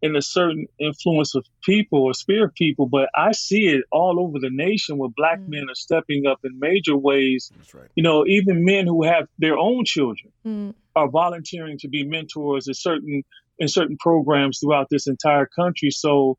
in 0.05 0.15
a 0.17 0.23
certain 0.23 0.67
influence 0.79 1.35
of 1.35 1.47
people 1.63 2.03
or 2.03 2.13
spirit 2.13 2.55
people, 2.55 2.87
but 2.87 3.09
I 3.15 3.33
see 3.33 3.69
it 3.69 3.85
all 3.91 4.21
over 4.21 4.39
the 4.39 4.51
nation 4.51 4.99
where 4.99 5.09
black 5.17 5.41
mm. 5.41 5.49
men 5.49 5.67
are 5.71 5.75
stepping 5.75 6.27
up 6.27 6.41
in 6.45 6.59
major 6.59 6.97
ways. 6.97 7.51
Right. 7.73 7.89
You 7.95 8.03
know, 8.03 8.27
even 8.27 8.65
men 8.65 8.87
who 8.87 9.05
have 9.05 9.27
their 9.39 9.57
own 9.57 9.85
children 9.85 10.31
mm. 10.47 10.75
are 10.95 11.09
volunteering 11.09 11.79
to 11.79 11.89
be 11.89 12.05
mentors 12.05 12.69
in 12.69 12.75
certain 12.75 13.23
in 13.59 13.69
certain 13.69 13.97
programs 13.99 14.61
throughout 14.61 14.89
this 14.91 15.07
entire 15.07 15.47
country. 15.47 15.91
So 15.91 16.39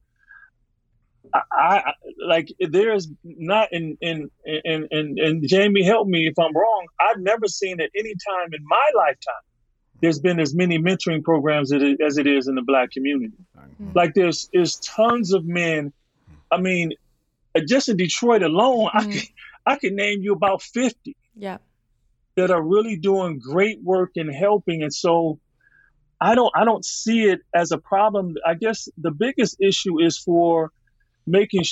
I, 1.34 1.41
I 1.51 1.93
like 2.26 2.53
there's 2.59 3.07
not 3.24 3.70
in 3.72 3.97
in 4.01 4.30
in 4.45 4.88
and 4.91 5.20
and 5.20 5.43
Jamey 5.43 5.84
help 5.84 6.07
me 6.07 6.28
if 6.28 6.38
I'm 6.38 6.55
wrong. 6.55 6.88
I've 6.99 7.20
never 7.20 7.47
seen 7.47 7.82
at 7.82 7.89
any 7.97 8.13
time 8.13 8.53
in 8.53 8.63
my 8.68 8.91
lifetime 8.95 9.43
there's 10.01 10.20
been 10.20 10.39
as 10.39 10.53
many 10.53 10.78
mentoring 10.78 11.24
programs 11.24 11.72
as 11.74 12.18
it 12.18 12.28
is 12.28 12.47
in 12.47 12.55
the 12.55 12.61
black 12.61 12.91
community. 12.91 13.34
Mm-hmm. 13.57 13.91
Like 13.93 14.13
there's 14.13 14.49
there's 14.53 14.76
tons 14.78 15.34
of 15.34 15.45
men. 15.45 15.93
I 16.51 16.59
mean, 16.59 16.93
uh, 17.55 17.61
just 17.68 17.89
in 17.89 17.97
Detroit 17.97 18.43
alone, 18.43 18.88
mm-hmm. 18.88 18.97
I 18.97 19.11
can 19.11 19.22
I 19.66 19.76
can 19.78 19.95
name 19.95 20.22
you 20.22 20.34
about 20.34 20.61
fifty. 20.61 21.16
Yeah. 21.36 21.57
That 22.36 22.51
are 22.51 22.61
really 22.61 22.97
doing 22.97 23.39
great 23.39 23.82
work 23.82 24.11
and 24.18 24.34
helping, 24.34 24.84
and 24.84 24.93
so 24.93 25.39
I 26.20 26.36
don't 26.36 26.51
I 26.55 26.66
don't 26.66 26.86
see 26.86 27.24
it 27.24 27.41
as 27.53 27.72
a 27.72 27.78
problem. 27.78 28.36
I 28.45 28.53
guess 28.53 28.88
the 28.97 29.11
biggest 29.11 29.57
issue 29.59 30.01
is 30.01 30.18
for 30.18 30.72
making 31.28 31.63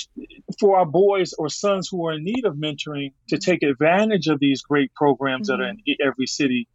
for 0.58 0.78
our 0.78 0.86
boys 0.86 1.32
or 1.34 1.48
sons 1.48 1.88
who 1.88 2.06
are 2.06 2.12
in 2.12 2.24
need 2.24 2.44
of 2.44 2.54
mentoring 2.54 3.12
to 3.28 3.38
take 3.38 3.62
advantage 3.62 4.26
of 4.26 4.40
these 4.40 4.62
great 4.62 4.92
programs 4.94 5.48
mm-hmm. 5.48 5.60
that 5.60 5.64
are 5.64 5.68
in 5.68 5.76
mm-hmm. 5.76 6.08
every 6.08 6.26
city, 6.26 6.68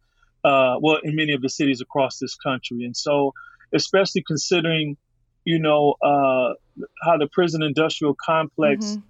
uh, 0.44 0.76
well, 0.80 0.98
in 1.02 1.14
many 1.14 1.32
of 1.32 1.42
the 1.42 1.48
cities 1.48 1.80
across 1.80 2.18
this 2.18 2.36
country. 2.36 2.84
And 2.84 2.96
so, 2.96 3.34
especially 3.74 4.22
considering, 4.26 4.96
you 5.44 5.58
know, 5.58 5.94
uh, 6.02 6.54
how 7.02 7.18
the 7.18 7.28
prison 7.30 7.62
industrial 7.62 8.14
complex 8.14 8.84
mm-hmm. 8.86 9.00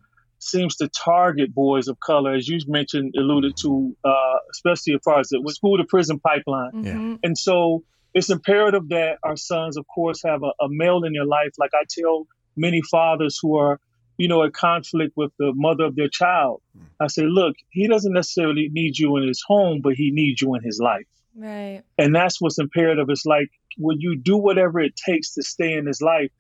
seems 0.40 0.76
to 0.76 0.88
target 0.88 1.54
boys 1.54 1.86
of 1.86 2.00
color, 2.00 2.34
as 2.34 2.48
you 2.48 2.58
mentioned, 2.66 3.14
alluded 3.16 3.56
to, 3.58 3.96
uh, 4.04 4.38
especially 4.50 4.94
as 4.94 5.00
far 5.04 5.20
as 5.20 5.28
the 5.28 5.40
school 5.54 5.78
to 5.78 5.84
prison 5.84 6.18
pipeline. 6.18 6.72
Mm-hmm. 6.72 7.14
And 7.22 7.38
so, 7.38 7.84
it's 8.14 8.30
imperative 8.30 8.88
that 8.88 9.18
our 9.22 9.36
sons, 9.36 9.76
of 9.76 9.86
course, 9.86 10.22
have 10.24 10.42
a, 10.42 10.52
a 10.64 10.68
male 10.68 11.04
in 11.04 11.12
their 11.12 11.24
life. 11.24 11.50
Like 11.58 11.70
I 11.74 11.84
tell 11.88 12.26
many 12.56 12.82
fathers 12.90 13.38
who 13.40 13.56
are, 13.56 13.78
you 14.18 14.28
know, 14.28 14.42
at 14.44 14.52
conflict 14.52 15.12
with 15.16 15.32
the 15.38 15.52
mother 15.54 15.84
of 15.84 15.96
their 15.96 16.08
child. 16.08 16.62
Hmm. 16.76 16.84
I 17.00 17.06
say, 17.06 17.22
look, 17.24 17.54
he 17.70 17.88
doesn't 17.88 18.12
necessarily 18.12 18.68
need 18.70 18.98
you 18.98 19.16
in 19.16 19.26
his 19.26 19.42
home, 19.46 19.80
but 19.82 19.94
he 19.94 20.10
needs 20.10 20.42
you 20.42 20.54
in 20.54 20.62
his 20.62 20.80
life. 20.82 21.06
Right. 21.34 21.82
And 21.96 22.14
that's 22.14 22.40
what's 22.40 22.58
imperative. 22.58 23.06
It's 23.08 23.24
like, 23.24 23.50
will 23.78 23.96
you 23.98 24.16
do 24.16 24.36
whatever 24.36 24.80
it 24.80 24.94
takes 24.96 25.34
to 25.34 25.42
stay 25.42 25.74
in 25.74 25.86
his 25.86 26.02
life? 26.02 26.30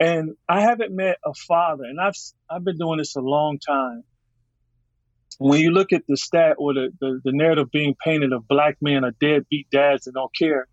And 0.00 0.32
I 0.48 0.62
haven't 0.62 0.94
met 0.94 1.18
a 1.24 1.32
father, 1.32 1.84
and 1.84 2.00
I've 2.00 2.16
I've 2.50 2.64
been 2.64 2.76
doing 2.76 2.98
this 2.98 3.14
a 3.14 3.20
long 3.20 3.60
time. 3.60 4.02
When 5.38 5.60
you 5.60 5.70
look 5.70 5.92
at 5.92 6.02
the 6.08 6.16
stat 6.16 6.56
or 6.58 6.74
the, 6.74 6.90
the, 7.00 7.20
the 7.24 7.32
narrative 7.32 7.70
being 7.70 7.94
painted 8.04 8.32
of 8.32 8.46
black 8.48 8.76
men 8.80 9.04
are 9.04 9.12
deadbeat 9.20 9.70
dads 9.70 10.04
that 10.04 10.14
don't 10.14 10.34
care. 10.36 10.66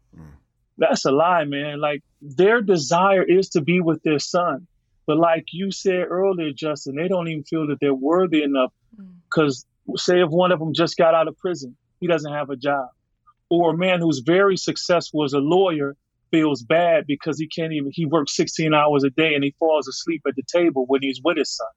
That's 0.80 1.05
a 1.05 1.11
lie, 1.11 1.45
man. 1.45 1.80
Like 1.80 2.01
their 2.21 2.61
desire 2.61 3.23
is 3.23 3.49
to 3.49 3.61
be 3.61 3.82
with 3.82 4.01
their 4.03 4.19
son. 4.19 4.67
But 5.05 5.17
like 5.17 5.45
you 5.51 5.71
said 5.71 6.05
earlier, 6.09 6.51
Justin, 6.51 6.95
they 6.95 7.07
don't 7.07 7.27
even 7.27 7.43
feel 7.43 7.67
that 7.67 7.80
they're 7.80 7.93
worthy 7.93 8.43
enough 8.43 8.73
because 9.25 9.65
mm. 9.88 9.99
say 9.99 10.21
if 10.21 10.30
one 10.30 10.51
of 10.51 10.59
them 10.59 10.73
just 10.73 10.97
got 10.97 11.13
out 11.13 11.27
of 11.27 11.38
prison, 11.38 11.75
he 11.99 12.07
doesn't 12.07 12.32
have 12.32 12.49
a 12.49 12.55
job. 12.55 12.89
Or 13.49 13.71
a 13.71 13.77
man 13.77 13.99
who's 13.99 14.19
very 14.19 14.55
successful 14.55 15.23
as 15.23 15.34
a 15.34 15.39
lawyer 15.39 15.95
feels 16.32 16.61
bad 16.61 17.07
because 17.07 17.39
he 17.39 17.47
can't 17.47 17.73
even, 17.73 17.91
he 17.91 18.05
works 18.05 18.36
16 18.36 18.73
hours 18.73 19.03
a 19.03 19.09
day 19.09 19.34
and 19.34 19.43
he 19.43 19.55
falls 19.57 19.88
asleep 19.88 20.21
at 20.27 20.36
the 20.36 20.43
table 20.43 20.86
when 20.86 21.01
he's 21.01 21.19
with 21.23 21.38
his 21.38 21.55
son. 21.55 21.67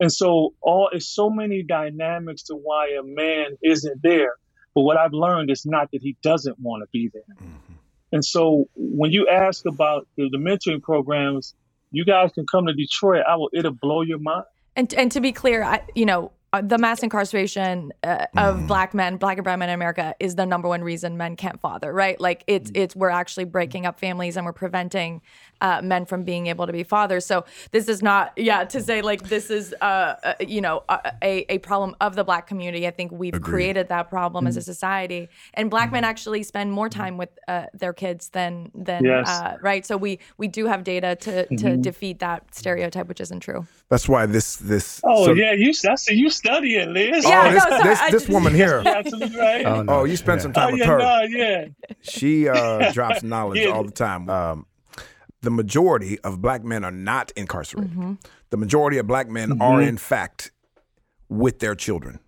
And 0.00 0.12
so 0.12 0.54
all 0.60 0.90
it's 0.92 1.06
so 1.06 1.30
many 1.30 1.62
dynamics 1.62 2.42
to 2.44 2.54
why 2.54 2.96
a 2.98 3.04
man 3.04 3.56
isn't 3.62 4.02
there. 4.02 4.34
But 4.74 4.82
what 4.82 4.96
I've 4.96 5.12
learned 5.12 5.50
is 5.50 5.64
not 5.64 5.90
that 5.92 6.02
he 6.02 6.16
doesn't 6.22 6.58
want 6.58 6.82
to 6.82 6.88
be 6.92 7.08
there. 7.12 7.22
Mm-hmm. 7.36 7.74
And 8.12 8.24
so 8.24 8.68
when 8.76 9.10
you 9.10 9.26
ask 9.28 9.64
about 9.66 10.06
the, 10.16 10.28
the 10.30 10.38
mentoring 10.38 10.82
programs, 10.82 11.54
you 11.90 12.04
guys 12.04 12.30
can 12.32 12.46
come 12.46 12.66
to 12.66 12.74
Detroit. 12.74 13.22
I 13.28 13.36
will. 13.36 13.50
It'll 13.52 13.72
blow 13.72 14.02
your 14.02 14.18
mind. 14.18 14.44
And 14.76 14.92
and 14.94 15.12
to 15.12 15.20
be 15.20 15.32
clear, 15.32 15.62
I, 15.62 15.82
you 15.94 16.06
know, 16.06 16.32
uh, 16.54 16.60
the 16.60 16.76
mass 16.76 17.02
incarceration 17.02 17.92
uh, 18.02 18.26
of 18.36 18.56
mm. 18.56 18.66
black 18.66 18.92
men, 18.92 19.16
black 19.16 19.38
and 19.38 19.44
brown 19.44 19.58
men 19.58 19.70
in 19.70 19.74
America 19.74 20.14
is 20.20 20.34
the 20.34 20.44
number 20.44 20.68
one 20.68 20.82
reason 20.82 21.16
men 21.16 21.34
can't 21.36 21.60
father, 21.60 21.92
right? 21.92 22.20
Like 22.20 22.44
it's 22.46 22.70
mm. 22.70 22.76
it's 22.76 22.94
we're 22.94 23.10
actually 23.10 23.44
breaking 23.44 23.86
up 23.86 23.98
families 23.98 24.36
and 24.36 24.44
we're 24.44 24.52
preventing 24.52 25.22
uh, 25.62 25.80
men 25.82 26.04
from 26.04 26.24
being 26.24 26.48
able 26.48 26.66
to 26.66 26.72
be 26.72 26.82
fathers. 26.82 27.24
So 27.24 27.44
this 27.70 27.88
is 27.88 28.02
not, 28.02 28.32
yeah, 28.36 28.64
to 28.64 28.82
say 28.82 29.00
like 29.00 29.28
this 29.28 29.50
is, 29.50 29.74
uh, 29.80 29.84
uh 29.84 30.34
you 30.40 30.60
know, 30.60 30.82
a, 31.22 31.46
a 31.48 31.58
problem 31.58 31.96
of 32.00 32.14
the 32.16 32.24
black 32.24 32.46
community. 32.46 32.86
I 32.86 32.90
think 32.90 33.12
we've 33.12 33.34
Agreed. 33.34 33.52
created 33.52 33.88
that 33.88 34.10
problem 34.10 34.44
mm. 34.44 34.48
as 34.48 34.56
a 34.56 34.60
mm. 34.60 34.64
society, 34.64 35.28
and 35.54 35.70
black 35.70 35.90
men 35.92 36.04
actually 36.04 36.42
spend 36.42 36.72
more 36.72 36.88
time 36.88 37.16
with 37.16 37.30
uh, 37.48 37.66
their 37.72 37.92
kids 37.92 38.28
than 38.30 38.70
than 38.74 39.04
yes. 39.04 39.58
right. 39.62 39.86
So 39.86 39.96
we 39.96 40.18
we 40.36 40.48
do 40.48 40.66
have 40.66 40.84
data 40.84 41.16
to 41.16 41.46
to 41.46 41.54
mm-hmm. 41.54 41.80
defeat 41.80 42.18
that 42.18 42.54
stereotype, 42.54 43.06
which 43.06 43.20
isn't 43.20 43.40
true. 43.40 43.66
That's 43.88 44.08
why 44.08 44.26
this 44.26 44.56
this. 44.56 45.00
Oh 45.04 45.32
yeah, 45.32 45.52
you. 45.52 45.72
I 45.88 45.94
see 45.94 46.14
you 46.14 46.30
studying, 46.30 46.92
Liz. 46.92 47.24
Yeah, 47.24 47.40
oh, 47.40 47.44
no, 47.44 47.52
this, 47.52 47.62
sorry, 47.62 47.82
this, 47.84 48.00
I 48.00 48.10
this 48.10 48.28
woman 48.28 48.54
here. 48.54 48.82
Absolutely 48.86 49.38
right. 49.38 49.66
Oh, 49.66 49.82
no. 49.82 49.92
Oh, 49.92 50.04
you 50.04 50.16
spent 50.16 50.38
Yeah. 50.38 50.42
some 50.42 50.52
Oh, 50.52 50.54
time 50.54 50.72
with 50.72 50.80
yeah, 50.80 50.86
her. 50.86 50.98
no, 50.98 51.22
yeah. 51.22 51.64
She 52.00 52.48
uh, 52.48 52.92
drops 52.96 53.22
knowledge 53.22 53.60
Yeah. 53.60 53.70
all 53.70 53.84
the 53.84 53.92
time. 53.92 54.28
Um, 54.28 54.66
the 55.42 55.50
majority 55.50 56.18
of 56.20 56.40
black 56.40 56.64
men 56.64 56.84
are 56.84 56.90
not 56.92 57.32
incarcerated. 57.36 58.18
The 58.50 58.56
majority 58.56 58.98
of 58.98 59.06
black 59.06 59.28
men 59.28 59.60
are, 59.60 59.82
in 59.88 59.98
fact, 59.98 60.52
with 61.28 61.58
their 61.58 61.74
children. 61.74 62.20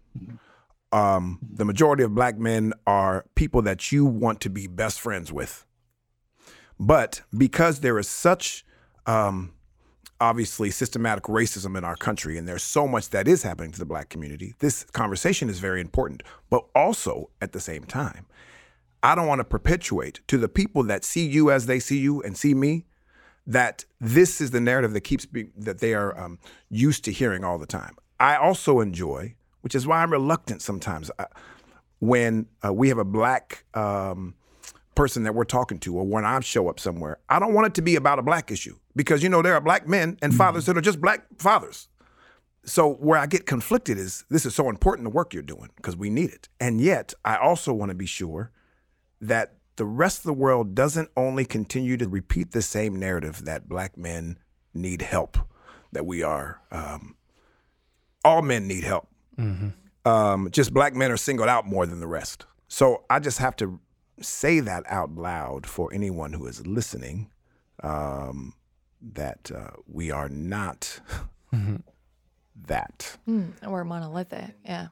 Um, 0.92 1.38
the 1.42 1.64
majority 1.64 2.02
of 2.04 2.14
black 2.14 2.38
men 2.38 2.72
are 2.86 3.24
people 3.34 3.62
that 3.62 3.90
you 3.90 4.04
want 4.04 4.40
to 4.42 4.50
be 4.50 4.66
best 4.66 5.00
friends 5.00 5.32
with. 5.32 5.64
But 6.78 7.22
because 7.36 7.80
there 7.80 7.98
is 7.98 8.08
such 8.08 8.64
um, 9.06 9.54
obviously 10.20 10.70
systematic 10.70 11.24
racism 11.24 11.76
in 11.78 11.84
our 11.84 11.96
country, 11.96 12.36
and 12.36 12.48
there's 12.48 12.62
so 12.62 12.86
much 12.86 13.10
that 13.10 13.28
is 13.28 13.42
happening 13.42 13.70
to 13.72 13.78
the 13.78 13.84
black 13.84 14.08
community, 14.08 14.54
this 14.58 14.84
conversation 14.84 15.48
is 15.48 15.60
very 15.60 15.80
important. 15.80 16.22
But 16.50 16.64
also 16.74 17.30
at 17.40 17.52
the 17.52 17.60
same 17.60 17.84
time, 17.84 18.26
I 19.02 19.14
don't 19.14 19.26
want 19.26 19.40
to 19.40 19.44
perpetuate 19.44 20.20
to 20.28 20.38
the 20.38 20.48
people 20.48 20.82
that 20.84 21.04
see 21.04 21.26
you 21.26 21.50
as 21.50 21.66
they 21.66 21.78
see 21.78 21.98
you 21.98 22.22
and 22.22 22.36
see 22.36 22.54
me 22.54 22.86
that 23.46 23.84
this 24.00 24.40
is 24.40 24.50
the 24.50 24.60
narrative 24.60 24.92
that 24.92 25.02
keeps 25.02 25.26
being 25.26 25.52
that 25.56 25.78
they 25.78 25.94
are 25.94 26.18
um, 26.18 26.38
used 26.70 27.04
to 27.04 27.12
hearing 27.12 27.44
all 27.44 27.58
the 27.58 27.66
time. 27.66 27.96
I 28.18 28.36
also 28.36 28.80
enjoy, 28.80 29.34
which 29.60 29.74
is 29.74 29.86
why 29.86 30.02
I'm 30.02 30.12
reluctant 30.12 30.62
sometimes 30.62 31.10
uh, 31.18 31.26
when 32.00 32.46
uh, 32.64 32.72
we 32.72 32.88
have 32.88 32.98
a 32.98 33.04
black 33.04 33.64
um, 33.74 34.34
person 34.94 35.24
that 35.24 35.34
we're 35.34 35.44
talking 35.44 35.78
to, 35.80 35.96
or 35.96 36.04
when 36.04 36.24
I 36.24 36.40
show 36.40 36.68
up 36.68 36.78
somewhere. 36.78 37.18
I 37.28 37.38
don't 37.38 37.54
want 37.54 37.66
it 37.66 37.74
to 37.74 37.82
be 37.82 37.96
about 37.96 38.18
a 38.18 38.22
black 38.22 38.50
issue 38.50 38.78
because 38.94 39.22
you 39.22 39.28
know 39.28 39.42
there 39.42 39.54
are 39.54 39.60
black 39.60 39.88
men 39.88 40.18
and 40.22 40.34
fathers 40.34 40.66
that 40.66 40.76
are 40.76 40.82
just 40.82 41.00
black 41.00 41.26
fathers. 41.38 41.88
So 42.64 42.94
where 42.94 43.18
I 43.18 43.26
get 43.26 43.44
conflicted 43.44 43.98
is 43.98 44.24
this 44.30 44.46
is 44.46 44.54
so 44.54 44.70
important 44.70 45.04
the 45.04 45.10
work 45.10 45.34
you're 45.34 45.42
doing 45.42 45.68
because 45.76 45.96
we 45.96 46.08
need 46.08 46.30
it, 46.30 46.48
and 46.60 46.80
yet 46.80 47.12
I 47.24 47.36
also 47.36 47.74
want 47.74 47.90
to 47.90 47.94
be 47.94 48.06
sure 48.06 48.52
that 49.20 49.56
the 49.76 49.84
rest 49.84 50.18
of 50.18 50.24
the 50.24 50.32
world 50.34 50.74
doesn't 50.74 51.10
only 51.16 51.44
continue 51.44 51.96
to 51.96 52.08
repeat 52.08 52.52
the 52.52 52.62
same 52.62 52.98
narrative 52.98 53.44
that 53.44 53.68
black 53.68 53.96
men 53.96 54.38
need 54.72 55.02
help, 55.02 55.36
that 55.92 56.06
we 56.06 56.22
are, 56.22 56.60
um, 56.70 57.16
all 58.24 58.42
men 58.42 58.66
need 58.68 58.84
help. 58.84 59.08
Um, 60.06 60.48
just 60.50 60.72
black 60.72 60.94
men 60.94 61.10
are 61.10 61.16
singled 61.16 61.48
out 61.48 61.66
more 61.66 61.86
than 61.86 61.98
the 62.00 62.06
rest. 62.06 62.46
So 62.68 63.04
I 63.10 63.18
just 63.18 63.38
have 63.38 63.56
to 63.56 63.80
say 64.20 64.60
that 64.60 64.84
out 64.86 65.14
loud 65.14 65.66
for 65.66 65.92
anyone 65.92 66.32
who 66.34 66.46
is 66.46 66.66
listening 66.66 67.30
um, 67.82 68.54
that 69.02 69.50
uh, 69.54 69.70
we 69.86 70.10
are 70.10 70.28
not 70.28 71.00
that. 72.66 73.16
Mm, 73.28 73.52
we're 73.68 73.84
monolithic. 73.84 74.54
Yeah. 74.64 74.88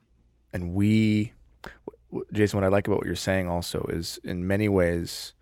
and 0.52 0.74
we 0.74 1.32
w- 1.62 1.91
jason 2.32 2.58
what 2.58 2.64
i 2.64 2.68
like 2.68 2.86
about 2.86 2.98
what 2.98 3.06
you're 3.06 3.14
saying 3.14 3.48
also 3.48 3.86
is 3.90 4.18
in 4.24 4.46
many 4.46 4.68
ways 4.68 5.32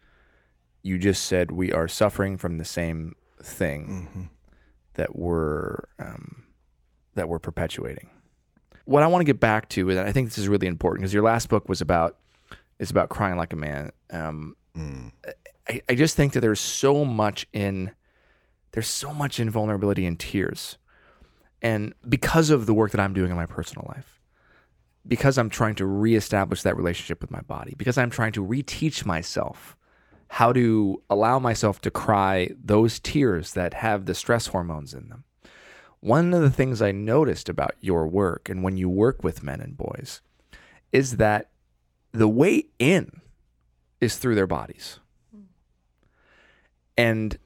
you 0.83 0.99
just 0.99 1.25
said 1.25 1.51
we 1.51 1.73
are 1.73 1.89
suffering 1.89 2.37
from 2.37 2.59
the 2.59 2.65
same 2.65 3.15
thing 3.43 4.31
that 4.95 5.17
we're 5.17 5.85
um, 5.99 6.45
that 7.15 7.29
we're 7.29 7.39
perpetuating. 7.39 8.11
What 8.85 9.03
i 9.03 9.07
want 9.07 9.21
to 9.21 9.25
get 9.25 9.41
back 9.41 9.69
to 9.71 9.91
and 9.91 10.01
i 10.01 10.13
think 10.13 10.29
this 10.29 10.39
is 10.39 10.49
really 10.49 10.67
important 10.67 11.03
because 11.03 11.15
your 11.15 11.23
last 11.23 11.49
book 11.49 11.69
was 11.69 11.81
about 11.81 12.17
is 12.79 12.91
about 12.91 13.09
crying 13.09 13.37
like 13.37 13.53
a 13.53 13.57
man 13.57 13.91
um, 14.11 14.57
I, 15.69 15.81
I 15.89 15.95
just 15.95 16.17
think 16.17 16.33
that 16.33 16.41
there's 16.41 16.61
so 16.61 17.05
much 17.05 17.47
in 17.53 17.93
there's 18.73 18.89
so 18.89 19.13
much 19.13 19.41
in 19.41 19.51
vulnerability 19.51 20.07
and 20.07 20.19
tears. 20.19 20.79
And 21.61 21.93
because 22.09 22.51
of 22.51 22.67
the 22.67 22.75
work 22.75 22.93
that 22.93 23.01
i'm 23.01 23.13
doing 23.13 23.31
in 23.31 23.37
my 23.37 23.47
personal 23.47 23.87
life 23.95 24.20
because 25.07 25.39
I'm 25.39 25.51
trying 25.51 25.75
to 25.77 25.87
reestablish 25.87 26.63
that 26.63 26.77
relationship 26.77 27.21
with 27.21 27.31
my 27.31 27.41
body, 27.41 27.75
because 27.77 27.99
I'm 27.99 28.11
trying 28.11 28.33
to 28.33 28.45
reteach 28.45 29.05
myself 29.05 29.77
how 30.29 30.53
to 30.53 31.03
allow 31.11 31.39
myself 31.39 31.81
to 31.81 31.91
cry 31.91 32.51
those 32.63 33.01
tears 33.01 33.55
that 33.55 33.75
have 33.75 34.07
the 34.07 34.15
stress 34.15 34.47
hormones 34.49 34.95
in 34.95 35.09
them. 35.09 35.25
One 35.99 36.33
of 36.33 36.41
the 36.41 36.51
things 36.51 36.81
I 36.81 36.93
noticed 36.93 37.49
about 37.49 37.75
your 37.81 38.07
work 38.07 38.49
and 38.49 38.63
when 38.63 38.77
you 38.77 38.89
work 38.89 39.25
with 39.25 39.43
men 39.43 39.61
and 39.61 39.77
boys 39.77 40.23
is 40.93 41.17
that 41.17 41.51
the 42.13 42.29
way 42.29 42.67
in 42.79 43.21
is 44.01 44.17
through 44.17 44.35
their 44.35 44.47
bodies. 44.47 45.01
And 46.97 47.37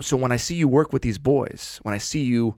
so 0.00 0.16
when 0.16 0.32
I 0.32 0.36
see 0.36 0.54
you 0.54 0.68
work 0.68 0.92
with 0.92 1.02
these 1.02 1.18
boys, 1.18 1.80
when 1.82 1.94
I 1.94 1.98
see 1.98 2.22
you 2.22 2.56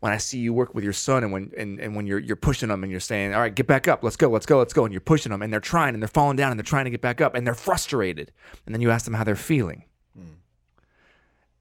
when 0.00 0.12
I 0.12 0.16
see 0.16 0.38
you 0.38 0.52
work 0.52 0.74
with 0.74 0.82
your 0.82 0.92
son 0.92 1.22
and 1.22 1.32
when 1.32 1.52
and, 1.56 1.78
and 1.78 1.94
when 1.94 2.06
you're 2.06 2.18
you're 2.18 2.36
pushing 2.36 2.68
them 2.68 2.82
and 2.82 2.90
you're 2.90 3.00
saying, 3.00 3.34
"All 3.34 3.40
right, 3.40 3.54
get 3.54 3.66
back 3.66 3.86
up. 3.86 4.02
Let's 4.02 4.16
go. 4.16 4.28
Let's 4.28 4.46
go. 4.46 4.58
Let's 4.58 4.72
go." 4.72 4.84
And 4.84 4.92
you're 4.92 5.00
pushing 5.00 5.30
them 5.30 5.42
and 5.42 5.52
they're 5.52 5.60
trying 5.60 5.94
and 5.94 6.02
they're 6.02 6.08
falling 6.08 6.36
down 6.36 6.50
and 6.50 6.58
they're 6.58 6.64
trying 6.64 6.86
to 6.86 6.90
get 6.90 7.00
back 7.00 7.20
up 7.20 7.34
and 7.34 7.46
they're 7.46 7.54
frustrated. 7.54 8.32
And 8.66 8.74
then 8.74 8.80
you 8.80 8.90
ask 8.90 9.04
them 9.04 9.14
how 9.14 9.24
they're 9.24 9.36
feeling. 9.36 9.84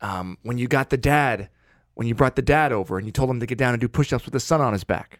Um, 0.01 0.37
when 0.43 0.57
you 0.57 0.67
got 0.67 0.89
the 0.89 0.97
dad, 0.97 1.49
when 1.95 2.07
you 2.07 2.15
brought 2.15 2.37
the 2.37 2.41
dad 2.41 2.71
over 2.71 2.97
and 2.97 3.05
you 3.05 3.11
told 3.11 3.29
him 3.29 3.41
to 3.41 3.45
get 3.45 3.57
down 3.57 3.73
and 3.73 3.81
do 3.81 3.89
push-ups 3.89 4.23
with 4.23 4.31
the 4.31 4.39
son 4.39 4.61
on 4.61 4.71
his 4.71 4.85
back. 4.85 5.19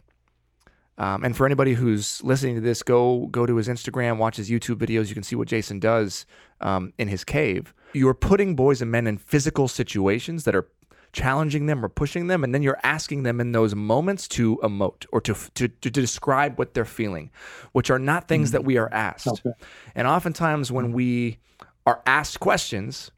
Um, 0.97 1.23
and 1.23 1.35
for 1.35 1.45
anybody 1.45 1.73
who's 1.73 2.21
listening 2.23 2.55
to 2.55 2.61
this, 2.61 2.83
go 2.83 3.27
go 3.27 3.45
to 3.45 3.55
his 3.55 3.67
Instagram, 3.67 4.17
watch 4.17 4.35
his 4.35 4.49
YouTube 4.49 4.75
videos. 4.75 5.07
You 5.07 5.13
can 5.13 5.23
see 5.23 5.35
what 5.35 5.47
Jason 5.47 5.79
does 5.79 6.25
um, 6.61 6.93
in 6.97 7.07
his 7.07 7.23
cave. 7.23 7.73
You're 7.93 8.13
putting 8.13 8.55
boys 8.55 8.81
and 8.81 8.91
men 8.91 9.07
in 9.07 9.17
physical 9.17 9.67
situations 9.67 10.43
that 10.43 10.55
are 10.55 10.67
challenging 11.11 11.65
them 11.65 11.83
or 11.83 11.89
pushing 11.89 12.27
them, 12.27 12.43
and 12.43 12.53
then 12.53 12.61
you're 12.61 12.79
asking 12.83 13.23
them 13.23 13.39
in 13.39 13.51
those 13.51 13.75
moments 13.75 14.27
to 14.29 14.57
emote 14.57 15.05
or 15.11 15.21
to 15.21 15.33
to, 15.55 15.67
to 15.67 15.89
describe 15.89 16.57
what 16.57 16.73
they're 16.73 16.85
feeling, 16.85 17.31
which 17.71 17.89
are 17.89 17.99
not 17.99 18.27
things 18.27 18.51
that 18.51 18.61
mm. 18.61 18.65
we 18.65 18.77
are 18.77 18.91
asked. 18.91 19.27
Okay. 19.27 19.51
And 19.95 20.07
oftentimes, 20.07 20.71
when 20.71 20.93
we 20.93 21.39
are 21.85 22.01
asked 22.05 22.39
questions, 22.39 23.11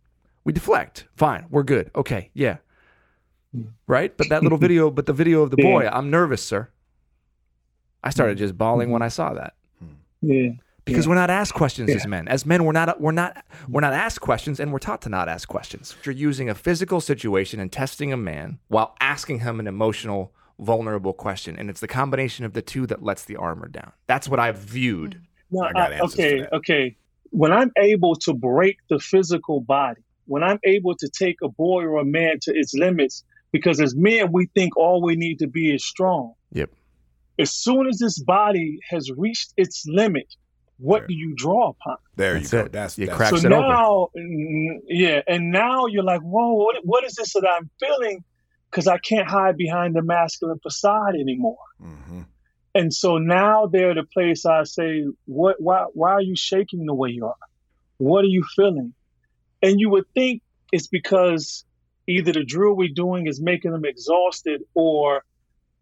we 0.43 0.53
deflect. 0.53 1.07
Fine, 1.15 1.47
we're 1.49 1.63
good. 1.63 1.91
Okay, 1.95 2.29
yeah, 2.33 2.57
mm. 3.55 3.67
right. 3.87 4.15
But 4.15 4.29
that 4.29 4.43
little 4.43 4.57
video, 4.67 4.89
but 4.89 5.05
the 5.05 5.13
video 5.13 5.41
of 5.41 5.51
the 5.51 5.57
boy, 5.57 5.87
I'm 5.87 6.09
nervous, 6.09 6.43
sir. 6.43 6.69
I 8.03 8.09
started 8.09 8.37
just 8.37 8.57
bawling 8.57 8.89
when 8.89 9.01
I 9.01 9.09
saw 9.09 9.33
that 9.33 9.53
Yeah. 10.21 10.51
Because 10.85 11.07
we're 11.07 11.15
not 11.15 11.29
asked 11.29 11.53
questions 11.53 11.89
as 11.89 12.07
men. 12.07 12.27
As 12.27 12.45
men, 12.45 12.63
we're 12.65 12.71
not 12.71 12.99
we're 12.99 13.11
not 13.11 13.43
we're 13.67 13.81
not 13.81 13.93
asked 13.93 14.21
questions, 14.21 14.59
and 14.59 14.71
we're 14.71 14.79
taught 14.79 15.01
to 15.03 15.09
not 15.09 15.29
ask 15.29 15.47
questions. 15.47 15.95
You're 16.03 16.15
using 16.15 16.49
a 16.49 16.55
physical 16.55 17.01
situation 17.01 17.59
and 17.59 17.71
testing 17.71 18.11
a 18.11 18.17
man 18.17 18.59
while 18.67 18.95
asking 18.99 19.39
him 19.39 19.59
an 19.59 19.67
emotional, 19.67 20.33
vulnerable 20.59 21.13
question, 21.13 21.55
and 21.57 21.69
it's 21.69 21.81
the 21.81 21.87
combination 21.87 22.45
of 22.45 22.53
the 22.53 22.61
two 22.61 22.85
that 22.87 23.03
lets 23.03 23.25
the 23.25 23.35
armor 23.35 23.67
down. 23.67 23.91
That's 24.07 24.27
what 24.27 24.39
I've 24.39 24.57
viewed. 24.57 25.11
Mm-hmm. 25.11 25.57
No, 25.57 25.63
I 25.63 25.73
got 25.73 25.91
uh, 25.91 25.95
I- 25.95 25.99
okay, 26.05 26.47
okay. 26.53 26.95
When 27.31 27.53
I'm 27.53 27.71
able 27.77 28.15
to 28.15 28.33
break 28.33 28.77
the 28.89 28.99
physical 28.99 29.61
body, 29.61 30.01
when 30.25 30.43
I'm 30.43 30.59
able 30.65 30.95
to 30.95 31.09
take 31.09 31.37
a 31.41 31.47
boy 31.47 31.83
or 31.83 31.99
a 31.99 32.05
man 32.05 32.39
to 32.41 32.51
its 32.53 32.73
limits, 32.73 33.23
because 33.51 33.79
as 33.79 33.95
men, 33.95 34.31
we 34.31 34.47
think 34.47 34.75
all 34.75 35.01
we 35.01 35.15
need 35.15 35.39
to 35.39 35.47
be 35.47 35.73
is 35.73 35.85
strong. 35.85 36.33
Yep. 36.51 36.71
As 37.39 37.51
soon 37.51 37.87
as 37.87 37.99
this 37.99 38.19
body 38.21 38.79
has 38.89 39.09
reached 39.11 39.53
its 39.57 39.85
limit, 39.87 40.35
what 40.81 41.07
do 41.07 41.13
you 41.13 41.33
draw 41.35 41.69
upon? 41.69 41.97
There 42.15 42.33
That's 42.33 42.51
you 42.51 42.59
go. 42.59 42.65
it. 42.65 42.71
That's, 42.71 42.97
You 42.97 43.05
that's 43.07 43.17
crack- 43.17 43.29
so 43.35 43.47
it 43.47 43.49
now, 43.49 44.09
mm, 44.17 44.79
yeah, 44.87 45.21
and 45.27 45.51
now 45.51 45.85
you're 45.85 46.03
like, 46.03 46.21
whoa, 46.21 46.53
what, 46.53 46.77
what 46.83 47.03
is 47.03 47.15
this 47.15 47.33
that 47.33 47.47
I'm 47.47 47.69
feeling? 47.79 48.23
Because 48.69 48.87
I 48.87 48.97
can't 48.97 49.27
hide 49.27 49.57
behind 49.57 49.95
the 49.95 50.01
masculine 50.01 50.59
facade 50.59 51.15
anymore. 51.15 51.57
Mhm. 51.81 52.25
And 52.73 52.93
so 52.93 53.17
now 53.17 53.65
they're 53.67 53.93
the 53.93 54.03
place 54.03 54.45
I 54.45 54.63
say, 54.63 55.05
what, 55.25 55.57
why, 55.59 55.85
why 55.93 56.11
are 56.11 56.21
you 56.21 56.35
shaking 56.35 56.85
the 56.85 56.93
way 56.93 57.09
you 57.09 57.25
are? 57.25 57.35
What 57.97 58.23
are 58.23 58.29
you 58.29 58.43
feeling? 58.55 58.93
And 59.61 59.79
you 59.79 59.89
would 59.89 60.05
think 60.13 60.41
it's 60.71 60.87
because 60.87 61.65
either 62.07 62.31
the 62.31 62.43
drill 62.45 62.73
we're 62.73 62.89
doing 62.95 63.27
is 63.27 63.41
making 63.41 63.71
them 63.71 63.83
exhausted 63.85 64.61
or 64.73 65.23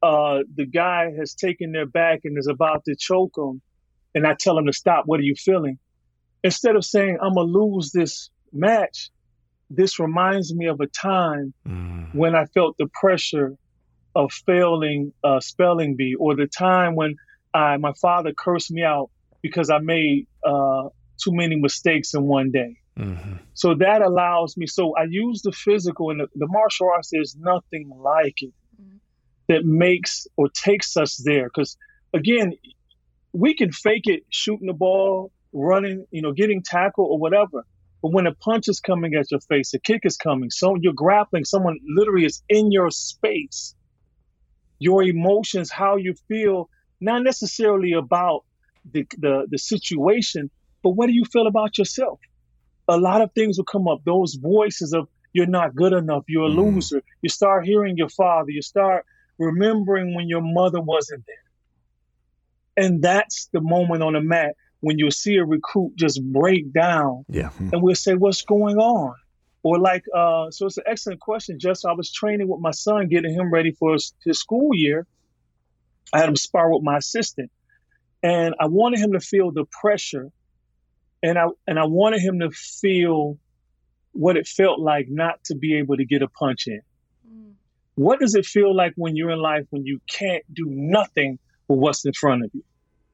uh, 0.01 0.39
the 0.55 0.65
guy 0.65 1.11
has 1.17 1.35
taken 1.35 1.71
their 1.71 1.85
back 1.85 2.21
and 2.23 2.37
is 2.37 2.47
about 2.47 2.85
to 2.85 2.95
choke 2.97 3.35
them. 3.35 3.61
And 4.19 4.27
I 4.27 4.35
tell 4.37 4.57
him 4.57 4.65
to 4.65 4.73
stop. 4.73 5.05
What 5.05 5.21
are 5.21 5.23
you 5.23 5.33
feeling? 5.33 5.79
Instead 6.43 6.75
of 6.75 6.83
saying, 6.83 7.19
I'm 7.21 7.35
going 7.35 7.47
to 7.47 7.57
lose 7.57 7.91
this 7.93 8.29
match, 8.51 9.11
this 9.69 9.97
reminds 9.97 10.53
me 10.53 10.65
of 10.65 10.81
a 10.81 10.87
time 10.87 11.53
when 12.11 12.35
I 12.35 12.43
felt 12.47 12.75
the 12.77 12.89
pressure 12.99 13.55
of 14.13 14.33
failing 14.33 15.13
uh, 15.23 15.39
spelling 15.39 15.95
bee, 15.95 16.15
or 16.15 16.35
the 16.35 16.47
time 16.47 16.95
when 16.95 17.15
I, 17.53 17.77
my 17.77 17.93
father 17.93 18.33
cursed 18.37 18.71
me 18.71 18.83
out 18.83 19.09
because 19.41 19.69
I 19.69 19.77
made 19.77 20.27
uh, 20.45 20.89
too 21.23 21.31
many 21.31 21.55
mistakes 21.55 22.13
in 22.13 22.23
one 22.23 22.51
day. 22.51 22.75
Mm-hmm. 22.97 23.35
So 23.53 23.75
that 23.75 24.01
allows 24.01 24.57
me. 24.57 24.67
So 24.67 24.97
I 24.97 25.05
use 25.09 25.43
the 25.43 25.53
physical, 25.53 26.09
and 26.11 26.19
the, 26.19 26.27
the 26.35 26.47
martial 26.47 26.89
arts. 26.93 27.11
There's 27.13 27.37
nothing 27.39 27.89
like 27.95 28.41
it 28.41 28.53
that 29.47 29.63
makes 29.63 30.27
or 30.35 30.49
takes 30.49 30.97
us 30.97 31.15
there. 31.23 31.45
Because 31.45 31.77
again, 32.13 32.51
we 33.33 33.55
can 33.55 33.71
fake 33.71 34.05
it, 34.07 34.23
shooting 34.29 34.67
the 34.67 34.73
ball, 34.73 35.31
running, 35.53 36.05
you 36.11 36.21
know, 36.21 36.33
getting 36.33 36.63
tackled 36.63 37.09
or 37.11 37.19
whatever. 37.19 37.63
But 38.01 38.13
when 38.13 38.27
a 38.27 38.35
punch 38.35 38.67
is 38.67 38.79
coming 38.79 39.15
at 39.15 39.31
your 39.31 39.41
face, 39.41 39.73
a 39.73 39.79
kick 39.79 40.01
is 40.05 40.17
coming, 40.17 40.49
so 40.51 40.75
you're 40.81 40.93
grappling, 40.93 41.45
someone 41.45 41.77
literally 41.97 42.25
is 42.25 42.43
in 42.49 42.71
your 42.71 42.89
space. 42.91 43.75
your 44.79 45.03
emotions, 45.03 45.71
how 45.71 45.97
you 45.97 46.13
feel, 46.27 46.69
not 47.01 47.23
necessarily 47.23 47.93
about 47.93 48.41
the, 48.91 49.05
the, 49.17 49.47
the 49.49 49.57
situation, 49.57 50.51
but 50.83 50.91
what 50.91 51.07
do 51.07 51.13
you 51.13 51.25
feel 51.31 51.47
about 51.47 51.77
yourself? 51.77 52.19
A 52.89 52.97
lot 52.97 53.21
of 53.21 53.31
things 53.35 53.57
will 53.57 53.65
come 53.65 53.87
up. 53.87 53.99
Those 54.05 54.35
voices 54.41 54.93
of 54.93 55.07
you're 55.33 55.47
not 55.47 55.75
good 55.75 55.93
enough, 55.93 56.23
you're 56.27 56.47
a 56.47 56.49
Mhm. 56.49 56.57
loser. 56.75 57.01
You 57.21 57.29
start 57.29 57.65
hearing 57.65 57.97
your 57.97 58.09
father, 58.09 58.51
you 58.51 58.61
start 58.61 59.05
remembering 59.39 60.15
when 60.15 60.27
your 60.29 60.41
mother 60.43 60.81
wasn't 60.81 61.25
there. 61.27 61.48
And 62.77 63.01
that's 63.01 63.49
the 63.51 63.61
moment 63.61 64.03
on 64.03 64.13
the 64.13 64.21
mat 64.21 64.55
when 64.81 64.97
you'll 64.97 65.11
see 65.11 65.35
a 65.35 65.45
recruit 65.45 65.93
just 65.95 66.23
break 66.23 66.71
down 66.71 67.25
Yeah. 67.27 67.49
and 67.59 67.81
we'll 67.81 67.95
say, 67.95 68.13
What's 68.15 68.43
going 68.43 68.77
on? 68.77 69.15
Or 69.61 69.77
like, 69.77 70.05
uh, 70.15 70.51
so 70.51 70.67
it's 70.67 70.77
an 70.77 70.85
excellent 70.87 71.19
question. 71.19 71.59
Just 71.59 71.85
I 71.85 71.91
was 71.91 72.11
training 72.11 72.47
with 72.47 72.61
my 72.61 72.71
son, 72.71 73.09
getting 73.09 73.33
him 73.33 73.51
ready 73.51 73.71
for 73.71 73.93
his, 73.93 74.13
his 74.23 74.39
school 74.39 74.69
year. 74.73 75.05
I 76.13 76.19
had 76.19 76.29
him 76.29 76.37
spar 76.37 76.73
with 76.73 76.81
my 76.81 76.97
assistant, 76.97 77.51
and 78.23 78.55
I 78.59 78.67
wanted 78.67 78.99
him 79.01 79.11
to 79.11 79.19
feel 79.19 79.51
the 79.51 79.65
pressure, 79.65 80.31
and 81.21 81.37
I 81.37 81.47
and 81.67 81.77
I 81.77 81.85
wanted 81.85 82.21
him 82.21 82.39
to 82.39 82.49
feel 82.51 83.37
what 84.13 84.37
it 84.37 84.47
felt 84.47 84.79
like 84.79 85.07
not 85.09 85.43
to 85.45 85.55
be 85.55 85.77
able 85.77 85.97
to 85.97 86.05
get 86.05 86.21
a 86.21 86.27
punch 86.29 86.67
in. 86.67 86.81
What 87.95 88.21
does 88.21 88.33
it 88.33 88.45
feel 88.45 88.73
like 88.73 88.93
when 88.95 89.17
you're 89.17 89.29
in 89.29 89.39
life 89.39 89.65
when 89.71 89.85
you 89.85 89.99
can't 90.09 90.43
do 90.53 90.65
nothing 90.69 91.37
with 91.69 91.79
what's 91.79 92.05
in 92.05 92.13
front 92.13 92.43
of 92.43 92.51
you? 92.53 92.63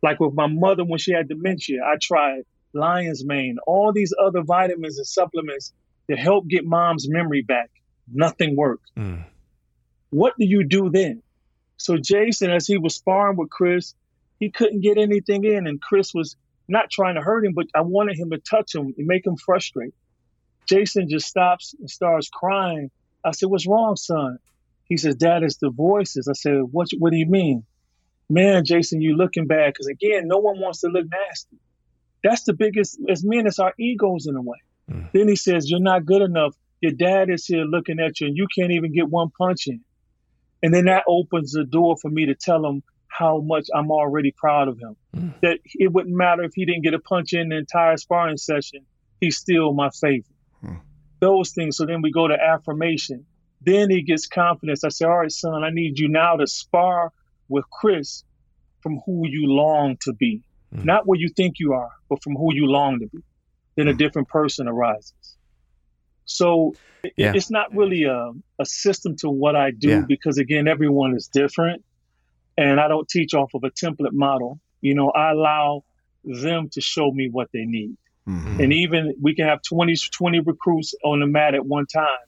Like 0.01 0.19
with 0.19 0.33
my 0.33 0.47
mother 0.47 0.83
when 0.83 0.97
she 0.97 1.13
had 1.13 1.27
dementia, 1.27 1.81
I 1.83 1.97
tried 2.01 2.43
lion's 2.73 3.23
mane, 3.25 3.57
all 3.67 3.93
these 3.93 4.13
other 4.19 4.41
vitamins 4.41 4.97
and 4.97 5.07
supplements 5.07 5.73
to 6.09 6.15
help 6.15 6.47
get 6.47 6.65
mom's 6.65 7.07
memory 7.09 7.41
back. 7.41 7.69
Nothing 8.11 8.55
worked. 8.55 8.91
Mm. 8.97 9.25
What 10.09 10.33
do 10.39 10.45
you 10.45 10.63
do 10.67 10.89
then? 10.89 11.21
So 11.77 11.97
Jason, 11.97 12.51
as 12.51 12.67
he 12.67 12.77
was 12.77 12.95
sparring 12.95 13.37
with 13.37 13.49
Chris, 13.49 13.95
he 14.39 14.51
couldn't 14.51 14.81
get 14.81 14.97
anything 14.97 15.43
in, 15.43 15.67
and 15.67 15.81
Chris 15.81 16.13
was 16.13 16.35
not 16.67 16.89
trying 16.89 17.15
to 17.15 17.21
hurt 17.21 17.45
him, 17.45 17.53
but 17.53 17.67
I 17.75 17.81
wanted 17.81 18.17
him 18.17 18.29
to 18.31 18.37
touch 18.37 18.75
him 18.75 18.93
and 18.97 19.07
make 19.07 19.25
him 19.25 19.37
frustrate. 19.37 19.93
Jason 20.67 21.09
just 21.09 21.27
stops 21.27 21.75
and 21.79 21.89
starts 21.89 22.29
crying. 22.29 22.89
I 23.23 23.31
said, 23.31 23.49
"What's 23.49 23.67
wrong, 23.67 23.95
son?" 23.95 24.39
He 24.85 24.97
says, 24.97 25.15
"Dad, 25.15 25.43
it's 25.43 25.57
the 25.57 25.69
voices." 25.69 26.27
I 26.27 26.33
said, 26.33 26.61
"What? 26.71 26.89
What 26.97 27.11
do 27.11 27.17
you 27.17 27.27
mean?" 27.27 27.65
Man, 28.29 28.65
Jason, 28.65 29.01
you 29.01 29.15
looking 29.15 29.47
bad 29.47 29.73
because 29.73 29.87
again, 29.87 30.27
no 30.27 30.37
one 30.37 30.59
wants 30.59 30.81
to 30.81 30.87
look 30.87 31.05
nasty. 31.09 31.57
That's 32.23 32.43
the 32.43 32.53
biggest. 32.53 32.99
As 33.07 33.23
men, 33.23 33.45
it's 33.45 33.59
our 33.59 33.73
egos 33.79 34.25
in 34.25 34.35
a 34.35 34.41
way. 34.41 34.57
Mm. 34.89 35.11
Then 35.13 35.27
he 35.27 35.35
says, 35.35 35.69
"You're 35.69 35.79
not 35.79 36.05
good 36.05 36.23
enough. 36.23 36.55
Your 36.81 36.91
dad 36.91 37.29
is 37.29 37.45
here 37.45 37.65
looking 37.65 37.99
at 37.99 38.19
you, 38.19 38.27
and 38.27 38.35
you 38.35 38.47
can't 38.57 38.71
even 38.71 38.93
get 38.93 39.09
one 39.09 39.29
punch 39.37 39.67
in." 39.67 39.81
And 40.63 40.73
then 40.73 40.85
that 40.85 41.03
opens 41.07 41.51
the 41.51 41.65
door 41.65 41.95
for 42.01 42.09
me 42.09 42.25
to 42.25 42.35
tell 42.35 42.65
him 42.65 42.81
how 43.07 43.39
much 43.39 43.67
I'm 43.73 43.91
already 43.91 44.33
proud 44.35 44.67
of 44.67 44.79
him. 44.79 44.95
Mm. 45.15 45.33
That 45.41 45.59
it 45.65 45.93
wouldn't 45.93 46.15
matter 46.15 46.43
if 46.43 46.53
he 46.55 46.65
didn't 46.65 46.83
get 46.83 46.95
a 46.95 46.99
punch 46.99 47.33
in 47.33 47.49
the 47.49 47.57
entire 47.57 47.97
sparring 47.97 48.37
session, 48.37 48.85
he's 49.21 49.37
still 49.37 49.73
my 49.73 49.89
favorite. 49.89 50.25
Hmm. 50.61 50.75
Those 51.19 51.51
things. 51.51 51.77
So 51.77 51.85
then 51.85 52.01
we 52.01 52.11
go 52.11 52.27
to 52.27 52.33
affirmation. 52.33 53.25
Then 53.61 53.89
he 53.89 54.01
gets 54.03 54.27
confidence. 54.27 54.83
I 54.83 54.89
say, 54.89 55.05
all 55.05 55.19
right, 55.19 55.31
son, 55.31 55.63
I 55.63 55.69
need 55.71 55.97
you 55.97 56.09
now 56.09 56.35
to 56.35 56.47
spar 56.47 57.11
with 57.49 57.65
Chris 57.69 58.23
from 58.81 58.99
who 59.05 59.27
you 59.27 59.47
long 59.47 59.97
to 60.01 60.13
be. 60.13 60.43
Mm. 60.73 60.85
Not 60.85 61.07
where 61.07 61.19
you 61.19 61.29
think 61.29 61.55
you 61.59 61.73
are, 61.73 61.91
but 62.09 62.21
from 62.23 62.35
who 62.35 62.53
you 62.53 62.67
long 62.67 62.99
to 62.99 63.07
be. 63.07 63.23
Then 63.75 63.87
a 63.87 63.93
different 63.93 64.29
person 64.29 64.67
arises. 64.67 65.13
So 66.25 66.75
Yeah. 67.17 67.33
it's 67.35 67.51
not 67.51 67.75
really 67.75 68.03
a, 68.05 68.31
a 68.59 68.65
system 68.65 69.15
to 69.17 69.29
what 69.29 69.55
I 69.55 69.71
do 69.71 69.89
Yeah. 69.89 70.01
because, 70.07 70.37
again, 70.37 70.67
everyone 70.67 71.15
is 71.15 71.27
different. 71.27 71.83
And 72.57 72.79
I 72.79 72.87
don't 72.87 73.07
teach 73.07 73.33
off 73.33 73.53
of 73.53 73.63
a 73.63 73.69
template 73.69 74.13
model. 74.13 74.59
You 74.81 74.95
know, 74.95 75.09
I 75.11 75.31
allow 75.31 75.83
them 76.23 76.69
to 76.69 76.81
show 76.81 77.11
me 77.11 77.29
what 77.29 77.49
they 77.53 77.65
need. 77.65 77.97
Mhm. 78.27 78.59
And 78.63 78.73
even 78.73 79.13
we 79.21 79.35
can 79.35 79.45
have 79.45 79.61
20, 79.61 79.95
20 80.11 80.39
recruits 80.39 80.95
on 81.03 81.19
the 81.19 81.27
mat 81.27 81.53
at 81.53 81.65
one 81.65 81.85
time. 81.85 82.25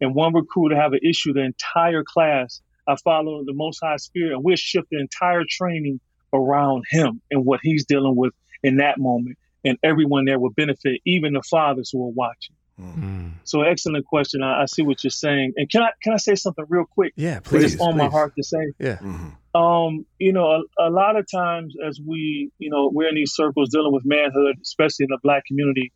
And 0.00 0.14
one 0.14 0.32
recruit 0.34 0.70
to 0.70 0.76
have 0.76 0.92
an 0.92 1.00
issue, 1.02 1.32
the 1.32 1.40
entire 1.42 2.04
class, 2.04 2.60
I 2.86 2.96
follow 3.04 3.44
the 3.44 3.52
most 3.54 3.80
high 3.82 3.96
spirit 3.96 4.34
and 4.34 4.44
we'll 4.44 4.56
shift 4.56 4.88
the 4.90 4.98
entire 4.98 5.42
training 5.48 6.00
around 6.32 6.84
him 6.88 7.20
and 7.30 7.44
what 7.44 7.60
he's 7.62 7.84
dealing 7.84 8.16
with 8.16 8.32
in 8.62 8.76
that 8.78 8.98
moment. 8.98 9.38
And 9.64 9.78
everyone 9.82 10.24
there 10.24 10.38
will 10.38 10.50
benefit, 10.50 11.00
even 11.04 11.34
the 11.34 11.42
fathers 11.42 11.90
who 11.92 12.04
are 12.04 12.10
watching. 12.10 12.56
Mm. 12.80 13.32
So 13.44 13.62
excellent 13.62 14.06
question. 14.06 14.42
I, 14.42 14.62
I 14.62 14.66
see 14.66 14.82
what 14.82 15.04
you're 15.04 15.10
saying. 15.10 15.52
And 15.56 15.70
can 15.70 15.82
I 15.82 15.90
can 16.02 16.14
I 16.14 16.16
say 16.16 16.34
something 16.34 16.64
real 16.68 16.84
quick? 16.84 17.12
Yeah, 17.16 17.38
please. 17.40 17.64
It's 17.64 17.74
please. 17.76 17.80
on 17.82 17.96
my 17.96 18.08
heart 18.08 18.32
to 18.36 18.42
say 18.42 18.72
Yeah. 18.78 18.96
Mhm. 18.96 19.32
um, 19.54 20.06
you 20.18 20.32
know, 20.32 20.50
a, 20.78 20.88
a 20.88 20.90
lot 20.90 21.16
of 21.16 21.26
times 21.30 21.74
as 21.86 22.00
we, 22.04 22.50
you 22.58 22.70
know, 22.70 22.90
we're 22.92 23.08
in 23.08 23.14
these 23.14 23.34
circles 23.34 23.68
dealing 23.70 23.92
with 23.92 24.04
manhood, 24.04 24.56
especially 24.62 25.04
in 25.04 25.10
the 25.10 25.18
black 25.22 25.44
community, 25.44 25.92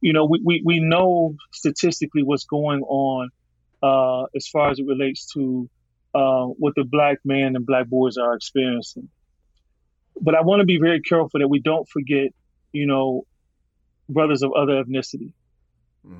you 0.00 0.12
know, 0.12 0.26
we, 0.26 0.40
we, 0.44 0.62
we 0.64 0.80
know 0.80 1.34
statistically 1.52 2.22
what's 2.22 2.44
going 2.44 2.82
on 2.82 3.30
uh, 3.82 4.26
as 4.36 4.46
far 4.46 4.70
as 4.70 4.78
it 4.78 4.86
relates 4.86 5.32
to 5.32 5.68
uh, 6.14 6.46
what 6.46 6.74
the 6.76 6.84
black 6.84 7.18
man 7.24 7.56
and 7.56 7.64
black 7.66 7.86
boys 7.86 8.16
are 8.16 8.34
experiencing. 8.34 9.08
But 10.20 10.34
I 10.34 10.42
want 10.42 10.60
to 10.60 10.66
be 10.66 10.78
very 10.78 11.00
careful 11.00 11.38
that 11.40 11.48
we 11.48 11.60
don't 11.60 11.88
forget, 11.88 12.32
you 12.72 12.86
know, 12.86 13.24
brothers 14.08 14.42
of 14.42 14.52
other 14.52 14.82
ethnicity 14.84 15.32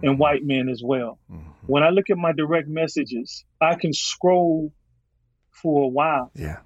and 0.03 0.19
white 0.19 0.45
men 0.45 0.69
as 0.69 0.83
well 0.85 1.19
Mhm. 1.31 1.43
when 1.67 1.83
I 1.83 1.89
look 1.89 2.11
at 2.11 2.19
my 2.19 2.33
direct 2.33 2.69
messages, 2.69 3.45
I 3.61 3.75
can 3.77 3.93
scroll 3.95 4.73
for 5.51 5.85
a 5.85 5.89
while 5.89 6.31
Yeah. 6.35 6.61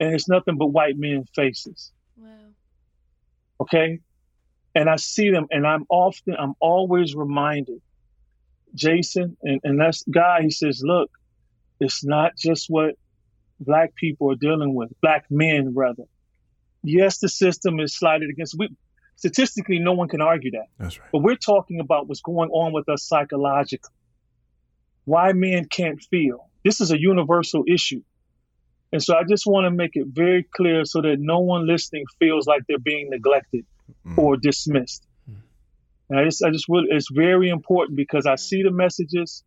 and 0.00 0.14
it's 0.14 0.28
nothing 0.28 0.56
but 0.56 0.68
white 0.68 0.96
men 0.96 1.24
faces. 1.34 1.92
Wow. 2.16 2.28
Okay. 3.60 4.00
And 4.74 4.88
I 4.88 4.96
see 4.96 5.30
them 5.30 5.46
and 5.50 5.66
I'm 5.66 5.84
often, 5.90 6.34
I'm 6.38 6.54
always 6.58 7.14
reminded, 7.14 7.80
Jason, 8.74 9.36
and, 9.42 9.60
and 9.62 9.78
that's 9.80 10.02
guy, 10.10 10.40
he 10.42 10.50
says, 10.50 10.82
look, 10.82 11.10
it's 11.82 12.04
not 12.04 12.36
just 12.36 12.66
what 12.68 12.94
black 13.60 13.94
people 13.94 14.30
are 14.32 14.36
dealing 14.36 14.74
with, 14.74 14.90
black 15.00 15.24
men 15.30 15.72
rather. 15.74 16.04
Yes, 16.82 17.18
the 17.18 17.28
system 17.28 17.78
is 17.80 17.96
slighted 17.96 18.30
against, 18.30 18.56
we, 18.58 18.68
statistically, 19.16 19.78
no 19.78 19.92
one 19.92 20.08
can 20.08 20.20
argue 20.20 20.50
that. 20.52 20.66
That's 20.78 20.98
right. 20.98 21.08
But 21.12 21.22
we're 21.22 21.36
talking 21.36 21.80
about 21.80 22.08
what's 22.08 22.22
going 22.22 22.50
on 22.50 22.72
with 22.72 22.88
us 22.88 23.04
psychologically. 23.04 23.94
Why 25.04 25.32
men 25.32 25.66
can't 25.66 26.00
feel. 26.10 26.48
This 26.64 26.80
is 26.80 26.90
a 26.92 26.98
universal 27.00 27.64
issue. 27.68 28.02
And 28.92 29.02
so 29.02 29.16
I 29.16 29.22
just 29.24 29.46
want 29.46 29.64
to 29.66 29.70
make 29.70 29.92
it 29.94 30.06
very 30.08 30.42
clear 30.54 30.84
so 30.84 31.00
that 31.02 31.16
no 31.18 31.40
one 31.40 31.66
listening 31.66 32.04
feels 32.18 32.46
like 32.46 32.62
they're 32.68 32.78
being 32.78 33.08
neglected 33.10 33.64
Mhm. 34.06 34.18
or 34.18 34.36
dismissed. 34.36 35.06
And 36.08 36.18
I 36.20 36.24
just, 36.24 36.44
I 36.44 36.50
just 36.50 36.68
really, 36.68 36.88
it's 36.90 37.08
very 37.10 37.48
important 37.48 37.96
because 37.96 38.26
I 38.26 38.34
see 38.34 38.62
the 38.62 38.70
messages, 38.70 39.44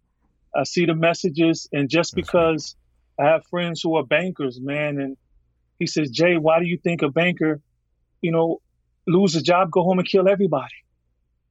I 0.55 0.63
see 0.63 0.85
the 0.85 0.95
messages, 0.95 1.67
and 1.73 1.89
just 1.89 2.15
That's 2.15 2.25
because 2.25 2.75
I 3.19 3.25
have 3.25 3.45
friends 3.47 3.81
who 3.81 3.95
are 3.95 4.03
bankers, 4.03 4.59
man, 4.61 4.99
and 4.99 5.17
he 5.79 5.87
says, 5.87 6.09
Jay, 6.09 6.37
why 6.37 6.59
do 6.59 6.65
you 6.65 6.77
think 6.77 7.01
a 7.01 7.09
banker, 7.09 7.61
you 8.21 8.31
know, 8.31 8.61
lose 9.07 9.35
a 9.35 9.41
job, 9.41 9.71
go 9.71 9.83
home 9.83 9.99
and 9.99 10.07
kill 10.07 10.27
everybody? 10.29 10.73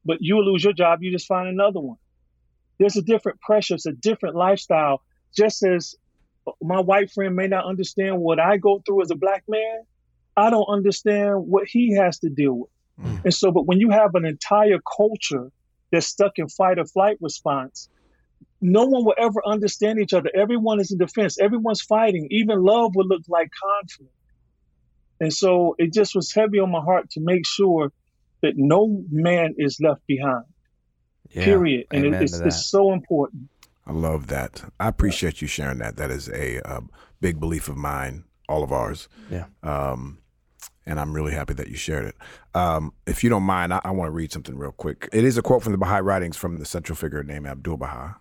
But 0.05 0.19
you 0.21 0.39
lose 0.41 0.65
your 0.65 0.73
job, 0.73 1.03
you 1.03 1.13
just 1.13 1.27
find 1.27 1.49
another 1.49 1.81
one. 1.81 1.99
There's 2.79 2.97
a 2.97 3.03
different 3.03 3.41
pressure, 3.41 3.75
it's 3.75 3.87
a 3.87 3.93
different 3.93 4.35
lifestyle. 4.35 5.03
Just 5.35 5.65
as 5.65 5.95
my 6.63 6.81
white 6.81 7.11
friend 7.11 7.35
may 7.35 7.47
not 7.47 7.65
understand 7.65 8.19
what 8.19 8.39
I 8.39 8.57
go 8.57 8.83
through 8.85 9.03
as 9.03 9.11
a 9.11 9.17
black 9.17 9.45
man, 9.49 9.83
I 10.37 10.51
don't 10.51 10.67
understand 10.69 11.47
what 11.47 11.69
he 11.69 11.95
has 11.95 12.19
to 12.21 12.29
deal 12.29 12.55
with. 12.55 12.71
Mm. 13.01 13.25
And 13.25 13.35
so, 13.35 13.51
but 13.51 13.67
when 13.67 13.81
you 13.81 13.91
have 13.91 14.15
an 14.15 14.25
entire 14.25 14.79
culture 14.97 15.51
that's 15.91 16.07
stuck 16.07 16.33
in 16.37 16.49
fight 16.49 16.79
or 16.79 16.87
flight 16.87 17.19
response, 17.21 17.89
no 18.65 18.87
one 18.87 19.05
will 19.05 19.15
ever 19.19 19.41
understand 19.47 19.99
each 19.99 20.15
other. 20.15 20.31
Everyone 20.35 20.81
is 20.81 20.91
in 20.91 20.99
defense. 20.99 21.39
Everyone's 21.39 21.83
fighting. 21.83 22.29
Even 22.31 22.63
love 22.63 22.97
would 22.97 23.07
look 23.07 23.23
like 23.29 23.51
conflict. 23.63 24.13
And 25.21 25.33
so 25.33 25.75
it 25.79 25.93
just 25.93 26.15
was 26.15 26.33
heavy 26.33 26.59
on 26.59 26.71
my 26.71 26.81
heart 26.81 27.11
to 27.11 27.21
make 27.21 27.47
sure 27.47 27.93
that 28.41 28.55
no 28.57 29.05
man 29.11 29.55
is 29.59 29.79
left 29.81 30.07
behind. 30.07 30.45
Yeah. 31.31 31.45
Period. 31.45 31.87
And 31.93 32.07
it, 32.07 32.15
it's, 32.23 32.39
it's 32.39 32.67
so 32.67 32.93
important. 32.93 33.49
I 33.87 33.93
love 33.93 34.29
that. 34.29 34.65
I 34.81 34.89
appreciate 34.89 35.43
you 35.43 35.49
sharing 35.49 35.79
that. 35.79 35.97
That 35.97 36.11
is 36.11 36.29
a, 36.29 36.61
uh 36.67 36.81
big 37.21 37.41
belief 37.41 37.69
of 37.69 37.77
mine, 37.77 38.25
all 38.51 38.63
of 38.63 38.71
ours. 38.71 39.09
Yeah. 39.31 39.47
Um, 39.63 40.19
and 40.85 41.01
I'm 41.01 41.15
really 41.15 41.33
happy 41.33 41.55
that 41.55 41.69
you 41.69 41.77
shared 41.77 42.05
it. 42.05 42.15
Um, 42.55 42.93
if 43.07 43.25
you 43.25 43.31
don't 43.31 43.45
mind, 43.45 43.73
I, 43.73 43.81
I 43.83 43.93
want 43.93 44.09
to 44.09 44.13
read 44.13 44.31
something 44.31 44.59
real 44.59 44.73
quick. 44.73 45.09
It 45.11 45.25
is 45.25 45.39
a 45.39 45.43
quote 45.43 45.63
from 45.63 45.73
the 45.73 45.79
Baha'i 45.79 46.03
writings 46.03 46.37
from 46.37 46.59
the 46.59 46.67
central 46.67 46.97
figure 46.97 47.23
named 47.23 47.47
Abdul 47.47 47.79
Baha, 47.79 48.17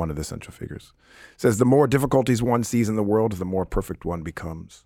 one 0.00 0.08
of 0.08 0.16
the 0.16 0.24
central 0.24 0.54
figures. 0.54 0.94
Says, 1.36 1.58
The 1.58 1.66
more 1.66 1.86
difficulties 1.86 2.42
one 2.42 2.64
sees 2.64 2.88
in 2.88 2.96
the 2.96 3.02
world, 3.02 3.32
the 3.32 3.44
more 3.44 3.66
perfect 3.66 4.06
one 4.06 4.22
becomes. 4.22 4.84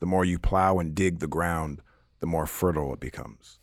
The 0.00 0.06
more 0.06 0.24
you 0.24 0.40
plow 0.40 0.80
and 0.80 0.92
dig 0.92 1.20
the 1.20 1.28
ground, 1.28 1.80
the 2.18 2.26
more 2.26 2.46
fertile 2.46 2.92
it 2.92 2.98
becomes. 2.98 3.60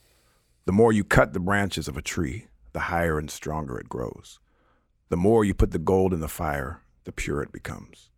The 0.64 0.72
more 0.72 0.94
you 0.94 1.04
cut 1.04 1.34
the 1.34 1.42
branches 1.42 1.90
of 1.90 1.98
a 1.98 2.02
tree, 2.02 2.48
the 2.72 2.88
higher 2.92 3.20
and 3.20 3.30
stronger 3.30 3.78
it 3.78 3.90
grows. 3.90 4.40
The 5.10 5.18
more 5.18 5.44
you 5.44 5.54
put 5.54 5.72
the 5.72 5.78
gold 5.78 6.14
in 6.14 6.22
the 6.22 6.30
fire, 6.30 6.82
the 7.04 7.12
purer 7.12 7.44
it 7.44 7.52
becomes. 7.52 8.10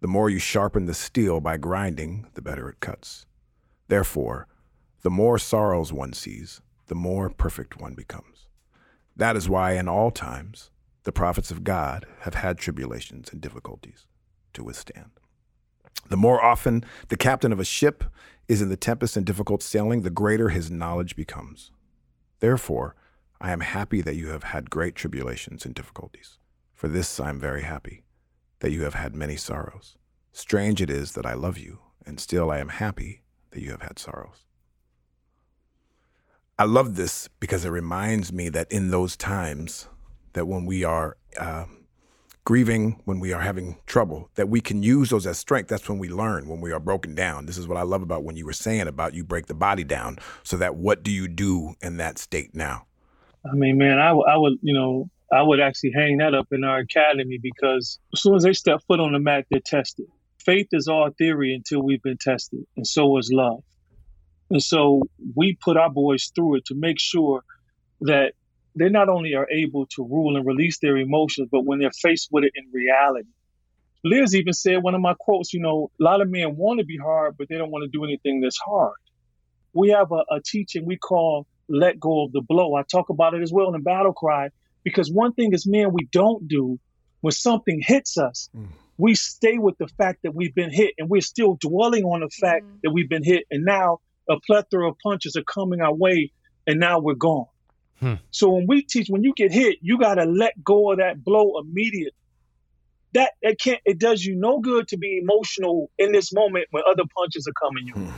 The 0.00 0.08
more 0.08 0.30
you 0.30 0.38
sharpen 0.38 0.86
the 0.86 0.94
steel 0.94 1.40
by 1.42 1.58
grinding, 1.58 2.26
the 2.32 2.42
better 2.42 2.70
it 2.70 2.80
cuts. 2.80 3.26
Therefore, 3.88 4.48
the 5.02 5.10
more 5.10 5.38
sorrows 5.38 5.92
one 5.92 6.14
sees, 6.14 6.62
the 6.86 6.94
more 6.94 7.28
perfect 7.28 7.78
one 7.78 7.92
becomes. 7.92 8.46
That 9.14 9.36
is 9.36 9.46
why, 9.46 9.72
in 9.72 9.88
all 9.88 10.10
times, 10.10 10.70
the 11.04 11.12
prophets 11.12 11.50
of 11.50 11.64
God 11.64 12.06
have 12.20 12.34
had 12.34 12.58
tribulations 12.58 13.30
and 13.30 13.40
difficulties 13.40 14.06
to 14.54 14.64
withstand. 14.64 15.10
The 16.08 16.16
more 16.16 16.42
often 16.42 16.84
the 17.08 17.16
captain 17.16 17.52
of 17.52 17.60
a 17.60 17.64
ship 17.64 18.04
is 18.48 18.60
in 18.60 18.68
the 18.68 18.76
tempest 18.76 19.16
and 19.16 19.24
difficult 19.24 19.62
sailing, 19.62 20.02
the 20.02 20.10
greater 20.10 20.50
his 20.50 20.70
knowledge 20.70 21.16
becomes. 21.16 21.70
Therefore, 22.40 22.94
I 23.40 23.52
am 23.52 23.60
happy 23.60 24.00
that 24.02 24.16
you 24.16 24.28
have 24.28 24.44
had 24.44 24.70
great 24.70 24.94
tribulations 24.94 25.64
and 25.64 25.74
difficulties. 25.74 26.38
For 26.74 26.88
this 26.88 27.20
I 27.20 27.30
am 27.30 27.40
very 27.40 27.62
happy, 27.62 28.04
that 28.60 28.72
you 28.72 28.82
have 28.82 28.94
had 28.94 29.14
many 29.14 29.36
sorrows. 29.36 29.96
Strange 30.32 30.82
it 30.82 30.90
is 30.90 31.12
that 31.12 31.26
I 31.26 31.34
love 31.34 31.56
you, 31.58 31.78
and 32.04 32.20
still 32.20 32.50
I 32.50 32.58
am 32.58 32.68
happy 32.68 33.22
that 33.50 33.62
you 33.62 33.70
have 33.70 33.82
had 33.82 33.98
sorrows. 33.98 34.44
I 36.58 36.64
love 36.64 36.96
this 36.96 37.28
because 37.40 37.64
it 37.64 37.70
reminds 37.70 38.32
me 38.32 38.48
that 38.50 38.70
in 38.70 38.90
those 38.90 39.16
times, 39.16 39.88
that 40.34 40.46
when 40.46 40.66
we 40.66 40.84
are 40.84 41.16
uh, 41.38 41.64
grieving, 42.44 43.00
when 43.04 43.20
we 43.20 43.32
are 43.32 43.40
having 43.40 43.76
trouble, 43.86 44.28
that 44.34 44.48
we 44.48 44.60
can 44.60 44.82
use 44.82 45.10
those 45.10 45.26
as 45.26 45.38
strength. 45.38 45.68
That's 45.68 45.88
when 45.88 45.98
we 45.98 46.08
learn, 46.08 46.48
when 46.48 46.60
we 46.60 46.72
are 46.72 46.80
broken 46.80 47.14
down. 47.14 47.46
This 47.46 47.56
is 47.56 47.66
what 47.66 47.78
I 47.78 47.82
love 47.82 48.02
about 48.02 48.22
when 48.22 48.36
you 48.36 48.44
were 48.44 48.52
saying 48.52 48.86
about 48.86 49.14
you 49.14 49.24
break 49.24 49.46
the 49.46 49.54
body 49.54 49.84
down, 49.84 50.18
so 50.42 50.56
that 50.58 50.76
what 50.76 51.02
do 51.02 51.10
you 51.10 51.26
do 51.26 51.74
in 51.80 51.96
that 51.96 52.18
state 52.18 52.54
now? 52.54 52.86
I 53.50 53.54
mean, 53.54 53.78
man, 53.78 53.98
I, 53.98 54.10
I 54.10 54.36
would, 54.36 54.58
you 54.62 54.74
know, 54.74 55.10
I 55.32 55.42
would 55.42 55.60
actually 55.60 55.92
hang 55.92 56.18
that 56.18 56.34
up 56.34 56.48
in 56.52 56.64
our 56.64 56.78
academy 56.78 57.38
because 57.42 57.98
as 58.12 58.20
soon 58.20 58.34
as 58.34 58.42
they 58.42 58.52
step 58.52 58.80
foot 58.86 59.00
on 59.00 59.12
the 59.12 59.18
mat, 59.18 59.46
they're 59.50 59.60
tested. 59.60 60.06
Faith 60.38 60.68
is 60.72 60.88
all 60.88 61.10
theory 61.16 61.54
until 61.54 61.82
we've 61.82 62.02
been 62.02 62.18
tested, 62.18 62.64
and 62.76 62.86
so 62.86 63.16
is 63.18 63.30
love. 63.32 63.62
And 64.50 64.62
so 64.62 65.02
we 65.34 65.56
put 65.60 65.76
our 65.76 65.90
boys 65.90 66.30
through 66.34 66.56
it 66.56 66.66
to 66.66 66.74
make 66.74 67.00
sure 67.00 67.42
that 68.02 68.34
they 68.76 68.88
not 68.88 69.08
only 69.08 69.34
are 69.34 69.48
able 69.50 69.86
to 69.86 70.04
rule 70.04 70.36
and 70.36 70.46
release 70.46 70.78
their 70.78 70.96
emotions, 70.96 71.48
but 71.50 71.64
when 71.64 71.78
they're 71.78 71.90
faced 71.90 72.28
with 72.30 72.44
it 72.44 72.52
in 72.54 72.70
reality. 72.72 73.28
Liz 74.04 74.34
even 74.34 74.52
said 74.52 74.82
one 74.82 74.94
of 74.94 75.00
my 75.00 75.14
quotes, 75.18 75.54
you 75.54 75.60
know, 75.60 75.90
a 75.98 76.02
lot 76.02 76.20
of 76.20 76.28
men 76.28 76.56
want 76.56 76.80
to 76.80 76.84
be 76.84 76.98
hard, 76.98 77.36
but 77.38 77.48
they 77.48 77.56
don't 77.56 77.70
want 77.70 77.84
to 77.84 77.88
do 77.88 78.04
anything 78.04 78.40
that's 78.40 78.58
hard. 78.58 78.96
We 79.72 79.90
have 79.90 80.12
a, 80.12 80.24
a 80.30 80.40
teaching 80.44 80.84
we 80.84 80.96
call 80.96 81.46
let 81.68 81.98
go 81.98 82.24
of 82.24 82.32
the 82.32 82.42
blow. 82.42 82.74
I 82.74 82.82
talk 82.82 83.08
about 83.08 83.34
it 83.34 83.42
as 83.42 83.52
well 83.52 83.66
in 83.68 83.72
the 83.72 83.78
battle 83.78 84.12
cry, 84.12 84.50
because 84.82 85.10
one 85.10 85.32
thing 85.32 85.54
as 85.54 85.66
men 85.66 85.92
we 85.92 86.06
don't 86.12 86.46
do 86.46 86.78
when 87.22 87.32
something 87.32 87.80
hits 87.80 88.18
us, 88.18 88.50
mm. 88.54 88.66
we 88.98 89.14
stay 89.14 89.56
with 89.56 89.78
the 89.78 89.88
fact 89.88 90.20
that 90.24 90.34
we've 90.34 90.54
been 90.54 90.70
hit 90.70 90.92
and 90.98 91.08
we're 91.08 91.22
still 91.22 91.56
dwelling 91.58 92.04
on 92.04 92.20
the 92.20 92.28
fact 92.28 92.66
mm. 92.66 92.80
that 92.82 92.90
we've 92.90 93.08
been 93.08 93.24
hit. 93.24 93.44
And 93.50 93.64
now 93.64 94.00
a 94.28 94.34
plethora 94.46 94.90
of 94.90 94.96
punches 95.02 95.36
are 95.36 95.42
coming 95.42 95.80
our 95.80 95.94
way 95.94 96.32
and 96.66 96.78
now 96.78 96.98
we're 97.00 97.14
gone. 97.14 97.46
Hmm. 98.04 98.14
So 98.30 98.50
when 98.50 98.66
we 98.66 98.82
teach, 98.82 99.08
when 99.08 99.24
you 99.24 99.32
get 99.34 99.50
hit, 99.50 99.78
you 99.80 99.96
got 99.98 100.16
to 100.16 100.24
let 100.26 100.62
go 100.62 100.92
of 100.92 100.98
that 100.98 101.24
blow 101.24 101.58
immediately. 101.58 102.12
That 103.14 103.30
it 103.40 103.58
can't. 103.58 103.80
It 103.86 103.98
does 103.98 104.22
you 104.22 104.36
no 104.36 104.60
good 104.60 104.88
to 104.88 104.98
be 104.98 105.18
emotional 105.22 105.90
in 105.96 106.12
this 106.12 106.30
moment 106.30 106.66
when 106.70 106.82
other 106.86 107.04
punches 107.16 107.48
are 107.48 107.52
coming 107.52 107.86
you. 107.86 107.94
Hmm. 107.94 108.10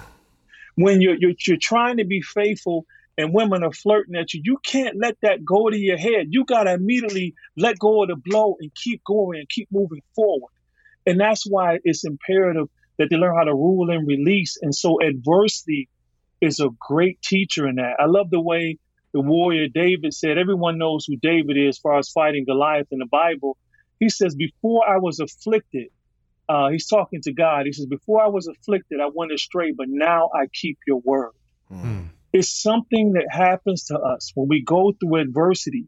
When 0.74 1.00
you're, 1.00 1.14
you're 1.14 1.34
you're 1.46 1.56
trying 1.60 1.98
to 1.98 2.04
be 2.04 2.20
faithful 2.20 2.84
and 3.16 3.32
women 3.32 3.62
are 3.62 3.72
flirting 3.72 4.16
at 4.16 4.34
you, 4.34 4.40
you 4.44 4.58
can't 4.64 4.96
let 5.00 5.16
that 5.22 5.44
go 5.44 5.70
to 5.70 5.78
your 5.78 5.96
head. 5.96 6.26
You 6.30 6.44
got 6.44 6.64
to 6.64 6.72
immediately 6.72 7.34
let 7.56 7.78
go 7.78 8.02
of 8.02 8.08
the 8.08 8.16
blow 8.16 8.56
and 8.60 8.74
keep 8.74 9.04
going 9.04 9.38
and 9.38 9.48
keep 9.48 9.68
moving 9.70 10.02
forward. 10.16 10.50
And 11.06 11.20
that's 11.20 11.46
why 11.46 11.78
it's 11.84 12.04
imperative 12.04 12.66
that 12.98 13.08
they 13.08 13.16
learn 13.16 13.36
how 13.36 13.44
to 13.44 13.54
rule 13.54 13.88
and 13.90 14.04
release. 14.04 14.58
And 14.60 14.74
so 14.74 15.00
adversity 15.00 15.88
is 16.40 16.58
a 16.58 16.70
great 16.80 17.22
teacher 17.22 17.68
in 17.68 17.76
that. 17.76 17.96
I 18.00 18.06
love 18.06 18.30
the 18.30 18.40
way 18.40 18.78
the 19.16 19.22
warrior 19.22 19.66
David 19.66 20.12
said, 20.12 20.36
everyone 20.36 20.76
knows 20.76 21.06
who 21.08 21.16
David 21.16 21.56
is 21.56 21.76
as 21.76 21.78
far 21.78 21.98
as 21.98 22.10
fighting 22.10 22.44
Goliath 22.44 22.88
in 22.90 22.98
the 22.98 23.06
Bible. 23.06 23.56
He 23.98 24.10
says, 24.10 24.34
Before 24.34 24.86
I 24.86 24.98
was 24.98 25.20
afflicted, 25.20 25.86
uh, 26.50 26.68
he's 26.68 26.86
talking 26.86 27.22
to 27.22 27.32
God. 27.32 27.64
He 27.64 27.72
says, 27.72 27.86
Before 27.86 28.22
I 28.22 28.26
was 28.26 28.46
afflicted, 28.46 29.00
I 29.00 29.08
went 29.14 29.32
astray, 29.32 29.72
but 29.72 29.86
now 29.88 30.28
I 30.34 30.48
keep 30.52 30.76
your 30.86 31.00
word. 31.02 31.32
Mm. 31.72 32.10
It's 32.34 32.62
something 32.62 33.14
that 33.14 33.28
happens 33.30 33.84
to 33.84 33.98
us 33.98 34.32
when 34.34 34.48
we 34.48 34.62
go 34.62 34.92
through 34.92 35.16
adversity 35.16 35.86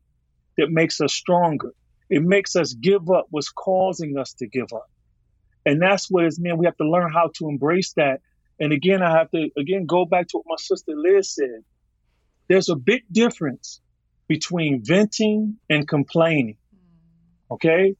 that 0.56 0.70
makes 0.70 0.98
us 1.02 1.12
stronger. 1.12 1.74
It 2.08 2.22
makes 2.22 2.56
us 2.56 2.72
give 2.72 3.10
up 3.10 3.26
what's 3.28 3.50
causing 3.50 4.16
us 4.16 4.32
to 4.38 4.48
give 4.48 4.72
up. 4.74 4.90
And 5.66 5.82
that's 5.82 6.10
what 6.10 6.24
it's 6.24 6.40
mean. 6.40 6.56
We 6.56 6.64
have 6.64 6.78
to 6.78 6.88
learn 6.88 7.12
how 7.12 7.28
to 7.34 7.48
embrace 7.50 7.92
that. 7.96 8.22
And 8.58 8.72
again, 8.72 9.02
I 9.02 9.18
have 9.18 9.30
to 9.32 9.50
again 9.58 9.84
go 9.84 10.06
back 10.06 10.28
to 10.28 10.38
what 10.38 10.46
my 10.48 10.56
sister 10.56 10.92
Liz 10.96 11.34
said. 11.34 11.62
There's 12.48 12.68
a 12.68 12.76
big 12.76 13.04
difference 13.10 13.80
between 14.26 14.82
venting 14.84 15.56
and 15.68 15.86
complaining. 15.86 16.56
Okay? 17.50 17.94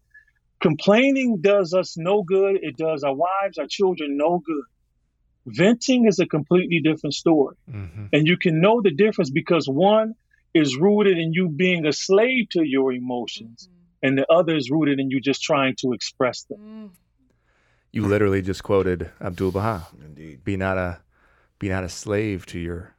Complaining 0.61 1.41
does 1.41 1.73
us 1.75 1.97
no 1.97 2.23
good. 2.23 2.59
It 2.63 2.77
does 2.77 3.05
our 3.05 3.15
wives, 3.15 3.59
our 3.59 3.67
children 3.69 4.17
no 4.17 4.41
good. 4.45 4.65
Venting 5.47 6.07
is 6.07 6.19
a 6.19 6.27
completely 6.27 6.81
different 6.81 7.15
story. 7.15 7.57
Mm-hmm. 7.71 8.07
And 8.13 8.27
you 8.27 8.37
can 8.37 8.61
know 8.61 8.83
the 8.83 8.91
difference 8.91 9.31
because 9.31 9.67
one 9.67 10.15
is 10.53 10.77
rooted 10.77 11.19
in 11.19 11.33
you 11.33 11.49
being 11.49 11.87
a 11.87 11.93
slave 11.93 12.49
to 12.51 12.63
your 12.63 12.93
emotions, 12.93 13.69
mm-hmm. 13.69 14.07
and 14.07 14.19
the 14.19 14.27
other 14.31 14.57
is 14.57 14.71
rooted 14.71 14.99
in 15.01 15.11
you 15.11 15.21
just 15.21 15.43
trying 15.43 15.75
to 15.77 15.93
express 15.93 16.43
them. 16.45 16.91
You 17.93 18.07
literally 18.07 18.43
just 18.43 18.63
quoted 18.63 19.11
Abdul 19.21 19.53
Baha. 19.53 19.87
Indeed. 20.05 20.45
Be 20.45 20.57
not 20.57 20.77
a 20.77 21.01
be 21.59 21.69
not 21.69 21.85
a 21.85 21.89
slave 21.89 22.45
to 22.47 22.59
your 22.59 22.95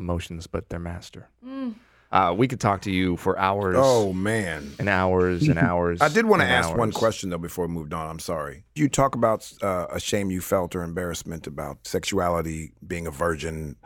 emotions, 0.00 0.46
but 0.46 0.68
their 0.68 0.80
master. 0.80 1.28
Mm. 1.46 1.74
Uh, 2.12 2.34
we 2.36 2.48
could 2.48 2.58
talk 2.58 2.80
to 2.82 2.90
you 2.90 3.16
for 3.16 3.38
hours. 3.38 3.76
Oh 3.78 4.12
man, 4.12 4.72
and 4.80 4.88
hours 4.88 5.46
and 5.46 5.58
hours. 5.70 6.00
I 6.00 6.08
did 6.08 6.26
want 6.26 6.42
to 6.42 6.48
ask 6.48 6.70
hours. 6.70 6.78
one 6.78 6.92
question 6.92 7.30
though 7.30 7.38
before 7.38 7.68
we 7.68 7.72
moved 7.72 7.94
on. 7.94 8.10
I'm 8.10 8.18
sorry. 8.18 8.64
You 8.74 8.88
talk 8.88 9.14
about 9.14 9.50
uh, 9.62 9.86
a 9.90 10.00
shame 10.00 10.30
you 10.30 10.40
felt 10.40 10.74
or 10.74 10.82
embarrassment 10.82 11.46
about 11.46 11.86
sexuality, 11.86 12.72
being 12.84 13.06
a 13.06 13.12
virgin, 13.12 13.76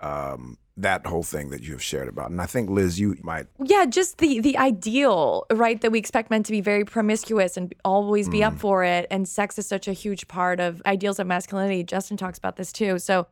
um, 0.00 0.56
that 0.78 1.06
whole 1.06 1.22
thing 1.22 1.50
that 1.50 1.60
you 1.60 1.72
have 1.72 1.82
shared 1.82 2.08
about. 2.08 2.30
And 2.30 2.40
I 2.40 2.46
think 2.46 2.70
Liz, 2.70 2.98
you 2.98 3.18
might. 3.22 3.48
Yeah, 3.62 3.84
just 3.84 4.16
the 4.16 4.40
the 4.40 4.56
ideal, 4.56 5.44
right? 5.52 5.78
That 5.82 5.92
we 5.92 5.98
expect 5.98 6.30
men 6.30 6.42
to 6.44 6.52
be 6.52 6.62
very 6.62 6.86
promiscuous 6.86 7.58
and 7.58 7.74
always 7.84 8.30
be 8.30 8.38
mm. 8.38 8.46
up 8.46 8.58
for 8.58 8.82
it, 8.82 9.06
and 9.10 9.28
sex 9.28 9.58
is 9.58 9.66
such 9.66 9.88
a 9.88 9.92
huge 9.92 10.26
part 10.26 10.58
of 10.58 10.80
ideals 10.86 11.18
of 11.18 11.26
masculinity. 11.26 11.84
Justin 11.84 12.16
talks 12.16 12.38
about 12.38 12.56
this 12.56 12.72
too. 12.72 12.98
So. 12.98 13.26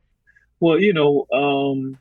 Well, 0.61 0.78
you 0.78 0.93
know, 0.93 1.26
um, 1.32 1.99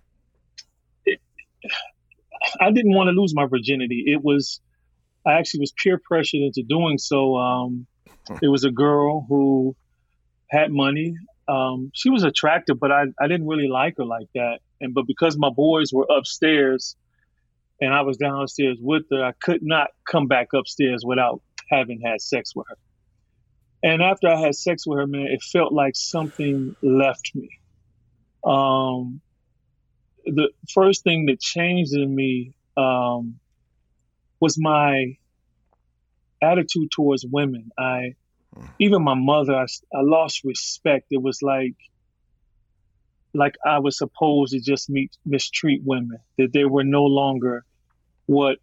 I 2.60 2.72
didn't 2.72 2.94
want 2.96 3.08
to 3.08 3.12
lose 3.12 3.34
my 3.36 3.46
virginity. 3.46 4.04
It 4.08 4.24
was, 4.24 4.62
I 5.26 5.34
actually 5.34 5.62
was 5.62 5.74
peer 5.74 6.00
pressured 6.04 6.42
into 6.42 6.64
doing 6.64 6.98
so. 6.98 7.38
Um, 7.38 7.88
it 8.42 8.48
was 8.48 8.64
a 8.64 8.72
girl 8.72 9.26
who 9.28 9.76
had 10.50 10.72
money. 10.72 11.16
Um, 11.48 11.92
she 11.94 12.10
was 12.10 12.24
attractive, 12.24 12.80
but 12.80 12.92
I, 12.92 13.04
I 13.20 13.28
didn't 13.28 13.48
really 13.48 13.68
like 13.68 13.98
her 13.98 14.06
like 14.06 14.28
that. 14.36 14.60
And 14.80 14.94
but 14.94 15.06
because 15.06 15.38
my 15.38 15.50
boys 15.50 15.92
were 15.94 16.08
upstairs 16.10 16.96
and 17.80 17.94
I 17.94 18.02
was 18.02 18.18
downstairs 18.18 18.78
with 18.80 19.04
her, 19.12 19.24
I 19.24 19.34
could 19.42 19.62
not 19.62 19.90
come 20.10 20.28
back 20.28 20.48
upstairs 20.54 21.04
without 21.06 21.42
having 21.70 22.02
had 22.02 22.22
sex 22.22 22.56
with 22.56 22.68
her. 22.70 22.78
And 23.84 24.02
after 24.02 24.28
I 24.28 24.40
had 24.40 24.56
sex 24.56 24.86
with 24.86 25.00
her, 25.00 25.08
man, 25.08 25.28
it 25.28 25.42
felt 25.42 25.74
like 25.74 25.96
something 25.96 26.76
left 26.82 27.32
me. 27.34 27.50
Um, 28.44 29.22
the 30.26 30.50
first 30.74 31.04
thing 31.04 31.26
that 31.28 31.40
changed 31.40 31.94
in 31.94 32.14
me 32.14 32.54
um, 32.78 33.40
was 34.40 34.58
my 34.60 35.18
attitude 36.42 36.92
towards 36.92 37.26
women. 37.26 37.72
I, 37.78 38.16
hmm. 38.56 38.66
even 38.80 39.04
my 39.04 39.14
mother, 39.14 39.56
I, 39.56 39.66
I 39.94 40.02
lost 40.02 40.44
respect. 40.44 41.08
It 41.12 41.22
was 41.22 41.42
like, 41.42 41.76
like 43.34 43.56
I 43.66 43.80
was 43.80 43.98
supposed 43.98 44.54
to 44.54 44.60
just 44.60 44.90
meet, 44.90 45.16
mistreat 45.26 45.82
women. 45.84 46.20
That 46.38 46.54
they 46.54 46.66
were 46.66 46.84
no 46.84 47.04
longer 47.04 47.66
what 48.26 48.58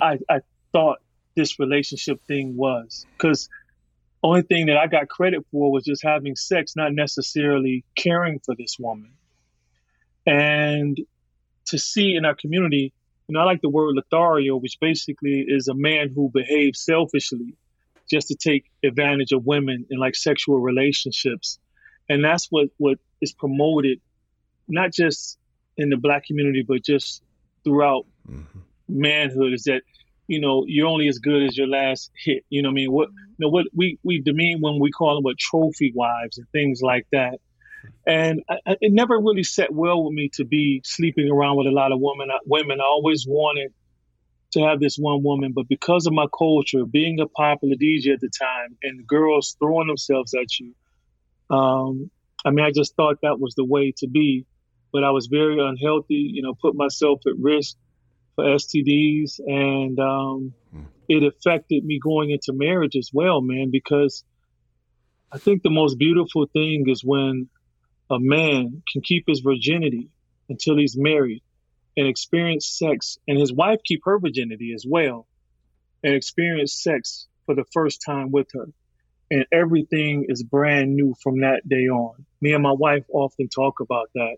I, 0.00 0.18
I 0.28 0.40
thought 0.72 0.98
this 1.34 1.58
relationship 1.58 2.20
thing 2.26 2.56
was. 2.56 3.06
Because 3.16 3.48
only 4.22 4.42
thing 4.42 4.66
that 4.66 4.76
I 4.76 4.86
got 4.86 5.08
credit 5.08 5.44
for 5.50 5.72
was 5.72 5.84
just 5.84 6.02
having 6.04 6.36
sex, 6.36 6.76
not 6.76 6.92
necessarily 6.92 7.84
caring 7.96 8.38
for 8.38 8.54
this 8.54 8.76
woman 8.78 9.12
and 10.26 10.98
to 11.66 11.78
see 11.78 12.14
in 12.14 12.24
our 12.24 12.34
community, 12.34 12.92
and 13.28 13.38
I 13.38 13.44
like 13.44 13.60
the 13.60 13.68
word 13.68 13.94
Lothario, 13.94 14.56
which 14.56 14.78
basically 14.80 15.44
is 15.46 15.68
a 15.68 15.74
man 15.74 16.10
who 16.14 16.30
behaves 16.32 16.84
selfishly 16.84 17.54
just 18.10 18.28
to 18.28 18.34
take 18.34 18.70
advantage 18.84 19.32
of 19.32 19.46
women 19.46 19.86
in 19.90 19.98
like 19.98 20.14
sexual 20.14 20.60
relationships. 20.60 21.58
And 22.08 22.22
that's 22.22 22.48
what, 22.50 22.68
what 22.76 22.98
is 23.20 23.32
promoted, 23.32 24.00
not 24.68 24.92
just 24.92 25.38
in 25.76 25.88
the 25.88 25.96
black 25.96 26.26
community, 26.26 26.64
but 26.66 26.84
just 26.84 27.22
throughout 27.64 28.06
mm-hmm. 28.28 28.58
manhood 28.88 29.52
is 29.52 29.64
that 29.64 29.82
you 30.28 30.40
know, 30.40 30.64
you're 30.66 30.86
only 30.86 31.08
as 31.08 31.18
good 31.18 31.42
as 31.42 31.56
your 31.58 31.66
last 31.66 32.10
hit. 32.16 32.44
You 32.48 32.62
know 32.62 32.70
what 32.70 32.72
I 32.72 32.74
mean? 32.76 32.92
What 32.92 33.08
you 33.10 33.36
know 33.38 33.48
what 33.48 33.66
we 33.74 33.98
we 34.02 34.20
demean 34.20 34.60
when 34.60 34.78
we 34.80 34.90
call 34.90 35.14
them 35.14 35.24
what 35.24 35.36
trophy 35.38 35.92
wives 35.94 36.38
and 36.38 36.48
things 36.50 36.80
like 36.80 37.06
that. 37.12 37.38
And 38.06 38.42
I, 38.48 38.76
it 38.80 38.92
never 38.92 39.18
really 39.18 39.44
set 39.44 39.72
well 39.72 40.04
with 40.04 40.14
me 40.14 40.30
to 40.34 40.44
be 40.44 40.82
sleeping 40.84 41.30
around 41.30 41.56
with 41.56 41.66
a 41.66 41.70
lot 41.70 41.92
of 41.92 41.98
women. 42.00 42.28
Women, 42.46 42.80
I 42.80 42.84
always 42.84 43.26
wanted 43.26 43.72
to 44.52 44.60
have 44.60 44.80
this 44.80 44.96
one 44.96 45.22
woman, 45.22 45.52
but 45.54 45.68
because 45.68 46.06
of 46.06 46.12
my 46.12 46.26
culture, 46.36 46.84
being 46.84 47.20
a 47.20 47.26
popular 47.26 47.74
DJ 47.74 48.12
at 48.12 48.20
the 48.20 48.28
time, 48.28 48.76
and 48.82 49.06
girls 49.06 49.56
throwing 49.58 49.88
themselves 49.88 50.34
at 50.34 50.58
you, 50.58 50.74
um, 51.54 52.10
I 52.44 52.50
mean, 52.50 52.64
I 52.64 52.70
just 52.70 52.96
thought 52.96 53.18
that 53.22 53.38
was 53.38 53.54
the 53.54 53.64
way 53.64 53.92
to 53.98 54.08
be. 54.08 54.46
But 54.92 55.04
I 55.04 55.10
was 55.10 55.26
very 55.26 55.58
unhealthy, 55.58 56.30
you 56.34 56.42
know, 56.42 56.54
put 56.54 56.74
myself 56.74 57.20
at 57.26 57.32
risk 57.38 57.76
for 58.36 58.44
STDs, 58.44 59.38
and 59.38 59.98
um, 59.98 60.52
mm. 60.74 60.84
it 61.08 61.22
affected 61.22 61.82
me 61.84 61.98
going 61.98 62.30
into 62.30 62.52
marriage 62.52 62.94
as 62.96 63.10
well, 63.12 63.40
man. 63.40 63.70
Because 63.70 64.22
I 65.32 65.38
think 65.38 65.62
the 65.62 65.70
most 65.70 65.98
beautiful 65.98 66.46
thing 66.52 66.84
is 66.88 67.02
when 67.02 67.48
a 68.12 68.20
man 68.20 68.82
can 68.90 69.02
keep 69.02 69.24
his 69.26 69.40
virginity 69.40 70.08
until 70.48 70.76
he's 70.76 70.96
married 70.96 71.42
and 71.96 72.06
experience 72.06 72.66
sex, 72.66 73.18
and 73.26 73.38
his 73.38 73.52
wife 73.52 73.80
keep 73.84 74.02
her 74.04 74.18
virginity 74.18 74.72
as 74.74 74.84
well, 74.88 75.26
and 76.02 76.14
experience 76.14 76.72
sex 76.72 77.26
for 77.46 77.54
the 77.54 77.64
first 77.72 78.02
time 78.04 78.30
with 78.30 78.46
her. 78.54 78.66
And 79.30 79.46
everything 79.52 80.26
is 80.28 80.42
brand 80.42 80.94
new 80.94 81.14
from 81.22 81.40
that 81.40 81.66
day 81.68 81.88
on. 81.88 82.26
Me 82.40 82.52
and 82.52 82.62
my 82.62 82.72
wife 82.72 83.04
often 83.10 83.48
talk 83.48 83.80
about 83.80 84.10
that. 84.14 84.36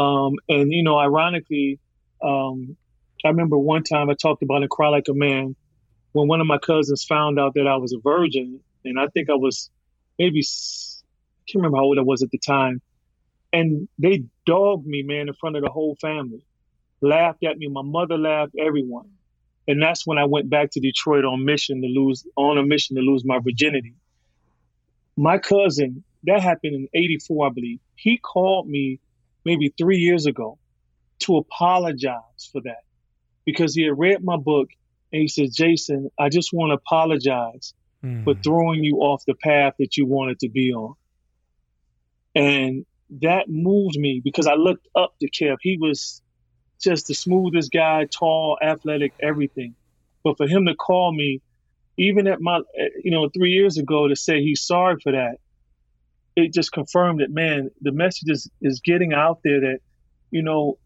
Um, 0.00 0.34
and, 0.48 0.72
you 0.72 0.82
know, 0.82 0.98
ironically, 0.98 1.78
um, 2.22 2.76
I 3.24 3.28
remember 3.28 3.58
one 3.58 3.82
time 3.82 4.10
I 4.10 4.14
talked 4.14 4.42
about 4.42 4.62
it, 4.62 4.70
Cry 4.70 4.88
Like 4.88 5.06
a 5.08 5.14
Man 5.14 5.56
when 6.12 6.28
one 6.28 6.40
of 6.40 6.46
my 6.46 6.58
cousins 6.58 7.04
found 7.04 7.38
out 7.38 7.54
that 7.54 7.66
I 7.66 7.76
was 7.76 7.92
a 7.92 7.98
virgin. 7.98 8.60
And 8.84 8.98
I 8.98 9.06
think 9.08 9.28
I 9.30 9.34
was 9.34 9.70
maybe, 10.18 10.40
I 10.40 11.42
can't 11.46 11.56
remember 11.56 11.78
how 11.78 11.84
old 11.84 11.98
I 11.98 12.02
was 12.02 12.22
at 12.22 12.30
the 12.30 12.38
time. 12.38 12.80
And 13.56 13.88
they 13.98 14.24
dogged 14.44 14.86
me, 14.86 15.02
man, 15.02 15.28
in 15.28 15.34
front 15.34 15.56
of 15.56 15.62
the 15.62 15.70
whole 15.70 15.96
family 15.98 16.42
laughed 17.00 17.42
at 17.42 17.56
me. 17.56 17.68
My 17.68 17.82
mother 17.82 18.18
laughed, 18.18 18.52
everyone. 18.58 19.08
And 19.66 19.82
that's 19.82 20.06
when 20.06 20.18
I 20.18 20.26
went 20.26 20.50
back 20.50 20.72
to 20.72 20.80
Detroit 20.80 21.24
on 21.24 21.44
mission 21.44 21.80
to 21.80 21.88
lose, 21.88 22.26
on 22.36 22.58
a 22.58 22.62
mission 22.62 22.96
to 22.96 23.02
lose 23.02 23.24
my 23.24 23.38
virginity. 23.38 23.94
My 25.16 25.38
cousin, 25.38 26.04
that 26.24 26.42
happened 26.42 26.74
in 26.74 26.88
84, 26.92 27.46
I 27.46 27.50
believe. 27.50 27.80
He 27.94 28.18
called 28.18 28.68
me 28.68 29.00
maybe 29.44 29.72
three 29.78 29.98
years 29.98 30.26
ago 30.26 30.58
to 31.20 31.38
apologize 31.38 32.50
for 32.52 32.60
that 32.62 32.84
because 33.46 33.74
he 33.74 33.84
had 33.84 33.98
read 33.98 34.22
my 34.22 34.36
book 34.36 34.68
and 35.12 35.22
he 35.22 35.28
said, 35.28 35.48
Jason, 35.50 36.10
I 36.18 36.28
just 36.28 36.52
want 36.52 36.70
to 36.70 36.74
apologize 36.74 37.72
mm. 38.04 38.22
for 38.24 38.34
throwing 38.34 38.84
you 38.84 38.98
off 38.98 39.24
the 39.26 39.34
path 39.34 39.74
that 39.78 39.96
you 39.96 40.04
wanted 40.04 40.40
to 40.40 40.50
be 40.50 40.74
on. 40.74 40.94
And 42.34 42.84
that 43.22 43.48
moved 43.48 43.96
me 43.96 44.20
because 44.22 44.46
I 44.46 44.54
looked 44.54 44.88
up 44.94 45.14
to 45.20 45.30
Kev. 45.30 45.56
He 45.60 45.76
was 45.78 46.22
just 46.80 47.06
the 47.06 47.14
smoothest 47.14 47.72
guy, 47.72 48.04
tall, 48.04 48.58
athletic, 48.62 49.14
everything. 49.20 49.74
But 50.24 50.36
for 50.36 50.46
him 50.46 50.66
to 50.66 50.74
call 50.74 51.12
me, 51.12 51.40
even 51.96 52.26
at 52.26 52.40
my, 52.40 52.60
you 53.02 53.10
know, 53.10 53.28
three 53.28 53.52
years 53.52 53.78
ago 53.78 54.08
to 54.08 54.16
say 54.16 54.42
he's 54.42 54.62
sorry 54.62 54.96
for 55.02 55.12
that, 55.12 55.38
it 56.34 56.52
just 56.52 56.72
confirmed 56.72 57.20
that, 57.20 57.30
man, 57.30 57.70
the 57.80 57.92
message 57.92 58.28
is, 58.28 58.50
is 58.60 58.80
getting 58.80 59.14
out 59.14 59.40
there 59.42 59.60
that, 59.60 59.78
you 60.30 60.42
know, 60.42 60.78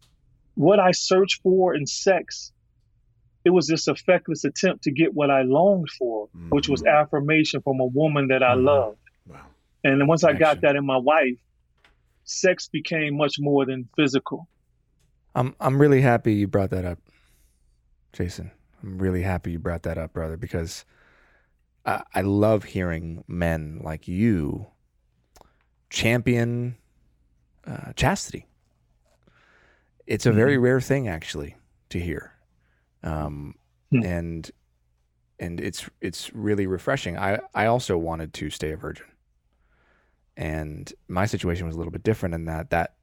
what 0.55 0.79
I 0.79 0.91
searched 0.91 1.41
for 1.41 1.75
in 1.75 1.85
sex, 1.85 2.53
it 3.43 3.49
was 3.49 3.67
this 3.67 3.87
a 3.87 3.95
feckless 3.95 4.45
attempt 4.45 4.83
to 4.83 4.91
get 4.91 5.13
what 5.13 5.29
I 5.29 5.41
longed 5.41 5.89
for, 5.89 6.27
mm-hmm. 6.27 6.49
which 6.49 6.69
was 6.69 6.81
mm-hmm. 6.81 6.95
affirmation 6.95 7.61
from 7.61 7.79
a 7.79 7.85
woman 7.85 8.27
that 8.27 8.43
I 8.43 8.53
mm-hmm. 8.53 8.65
loved. 8.65 8.97
Wow. 9.27 9.41
And 9.83 9.99
then 9.99 10.07
once 10.07 10.23
Action. 10.23 10.37
I 10.37 10.39
got 10.39 10.61
that 10.61 10.75
in 10.75 10.85
my 10.85 10.97
wife, 10.97 11.37
sex 12.23 12.67
became 12.67 13.17
much 13.17 13.35
more 13.39 13.65
than 13.65 13.87
physical. 13.95 14.47
I'm 15.35 15.55
I'm 15.59 15.79
really 15.79 16.01
happy 16.01 16.33
you 16.33 16.47
brought 16.47 16.71
that 16.71 16.85
up, 16.85 16.99
Jason. 18.13 18.51
I'm 18.83 18.97
really 18.97 19.21
happy 19.21 19.51
you 19.51 19.59
brought 19.59 19.83
that 19.83 19.97
up, 19.97 20.13
brother, 20.13 20.37
because 20.37 20.85
I, 21.85 22.03
I 22.13 22.21
love 22.21 22.63
hearing 22.63 23.23
men 23.27 23.79
like 23.83 24.07
you 24.07 24.67
champion 25.89 26.77
uh, 27.65 27.93
chastity. 27.93 28.47
It's 30.07 30.25
a 30.25 30.29
mm-hmm. 30.29 30.37
very 30.37 30.57
rare 30.57 30.81
thing, 30.81 31.07
actually, 31.07 31.55
to 31.89 31.99
hear, 31.99 32.33
um, 33.03 33.55
mm-hmm. 33.93 34.05
and 34.05 34.51
and 35.39 35.61
it's 35.61 35.89
it's 36.01 36.33
really 36.33 36.67
refreshing. 36.67 37.17
I 37.17 37.39
I 37.53 37.67
also 37.67 37.97
wanted 37.97 38.33
to 38.35 38.49
stay 38.49 38.71
a 38.71 38.77
virgin, 38.77 39.05
and 40.37 40.91
my 41.07 41.25
situation 41.25 41.65
was 41.65 41.75
a 41.75 41.77
little 41.77 41.91
bit 41.91 42.03
different 42.03 42.35
in 42.35 42.45
that 42.45 42.69
that 42.69 42.95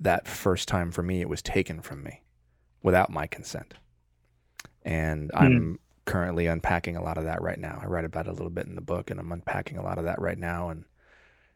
that 0.00 0.28
first 0.28 0.68
time 0.68 0.90
for 0.90 1.02
me, 1.02 1.20
it 1.20 1.28
was 1.28 1.42
taken 1.42 1.80
from 1.80 2.02
me 2.02 2.22
without 2.82 3.10
my 3.10 3.26
consent. 3.26 3.74
And 4.82 5.30
mm. 5.32 5.40
I'm 5.40 5.78
currently 6.04 6.46
unpacking 6.46 6.96
a 6.96 7.02
lot 7.02 7.18
of 7.18 7.24
that 7.24 7.42
right 7.42 7.58
now. 7.58 7.78
I 7.82 7.86
write 7.86 8.04
about 8.04 8.26
it 8.26 8.30
a 8.30 8.32
little 8.32 8.50
bit 8.50 8.66
in 8.66 8.74
the 8.74 8.80
book, 8.80 9.10
and 9.10 9.18
I'm 9.18 9.32
unpacking 9.32 9.78
a 9.78 9.82
lot 9.82 9.98
of 9.98 10.04
that 10.04 10.20
right 10.20 10.38
now 10.38 10.68
and 10.68 10.84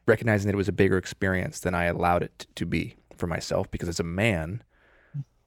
recognizing 0.07 0.47
that 0.47 0.53
it 0.53 0.57
was 0.57 0.67
a 0.67 0.73
bigger 0.73 0.97
experience 0.97 1.59
than 1.59 1.75
I 1.75 1.85
allowed 1.85 2.23
it 2.23 2.47
to 2.55 2.65
be 2.65 2.95
for 3.15 3.27
myself 3.27 3.69
because 3.69 3.87
as 3.87 3.99
a 3.99 4.03
man, 4.03 4.63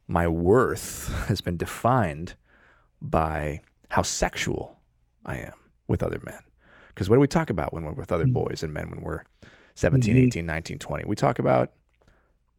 my 0.07 0.29
worth 0.29 1.13
has 1.29 1.41
been 1.41 1.57
defined 1.57 2.35
by 3.03 3.61
how 3.91 4.03
sexual 4.03 4.79
I 5.27 5.39
am 5.39 5.55
with 5.87 6.03
other 6.03 6.21
men. 6.25 6.41
Because 6.95 7.11
what 7.11 7.17
do 7.17 7.21
we 7.21 7.27
talk 7.27 7.51
about 7.51 7.73
when 7.73 7.85
we're 7.85 7.93
with 7.93 8.13
other 8.13 8.27
mm. 8.27 8.33
boys 8.33 8.63
and 8.63 8.73
men 8.73 8.89
when 8.91 9.01
we're 9.01 9.25
17, 9.75 10.15
mm-hmm. 10.15 10.27
18, 10.27 10.47
19, 10.47 10.79
20? 10.79 11.05
We 11.07 11.17
talk 11.17 11.39
about 11.39 11.73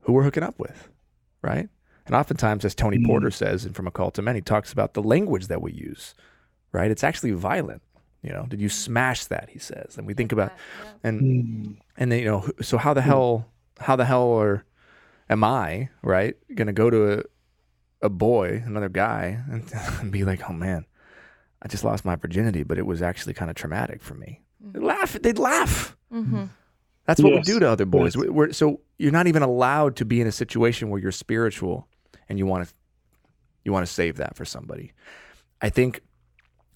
who 0.02 0.14
we're 0.14 0.24
hooking 0.24 0.44
up 0.44 0.60
with, 0.60 0.90
right? 1.42 1.70
And 2.06 2.16
oftentimes, 2.16 2.66
as 2.66 2.76
Tony 2.76 2.98
mm. 2.98 3.06
Porter 3.06 3.32
says, 3.32 3.66
and 3.66 3.76
from 3.76 3.88
a 3.88 3.92
call 3.92 4.12
to 4.12 4.22
men, 4.22 4.36
he 4.36 4.42
talks 4.42 4.72
about 4.72 4.94
the 4.94 5.02
language 5.02 5.48
that 5.48 5.62
we 5.62 5.72
use, 5.72 6.14
right? 6.72 6.92
It's 6.92 7.04
actually 7.04 7.32
violent. 7.32 7.82
You 8.22 8.32
know, 8.32 8.46
did 8.48 8.60
you 8.60 8.70
smash 8.70 9.26
that? 9.26 9.50
He 9.52 9.60
says, 9.60 9.98
and 9.98 10.08
we 10.08 10.16
think 10.16 10.32
about, 10.32 10.52
and 11.04 11.22
mm. 11.22 11.78
and 11.96 12.12
then, 12.12 12.20
you 12.20 12.26
know, 12.26 12.50
so 12.62 12.78
how 12.78 12.94
the 12.94 13.02
mm. 13.02 13.06
hell, 13.06 13.52
how 13.80 13.96
the 13.96 14.06
hell 14.06 14.24
or 14.24 14.66
am 15.30 15.44
I, 15.44 15.90
right, 16.02 16.36
going 16.54 16.68
to 16.68 16.74
go 16.74 16.90
to 16.90 17.20
a, 17.20 17.24
a 18.02 18.10
boy, 18.10 18.64
another 18.66 18.90
guy, 18.90 19.44
and, 19.50 19.72
and, 20.02 20.12
be 20.12 20.24
like, 20.24 20.50
oh 20.50 20.54
man, 20.54 20.86
I 21.66 21.68
just 21.68 21.84
lost 21.84 22.06
my 22.06 22.16
virginity, 22.16 22.62
but 22.62 22.78
it 22.78 22.86
was 22.86 23.02
actually 23.02 23.34
kind 23.34 23.50
of 23.50 23.56
traumatic 23.56 24.04
for 24.04 24.14
me. 24.14 24.44
Mm. 24.64 24.74
They'd 24.74 24.84
laugh. 24.84 25.14
They'd 25.20 25.40
laugh. 25.40 25.98
Mm-hmm. 26.14 26.44
That's 27.08 27.20
what 27.20 27.34
yes. 27.34 27.48
we 27.48 27.54
do 27.54 27.60
to 27.60 27.70
other 27.70 27.86
boys. 27.86 28.16
Yes. 28.16 28.28
We're, 28.28 28.54
so 28.54 28.82
you're 29.00 29.12
not 29.12 29.26
even 29.26 29.42
allowed 29.42 29.96
to 29.96 30.06
be 30.06 30.22
in 30.22 30.28
a 30.28 30.32
situation 30.32 30.92
where 30.92 31.02
you're 31.02 31.12
spiritual 31.12 31.88
and 32.30 32.38
you 32.38 32.46
want 32.46 32.68
to 32.68 32.74
you 33.64 33.72
want 33.72 33.86
to 33.86 33.92
save 33.92 34.18
that 34.18 34.36
for 34.36 34.46
somebody. 34.46 34.94
I 35.60 35.70
think 35.70 36.02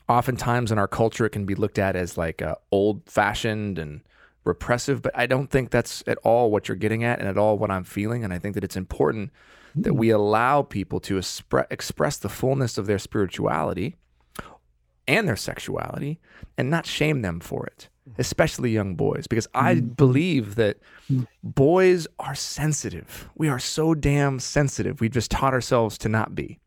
oftentimes 0.07 0.71
in 0.71 0.79
our 0.79 0.87
culture 0.87 1.23
it 1.23 1.29
can 1.29 1.45
be 1.45 1.53
looked 1.53 1.77
at 1.77 1.95
as 1.95 2.17
like 2.17 2.41
uh, 2.41 2.55
old 2.71 3.07
fashioned 3.07 3.77
and 3.77 4.01
repressive, 4.43 5.03
but 5.03 5.11
I 5.15 5.27
don't 5.27 5.51
think 5.51 5.69
that's 5.69 6.03
at 6.07 6.17
all 6.23 6.49
what 6.49 6.67
you're 6.67 6.77
getting 6.77 7.03
at 7.03 7.19
and 7.19 7.27
at 7.27 7.37
all 7.37 7.59
what 7.59 7.69
I'm 7.69 7.83
feeling. 7.83 8.23
And 8.23 8.33
I 8.33 8.39
think 8.39 8.55
that 8.55 8.63
it's 8.63 8.75
important 8.75 9.31
that 9.75 9.93
we 9.93 10.09
allow 10.09 10.63
people 10.63 10.99
to 11.01 11.17
espre- 11.19 11.67
express 11.69 12.17
the 12.17 12.29
fullness 12.29 12.79
of 12.79 12.87
their 12.87 12.97
spirituality 12.97 13.95
and 15.09 15.27
their 15.27 15.35
sexuality 15.35 16.19
and 16.57 16.69
not 16.69 16.85
shame 16.85 17.21
them 17.21 17.39
for 17.39 17.65
it 17.65 17.89
especially 18.17 18.71
young 18.71 18.95
boys, 18.95 19.27
because 19.27 19.47
I 19.53 19.75
mm. 19.75 19.95
believe 19.95 20.55
that 20.55 20.77
boys 21.43 22.07
are 22.19 22.35
sensitive. 22.35 23.29
We 23.35 23.49
are 23.49 23.59
so 23.59 23.93
damn 23.93 24.39
sensitive. 24.39 24.99
We've 24.99 25.11
just 25.11 25.31
taught 25.31 25.53
ourselves 25.53 25.97
to 25.99 26.09
not 26.09 26.35
be 26.35 26.59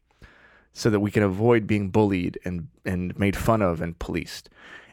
so 0.72 0.88
that 0.90 1.00
we 1.00 1.10
can 1.10 1.22
avoid 1.22 1.66
being 1.66 1.90
bullied 1.90 2.38
and, 2.44 2.68
and 2.84 3.18
made 3.18 3.36
fun 3.36 3.60
of 3.60 3.80
and 3.80 3.98
policed. 3.98 4.48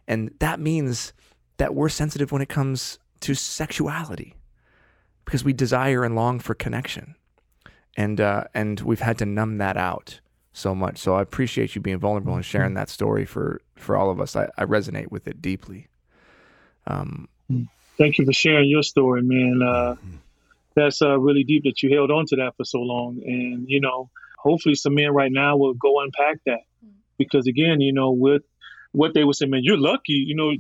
And 0.08 0.32
that 0.40 0.60
means 0.60 1.14
that 1.58 1.76
we're 1.76 1.90
sensitive 1.90 2.32
when 2.32 2.42
it 2.42 2.50
comes 2.50 3.00
to 3.22 3.36
sexuality 3.36 4.36
because 5.26 5.44
we 5.44 5.54
desire 5.54 6.04
and 6.04 6.16
long 6.16 6.40
for 6.40 6.56
connection. 6.56 7.16
And, 7.96 8.20
uh, 8.20 8.46
and 8.54 8.80
we've 8.82 9.02
had 9.02 9.18
to 9.20 9.26
numb 9.26 9.58
that 9.58 9.78
out 9.78 10.20
so 10.54 10.74
much. 10.76 10.98
So 10.98 11.16
I 11.16 11.22
appreciate 11.22 11.76
you 11.76 11.82
being 11.82 12.00
vulnerable 12.00 12.36
and 12.36 12.44
sharing 12.44 12.74
that 12.74 12.90
story 12.90 13.26
for, 13.26 13.62
for 13.76 13.96
all 13.96 14.10
of 14.10 14.20
us. 14.20 14.36
I, 14.36 14.50
I 14.58 14.66
resonate 14.66 15.12
with 15.12 15.28
it 15.28 15.42
deeply. 15.42 15.88
Um, 16.88 17.28
Thank 17.98 18.18
you 18.18 18.26
for 18.26 18.34
sharing 18.34 18.70
your 18.70 18.84
story, 18.84 19.22
man. 19.22 19.62
Uh, 19.62 19.96
that's 20.76 21.02
uh, 21.02 21.20
really 21.20 21.44
deep 21.44 21.64
that 21.64 21.84
you 21.84 21.94
held 21.94 22.12
on 22.12 22.26
to 22.28 22.38
that 22.38 22.56
for 22.56 22.64
so 22.64 22.80
long. 22.80 23.22
And, 23.26 23.70
you 23.70 23.82
know, 23.82 24.10
hopefully 24.38 24.76
some 24.76 24.96
men 24.96 25.14
right 25.14 25.32
now 25.32 25.58
will 25.58 25.74
go 25.74 26.00
unpack 26.02 26.38
that. 26.46 26.62
Because 27.18 27.48
again, 27.48 27.82
you 27.82 27.92
know, 27.92 28.12
with 28.12 28.44
what 28.94 29.14
they 29.14 29.24
would 29.24 29.36
say, 29.36 29.46
man, 29.46 29.62
you're 29.64 29.78
lucky, 29.78 30.14
you 30.14 30.36
know, 30.36 30.52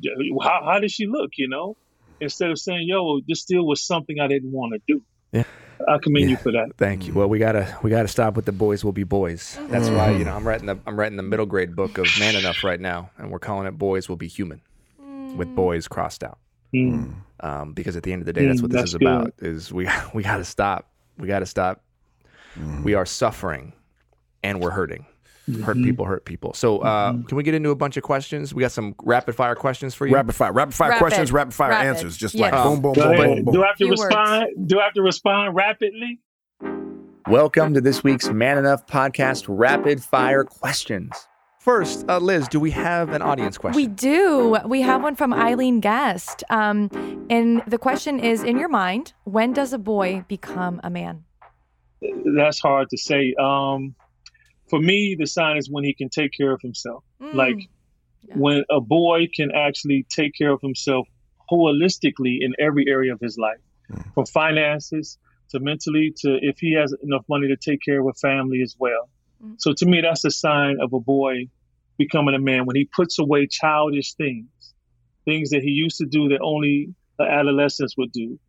how, 0.41 0.61
how 0.65 0.79
did 0.79 0.91
she 0.91 1.07
look, 1.07 1.31
you 1.37 1.47
know? 1.47 1.77
Instead 2.19 2.51
of 2.51 2.59
saying, 2.59 2.85
yo, 2.85 3.21
this 3.25 3.39
still 3.39 3.65
was 3.65 3.81
something 3.81 4.19
I 4.19 4.27
didn't 4.27 4.51
want 4.51 4.73
to 4.73 4.81
do. 4.85 5.01
Yeah. 5.31 5.45
I 5.87 5.97
commend 5.97 6.29
you 6.29 6.37
for 6.37 6.51
that. 6.51 6.71
Thank 6.77 7.07
you. 7.07 7.13
Well, 7.13 7.27
we 7.29 7.39
gotta 7.39 7.77
we 7.83 7.89
gotta 7.89 8.07
stop 8.07 8.35
with 8.35 8.45
the 8.45 8.51
boys 8.51 8.83
will 8.83 8.91
be 8.91 9.03
boys. 9.03 9.57
That's 9.69 9.89
why 9.89 10.11
you 10.11 10.25
know 10.25 10.35
I'm 10.35 10.47
writing 10.47 10.67
the 10.67 10.77
I'm 10.85 10.99
writing 10.99 11.17
the 11.17 11.23
middle 11.23 11.45
grade 11.45 11.75
book 11.75 11.97
of 11.97 12.05
Man 12.19 12.35
Enough 12.35 12.63
right 12.63 12.79
now, 12.79 13.09
and 13.17 13.31
we're 13.31 13.39
calling 13.39 13.67
it 13.67 13.77
Boys 13.77 14.09
Will 14.09 14.17
Be 14.17 14.27
Human, 14.27 14.61
with 15.35 15.53
boys 15.55 15.87
crossed 15.87 16.23
out. 16.23 16.37
Mm. 16.73 17.13
Um, 17.41 17.73
because 17.73 17.95
at 17.95 18.03
the 18.03 18.11
end 18.11 18.21
of 18.21 18.25
the 18.25 18.33
day, 18.33 18.45
that's 18.45 18.59
Mm, 18.59 18.63
what 18.63 18.71
this 18.71 18.81
that's 18.81 18.89
is 18.91 18.95
about. 18.95 19.33
Is 19.39 19.71
we 19.73 19.87
we 20.13 20.23
gotta 20.23 20.43
stop. 20.45 20.89
We 21.17 21.27
gotta 21.27 21.45
stop. 21.45 21.83
We 22.83 22.93
are 22.93 23.05
suffering, 23.05 23.71
and 24.43 24.59
we're 24.59 24.71
hurting. 24.71 25.05
Hurt 25.57 25.77
people, 25.77 26.05
hurt 26.05 26.25
people. 26.25 26.53
So, 26.53 26.79
uh, 26.79 27.13
can 27.23 27.35
we 27.35 27.43
get 27.43 27.55
into 27.55 27.71
a 27.71 27.75
bunch 27.75 27.97
of 27.97 28.03
questions? 28.03 28.53
We 28.53 28.61
got 28.61 28.71
some 28.71 28.93
rapid 29.03 29.33
fire 29.35 29.55
questions 29.55 29.95
for 29.95 30.05
you. 30.05 30.13
Rapid 30.13 30.35
fire, 30.35 30.51
rapid 30.53 30.75
fire 30.75 30.89
Rapid. 30.91 30.99
questions, 30.99 31.31
rapid 31.31 31.53
fire 31.55 31.71
Rapid. 31.71 31.87
answers, 31.87 32.17
just 32.17 32.35
Yes. 32.35 32.51
like 32.53 32.63
boom, 32.63 32.81
boom, 32.81 32.93
boom, 32.93 33.15
boom, 33.15 33.43
boom. 33.45 33.53
Do 33.53 33.63
I 33.63 33.67
have 33.67 33.75
to 33.77 33.85
Few 33.85 33.89
words. 33.89 34.03
respond? 34.03 34.47
Do 34.67 34.79
I 34.79 34.83
have 34.83 34.93
to 34.93 35.01
respond 35.01 35.55
rapidly? 35.55 36.19
Welcome 37.27 37.73
to 37.73 37.81
this 37.81 38.03
week's 38.03 38.29
Man 38.29 38.57
Enough 38.59 38.85
podcast 38.85 39.45
rapid 39.47 40.03
fire 40.03 40.43
questions. 40.43 41.27
First, 41.59 42.05
uh, 42.09 42.19
Liz, 42.19 42.47
do 42.47 42.59
we 42.59 42.71
have 42.71 43.09
an 43.09 43.21
audience 43.21 43.57
question? 43.57 43.75
We 43.81 43.87
do. 43.87 44.55
We 44.65 44.81
have 44.81 45.01
one 45.03 45.15
from 45.15 45.33
Eileen 45.33 45.79
Guest. 45.79 46.43
Um, 46.49 46.89
and 47.29 47.61
the 47.67 47.77
question 47.77 48.19
is 48.19 48.43
In 48.43 48.57
your 48.57 48.69
mind, 48.69 49.13
when 49.25 49.53
does 49.53 49.73
a 49.73 49.77
boy 49.79 50.23
become 50.27 50.79
a 50.83 50.89
man? 50.89 51.23
That's 52.35 52.59
hard 52.59 52.89
to 52.91 52.97
say. 52.97 53.33
Um, 53.39 53.95
for 54.69 54.79
me, 54.79 55.15
the 55.17 55.27
sign 55.27 55.57
is 55.57 55.69
when 55.69 55.83
he 55.83 55.93
can 55.93 56.09
take 56.09 56.31
care 56.31 56.51
of 56.53 56.61
himself. 56.61 57.03
Mm. 57.21 57.33
Like 57.33 57.69
Yeah. 58.27 58.35
when 58.35 58.63
a 58.69 58.81
boy 58.81 59.27
can 59.33 59.49
actually 59.55 60.05
take 60.09 60.33
care 60.37 60.51
of 60.51 60.61
himself 60.61 61.07
holistically 61.49 62.39
in 62.41 62.53
every 62.59 62.85
area 62.87 63.13
of 63.13 63.19
his 63.19 63.37
life, 63.37 63.61
from 64.13 64.25
finances 64.25 65.17
to 65.51 65.59
mentally 65.59 66.13
to 66.21 66.37
if 66.41 66.59
he 66.59 66.73
has 66.73 66.93
enough 67.01 67.25
money 67.29 67.47
to 67.47 67.57
take 67.57 67.81
care 67.81 67.99
of 68.01 68.07
a 68.07 68.13
family 68.13 68.61
as 68.61 68.75
well. 68.77 69.09
Mm. 69.43 69.55
So 69.57 69.73
to 69.73 69.85
me, 69.85 70.01
that's 70.01 70.25
a 70.25 70.31
sign 70.31 70.77
of 70.81 70.93
a 70.93 70.99
boy 70.99 71.47
becoming 71.97 72.35
a 72.35 72.39
man 72.39 72.65
when 72.65 72.75
he 72.75 72.85
puts 72.85 73.19
away 73.19 73.47
childish 73.47 74.13
things, 74.13 74.73
things 75.25 75.49
that 75.51 75.63
he 75.63 75.71
used 75.71 75.97
to 75.97 76.05
do 76.05 76.29
that 76.29 76.41
only 76.41 76.93
adolescents 77.19 77.97
would 77.97 78.11
do, 78.11 78.39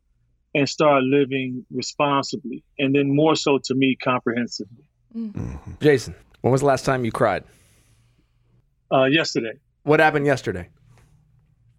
and 0.55 0.69
start 0.69 1.03
living 1.03 1.65
responsibly, 1.71 2.63
and 2.79 2.95
then 2.95 3.15
more 3.15 3.35
so 3.35 3.59
to 3.65 3.75
me 3.75 3.97
comprehensively. 4.03 4.85
Mm-hmm. 5.15 5.73
Jason, 5.81 6.15
when 6.41 6.53
was 6.53 6.61
the 6.61 6.67
last 6.67 6.85
time 6.85 7.05
you 7.05 7.13
cried? 7.13 7.45
Uh, 8.93 9.05
yesterday, 9.05 9.53
What 9.85 10.01
happened 10.01 10.27
yesterday? 10.27 10.69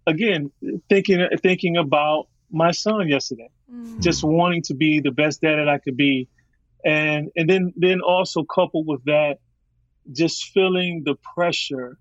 again, 0.06 0.50
thinking 0.88 1.28
thinking 1.42 1.76
about 1.76 2.28
my 2.50 2.70
son 2.72 3.08
yesterday. 3.08 3.48
Mm. 3.72 4.00
just 4.00 4.22
wanting 4.22 4.60
to 4.62 4.74
be 4.74 5.00
the 5.00 5.12
best 5.12 5.40
dad 5.40 5.56
that 5.56 5.68
I 5.68 5.78
could 5.78 5.96
be, 5.96 6.28
and 6.84 7.30
and 7.36 7.48
then 7.48 7.72
then 7.76 8.00
also 8.00 8.44
coupled 8.44 8.86
with 8.86 9.04
that, 9.04 9.38
just 10.12 10.50
feeling 10.52 11.02
the 11.04 11.14
pressure 11.34 11.96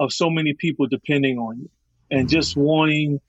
of 0.00 0.12
so 0.12 0.30
many 0.30 0.54
people 0.54 0.86
depending 0.88 1.38
on 1.38 1.58
you, 1.60 1.70
and 2.10 2.20
mm-hmm. 2.20 2.28
just 2.28 2.56
wanting 2.56 3.20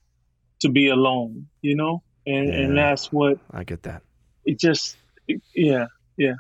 to 0.62 0.70
be 0.70 0.90
alone, 0.90 1.48
you 1.62 1.76
know, 1.76 2.02
and 2.26 2.50
and 2.50 2.78
that's 2.78 3.12
what 3.12 3.38
I 3.52 3.64
get 3.64 3.84
that. 3.84 4.02
it 4.46 4.60
just 4.60 4.98
it- 5.28 5.42
yeah 5.54 5.88
yeah 6.18 6.34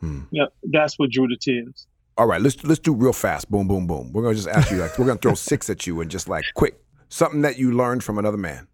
Hmm. 0.00 0.20
yeah 0.30 0.46
that's 0.64 0.98
what 0.98 1.10
drew 1.10 1.28
the 1.28 1.36
tears. 1.36 1.86
All 2.18 2.26
right, 2.26 2.40
let's 2.40 2.62
let's 2.64 2.80
do 2.80 2.92
real 2.94 3.12
fast. 3.12 3.50
Boom, 3.50 3.66
boom, 3.68 3.86
boom. 3.86 4.12
We're 4.12 4.22
gonna 4.22 4.34
just 4.34 4.48
ask 4.48 4.70
you 4.70 4.78
like 4.78 4.98
we're 4.98 5.06
gonna 5.06 5.18
throw 5.20 5.34
six 5.34 5.70
at 5.70 5.86
you 5.86 6.00
and 6.00 6.10
just 6.10 6.28
like 6.28 6.44
quick 6.54 6.78
something 7.08 7.42
that 7.42 7.58
you 7.58 7.72
learned 7.72 8.04
from 8.04 8.18
another 8.18 8.36
man. 8.36 8.66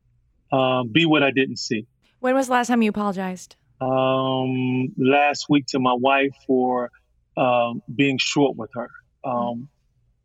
Um, 0.52 0.88
be 0.88 1.06
what 1.06 1.22
I 1.22 1.30
didn't 1.30 1.58
see. 1.58 1.86
When 2.20 2.34
was 2.34 2.46
the 2.46 2.52
last 2.54 2.68
time 2.68 2.82
you 2.82 2.90
apologized? 2.90 3.56
um, 3.80 4.88
last 4.96 5.46
week 5.50 5.66
to 5.66 5.78
my 5.78 5.92
wife 5.92 6.32
for 6.46 6.90
um, 7.36 7.82
being 7.94 8.16
short 8.18 8.56
with 8.56 8.70
her. 8.74 8.88
Um, 9.24 9.68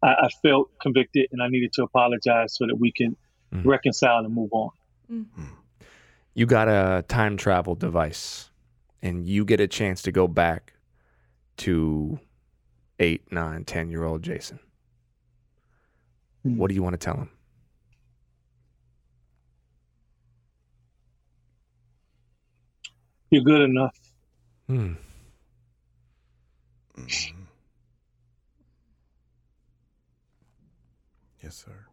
I, 0.01 0.07
I 0.07 0.29
felt 0.41 0.69
convicted 0.81 1.27
and 1.31 1.41
I 1.43 1.47
needed 1.49 1.73
to 1.73 1.83
apologize 1.83 2.55
so 2.55 2.65
that 2.67 2.75
we 2.75 2.91
can 2.91 3.15
Mhm. 3.53 3.65
reconcile 3.65 4.23
and 4.23 4.33
move 4.33 4.49
on. 4.53 4.69
You 6.33 6.45
got 6.45 6.69
a 6.69 7.03
time 7.09 7.35
travel 7.35 7.75
device, 7.75 8.49
and 9.01 9.27
you 9.27 9.43
get 9.43 9.59
a 9.59 9.67
chance 9.67 10.01
to 10.03 10.11
go 10.13 10.25
back 10.29 10.73
to 11.61 12.19
eight, 12.99 13.31
nine, 13.31 13.63
ten 13.65 13.89
year 13.89 14.03
old 14.03 14.23
Jason. 14.23 14.59
Hmm. 16.43 16.57
What 16.57 16.69
do 16.69 16.75
you 16.75 16.81
want 16.83 16.93
to 16.93 16.97
tell 17.03 17.15
him? 17.15 17.29
You're 23.29 23.43
good 23.43 23.61
enough. 23.61 23.95
Hmm. 24.67 24.93
Yes, 31.43 31.55
sir. 31.65 31.85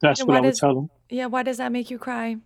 That's 0.00 0.20
And 0.20 0.28
what 0.28 0.36
I 0.36 0.40
would 0.40 0.50
is- 0.50 0.60
tell 0.60 0.78
him. 0.78 0.90
Yeah, 1.08 1.26
why 1.26 1.42
does 1.42 1.56
that 1.58 1.72
make 1.72 1.90
you 1.90 1.98
cry? 1.98 2.36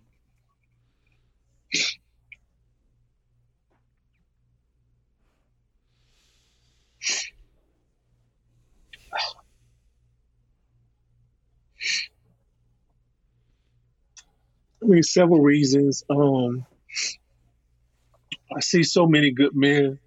I 14.85 14.87
mean, 14.87 15.01
several 15.01 15.41
reasons. 15.41 16.03
Um, 16.11 16.63
I 18.55 18.59
see 18.59 18.83
so 18.83 19.07
many 19.07 19.31
good 19.31 19.55
men. 19.55 19.97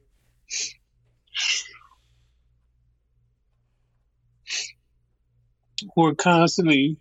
Who 5.97 6.07
are 6.07 6.15
constantly 6.15 6.97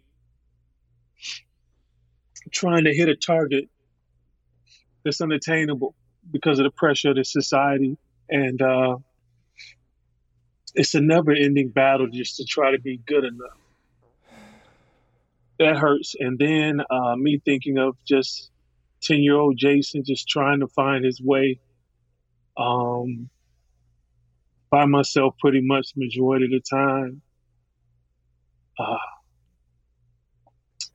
trying 2.52 2.86
to 2.86 2.94
hit 2.96 3.10
a 3.10 3.16
target 3.16 3.66
that's 5.04 5.22
unattainable 5.22 5.94
because 6.32 6.58
of 6.58 6.64
the 6.64 6.72
pressure 6.72 7.12
of 7.12 7.18
the 7.18 7.26
society. 7.26 7.96
And 8.28 8.60
uh, 8.60 8.98
it's 10.74 10.96
a 10.96 11.02
never 11.02 11.32
ending 11.32 11.70
battle 11.70 12.08
just 12.08 12.38
to 12.38 12.46
try 12.46 12.72
to 12.72 12.80
be 12.80 12.98
good 12.98 13.24
enough 13.24 13.67
that 15.60 15.78
hurts. 15.78 16.16
And 16.20 16.38
then 16.38 16.82
uh, 16.90 17.16
me 17.16 17.42
thinking 17.44 17.78
of 17.78 17.96
just 18.06 18.52
ten 19.02 19.22
year 19.22 19.36
old 19.36 19.58
Jason 19.58 20.04
just 20.04 20.28
trying 20.28 20.60
to 20.62 20.68
find 20.68 21.04
his 21.04 21.22
way 21.22 21.60
um, 22.58 23.30
by 24.70 24.86
myself 24.86 25.36
pretty 25.40 25.62
much 25.62 25.94
majority 25.96 26.46
of 26.46 26.52
the 26.52 26.62
time. 26.62 27.22
Uh, 28.80 28.98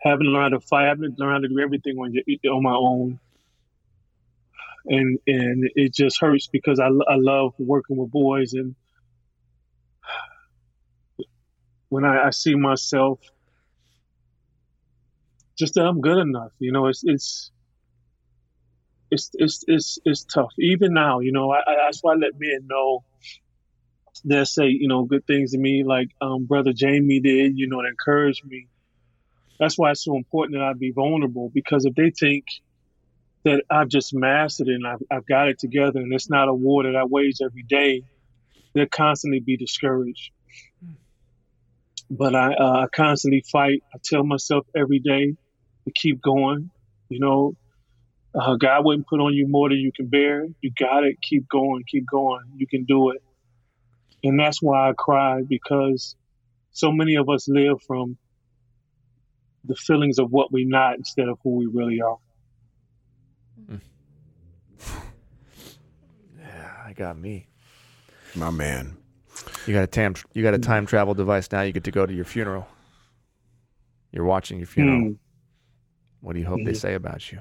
having 0.01 0.27
to 0.27 0.61
fight, 0.61 0.87
having 0.87 1.15
to 1.15 1.23
learn 1.23 1.33
how 1.33 1.39
to 1.39 1.49
do 1.49 1.59
everything 1.61 1.97
on 1.99 2.13
your, 2.13 2.55
on 2.55 2.63
my 2.63 2.75
own. 2.75 3.19
And 4.87 5.19
and 5.29 5.71
it 5.77 5.95
just 5.95 6.21
hurts 6.21 6.49
because 6.49 6.81
I, 6.81 6.87
I 6.87 7.15
love 7.15 7.55
working 7.59 7.97
with 7.97 8.11
boys 8.11 8.53
and 8.53 8.75
when 11.89 12.05
I, 12.05 12.27
I 12.27 12.31
see 12.31 12.55
myself 12.57 13.21
just 15.59 15.75
that 15.75 15.87
I'm 15.87 16.01
good 16.01 16.19
enough. 16.19 16.53
You 16.59 16.73
know, 16.73 16.87
it's 16.87 17.03
it's 17.05 17.51
it's 19.11 19.31
it's 19.35 19.65
it's, 19.69 19.99
it's 20.05 20.25
tough. 20.25 20.53
Even 20.59 20.95
now, 20.95 21.21
you 21.21 21.33
know, 21.33 21.51
I, 21.53 21.59
I, 21.59 21.77
that's 21.85 22.01
why 22.03 22.13
I 22.13 22.17
let 22.17 22.33
men 22.39 22.67
know 22.67 23.05
that 24.25 24.49
say 24.49 24.69
you 24.69 24.89
know 24.89 25.05
good 25.05 25.27
things 25.27 25.53
to 25.53 25.59
me, 25.59 25.85
like 25.85 26.09
um, 26.21 26.47
brother 26.47 26.73
Jamey 26.73 27.23
did. 27.23 27.59
You 27.59 27.69
know, 27.69 27.83
to 27.83 27.89
encourage 27.89 28.43
me. 28.45 28.69
That's 29.59 29.79
why 29.79 29.93
it's 29.93 30.05
so 30.05 30.17
important 30.17 30.59
that 30.59 30.65
I 30.65 30.73
be 30.73 30.91
vulnerable 30.91 31.51
because 31.55 31.85
if 31.85 31.95
they 31.95 32.11
think 32.11 32.47
that 33.45 33.65
I've 33.71 33.89
just 33.89 34.15
mastered 34.15 34.69
it 34.69 34.75
and 34.75 34.87
I've, 34.87 35.03
I've 35.11 35.27
got 35.27 35.49
it 35.49 35.59
together 35.59 36.01
and 36.01 36.13
it's 36.13 36.31
not 36.31 36.49
a 36.49 36.55
war 36.55 36.85
that 36.85 36.97
I 36.97 37.05
wage 37.05 37.37
every 37.45 37.63
day, 37.63 38.03
they'll 38.75 38.87
constantly 38.87 39.41
be 39.41 39.57
discouraged. 39.57 40.31
But 42.15 42.35
I, 42.35 42.53
uh, 42.53 42.87
constantly 42.95 43.43
fight. 43.51 43.83
I 43.95 43.99
tell 44.05 44.23
myself 44.23 44.67
every 44.77 44.99
day 44.99 45.35
to 45.87 45.93
keep 45.95 46.21
going. 46.21 46.71
You 47.09 47.21
know, 47.21 47.57
uh, 48.35 48.57
God 48.57 48.85
wouldn't 48.85 49.07
put 49.07 49.21
on 49.21 49.33
you 49.33 49.49
more 49.49 49.71
than 49.71 49.79
you 49.79 49.93
can 49.97 50.09
bear. 50.09 50.47
You 50.61 50.73
got 50.79 51.05
it. 51.05 51.23
Keep 51.23 51.49
going. 51.49 51.85
Keep 51.89 52.05
going. 52.11 52.43
You 52.57 52.67
can 52.67 52.85
do 52.85 53.13
it. 53.13 53.23
And 54.23 54.39
that's 54.39 54.61
why 54.61 54.91
I 54.91 54.93
cry 54.93 55.43
because 55.49 56.15
so 56.73 56.93
many 56.93 57.17
of 57.17 57.31
us 57.31 57.49
live 57.49 57.83
from 57.87 58.19
the 59.65 59.75
feelings 59.75 60.19
of 60.19 60.31
what 60.31 60.53
we're 60.53 60.69
not 60.69 60.97
instead 60.97 61.29
of 61.29 61.39
who 61.43 61.57
we 61.57 61.67
really 61.67 62.01
are. 62.03 62.19
Yeah, 66.39 66.73
I 66.85 66.93
got 66.93 67.17
me. 67.17 67.47
My 68.35 68.51
man. 68.51 68.97
You 69.67 69.75
got 69.75 69.85
a 69.85 69.87
tam- 69.87 70.15
you 70.35 70.43
got 70.43 70.55
a 70.55 70.59
time 70.59 70.87
travel 70.87 71.15
device 71.15 71.51
now. 71.53 71.63
You 71.63 71.73
get 71.73 71.85
to 71.85 71.91
go 71.91 72.05
to 72.07 72.13
your 72.13 72.25
funeral. 72.25 72.67
You're 74.13 74.25
watching 74.25 74.59
your 74.59 74.67
funeral. 74.67 75.01
Hmm. 75.01 75.13
What 76.21 76.35
do 76.35 76.41
you 76.41 76.47
hope 76.47 76.65
they 76.65 76.73
Mhm. 76.73 76.77
say 76.77 76.95
about 76.95 77.33
you? 77.33 77.41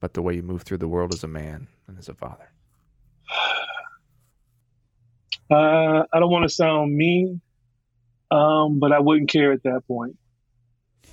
But 0.00 0.14
the 0.14 0.22
way 0.22 0.34
you 0.34 0.42
move 0.42 0.62
through 0.62 0.78
the 0.78 0.88
world 0.88 1.12
as 1.12 1.22
a 1.22 1.28
man 1.28 1.68
and 1.86 1.98
as 1.98 2.08
a 2.08 2.14
father. 2.14 2.48
Uh, 5.50 6.04
I 6.12 6.18
don't 6.18 6.30
want 6.30 6.44
to 6.44 6.48
sound 6.48 6.96
mean, 6.96 7.42
um, 8.30 8.78
but 8.78 8.90
I 8.90 9.00
wouldn't 9.00 9.28
care 9.28 9.52
at 9.52 9.62
that 9.64 9.82
point. 9.86 10.16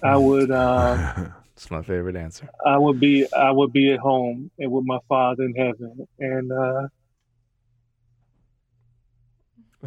I 0.01 0.15
would, 0.25 0.49
uh, 0.51 1.13
It's 1.53 1.69
my 1.69 1.81
favorite 1.81 2.15
answer. 2.15 2.47
I 2.65 2.77
would 2.77 3.01
be, 3.01 3.27
I 3.33 3.51
would 3.51 3.73
be 3.73 3.91
at 3.91 3.99
home 3.99 4.49
and 4.57 4.71
with 4.71 4.85
my 4.85 4.99
Father 5.09 5.43
in 5.43 5.53
heaven, 5.55 6.07
and 6.19 6.51
uh, 6.53 6.87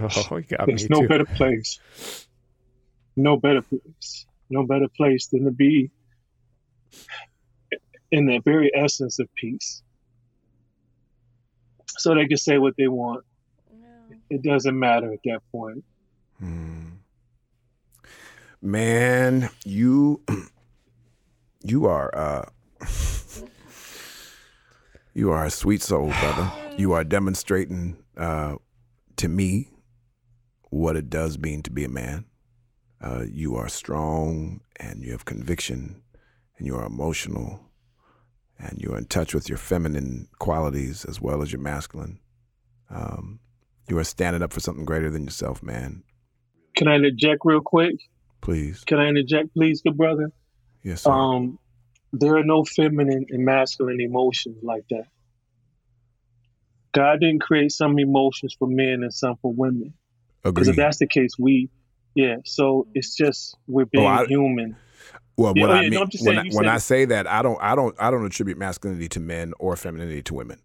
Oh, 0.01 0.36
you 0.36 0.43
got 0.43 0.66
me 0.66 0.74
there's 0.74 0.89
no 0.89 1.02
too. 1.02 1.09
better 1.09 1.27
place, 1.27 1.78
no 3.16 3.36
better 3.36 3.62
place, 3.62 4.27
no 4.48 4.64
better 4.64 4.89
place 4.89 5.27
than 5.27 5.44
to 5.44 5.51
be 5.51 5.90
in 8.10 8.27
the 8.27 8.39
very 8.44 8.70
essence 8.74 9.19
of 9.19 9.28
peace. 9.35 9.82
So 11.89 12.14
they 12.14 12.27
can 12.27 12.36
say 12.36 12.59
what 12.59 12.74
they 12.77 12.89
want. 12.89 13.24
It 14.31 14.43
doesn't 14.43 14.78
matter 14.78 15.12
at 15.12 15.20
that 15.24 15.40
point. 15.51 15.85
Hmm. 16.39 16.89
Man, 18.62 19.51
you 19.64 20.23
you 21.62 21.86
are 21.86 22.10
uh 22.16 22.44
you 25.14 25.31
are 25.31 25.44
a 25.44 25.51
sweet 25.51 25.82
soul, 25.82 26.06
brother. 26.20 26.51
You 26.78 26.93
are 26.93 27.05
demonstrating 27.05 27.98
uh 28.16 28.56
to 29.16 29.28
me 29.28 29.72
what 30.73 30.97
it 30.97 31.11
does 31.11 31.39
mean 31.39 31.62
to 31.62 31.70
be 31.70 31.85
a 31.85 31.89
man. 31.89 32.24
Uh, 32.99 33.24
you 33.31 33.57
are 33.57 33.69
strong 33.69 34.62
and 34.77 35.03
you 35.03 35.12
have 35.12 35.27
conviction 35.27 36.03
and 36.57 36.66
you 36.66 36.74
are 36.74 36.86
emotional 36.86 37.61
and 38.59 38.78
you're 38.81 38.97
in 38.97 39.05
touch 39.05 39.35
with 39.35 39.51
your 39.51 39.59
feminine 39.59 40.28
qualities 40.39 41.05
as 41.05 41.20
well 41.20 41.43
as 41.43 41.53
your 41.53 41.61
masculine. 41.61 42.19
Um, 42.89 43.40
you 43.86 43.99
are 43.99 44.05
standing 44.05 44.43
up 44.43 44.51
for 44.51 44.61
something 44.61 44.86
greater 44.86 45.11
than 45.11 45.24
yourself, 45.24 45.62
man. 45.62 46.05
Can 46.74 46.89
I 46.89 46.94
interject 46.94 47.43
real 47.44 47.61
quick? 47.61 47.97
Please. 48.40 48.82
Can 48.85 48.99
I 48.99 49.09
interject, 49.09 49.53
please, 49.53 49.82
good 49.82 49.99
brother? 49.99 50.32
Yes, 50.82 51.03
sir. 51.03 51.11
Um, 51.11 51.59
there 52.15 52.36
are 52.36 52.44
no 52.44 52.65
feminine 52.65 53.27
and 53.28 53.44
masculine 53.44 54.01
emotions 54.01 54.57
like 54.62 54.85
that. 54.89 55.05
God 56.93 57.20
didn't 57.20 57.43
create 57.43 57.73
some 57.73 57.99
emotions 57.99 58.57
for 58.59 58.69
men 58.69 59.03
and 59.03 59.12
some 59.12 59.36
for 59.43 59.53
women. 59.53 59.93
Because 60.44 60.69
if 60.69 60.77
that's 60.77 60.98
the 60.98 61.06
case, 61.06 61.31
we, 61.39 61.70
yeah. 62.14 62.36
So 62.44 62.86
it's 62.94 63.16
just 63.16 63.56
we're 63.66 63.85
being 63.86 64.05
Oh, 64.05 64.06
I- 64.09 64.27
human. 64.27 64.77
Well, 65.39 65.55
Yeah, 65.56 65.62
what 65.62 65.70
oh, 65.70 65.74
I 65.74 65.77
yeah, 65.77 65.89
mean 65.89 65.93
no, 65.94 66.02
I'm 66.02 66.09
when, 66.20 66.39
I, 66.39 66.44
when 66.51 66.69
I 66.69 66.78
say 66.78 67.05
that, 67.06 67.27
I 67.27 67.40
don't, 67.43 67.59
I 67.62 67.74
don't, 67.74 67.97
I 67.98 68.10
don't 68.10 68.24
attribute 68.27 68.59
masculinity 68.59 69.09
to 69.10 69.20
men 69.20 69.55
or 69.59 69.77
femininity 69.77 70.23
to 70.24 70.35
women. 70.35 70.60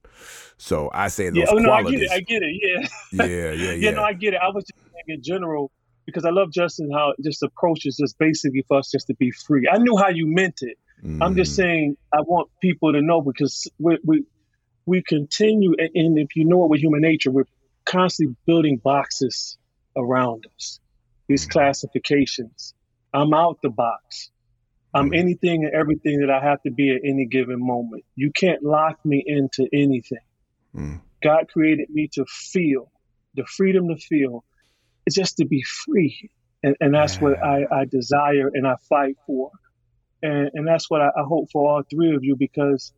So 0.57 0.89
I 0.93 1.07
say 1.07 1.29
those 1.29 1.37
Yeah. 1.39 1.45
Oh 1.49 1.57
no, 1.57 1.71
I 1.71 1.83
get 1.83 2.01
it. 2.01 2.11
I 2.11 2.19
get 2.19 2.41
it. 2.43 2.55
Yeah. 2.61 2.87
yeah, 3.13 3.25
yeah, 3.25 3.51
yeah. 3.53 3.71
Yeah. 3.75 3.91
No, 3.91 4.03
I 4.03 4.13
get 4.13 4.33
it. 4.33 4.41
I 4.43 4.49
was 4.49 4.65
just 4.65 4.73
saying 4.93 5.17
in 5.19 5.23
general 5.23 5.71
because 6.05 6.25
I 6.25 6.31
love 6.31 6.51
Justin 6.51 6.89
how 6.91 7.13
just 7.23 7.41
approach 7.43 7.85
is 7.85 7.95
just 7.97 8.17
basically 8.19 8.65
for 8.67 8.77
us 8.79 8.91
just 8.91 9.07
to 9.07 9.15
be 9.15 9.31
free. 9.31 9.69
I 9.71 9.77
knew 9.77 9.95
how 9.97 10.09
you 10.09 10.27
meant 10.27 10.59
it. 10.61 10.77
I'm 11.21 11.35
just 11.35 11.53
Mm, 11.53 11.55
saying 11.55 11.97
I 12.13 12.21
want 12.21 12.49
people 12.61 12.91
to 12.91 13.01
know 13.01 13.21
because 13.21 13.67
we 13.79 13.97
we 14.03 14.23
we 14.85 15.01
continue 15.07 15.73
and- 15.77 15.89
and 15.95 16.19
if 16.19 16.35
you 16.35 16.43
know 16.45 16.65
it 16.65 16.69
with 16.69 16.81
human 16.81 17.01
nature, 17.01 17.31
we're 17.31 17.45
constantly 17.85 18.35
building 18.45 18.77
boxes 18.83 19.57
around 19.97 20.45
us. 20.55 20.79
These 21.27 21.45
classifications. 21.47 22.73
I'm 23.13 23.33
out 23.33 23.57
the 23.63 23.69
box. 23.69 24.31
I'm 24.93 25.11
Mhm. 25.11 25.17
anything 25.19 25.65
and 25.65 25.73
everything 25.73 26.21
that 26.21 26.29
I 26.31 26.41
have 26.41 26.61
to 26.63 26.71
be 26.71 26.91
at 26.95 27.01
any 27.03 27.25
given 27.27 27.59
moment. 27.59 28.05
You 28.15 28.31
can't 28.31 28.63
lock 28.63 28.97
me 29.05 29.23
into 29.25 29.67
anything. 29.73 30.19
mm, 30.75 31.01
God 31.23 31.47
created 31.51 31.89
me 31.89 32.09
to 32.13 32.25
feel 32.25 32.91
the 33.35 33.45
freedom 33.45 33.89
to 33.89 33.97
feel. 33.97 34.45
It's 35.05 35.15
just 35.15 35.37
to 35.37 35.45
be 35.45 35.63
free. 35.63 36.29
And, 36.63 36.75
and 36.79 36.93
that's 36.93 37.19
what 37.21 37.33
I, 37.43 37.65
I 37.71 37.85
desire 37.85 38.49
and 38.53 38.67
I 38.67 38.75
fight 38.89 39.15
for. 39.25 39.51
And, 40.23 40.51
and 40.53 40.67
that's 40.67 40.89
what 40.89 41.01
I, 41.01 41.07
I 41.07 41.23
hope 41.23 41.49
for 41.51 41.69
all 41.69 41.83
three 41.89 42.15
of 42.15 42.23
you 42.23 42.35
because 42.37 42.93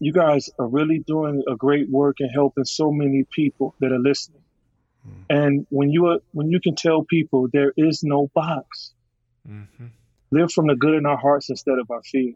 you 0.00 0.12
guys 0.12 0.48
are 0.58 0.68
really 0.68 1.02
doing 1.06 1.42
a 1.50 1.56
great 1.56 1.88
work 1.90 2.16
and 2.20 2.30
helping 2.34 2.64
so 2.64 2.90
many 2.92 3.24
people 3.32 3.74
that 3.80 3.92
are 3.92 3.98
listening. 4.00 4.42
Mm. 5.06 5.24
And 5.30 5.66
when 5.70 5.90
you 5.90 6.06
are, 6.06 6.18
when 6.32 6.50
you 6.50 6.60
can 6.60 6.74
tell 6.74 7.04
people 7.04 7.48
there 7.52 7.72
is 7.76 8.02
no 8.02 8.30
box, 8.34 8.92
Mm-hmm. 9.48 9.86
live 10.32 10.50
from 10.52 10.66
the 10.66 10.74
good 10.74 10.94
in 10.94 11.06
our 11.06 11.16
hearts 11.16 11.50
instead 11.50 11.78
of 11.78 11.88
our 11.90 12.02
fears. 12.02 12.34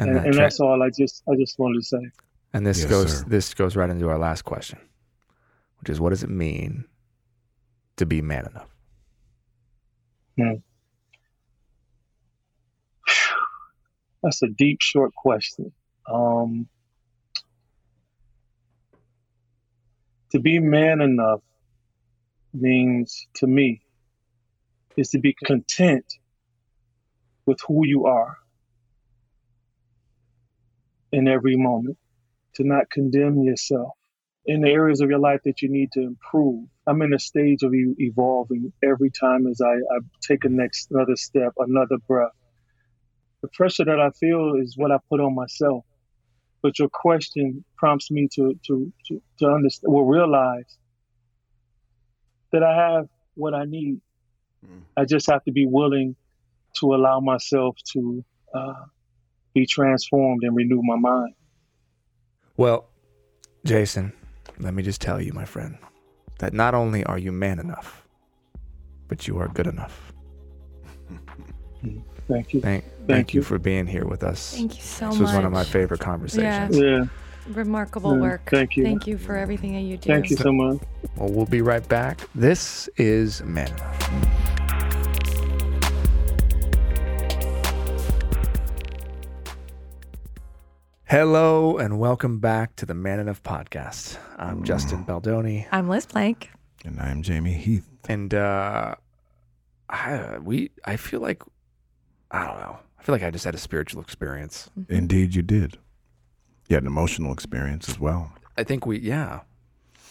And, 0.00 0.08
And, 0.10 0.18
that 0.18 0.24
and 0.26 0.34
tra- 0.34 0.42
that's 0.42 0.58
all 0.58 0.82
I 0.82 0.90
just 0.90 1.22
I 1.30 1.36
just 1.36 1.56
wanted 1.60 1.76
to 1.80 1.84
say. 1.86 2.10
and 2.52 2.66
this 2.66 2.80
Yes, 2.80 2.90
goes 2.90 3.18
sir. 3.20 3.24
this 3.28 3.54
goes 3.54 3.76
right 3.76 3.88
into 3.88 4.08
our 4.08 4.18
last 4.18 4.42
question, 4.42 4.80
which 5.80 5.88
is 5.90 6.00
what 6.00 6.10
does 6.10 6.24
it 6.24 6.30
mean 6.30 6.86
to 7.98 8.04
be 8.04 8.20
man 8.20 8.46
enough? 8.46 8.68
That's 14.22 14.42
a 14.42 14.48
deep, 14.48 14.78
short 14.80 15.14
question. 15.14 15.72
Um, 16.12 16.68
to 20.32 20.40
be 20.40 20.58
man 20.58 21.00
enough 21.00 21.40
means 22.52 23.26
to 23.36 23.46
me 23.46 23.82
is 24.96 25.10
to 25.10 25.18
be 25.18 25.34
content 25.44 26.04
with 27.44 27.58
who 27.66 27.86
you 27.86 28.06
are 28.06 28.36
in 31.12 31.28
every 31.28 31.56
moment, 31.56 31.96
to 32.54 32.64
not 32.64 32.90
condemn 32.90 33.42
yourself 33.42 33.90
in 34.46 34.62
the 34.62 34.70
areas 34.70 35.00
of 35.00 35.10
your 35.10 35.18
life 35.18 35.40
that 35.44 35.62
you 35.62 35.68
need 35.68 35.90
to 35.92 36.00
improve. 36.00 36.66
I'm 36.86 37.02
in 37.02 37.12
a 37.12 37.18
stage 37.18 37.62
of 37.62 37.72
evolving 37.74 38.72
every 38.82 39.10
time 39.10 39.46
as 39.46 39.60
I, 39.60 39.74
I 39.74 39.98
take 40.22 40.44
a 40.44 40.48
next 40.48 40.90
another 40.90 41.16
step, 41.16 41.52
another 41.58 41.96
breath. 42.08 42.32
The 43.42 43.48
pressure 43.48 43.84
that 43.84 44.00
I 44.00 44.10
feel 44.10 44.54
is 44.60 44.76
what 44.76 44.92
I 44.92 44.98
put 45.08 45.20
on 45.20 45.34
myself. 45.34 45.84
But 46.66 46.80
your 46.80 46.88
question 46.88 47.64
prompts 47.76 48.10
me 48.10 48.26
to 48.34 48.58
to 48.66 48.92
to, 49.06 49.22
to 49.38 49.46
understand 49.46 49.94
or 49.94 50.04
realize 50.04 50.76
that 52.50 52.64
I 52.64 52.74
have 52.74 53.06
what 53.34 53.54
I 53.54 53.66
need. 53.66 54.00
Mm. 54.66 54.80
I 54.96 55.04
just 55.04 55.30
have 55.30 55.44
to 55.44 55.52
be 55.52 55.64
willing 55.64 56.16
to 56.80 56.92
allow 56.92 57.20
myself 57.20 57.76
to 57.92 58.24
uh, 58.52 58.84
be 59.54 59.64
transformed 59.64 60.42
and 60.42 60.56
renew 60.56 60.82
my 60.82 60.96
mind. 60.96 61.34
Well, 62.56 62.88
Jason, 63.64 64.12
let 64.58 64.74
me 64.74 64.82
just 64.82 65.00
tell 65.00 65.20
you, 65.20 65.32
my 65.32 65.44
friend, 65.44 65.78
that 66.40 66.52
not 66.52 66.74
only 66.74 67.04
are 67.04 67.16
you 67.16 67.30
man 67.30 67.60
enough, 67.60 68.08
but 69.06 69.28
you 69.28 69.38
are 69.38 69.46
good 69.46 69.68
enough. 69.68 70.12
Thank 72.28 72.52
you. 72.54 72.60
Thank, 72.60 72.84
thank, 73.06 73.34
you 73.34 73.40
you. 73.40 73.44
for 73.44 73.58
being 73.58 73.86
here 73.86 74.04
with 74.04 74.24
us. 74.24 74.54
Thank 74.56 74.76
you 74.76 74.82
so 74.82 75.06
much. 75.06 75.12
this 75.14 75.20
much. 75.20 75.26
was 75.28 75.34
one 75.34 75.44
of 75.44 75.52
my 75.52 75.64
favorite 75.64 76.00
conversations. 76.00 76.76
Yeah. 76.76 77.04
Remarkable 77.48 78.16
Yeah, 78.16 78.20
work. 78.22 78.48
thank 78.50 78.76
you. 78.76 78.82
Thank 78.82 79.06
you 79.06 79.16
for 79.18 79.36
everything 79.36 79.74
that 79.74 79.82
you 79.82 79.96
do. 79.96 80.08
Thank 80.08 80.30
you 80.30 80.36
so 80.36 80.52
much. 80.52 80.80
Well, 81.16 81.28
we'll 81.30 81.46
be 81.46 81.62
right 81.62 81.86
back. 81.88 82.28
This 82.34 82.88
is 82.96 83.42
Man 83.44 83.68
Enough. 83.68 85.06
Hello 91.04 91.78
and 91.78 91.98
welcome 91.98 92.38
back 92.40 92.74
to 92.76 92.86
the 92.86 92.94
Man 92.94 93.20
Enough 93.20 93.42
podcast. 93.42 94.18
I'm 94.38 94.64
Justin 94.64 95.04
Baldoni, 95.04 95.66
I'm 95.70 95.88
Liz 95.88 96.06
Plank. 96.06 96.50
And 96.84 96.98
I'm 97.00 97.22
Jamey 97.22 97.54
Heath. 97.56 97.88
and 98.08 98.34
uh, 98.34 98.96
I 99.88 100.38
we 100.38 100.70
I 100.84 100.96
feel 100.96 101.20
like 101.20 101.42
I 102.30 102.44
don't 102.46 102.58
know. 102.60 102.78
I 102.98 103.02
feel 103.02 103.14
like 103.14 103.22
I 103.22 103.30
just 103.30 103.44
had 103.44 103.54
a 103.54 103.58
spiritual 103.58 104.02
experience. 104.02 104.68
Indeed, 104.88 105.34
you 105.34 105.42
did. 105.42 105.78
You 106.68 106.74
had 106.74 106.82
an 106.82 106.88
emotional 106.88 107.32
experience 107.32 107.88
as 107.88 108.00
well. 108.00 108.32
I 108.58 108.64
think 108.64 108.86
we 108.86 108.98
yeah. 108.98 109.40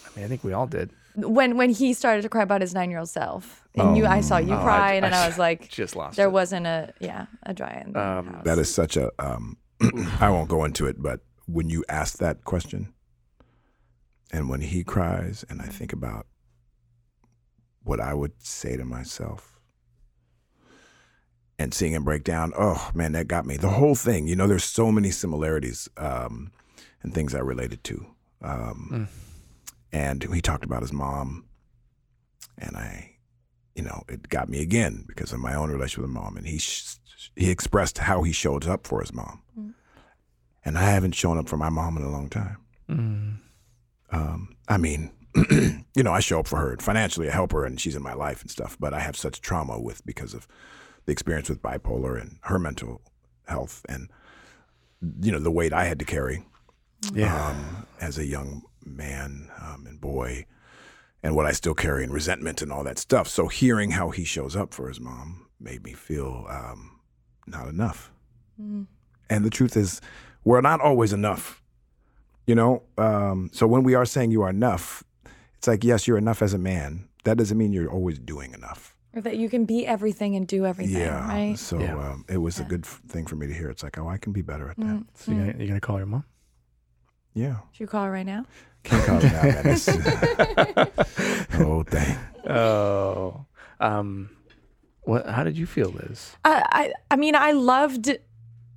I 0.04 0.08
mean, 0.16 0.24
I 0.24 0.28
think 0.28 0.42
we 0.44 0.52
all 0.54 0.66
did. 0.66 0.90
When 1.16 1.56
when 1.56 1.70
he 1.70 1.92
started 1.94 2.22
to 2.22 2.28
cry 2.28 2.42
about 2.42 2.60
his 2.62 2.74
nine 2.74 2.90
year 2.90 2.98
old 3.00 3.08
self, 3.10 3.66
and 3.74 3.96
you, 3.96 4.06
I 4.06 4.20
saw 4.22 4.38
you 4.38 4.54
Oh, 4.54 4.58
I- 4.58 4.62
cried, 4.62 5.04
and 5.04 5.14
I 5.14 5.24
I 5.24 5.26
was 5.28 5.38
like, 5.38 5.68
Just 5.68 5.96
lost. 5.96 6.16
there 6.16 6.28
it. 6.28 6.32
wasn't 6.32 6.66
a 6.66 6.92
yeah 7.00 7.26
a 7.42 7.52
dry 7.52 7.82
in 7.84 7.92
the 7.92 8.00
Um, 8.00 8.26
house. 8.28 8.44
That 8.44 8.58
is 8.58 8.72
such 8.74 8.96
a. 8.96 9.10
Um, 9.18 9.56
I 10.20 10.30
won't 10.30 10.48
go 10.48 10.64
into 10.64 10.86
it, 10.86 11.02
but 11.02 11.20
when 11.46 11.68
you 11.68 11.84
ask 11.88 12.18
that 12.18 12.44
question, 12.44 12.94
and 14.32 14.48
when 14.48 14.60
he 14.62 14.82
cries, 14.84 15.44
and 15.50 15.60
I 15.60 15.66
think 15.66 15.92
about 15.92 16.26
what 17.82 18.00
I 18.00 18.14
would 18.14 18.32
say 18.42 18.76
to 18.76 18.84
myself, 18.84 19.55
and 21.58 21.72
seeing 21.72 21.92
him 21.92 22.04
break 22.04 22.24
down, 22.24 22.52
oh 22.58 22.90
man, 22.94 23.12
that 23.12 23.28
got 23.28 23.46
me. 23.46 23.56
The 23.56 23.70
whole 23.70 23.94
thing, 23.94 24.26
you 24.28 24.36
know, 24.36 24.46
there's 24.46 24.64
so 24.64 24.92
many 24.92 25.10
similarities 25.10 25.88
um, 25.96 26.52
and 27.02 27.14
things 27.14 27.34
I 27.34 27.38
related 27.40 27.82
to. 27.84 28.06
Um, 28.42 28.88
Mm. 28.92 29.08
And 29.92 30.22
he 30.34 30.42
talked 30.42 30.64
about 30.64 30.82
his 30.82 30.92
mom, 30.92 31.46
and 32.58 32.76
I, 32.76 33.12
you 33.74 33.82
know, 33.82 34.02
it 34.08 34.28
got 34.28 34.48
me 34.50 34.60
again 34.60 35.04
because 35.06 35.32
of 35.32 35.38
my 35.40 35.54
own 35.54 35.70
relationship 35.70 36.02
with 36.02 36.12
the 36.14 36.20
mom. 36.20 36.36
And 36.36 36.46
he 36.46 36.58
sh- 36.58 36.96
he 37.34 37.50
expressed 37.50 37.98
how 37.98 38.22
he 38.22 38.32
showed 38.32 38.66
up 38.66 38.86
for 38.86 39.00
his 39.00 39.14
mom, 39.14 39.42
and 40.64 40.76
I 40.76 40.82
haven't 40.90 41.14
shown 41.14 41.38
up 41.38 41.48
for 41.48 41.56
my 41.56 41.70
mom 41.70 41.96
in 41.96 42.02
a 42.02 42.10
long 42.10 42.28
time. 42.28 42.58
Um, 44.10 44.56
I 44.68 44.76
mean, 44.76 45.12
you 45.50 46.02
know, 46.02 46.12
I 46.12 46.20
show 46.20 46.40
up 46.40 46.46
for 46.48 46.58
her 46.58 46.76
financially, 46.78 47.28
I 47.30 47.32
help 47.32 47.52
her, 47.52 47.64
and 47.64 47.80
she's 47.80 47.96
in 47.96 48.02
my 48.02 48.14
life 48.14 48.42
and 48.42 48.50
stuff. 48.50 48.76
But 48.78 48.92
I 48.92 49.00
have 49.00 49.16
such 49.16 49.40
trauma 49.40 49.80
with 49.80 50.04
because 50.04 50.34
of 50.34 50.46
the 51.06 51.12
experience 51.12 51.48
with 51.48 51.62
bipolar 51.62 52.20
and 52.20 52.38
her 52.42 52.58
mental 52.58 53.00
health, 53.46 53.84
and 53.88 54.08
you 55.20 55.32
know 55.32 55.38
the 55.38 55.50
weight 55.50 55.72
I 55.72 55.84
had 55.84 55.98
to 56.00 56.04
carry 56.04 56.44
Yeah. 57.12 57.48
um, 57.50 57.86
as 58.00 58.18
a 58.18 58.26
young 58.26 58.62
man 58.84 59.50
um, 59.60 59.86
and 59.86 60.00
boy, 60.00 60.46
and 61.22 61.34
what 61.34 61.46
I 61.46 61.52
still 61.52 61.74
carry 61.74 62.04
in 62.04 62.12
resentment 62.12 62.62
and 62.62 62.72
all 62.72 62.84
that 62.84 62.98
stuff. 62.98 63.28
So 63.28 63.48
hearing 63.48 63.92
how 63.92 64.10
he 64.10 64.24
shows 64.24 64.54
up 64.56 64.72
for 64.74 64.88
his 64.88 65.00
mom 65.00 65.46
made 65.60 65.84
me 65.84 65.92
feel 65.92 66.46
um, 66.48 67.00
not 67.46 67.68
enough. 67.68 68.10
And 68.58 69.44
the 69.44 69.50
truth 69.50 69.76
is, 69.76 70.00
we're 70.44 70.60
not 70.62 70.80
always 70.80 71.12
enough. 71.12 71.62
You 72.46 72.54
know, 72.54 72.82
um, 72.96 73.50
so 73.52 73.66
when 73.66 73.82
we 73.82 73.94
are 73.94 74.06
saying 74.06 74.30
you 74.30 74.42
are 74.42 74.50
enough, 74.50 75.04
it's 75.58 75.66
like 75.68 75.84
yes, 75.84 76.06
you're 76.08 76.16
enough 76.18 76.40
as 76.42 76.54
a 76.54 76.58
man. 76.58 77.08
That 77.24 77.36
doesn't 77.36 77.58
mean 77.58 77.72
you're 77.72 77.90
always 77.90 78.18
doing 78.18 78.54
enough. 78.54 78.95
Or 79.16 79.22
that 79.22 79.38
you 79.38 79.48
can 79.48 79.64
be 79.64 79.86
everything 79.86 80.36
and 80.36 80.46
do 80.46 80.66
everything, 80.66 81.00
yeah. 81.00 81.26
right? 81.26 81.58
So 81.58 81.80
Yeah. 81.80 81.96
Um, 81.96 82.26
it 82.28 82.36
was 82.36 82.60
a 82.60 82.64
good 82.64 82.84
f- 82.84 83.00
thing 83.08 83.24
for 83.24 83.34
me 83.34 83.46
to 83.46 83.54
hear. 83.54 83.70
It's 83.70 83.82
like, 83.82 83.96
oh, 83.96 84.06
I 84.06 84.18
can 84.18 84.32
be 84.32 84.42
better 84.42 84.68
at 84.68 84.76
that. 84.76 84.84
Mm. 84.84 85.06
So 85.14 85.32
you 85.32 85.38
gonna, 85.38 85.66
gonna 85.66 85.80
call 85.80 85.96
your 85.96 86.06
mom? 86.06 86.24
Yeah. 87.32 87.56
Should 87.72 87.80
you 87.80 87.86
call 87.86 88.04
her 88.04 88.10
right 88.10 88.26
now? 88.26 88.44
Can't 88.84 89.06
call 89.06 89.18
it 89.18 89.32
now, 89.32 89.42
man. 89.42 89.66
It's- 89.66 89.88
oh, 91.60 91.82
dang. 91.84 92.18
Oh. 92.46 93.46
Um. 93.80 94.28
What? 95.02 95.26
How 95.26 95.44
did 95.44 95.56
you 95.56 95.64
feel, 95.66 95.90
Liz? 95.90 96.36
I, 96.44 96.66
I 96.70 96.92
I 97.12 97.16
mean, 97.16 97.34
I 97.34 97.52
loved 97.52 98.18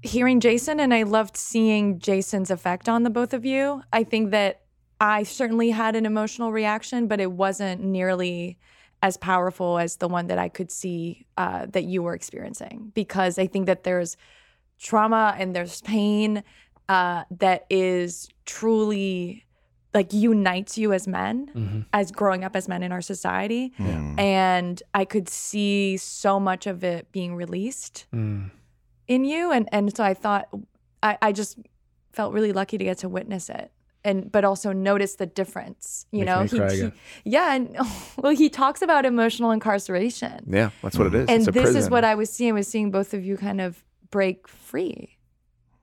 hearing 0.02 0.40
Jason 0.40 0.80
and 0.80 0.94
I 0.94 1.04
loved 1.04 1.36
seeing 1.36 2.00
Jason's 2.00 2.50
effect 2.50 2.88
on 2.88 3.04
the 3.04 3.10
both 3.10 3.34
of 3.34 3.44
you. 3.44 3.84
I 3.92 4.06
think 4.06 4.32
that 4.32 4.62
I 5.02 5.24
certainly 5.24 5.72
had 5.72 5.98
an 5.98 6.06
emotional 6.06 6.54
reaction, 6.54 7.08
but 7.08 7.20
it 7.20 7.32
wasn't 7.32 7.84
nearly 7.84 8.58
as 9.02 9.16
powerful 9.18 9.78
as 9.80 9.98
the 9.98 10.08
one 10.08 10.28
that 10.28 10.38
I 10.38 10.50
could 10.50 10.72
see 10.72 11.26
uh, 11.38 11.66
that 11.68 11.86
you 11.86 12.04
were 12.04 12.14
experiencing 12.14 12.92
because 12.94 13.40
I 13.40 13.48
think 13.48 13.66
that 13.68 13.84
there's 13.84 14.18
trauma 14.80 15.36
and 15.38 15.56
there's 15.56 15.82
pain 15.82 16.44
uh, 16.90 17.24
that 17.40 17.66
is 17.70 18.30
truly 18.46 19.46
like 19.94 20.14
unites 20.14 20.78
you 20.78 20.94
as 20.94 21.08
men, 21.08 21.50
Mm-hmm. 21.56 21.82
as 21.94 22.12
growing 22.12 22.44
up 22.44 22.56
as 22.56 22.68
men 22.68 22.84
in 22.84 22.92
our 22.92 23.02
society. 23.02 23.74
Mm. 23.80 24.20
And 24.20 24.84
I 24.94 25.04
could 25.06 25.28
see 25.30 25.98
so 25.98 26.40
much 26.40 26.68
of 26.68 26.84
it 26.84 27.12
being 27.12 27.36
released 27.36 28.06
Mm. 28.14 28.52
in 29.08 29.24
you. 29.24 29.52
And 29.52 29.68
and 29.72 29.96
so 29.96 30.04
I 30.04 30.14
thought 30.14 30.48
I, 31.02 31.18
I 31.22 31.32
just 31.32 31.58
felt 32.14 32.34
really 32.34 32.52
lucky 32.54 32.78
to 32.78 32.84
get 32.84 32.98
to 33.00 33.10
witness 33.10 33.50
it. 33.50 33.72
And 34.06 34.32
but 34.32 34.46
also 34.46 34.72
notice 34.72 35.16
the 35.16 35.26
difference. 35.26 36.06
You 36.12 36.20
Making 36.26 36.34
know, 36.36 36.44
me 36.44 36.50
cry 36.50 36.68
again. 36.74 36.94
yeah, 37.26 37.54
and 37.56 37.78
well, 38.18 38.34
he 38.34 38.50
talks 38.50 38.82
about 38.82 39.06
emotional 39.06 39.52
incarceration. 39.52 40.46
Yeah, 40.48 40.70
that's 40.82 40.98
what 40.98 41.08
it 41.08 41.16
is. 41.16 41.28
And 41.30 41.40
it's 41.40 41.48
a 41.50 41.52
this 41.52 41.76
is 41.76 41.90
what 41.90 42.06
I 42.06 42.16
was 42.16 42.30
seeing, 42.30 42.54
was 42.54 42.68
seeing 42.68 42.92
both 42.92 43.14
of 43.14 43.26
you 43.26 43.36
kind 43.36 43.60
of 43.62 43.84
break 44.10 44.48
free 44.48 45.18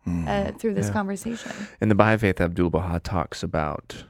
Mm. 0.07 0.29
uh, 0.29 0.53
through 0.57 0.75
this 0.75 0.87
Yeah. 0.87 0.93
conversation. 0.93 1.51
In 1.81 1.89
the 1.89 1.95
Baha'i 1.97 2.17
faith, 2.17 2.41
Abdul 2.41 2.71
Baha 2.71 3.01
talks 3.01 3.43
about 3.43 4.05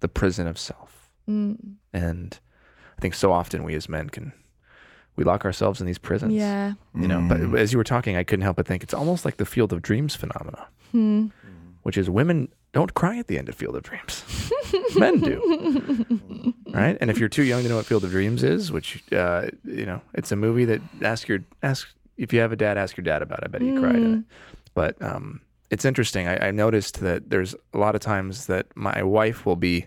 the 0.00 0.08
prison 0.08 0.46
of 0.46 0.56
self, 0.56 1.10
Mm, 1.28 1.74
and 1.92 2.38
I 2.96 3.00
think 3.00 3.12
so 3.14 3.32
often 3.32 3.64
we 3.64 3.74
as 3.74 3.88
men 3.88 4.08
can 4.08 4.32
we 5.16 5.24
lock 5.24 5.44
ourselves 5.44 5.80
in 5.80 5.86
these 5.86 5.98
prisons. 5.98 6.32
yeah. 6.32 6.74
You 6.94 7.08
know, 7.08 7.18
Mm. 7.18 7.50
but 7.50 7.58
as 7.60 7.72
you 7.72 7.78
were 7.78 7.84
talking, 7.84 8.16
I 8.16 8.22
couldn't 8.22 8.42
help 8.44 8.56
but 8.56 8.66
think 8.68 8.82
it's 8.84 8.94
almost 8.94 9.24
like 9.24 9.36
the 9.38 9.46
Field 9.46 9.72
of 9.72 9.82
Dreams 9.82 10.14
phenomena, 10.14 10.68
Hmm. 10.92 11.26
which 11.82 11.96
is 11.98 12.08
women 12.08 12.48
don't 12.76 12.92
cry 12.92 13.16
at 13.16 13.26
the 13.26 13.38
end 13.38 13.48
of 13.48 13.54
Field 13.54 13.74
of 13.74 13.82
Dreams, 13.84 14.22
men 14.96 15.18
do, 15.20 16.54
right? 16.74 16.98
And 17.00 17.10
if 17.10 17.18
you're 17.18 17.30
too 17.30 17.42
young 17.42 17.62
to 17.62 17.70
know 17.70 17.76
what 17.76 17.86
Field 17.86 18.04
of 18.04 18.10
Dreams 18.10 18.42
is, 18.44 18.70
which 18.70 19.02
uh, 19.14 19.46
you 19.64 19.86
know, 19.86 20.02
it's 20.12 20.30
a 20.30 20.36
movie 20.36 20.66
that 20.66 20.82
ask 21.00 21.26
your 21.26 21.38
ask 21.62 21.88
if 22.18 22.34
you 22.34 22.40
have 22.40 22.52
a 22.52 22.56
dad, 22.56 22.76
ask 22.76 22.94
your 22.98 23.04
dad 23.04 23.22
about. 23.22 23.38
it. 23.38 23.44
I 23.44 23.48
bet 23.48 23.62
he 23.62 23.74
cried 23.78 23.96
in 23.96 24.14
it. 24.18 24.24
But 24.74 25.00
um, 25.00 25.40
it's 25.70 25.86
interesting. 25.86 26.28
I, 26.28 26.48
I 26.48 26.50
noticed 26.50 27.00
that 27.00 27.30
there's 27.30 27.54
a 27.72 27.78
lot 27.78 27.94
of 27.94 28.02
times 28.02 28.44
that 28.44 28.66
my 28.76 29.02
wife 29.02 29.46
will 29.46 29.56
be 29.56 29.86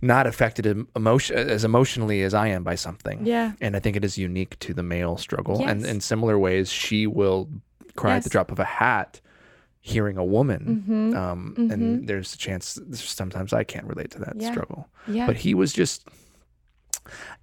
not 0.00 0.28
affected 0.28 0.86
emotion 0.94 1.36
as 1.36 1.64
emotionally 1.64 2.22
as 2.22 2.34
I 2.34 2.46
am 2.48 2.62
by 2.62 2.76
something. 2.76 3.26
Yeah. 3.26 3.54
And 3.60 3.74
I 3.74 3.80
think 3.80 3.96
it 3.96 4.04
is 4.04 4.16
unique 4.16 4.56
to 4.60 4.72
the 4.72 4.84
male 4.84 5.16
struggle. 5.16 5.66
And 5.66 5.84
in 5.84 6.00
similar 6.00 6.38
ways, 6.38 6.70
she 6.70 7.08
will 7.08 7.48
cry 7.96 8.16
at 8.16 8.22
the 8.22 8.30
drop 8.30 8.52
of 8.52 8.60
a 8.60 8.64
hat 8.64 9.20
hearing 9.80 10.16
a 10.18 10.24
woman. 10.24 10.84
Mhm. 10.86 11.14
Um, 11.16 11.54
Mhm. 11.58 11.70
And 11.72 12.06
there's 12.08 12.34
a 12.34 12.38
chance 12.38 12.78
sometimes 12.92 13.52
I 13.52 13.64
can't 13.64 13.86
relate 13.86 14.10
to 14.12 14.18
that 14.20 14.36
Yeah. 14.38 14.50
struggle. 14.50 14.88
Yeah. 15.08 15.26
But 15.26 15.36
he 15.36 15.54
was 15.54 15.72
just, 15.72 16.06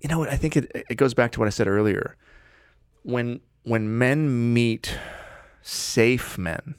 you 0.01 0.07
know 0.09 0.19
what? 0.19 0.29
I 0.29 0.37
think 0.37 0.55
it, 0.55 0.71
it 0.89 0.95
goes 0.95 1.13
back 1.15 1.31
to 1.33 1.39
what 1.39 1.47
I 1.47 1.49
said 1.51 1.67
earlier. 1.67 2.15
When 3.03 3.39
when 3.63 3.97
men 3.97 4.53
meet 4.53 4.97
safe 5.61 6.37
men 6.37 6.75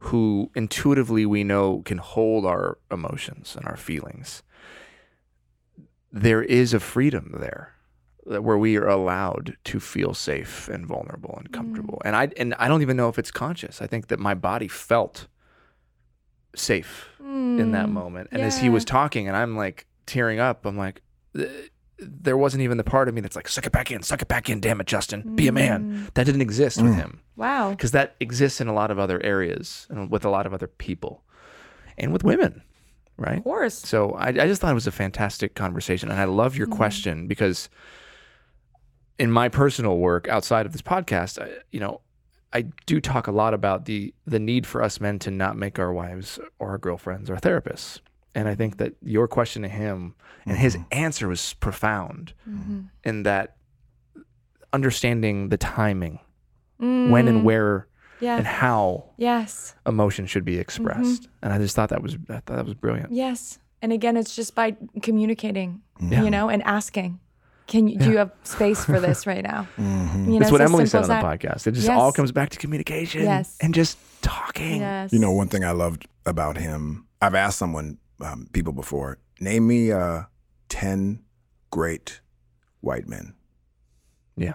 who 0.00 0.50
intuitively 0.56 1.24
we 1.26 1.44
know 1.44 1.82
can 1.84 1.98
hold 1.98 2.44
our 2.46 2.78
emotions 2.90 3.54
and 3.54 3.64
our 3.66 3.76
feelings, 3.76 4.42
there 6.12 6.42
is 6.42 6.72
a 6.74 6.80
freedom 6.80 7.34
there 7.38 7.74
where 8.28 8.58
we 8.58 8.76
are 8.76 8.86
allowed 8.86 9.56
to 9.64 9.80
feel 9.80 10.14
safe 10.14 10.68
and 10.68 10.86
vulnerable 10.86 11.34
and 11.38 11.52
comfortable. 11.52 11.98
Mm. 12.04 12.06
And 12.06 12.16
I 12.16 12.28
and 12.36 12.54
I 12.58 12.68
don't 12.68 12.82
even 12.82 12.96
know 12.96 13.08
if 13.08 13.18
it's 13.18 13.30
conscious. 13.30 13.80
I 13.80 13.86
think 13.86 14.08
that 14.08 14.18
my 14.18 14.34
body 14.34 14.68
felt 14.68 15.26
safe 16.54 17.08
in 17.20 17.72
that 17.72 17.86
Mm, 17.86 17.92
moment. 17.92 18.28
And 18.32 18.42
as 18.42 18.58
he 18.58 18.68
was 18.68 18.84
talking 18.84 19.28
and 19.28 19.36
I'm 19.36 19.56
like 19.56 19.86
tearing 20.06 20.40
up, 20.40 20.66
I'm 20.66 20.76
like 20.76 21.02
there 22.00 22.36
wasn't 22.36 22.62
even 22.62 22.76
the 22.76 22.84
part 22.84 23.08
of 23.08 23.14
me 23.14 23.20
that's 23.20 23.34
like 23.36 23.48
suck 23.48 23.66
it 23.66 23.72
back 23.72 23.90
in, 23.90 24.02
suck 24.02 24.22
it 24.22 24.28
back 24.28 24.48
in, 24.48 24.60
damn 24.60 24.80
it, 24.80 24.86
Justin. 24.86 25.34
Be 25.34 25.48
a 25.48 25.52
man. 25.52 26.06
Mm. 26.08 26.14
That 26.14 26.24
didn't 26.24 26.42
exist 26.42 26.80
with 26.80 26.92
mm. 26.92 26.96
him 26.96 27.20
Wow. 27.36 27.70
because 27.70 27.90
that 27.92 28.14
exists 28.20 28.60
in 28.60 28.68
a 28.68 28.72
lot 28.72 28.90
of 28.90 28.98
other 28.98 29.22
areas 29.24 29.86
and 29.90 30.10
with 30.10 30.24
a 30.24 30.30
lot 30.30 30.46
of 30.46 30.54
other 30.54 30.68
people 30.68 31.22
and 31.96 32.12
with 32.12 32.22
women, 32.22 32.62
right? 33.16 33.38
Of 33.38 33.44
course. 33.44 33.74
So 33.74 34.12
I, 34.12 34.28
I 34.28 34.46
just 34.46 34.60
thought 34.60 34.70
it 34.70 34.74
was 34.74 34.86
a 34.86 34.92
fantastic 34.92 35.54
conversation, 35.54 36.10
and 36.10 36.20
I 36.20 36.24
love 36.24 36.56
your 36.56 36.66
mm-hmm. 36.68 36.76
question 36.76 37.26
because 37.26 37.68
in 39.18 39.30
my 39.30 39.48
personal 39.48 39.98
work 39.98 40.28
outside 40.28 40.66
of 40.66 40.72
this 40.72 40.82
podcast, 40.82 41.42
I, 41.42 41.50
you 41.70 41.80
know, 41.80 42.00
I 42.52 42.62
do 42.86 43.00
talk 43.00 43.26
a 43.26 43.32
lot 43.32 43.52
about 43.52 43.84
the 43.84 44.14
the 44.26 44.38
need 44.38 44.66
for 44.66 44.82
us 44.82 45.00
men 45.00 45.18
to 45.20 45.30
not 45.30 45.56
make 45.56 45.78
our 45.78 45.92
wives 45.92 46.38
or 46.58 46.70
our 46.70 46.78
girlfriends 46.78 47.28
our 47.28 47.36
therapists, 47.36 48.00
and 48.34 48.48
I 48.48 48.54
think 48.54 48.78
that 48.78 48.94
your 49.02 49.28
question 49.28 49.62
to 49.62 49.68
him 49.68 50.14
and 50.46 50.56
his 50.56 50.76
mm-hmm. 50.76 50.84
answer 50.92 51.28
was 51.28 51.54
profound 51.54 52.32
mm-hmm. 52.48 52.82
in 53.04 53.24
that 53.24 53.56
understanding 54.72 55.48
the 55.50 55.56
timing, 55.58 56.20
when 56.78 57.28
and 57.28 57.40
mm. 57.40 57.42
where 57.42 57.86
Yeah. 58.20 58.36
and 58.38 58.46
how 58.46 59.10
Yes. 59.16 59.74
emotion 59.86 60.26
should 60.26 60.44
be 60.44 60.58
expressed, 60.58 61.22
mm-hmm. 61.22 61.44
and 61.44 61.52
I 61.52 61.58
just 61.58 61.76
thought 61.76 61.90
that 61.90 62.02
was 62.02 62.14
I 62.30 62.40
thought 62.40 62.56
that 62.56 62.64
was 62.64 62.74
brilliant. 62.74 63.12
Yes. 63.12 63.58
And 63.80 63.92
again, 63.92 64.16
it's 64.16 64.34
just 64.34 64.54
by 64.54 64.76
communicating, 65.02 65.82
Yeah. 66.00 66.24
you 66.24 66.30
know, 66.30 66.48
and 66.48 66.62
asking, 66.64 67.20
can 67.68 67.86
you, 67.86 67.98
do 67.98 68.10
you 68.10 68.16
have 68.18 68.32
space 68.42 68.84
for 68.84 68.98
this 68.98 69.26
right 69.26 69.42
now? 69.44 69.68
Mm-hmm. 69.78 70.24
You 70.24 70.32
know, 70.32 70.38
That's 70.40 70.50
what 70.52 70.60
it's 70.60 70.64
as 70.64 70.70
Emily 70.70 70.86
said 70.86 71.04
simple 71.04 71.12
on 71.14 71.20
the 71.22 71.26
as 71.28 71.40
that. 71.40 71.40
podcast. 71.62 71.66
It 71.68 71.72
just 71.72 71.88
all 71.88 72.10
comes 72.12 72.32
back 72.32 72.48
to 72.50 72.58
communication 72.58 73.22
Yes. 73.22 73.56
and 73.60 73.72
just 73.74 73.98
talking. 74.22 74.80
Yes. 74.80 75.12
You 75.12 75.18
know, 75.20 75.30
one 75.32 75.48
thing 75.48 75.64
I 75.64 75.70
loved 75.70 76.08
about 76.26 76.56
him, 76.56 77.06
I've 77.22 77.34
asked 77.34 77.58
someone, 77.58 77.98
um, 78.20 78.48
people 78.52 78.72
before, 78.72 79.18
name 79.38 79.66
me 79.68 79.92
uh, 79.92 80.22
10 80.70 81.22
great 81.70 82.20
white 82.80 83.06
men. 83.06 83.34
Yeah. 84.36 84.54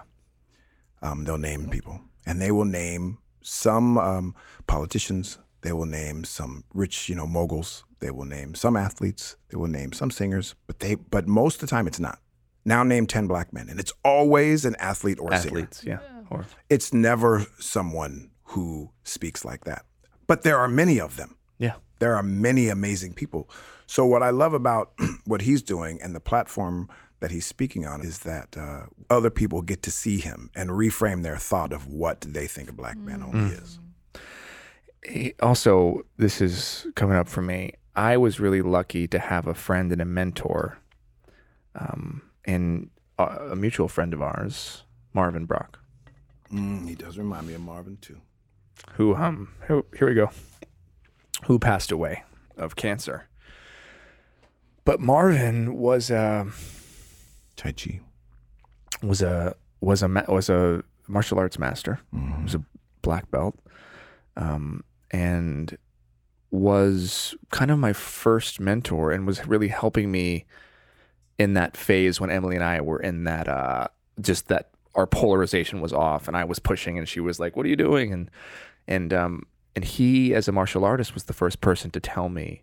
Um, 1.02 1.24
they'll 1.24 1.38
name 1.38 1.68
people, 1.70 2.00
and 2.26 2.40
they 2.40 2.50
will 2.50 2.64
name 2.64 3.18
some 3.42 3.96
um, 3.98 4.34
politicians. 4.66 5.38
They 5.62 5.72
will 5.72 5.86
name 5.86 6.24
some 6.24 6.64
rich, 6.74 7.08
you 7.08 7.14
know, 7.14 7.26
moguls. 7.26 7.84
They 8.00 8.10
will 8.10 8.24
name 8.26 8.54
some 8.54 8.76
athletes. 8.76 9.36
They 9.50 9.56
will 9.56 9.68
name 9.68 9.92
some 9.92 10.10
singers. 10.10 10.54
But 10.66 10.80
they, 10.80 10.94
but 10.96 11.26
most 11.28 11.56
of 11.56 11.60
the 11.62 11.66
time, 11.68 11.86
it's 11.86 12.00
not. 12.00 12.18
Now 12.64 12.82
name 12.82 13.06
ten 13.06 13.26
black 13.26 13.52
men, 13.52 13.68
and 13.68 13.78
it's 13.78 13.92
always 14.04 14.64
an 14.64 14.76
athlete 14.78 15.18
or 15.20 15.32
a 15.32 15.38
singer. 15.38 15.68
Yeah. 15.84 15.98
Or 16.30 16.46
It's 16.70 16.92
never 16.92 17.44
someone 17.58 18.30
who 18.44 18.90
speaks 19.04 19.44
like 19.44 19.64
that. 19.64 19.84
But 20.26 20.42
there 20.42 20.58
are 20.58 20.68
many 20.68 20.98
of 21.00 21.16
them 21.16 21.36
yeah. 21.58 21.74
there 21.98 22.14
are 22.14 22.22
many 22.22 22.68
amazing 22.68 23.12
people. 23.14 23.48
So 23.86 24.06
what 24.06 24.22
I 24.22 24.30
love 24.30 24.54
about 24.54 24.92
what 25.26 25.42
he's 25.42 25.62
doing 25.62 26.00
and 26.02 26.14
the 26.14 26.20
platform 26.20 26.88
that 27.20 27.30
he's 27.30 27.46
speaking 27.46 27.86
on 27.86 28.00
is 28.02 28.20
that 28.20 28.56
uh, 28.56 28.86
other 29.10 29.30
people 29.30 29.60
get 29.62 29.82
to 29.82 29.90
see 29.90 30.18
him 30.18 30.50
and 30.54 30.70
reframe 30.70 31.22
their 31.22 31.36
thought 31.36 31.72
of 31.72 31.86
what 31.86 32.20
they 32.22 32.46
think 32.46 32.68
a 32.70 32.72
black 32.72 32.96
man 32.96 33.22
only 33.22 33.54
is. 33.54 33.78
He- 35.06 35.34
Also, 35.40 36.02
this 36.16 36.40
is 36.40 36.86
coming 36.96 37.16
up 37.16 37.28
for 37.28 37.42
me. 37.42 37.72
I 37.96 38.16
was 38.16 38.40
really 38.40 38.62
lucky 38.62 39.06
to 39.08 39.18
have 39.18 39.46
a 39.46 39.54
friend 39.54 39.92
and 39.92 40.00
a 40.02 40.04
mentor. 40.06 40.78
Um, 41.74 42.22
and 42.44 42.90
a, 43.18 43.24
a 43.52 43.56
mutual 43.56 43.88
friend 43.88 44.12
of 44.14 44.20
ours, 44.22 44.84
Marvin 45.12 45.44
Brock, 45.46 45.78
Mm, 46.52 46.88
he 46.88 46.94
does 46.94 47.18
remind 47.18 47.46
me 47.48 47.54
of 47.54 47.62
Marvin 47.62 47.96
too. 48.00 48.20
who 48.92 49.14
um 49.14 49.48
who, 49.66 49.84
here 49.96 50.06
we 50.08 50.14
go, 50.14 50.30
who 51.46 51.58
passed 51.58 51.90
away 51.90 52.22
of 52.56 52.76
cancer. 52.76 53.28
But 54.84 55.00
Marvin 55.00 55.74
was 55.76 56.10
uh, 56.10 56.44
Tai 57.56 57.72
Chi. 57.72 58.00
was 59.02 59.22
a 59.22 59.56
was 59.80 60.02
a 60.02 60.08
was 60.28 60.48
a 60.50 60.84
martial 61.08 61.38
arts 61.38 61.58
master. 61.58 62.00
Was 62.44 62.54
a 62.54 62.62
black 63.02 63.30
belt, 63.30 63.58
um, 64.36 64.84
and 65.10 65.76
was 66.50 67.34
kind 67.50 67.70
of 67.70 67.78
my 67.78 67.92
first 67.94 68.60
mentor, 68.60 69.10
and 69.10 69.26
was 69.26 69.46
really 69.46 69.68
helping 69.68 70.12
me 70.12 70.44
in 71.38 71.54
that 71.54 71.76
phase 71.76 72.20
when 72.20 72.30
Emily 72.30 72.54
and 72.54 72.64
I 72.64 72.80
were 72.80 73.00
in 73.00 73.24
that 73.24 73.48
uh, 73.48 73.88
just 74.20 74.48
that 74.48 74.70
our 74.94 75.06
polarization 75.06 75.80
was 75.80 75.92
off, 75.92 76.28
and 76.28 76.36
I 76.36 76.44
was 76.44 76.58
pushing, 76.58 76.98
and 76.98 77.08
she 77.08 77.20
was 77.20 77.40
like, 77.40 77.56
"What 77.56 77.66
are 77.66 77.70
you 77.70 77.76
doing?" 77.76 78.12
and 78.12 78.30
and 78.86 79.12
um 79.12 79.46
and 79.74 79.84
he, 79.84 80.34
as 80.34 80.46
a 80.46 80.52
martial 80.52 80.84
artist, 80.84 81.14
was 81.14 81.24
the 81.24 81.32
first 81.32 81.60
person 81.60 81.90
to 81.92 82.00
tell 82.00 82.28
me 82.28 82.62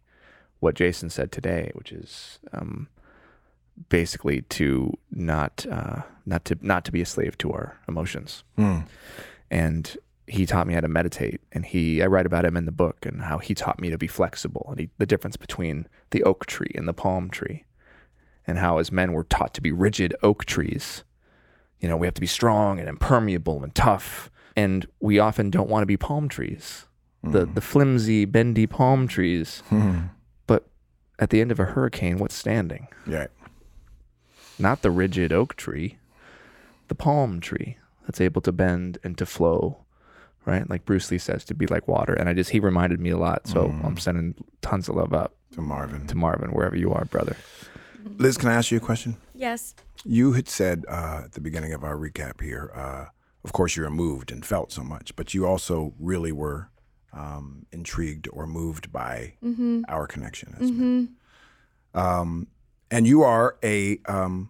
what 0.59 0.75
Jason 0.75 1.09
said 1.09 1.31
today, 1.31 1.71
which 1.73 1.91
is 1.91 2.39
um, 2.53 2.87
basically 3.89 4.41
to 4.43 4.93
not 5.11 5.65
uh, 5.69 6.03
not 6.25 6.45
to 6.45 6.57
not 6.61 6.85
to 6.85 6.91
be 6.91 7.01
a 7.01 7.05
slave 7.05 7.37
to 7.39 7.51
our 7.51 7.79
emotions. 7.87 8.43
Mm. 8.57 8.85
And 9.49 9.97
he 10.27 10.45
taught 10.45 10.67
me 10.67 10.75
how 10.75 10.81
to 10.81 10.87
meditate, 10.87 11.41
and 11.51 11.65
he 11.65 12.01
I 12.01 12.05
write 12.05 12.25
about 12.25 12.45
him 12.45 12.55
in 12.55 12.65
the 12.65 12.71
book 12.71 13.05
and 13.05 13.23
how 13.23 13.39
he 13.39 13.53
taught 13.53 13.81
me 13.81 13.89
to 13.89 13.97
be 13.97 14.07
flexible 14.07 14.67
and 14.69 14.79
he, 14.79 14.89
the 14.97 15.05
difference 15.05 15.35
between 15.35 15.87
the 16.11 16.23
oak 16.23 16.45
tree 16.45 16.71
and 16.75 16.87
the 16.87 16.93
palm 16.93 17.29
tree, 17.29 17.65
and 18.47 18.57
how 18.57 18.77
as 18.79 18.91
men 18.91 19.13
we're 19.13 19.23
taught 19.23 19.53
to 19.53 19.61
be 19.61 19.71
rigid 19.71 20.15
oak 20.23 20.45
trees. 20.45 21.03
You 21.79 21.87
know, 21.87 21.97
we 21.97 22.07
have 22.07 22.13
to 22.13 22.21
be 22.21 22.27
strong 22.27 22.79
and 22.79 22.87
impermeable 22.87 23.63
and 23.63 23.73
tough, 23.73 24.29
and 24.55 24.85
we 24.99 25.17
often 25.19 25.49
don't 25.49 25.69
want 25.69 25.81
to 25.81 25.87
be 25.87 25.97
palm 25.97 26.29
trees, 26.29 26.85
the 27.23 27.45
mm-hmm. 27.45 27.53
the 27.53 27.61
flimsy, 27.61 28.25
bendy 28.25 28.67
palm 28.67 29.07
trees. 29.07 29.63
Mm-hmm. 29.69 30.07
But 30.45 30.67
at 31.17 31.29
the 31.31 31.41
end 31.41 31.51
of 31.51 31.59
a 31.59 31.65
hurricane, 31.65 32.17
what's 32.17 32.35
standing? 32.35 32.87
Yeah. 33.07 33.27
not 34.59 34.81
the 34.81 34.91
rigid 34.91 35.33
oak 35.33 35.55
tree, 35.55 35.97
the 36.87 36.95
palm 36.95 37.39
tree 37.39 37.77
that's 38.05 38.21
able 38.21 38.41
to 38.41 38.51
bend 38.51 38.97
and 39.03 39.17
to 39.17 39.25
flow, 39.25 39.77
right? 40.45 40.69
Like 40.69 40.85
Bruce 40.85 41.09
Lee 41.11 41.17
says, 41.17 41.43
to 41.45 41.53
be 41.53 41.67
like 41.67 41.87
water. 41.87 42.13
And 42.13 42.29
I 42.29 42.33
just, 42.33 42.51
he 42.51 42.59
reminded 42.59 42.99
me 42.99 43.09
a 43.09 43.17
lot. 43.17 43.47
So 43.47 43.67
mm-hmm. 43.67 43.85
I'm 43.85 43.97
sending 43.97 44.35
tons 44.61 44.89
of 44.89 44.95
love 44.95 45.13
up 45.13 45.35
To 45.55 45.61
Marvin. 45.61 46.07
to 46.07 46.15
Marvin, 46.15 46.51
wherever 46.51 46.75
you 46.75 46.91
are, 46.93 47.05
brother. 47.05 47.35
Liz, 48.17 48.37
can 48.37 48.49
I 48.49 48.53
ask 48.53 48.71
you 48.71 48.77
a 48.77 48.81
question? 48.81 49.17
Yes. 49.33 49.75
You 50.05 50.33
had 50.33 50.47
said 50.49 50.85
uh, 50.89 51.21
at 51.25 51.33
the 51.33 51.41
beginning 51.41 51.73
of 51.73 51.83
our 51.83 51.95
recap 51.95 52.41
here, 52.41 52.71
uh, 52.75 53.05
of 53.43 53.53
course, 53.53 53.75
you're 53.75 53.89
moved 53.89 54.31
and 54.31 54.45
felt 54.45 54.71
so 54.71 54.83
much, 54.83 55.15
but 55.15 55.33
you 55.33 55.45
also 55.47 55.93
really 55.99 56.31
were 56.31 56.69
um, 57.13 57.65
intrigued 57.71 58.27
or 58.31 58.45
moved 58.47 58.91
by 58.91 59.33
our 59.89 60.07
connection 60.07 60.55
as 60.59 60.71
men. 60.71 61.09
Um, 61.93 62.47
and 62.89 63.05
you 63.07 63.23
are 63.23 63.57
a, 63.63 63.99
um, 64.07 64.49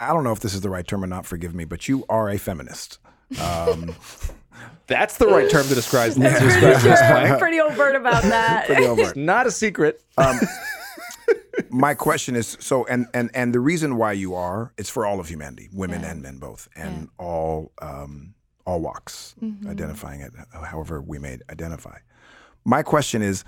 I 0.00 0.08
don't 0.08 0.24
know 0.24 0.32
if 0.32 0.40
this 0.40 0.54
is 0.54 0.60
the 0.62 0.70
right 0.70 0.86
term 0.86 1.04
or 1.04 1.06
not, 1.06 1.26
forgive 1.26 1.54
me, 1.54 1.64
but 1.64 1.88
you 1.88 2.04
are 2.08 2.28
a 2.30 2.38
feminist. 2.38 2.98
Um, 3.40 3.94
That's 4.88 5.16
the 5.18 5.26
right 5.26 5.48
term 5.48 5.66
to 5.68 5.74
describe, 5.74 6.12
to 6.14 6.20
Pretty 6.20 6.38
describe 6.44 6.80
sure 6.80 6.90
this 6.90 7.00
I'm 7.02 7.38
pretty 7.38 7.60
overt 7.60 7.96
about 7.96 8.22
that. 8.24 8.66
pretty 8.66 8.84
over. 8.84 9.12
Not 9.16 9.46
a 9.46 9.50
secret. 9.50 10.02
My 11.70 11.94
question 11.94 12.36
is 12.36 12.56
so 12.60 12.84
and 12.86 13.06
and 13.14 13.30
and 13.34 13.54
the 13.54 13.60
reason 13.60 13.96
why 13.96 14.12
you 14.12 14.34
are 14.34 14.72
it's 14.78 14.90
for 14.90 15.06
all 15.06 15.20
of 15.20 15.28
humanity 15.28 15.68
women 15.72 16.04
and 16.04 16.22
men 16.22 16.38
both 16.38 16.68
and 16.76 17.08
all 17.18 17.72
um 17.80 18.34
all 18.66 18.80
walks 18.80 19.34
mm-hmm. 19.42 19.68
identifying 19.68 20.20
it 20.20 20.32
uh, 20.54 20.64
however 20.64 21.00
we 21.00 21.18
may 21.18 21.38
identify. 21.50 21.98
My 22.64 22.82
question 22.82 23.22
is 23.22 23.44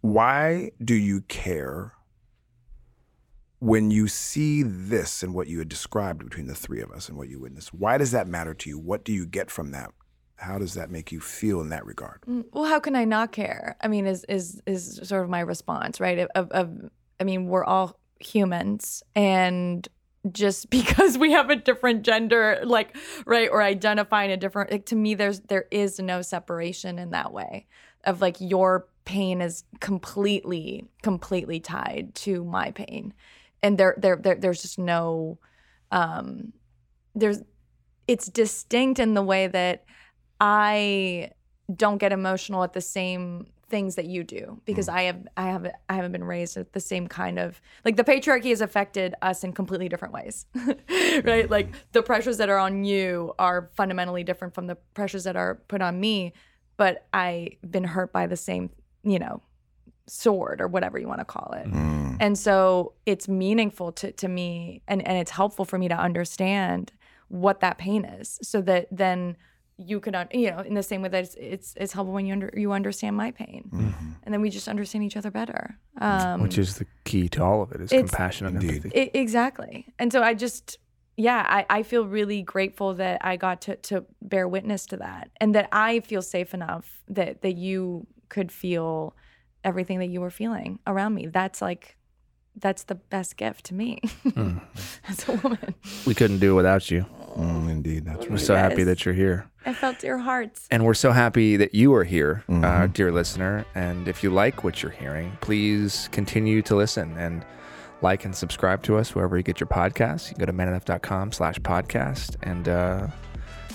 why 0.00 0.70
do 0.82 0.94
you 0.94 1.22
care 1.22 1.92
when 3.60 3.90
you 3.90 4.06
see 4.06 4.62
this 4.62 5.22
and 5.22 5.34
what 5.34 5.48
you 5.48 5.58
had 5.58 5.68
described 5.68 6.24
between 6.24 6.46
the 6.46 6.54
three 6.54 6.80
of 6.80 6.90
us 6.92 7.08
and 7.08 7.18
what 7.18 7.28
you 7.28 7.40
witnessed? 7.40 7.74
Why 7.74 7.98
does 7.98 8.12
that 8.12 8.28
matter 8.28 8.54
to 8.54 8.70
you? 8.70 8.78
What 8.78 9.04
do 9.04 9.12
you 9.12 9.26
get 9.26 9.50
from 9.50 9.72
that? 9.72 9.90
How 10.36 10.56
does 10.58 10.74
that 10.74 10.90
make 10.90 11.10
you 11.10 11.18
feel 11.18 11.60
in 11.60 11.68
that 11.70 11.84
regard? 11.84 12.20
Mm, 12.28 12.44
well, 12.52 12.64
how 12.64 12.78
can 12.78 12.94
I 12.94 13.04
not 13.04 13.32
care? 13.32 13.76
I 13.80 13.88
mean, 13.88 14.06
is 14.06 14.24
is 14.28 14.62
is 14.66 15.00
sort 15.02 15.24
of 15.24 15.30
my 15.30 15.40
response, 15.40 15.98
right? 15.98 16.28
Of, 16.36 16.50
of 16.52 16.90
I 17.20 17.24
mean, 17.24 17.46
we're 17.46 17.64
all 17.64 17.98
humans, 18.20 19.02
and 19.14 19.86
just 20.30 20.70
because 20.70 21.18
we 21.18 21.32
have 21.32 21.50
a 21.50 21.56
different 21.56 22.02
gender, 22.02 22.60
like 22.64 22.96
right, 23.26 23.48
or 23.50 23.62
identify 23.62 24.24
in 24.24 24.30
a 24.30 24.36
different, 24.36 24.70
like 24.70 24.86
to 24.86 24.96
me, 24.96 25.14
there's 25.14 25.40
there 25.40 25.66
is 25.70 25.98
no 25.98 26.22
separation 26.22 26.98
in 26.98 27.10
that 27.10 27.32
way. 27.32 27.66
Of 28.04 28.20
like 28.20 28.36
your 28.40 28.86
pain 29.04 29.40
is 29.40 29.64
completely, 29.80 30.86
completely 31.02 31.60
tied 31.60 32.14
to 32.14 32.44
my 32.44 32.70
pain, 32.70 33.12
and 33.62 33.76
there, 33.76 33.96
there, 33.98 34.16
there 34.16 34.36
there's 34.36 34.62
just 34.62 34.78
no, 34.78 35.38
um, 35.90 36.52
there's, 37.14 37.42
it's 38.06 38.28
distinct 38.28 39.00
in 39.00 39.14
the 39.14 39.22
way 39.22 39.48
that 39.48 39.84
I 40.40 41.32
don't 41.74 41.98
get 41.98 42.12
emotional 42.12 42.62
at 42.64 42.72
the 42.72 42.80
same 42.80 43.46
things 43.68 43.96
that 43.96 44.06
you 44.06 44.24
do 44.24 44.60
because 44.64 44.88
mm. 44.88 44.94
I 44.94 45.02
have 45.02 45.28
I 45.36 45.46
have 45.46 45.70
I 45.88 45.94
haven't 45.94 46.12
been 46.12 46.24
raised 46.24 46.56
with 46.56 46.72
the 46.72 46.80
same 46.80 47.06
kind 47.06 47.38
of 47.38 47.60
like 47.84 47.96
the 47.96 48.04
patriarchy 48.04 48.50
has 48.50 48.60
affected 48.60 49.14
us 49.22 49.44
in 49.44 49.52
completely 49.52 49.88
different 49.88 50.14
ways. 50.14 50.46
right? 50.54 50.76
Mm-hmm. 50.88 51.52
Like 51.52 51.72
the 51.92 52.02
pressures 52.02 52.38
that 52.38 52.48
are 52.48 52.58
on 52.58 52.84
you 52.84 53.34
are 53.38 53.70
fundamentally 53.74 54.24
different 54.24 54.54
from 54.54 54.66
the 54.66 54.76
pressures 54.94 55.24
that 55.24 55.36
are 55.36 55.56
put 55.68 55.82
on 55.82 56.00
me, 56.00 56.32
but 56.76 57.06
I've 57.12 57.56
been 57.68 57.84
hurt 57.84 58.12
by 58.12 58.26
the 58.26 58.36
same, 58.36 58.70
you 59.02 59.18
know, 59.18 59.42
sword 60.06 60.60
or 60.60 60.68
whatever 60.68 60.98
you 60.98 61.08
want 61.08 61.20
to 61.20 61.24
call 61.24 61.52
it. 61.52 61.70
Mm. 61.70 62.16
And 62.20 62.38
so 62.38 62.94
it's 63.06 63.28
meaningful 63.28 63.92
to, 63.92 64.12
to 64.12 64.28
me 64.28 64.82
and, 64.88 65.06
and 65.06 65.18
it's 65.18 65.30
helpful 65.30 65.64
for 65.64 65.78
me 65.78 65.88
to 65.88 65.96
understand 65.96 66.92
what 67.28 67.60
that 67.60 67.78
pain 67.78 68.04
is 68.04 68.38
so 68.42 68.60
that 68.62 68.88
then 68.90 69.36
you 69.78 70.00
can, 70.00 70.14
un- 70.14 70.28
you 70.32 70.50
know, 70.50 70.58
in 70.60 70.74
the 70.74 70.82
same 70.82 71.02
way 71.02 71.08
that 71.08 71.22
it's, 71.24 71.34
it's, 71.38 71.74
it's 71.76 71.92
helpful 71.92 72.12
when 72.12 72.26
you, 72.26 72.32
under, 72.32 72.50
you 72.56 72.72
understand 72.72 73.16
my 73.16 73.30
pain. 73.30 73.70
And 74.24 74.34
then 74.34 74.40
we 74.40 74.50
just 74.50 74.66
understand 74.68 75.04
each 75.04 75.16
other 75.16 75.30
better. 75.30 75.78
Um, 76.00 76.42
Which 76.42 76.58
is 76.58 76.76
the 76.78 76.86
key 77.04 77.28
to 77.30 77.42
all 77.44 77.62
of 77.62 77.70
it 77.72 77.80
is 77.80 77.92
It's- 77.92 78.10
compassion 78.10 78.46
and 78.48 78.56
Indeed. 78.62 78.76
empathy. 78.86 79.00
I- 79.00 79.10
exactly. 79.14 79.86
And 79.98 80.12
so 80.12 80.22
I 80.22 80.34
just, 80.34 80.78
yeah, 81.16 81.46
I, 81.48 81.66
I 81.70 81.82
feel 81.84 82.06
really 82.06 82.42
grateful 82.42 82.94
that 82.94 83.24
I 83.24 83.36
got 83.36 83.60
to, 83.62 83.76
to 83.76 84.04
bear 84.20 84.48
witness 84.48 84.84
to 84.86 84.96
that 84.98 85.30
and 85.40 85.54
that 85.54 85.68
I 85.72 86.00
feel 86.00 86.22
safe 86.22 86.54
enough 86.54 87.00
that, 87.08 87.42
that 87.42 87.56
you 87.56 88.06
could 88.28 88.50
feel 88.50 89.14
everything 89.64 89.98
that 90.00 90.06
you 90.08 90.20
were 90.20 90.30
feeling 90.30 90.80
around 90.86 91.14
me. 91.14 91.26
That's 91.26 91.62
like, 91.62 91.96
that's 92.56 92.82
the 92.84 92.96
best 92.96 93.36
gift 93.36 93.66
to 93.66 93.74
me 93.74 94.00
as 95.08 95.28
a 95.28 95.32
woman. 95.32 95.74
We 96.04 96.14
couldn't 96.14 96.38
do 96.40 96.52
it 96.52 96.56
without 96.56 96.90
you. 96.90 97.06
Mm, 97.36 97.70
indeed 97.70 98.04
that's 98.04 98.26
We're 98.26 98.36
right 98.36 98.40
so 98.40 98.56
happy 98.56 98.84
that 98.84 99.04
you're 99.04 99.14
here. 99.14 99.46
I 99.66 99.72
felt 99.74 100.02
your 100.02 100.18
hearts. 100.18 100.66
And 100.70 100.84
we're 100.84 100.94
so 100.94 101.12
happy 101.12 101.56
that 101.56 101.74
you 101.74 101.94
are 101.94 102.04
here, 102.04 102.42
uh, 102.48 102.52
Mm-hmm. 102.52 102.92
dear 102.92 103.12
listener. 103.12 103.64
And 103.74 104.08
if 104.08 104.22
you 104.22 104.30
like 104.30 104.64
what 104.64 104.82
you're 104.82 104.92
hearing, 104.92 105.36
please 105.40 106.08
continue 106.12 106.62
to 106.62 106.74
listen 106.74 107.16
and 107.18 107.44
like 108.00 108.24
and 108.24 108.34
subscribe 108.34 108.82
to 108.84 108.96
us 108.96 109.14
wherever 109.14 109.36
you 109.36 109.42
get 109.42 109.60
your 109.60 109.66
podcasts. 109.66 110.28
You 110.28 110.36
can 110.36 110.40
go 110.40 110.46
to 110.46 110.52
manenough.com 110.52 111.32
slash 111.32 111.58
podcast. 111.60 112.36
And, 112.42 112.68
uh, 112.68 113.06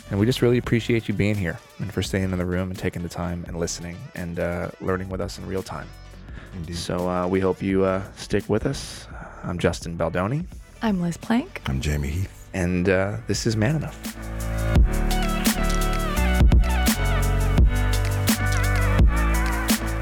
and 0.09 0.19
we 0.19 0.25
just 0.25 0.41
really 0.41 0.57
appreciate 0.57 1.07
you 1.07 1.13
being 1.13 1.35
here 1.35 1.59
and 1.79 1.93
for 1.93 2.01
staying 2.01 2.31
in 2.31 2.37
the 2.37 2.45
room 2.45 2.69
and 2.69 2.79
taking 2.79 3.03
the 3.03 3.09
time 3.09 3.43
and 3.47 3.59
listening 3.59 3.97
and 4.15 4.39
uh, 4.39 4.69
learning 4.81 5.09
with 5.09 5.21
us 5.21 5.37
in 5.37 5.45
real 5.45 5.63
time. 5.63 5.87
indeed 6.55 6.75
So 6.77 7.07
uh, 7.09 7.27
we 7.27 7.39
hope 7.39 7.61
you 7.61 7.83
uh, 7.85 8.01
stick 8.15 8.47
with 8.49 8.65
us. 8.65 9.07
I'm 9.43 9.59
Justin 9.59 9.97
Baldoni, 9.97 10.45
I'm 10.81 11.01
Liz 11.01 11.17
Plank. 11.17 11.61
i'm 11.65 11.81
jamey 11.81 12.07
heath 12.09 12.42
and 12.53 12.89
uh, 12.89 13.17
this 13.27 13.45
is 13.45 13.55
Man 13.55 13.75
Enough. 13.75 13.97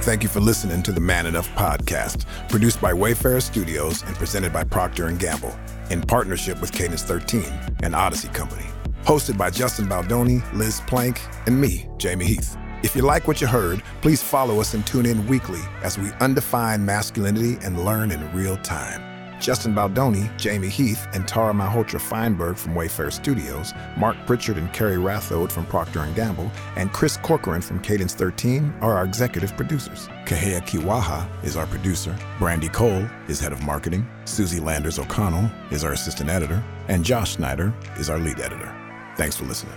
Thank 0.03 0.23
you 0.23 0.29
for 0.29 0.39
listening 0.39 0.81
to 0.83 0.91
the 0.91 0.99
Man 0.99 1.27
Enough 1.27 1.47
podcast, 1.49 2.25
produced 2.49 2.81
by 2.81 2.91
Wayfarer 2.91 3.39
Studios 3.39 4.01
and 4.03 4.15
presented 4.15 4.51
by 4.51 4.63
Procter 4.63 5.09
& 5.11 5.17
Gamble 5.17 5.55
in 5.91 6.01
partnership 6.01 6.59
with 6.59 6.71
Cadence 6.71 7.03
13 7.03 7.43
and 7.83 7.93
Audacy 7.93 8.33
Company. 8.33 8.65
Hosted 9.03 9.37
by 9.37 9.51
Justin 9.51 9.87
Baldoni, 9.87 10.41
Liz 10.53 10.81
Plank, 10.87 11.21
and 11.45 11.59
me, 11.59 11.87
Jamey 11.97 12.23
Heath. 12.23 12.57
If 12.83 12.95
you 12.95 13.03
like 13.03 13.27
what 13.27 13.41
you 13.41 13.47
heard, 13.47 13.83
please 14.01 14.23
follow 14.23 14.59
us 14.59 14.73
and 14.73 14.85
tune 14.87 15.05
in 15.05 15.27
weekly 15.27 15.61
as 15.83 15.99
we 15.99 16.09
undefine 16.19 16.83
masculinity 16.83 17.63
and 17.63 17.85
learn 17.85 18.09
in 18.09 18.33
real 18.33 18.57
time. 18.57 19.10
Justin 19.41 19.73
Baldoni, 19.73 20.29
Jamey 20.37 20.69
Heath, 20.69 21.07
and 21.13 21.27
Tara 21.27 21.51
Malhotra 21.51 21.99
Feinberg 21.99 22.57
from 22.57 22.75
Wayfarer 22.75 23.11
Studios, 23.11 23.73
Mark 23.97 24.15
Pritchard 24.27 24.57
and 24.57 24.71
Kerry 24.71 24.97
Rathode 24.97 25.51
from 25.51 25.65
Procter 25.65 26.07
& 26.13 26.15
Gamble, 26.15 26.51
and 26.75 26.93
Chris 26.93 27.17
Corcoran 27.17 27.61
from 27.61 27.81
Cadence 27.81 28.13
13 28.13 28.71
are 28.81 28.95
our 28.95 29.03
executive 29.03 29.57
producers. 29.57 30.07
Kahea 30.25 30.61
Kiwaha 30.61 31.27
is 31.43 31.57
our 31.57 31.65
producer, 31.65 32.15
Brandy 32.37 32.69
Cole 32.69 33.07
is 33.27 33.39
head 33.39 33.51
of 33.51 33.63
marketing, 33.63 34.07
Susie 34.25 34.59
Landers 34.59 34.99
O'Connell 34.99 35.49
is 35.71 35.83
our 35.83 35.93
assistant 35.93 36.29
editor, 36.29 36.63
and 36.87 37.03
Josh 37.03 37.35
Snyder 37.35 37.73
is 37.97 38.09
our 38.09 38.19
lead 38.19 38.39
editor. 38.39 38.71
Thanks 39.17 39.35
for 39.35 39.45
listening. 39.45 39.73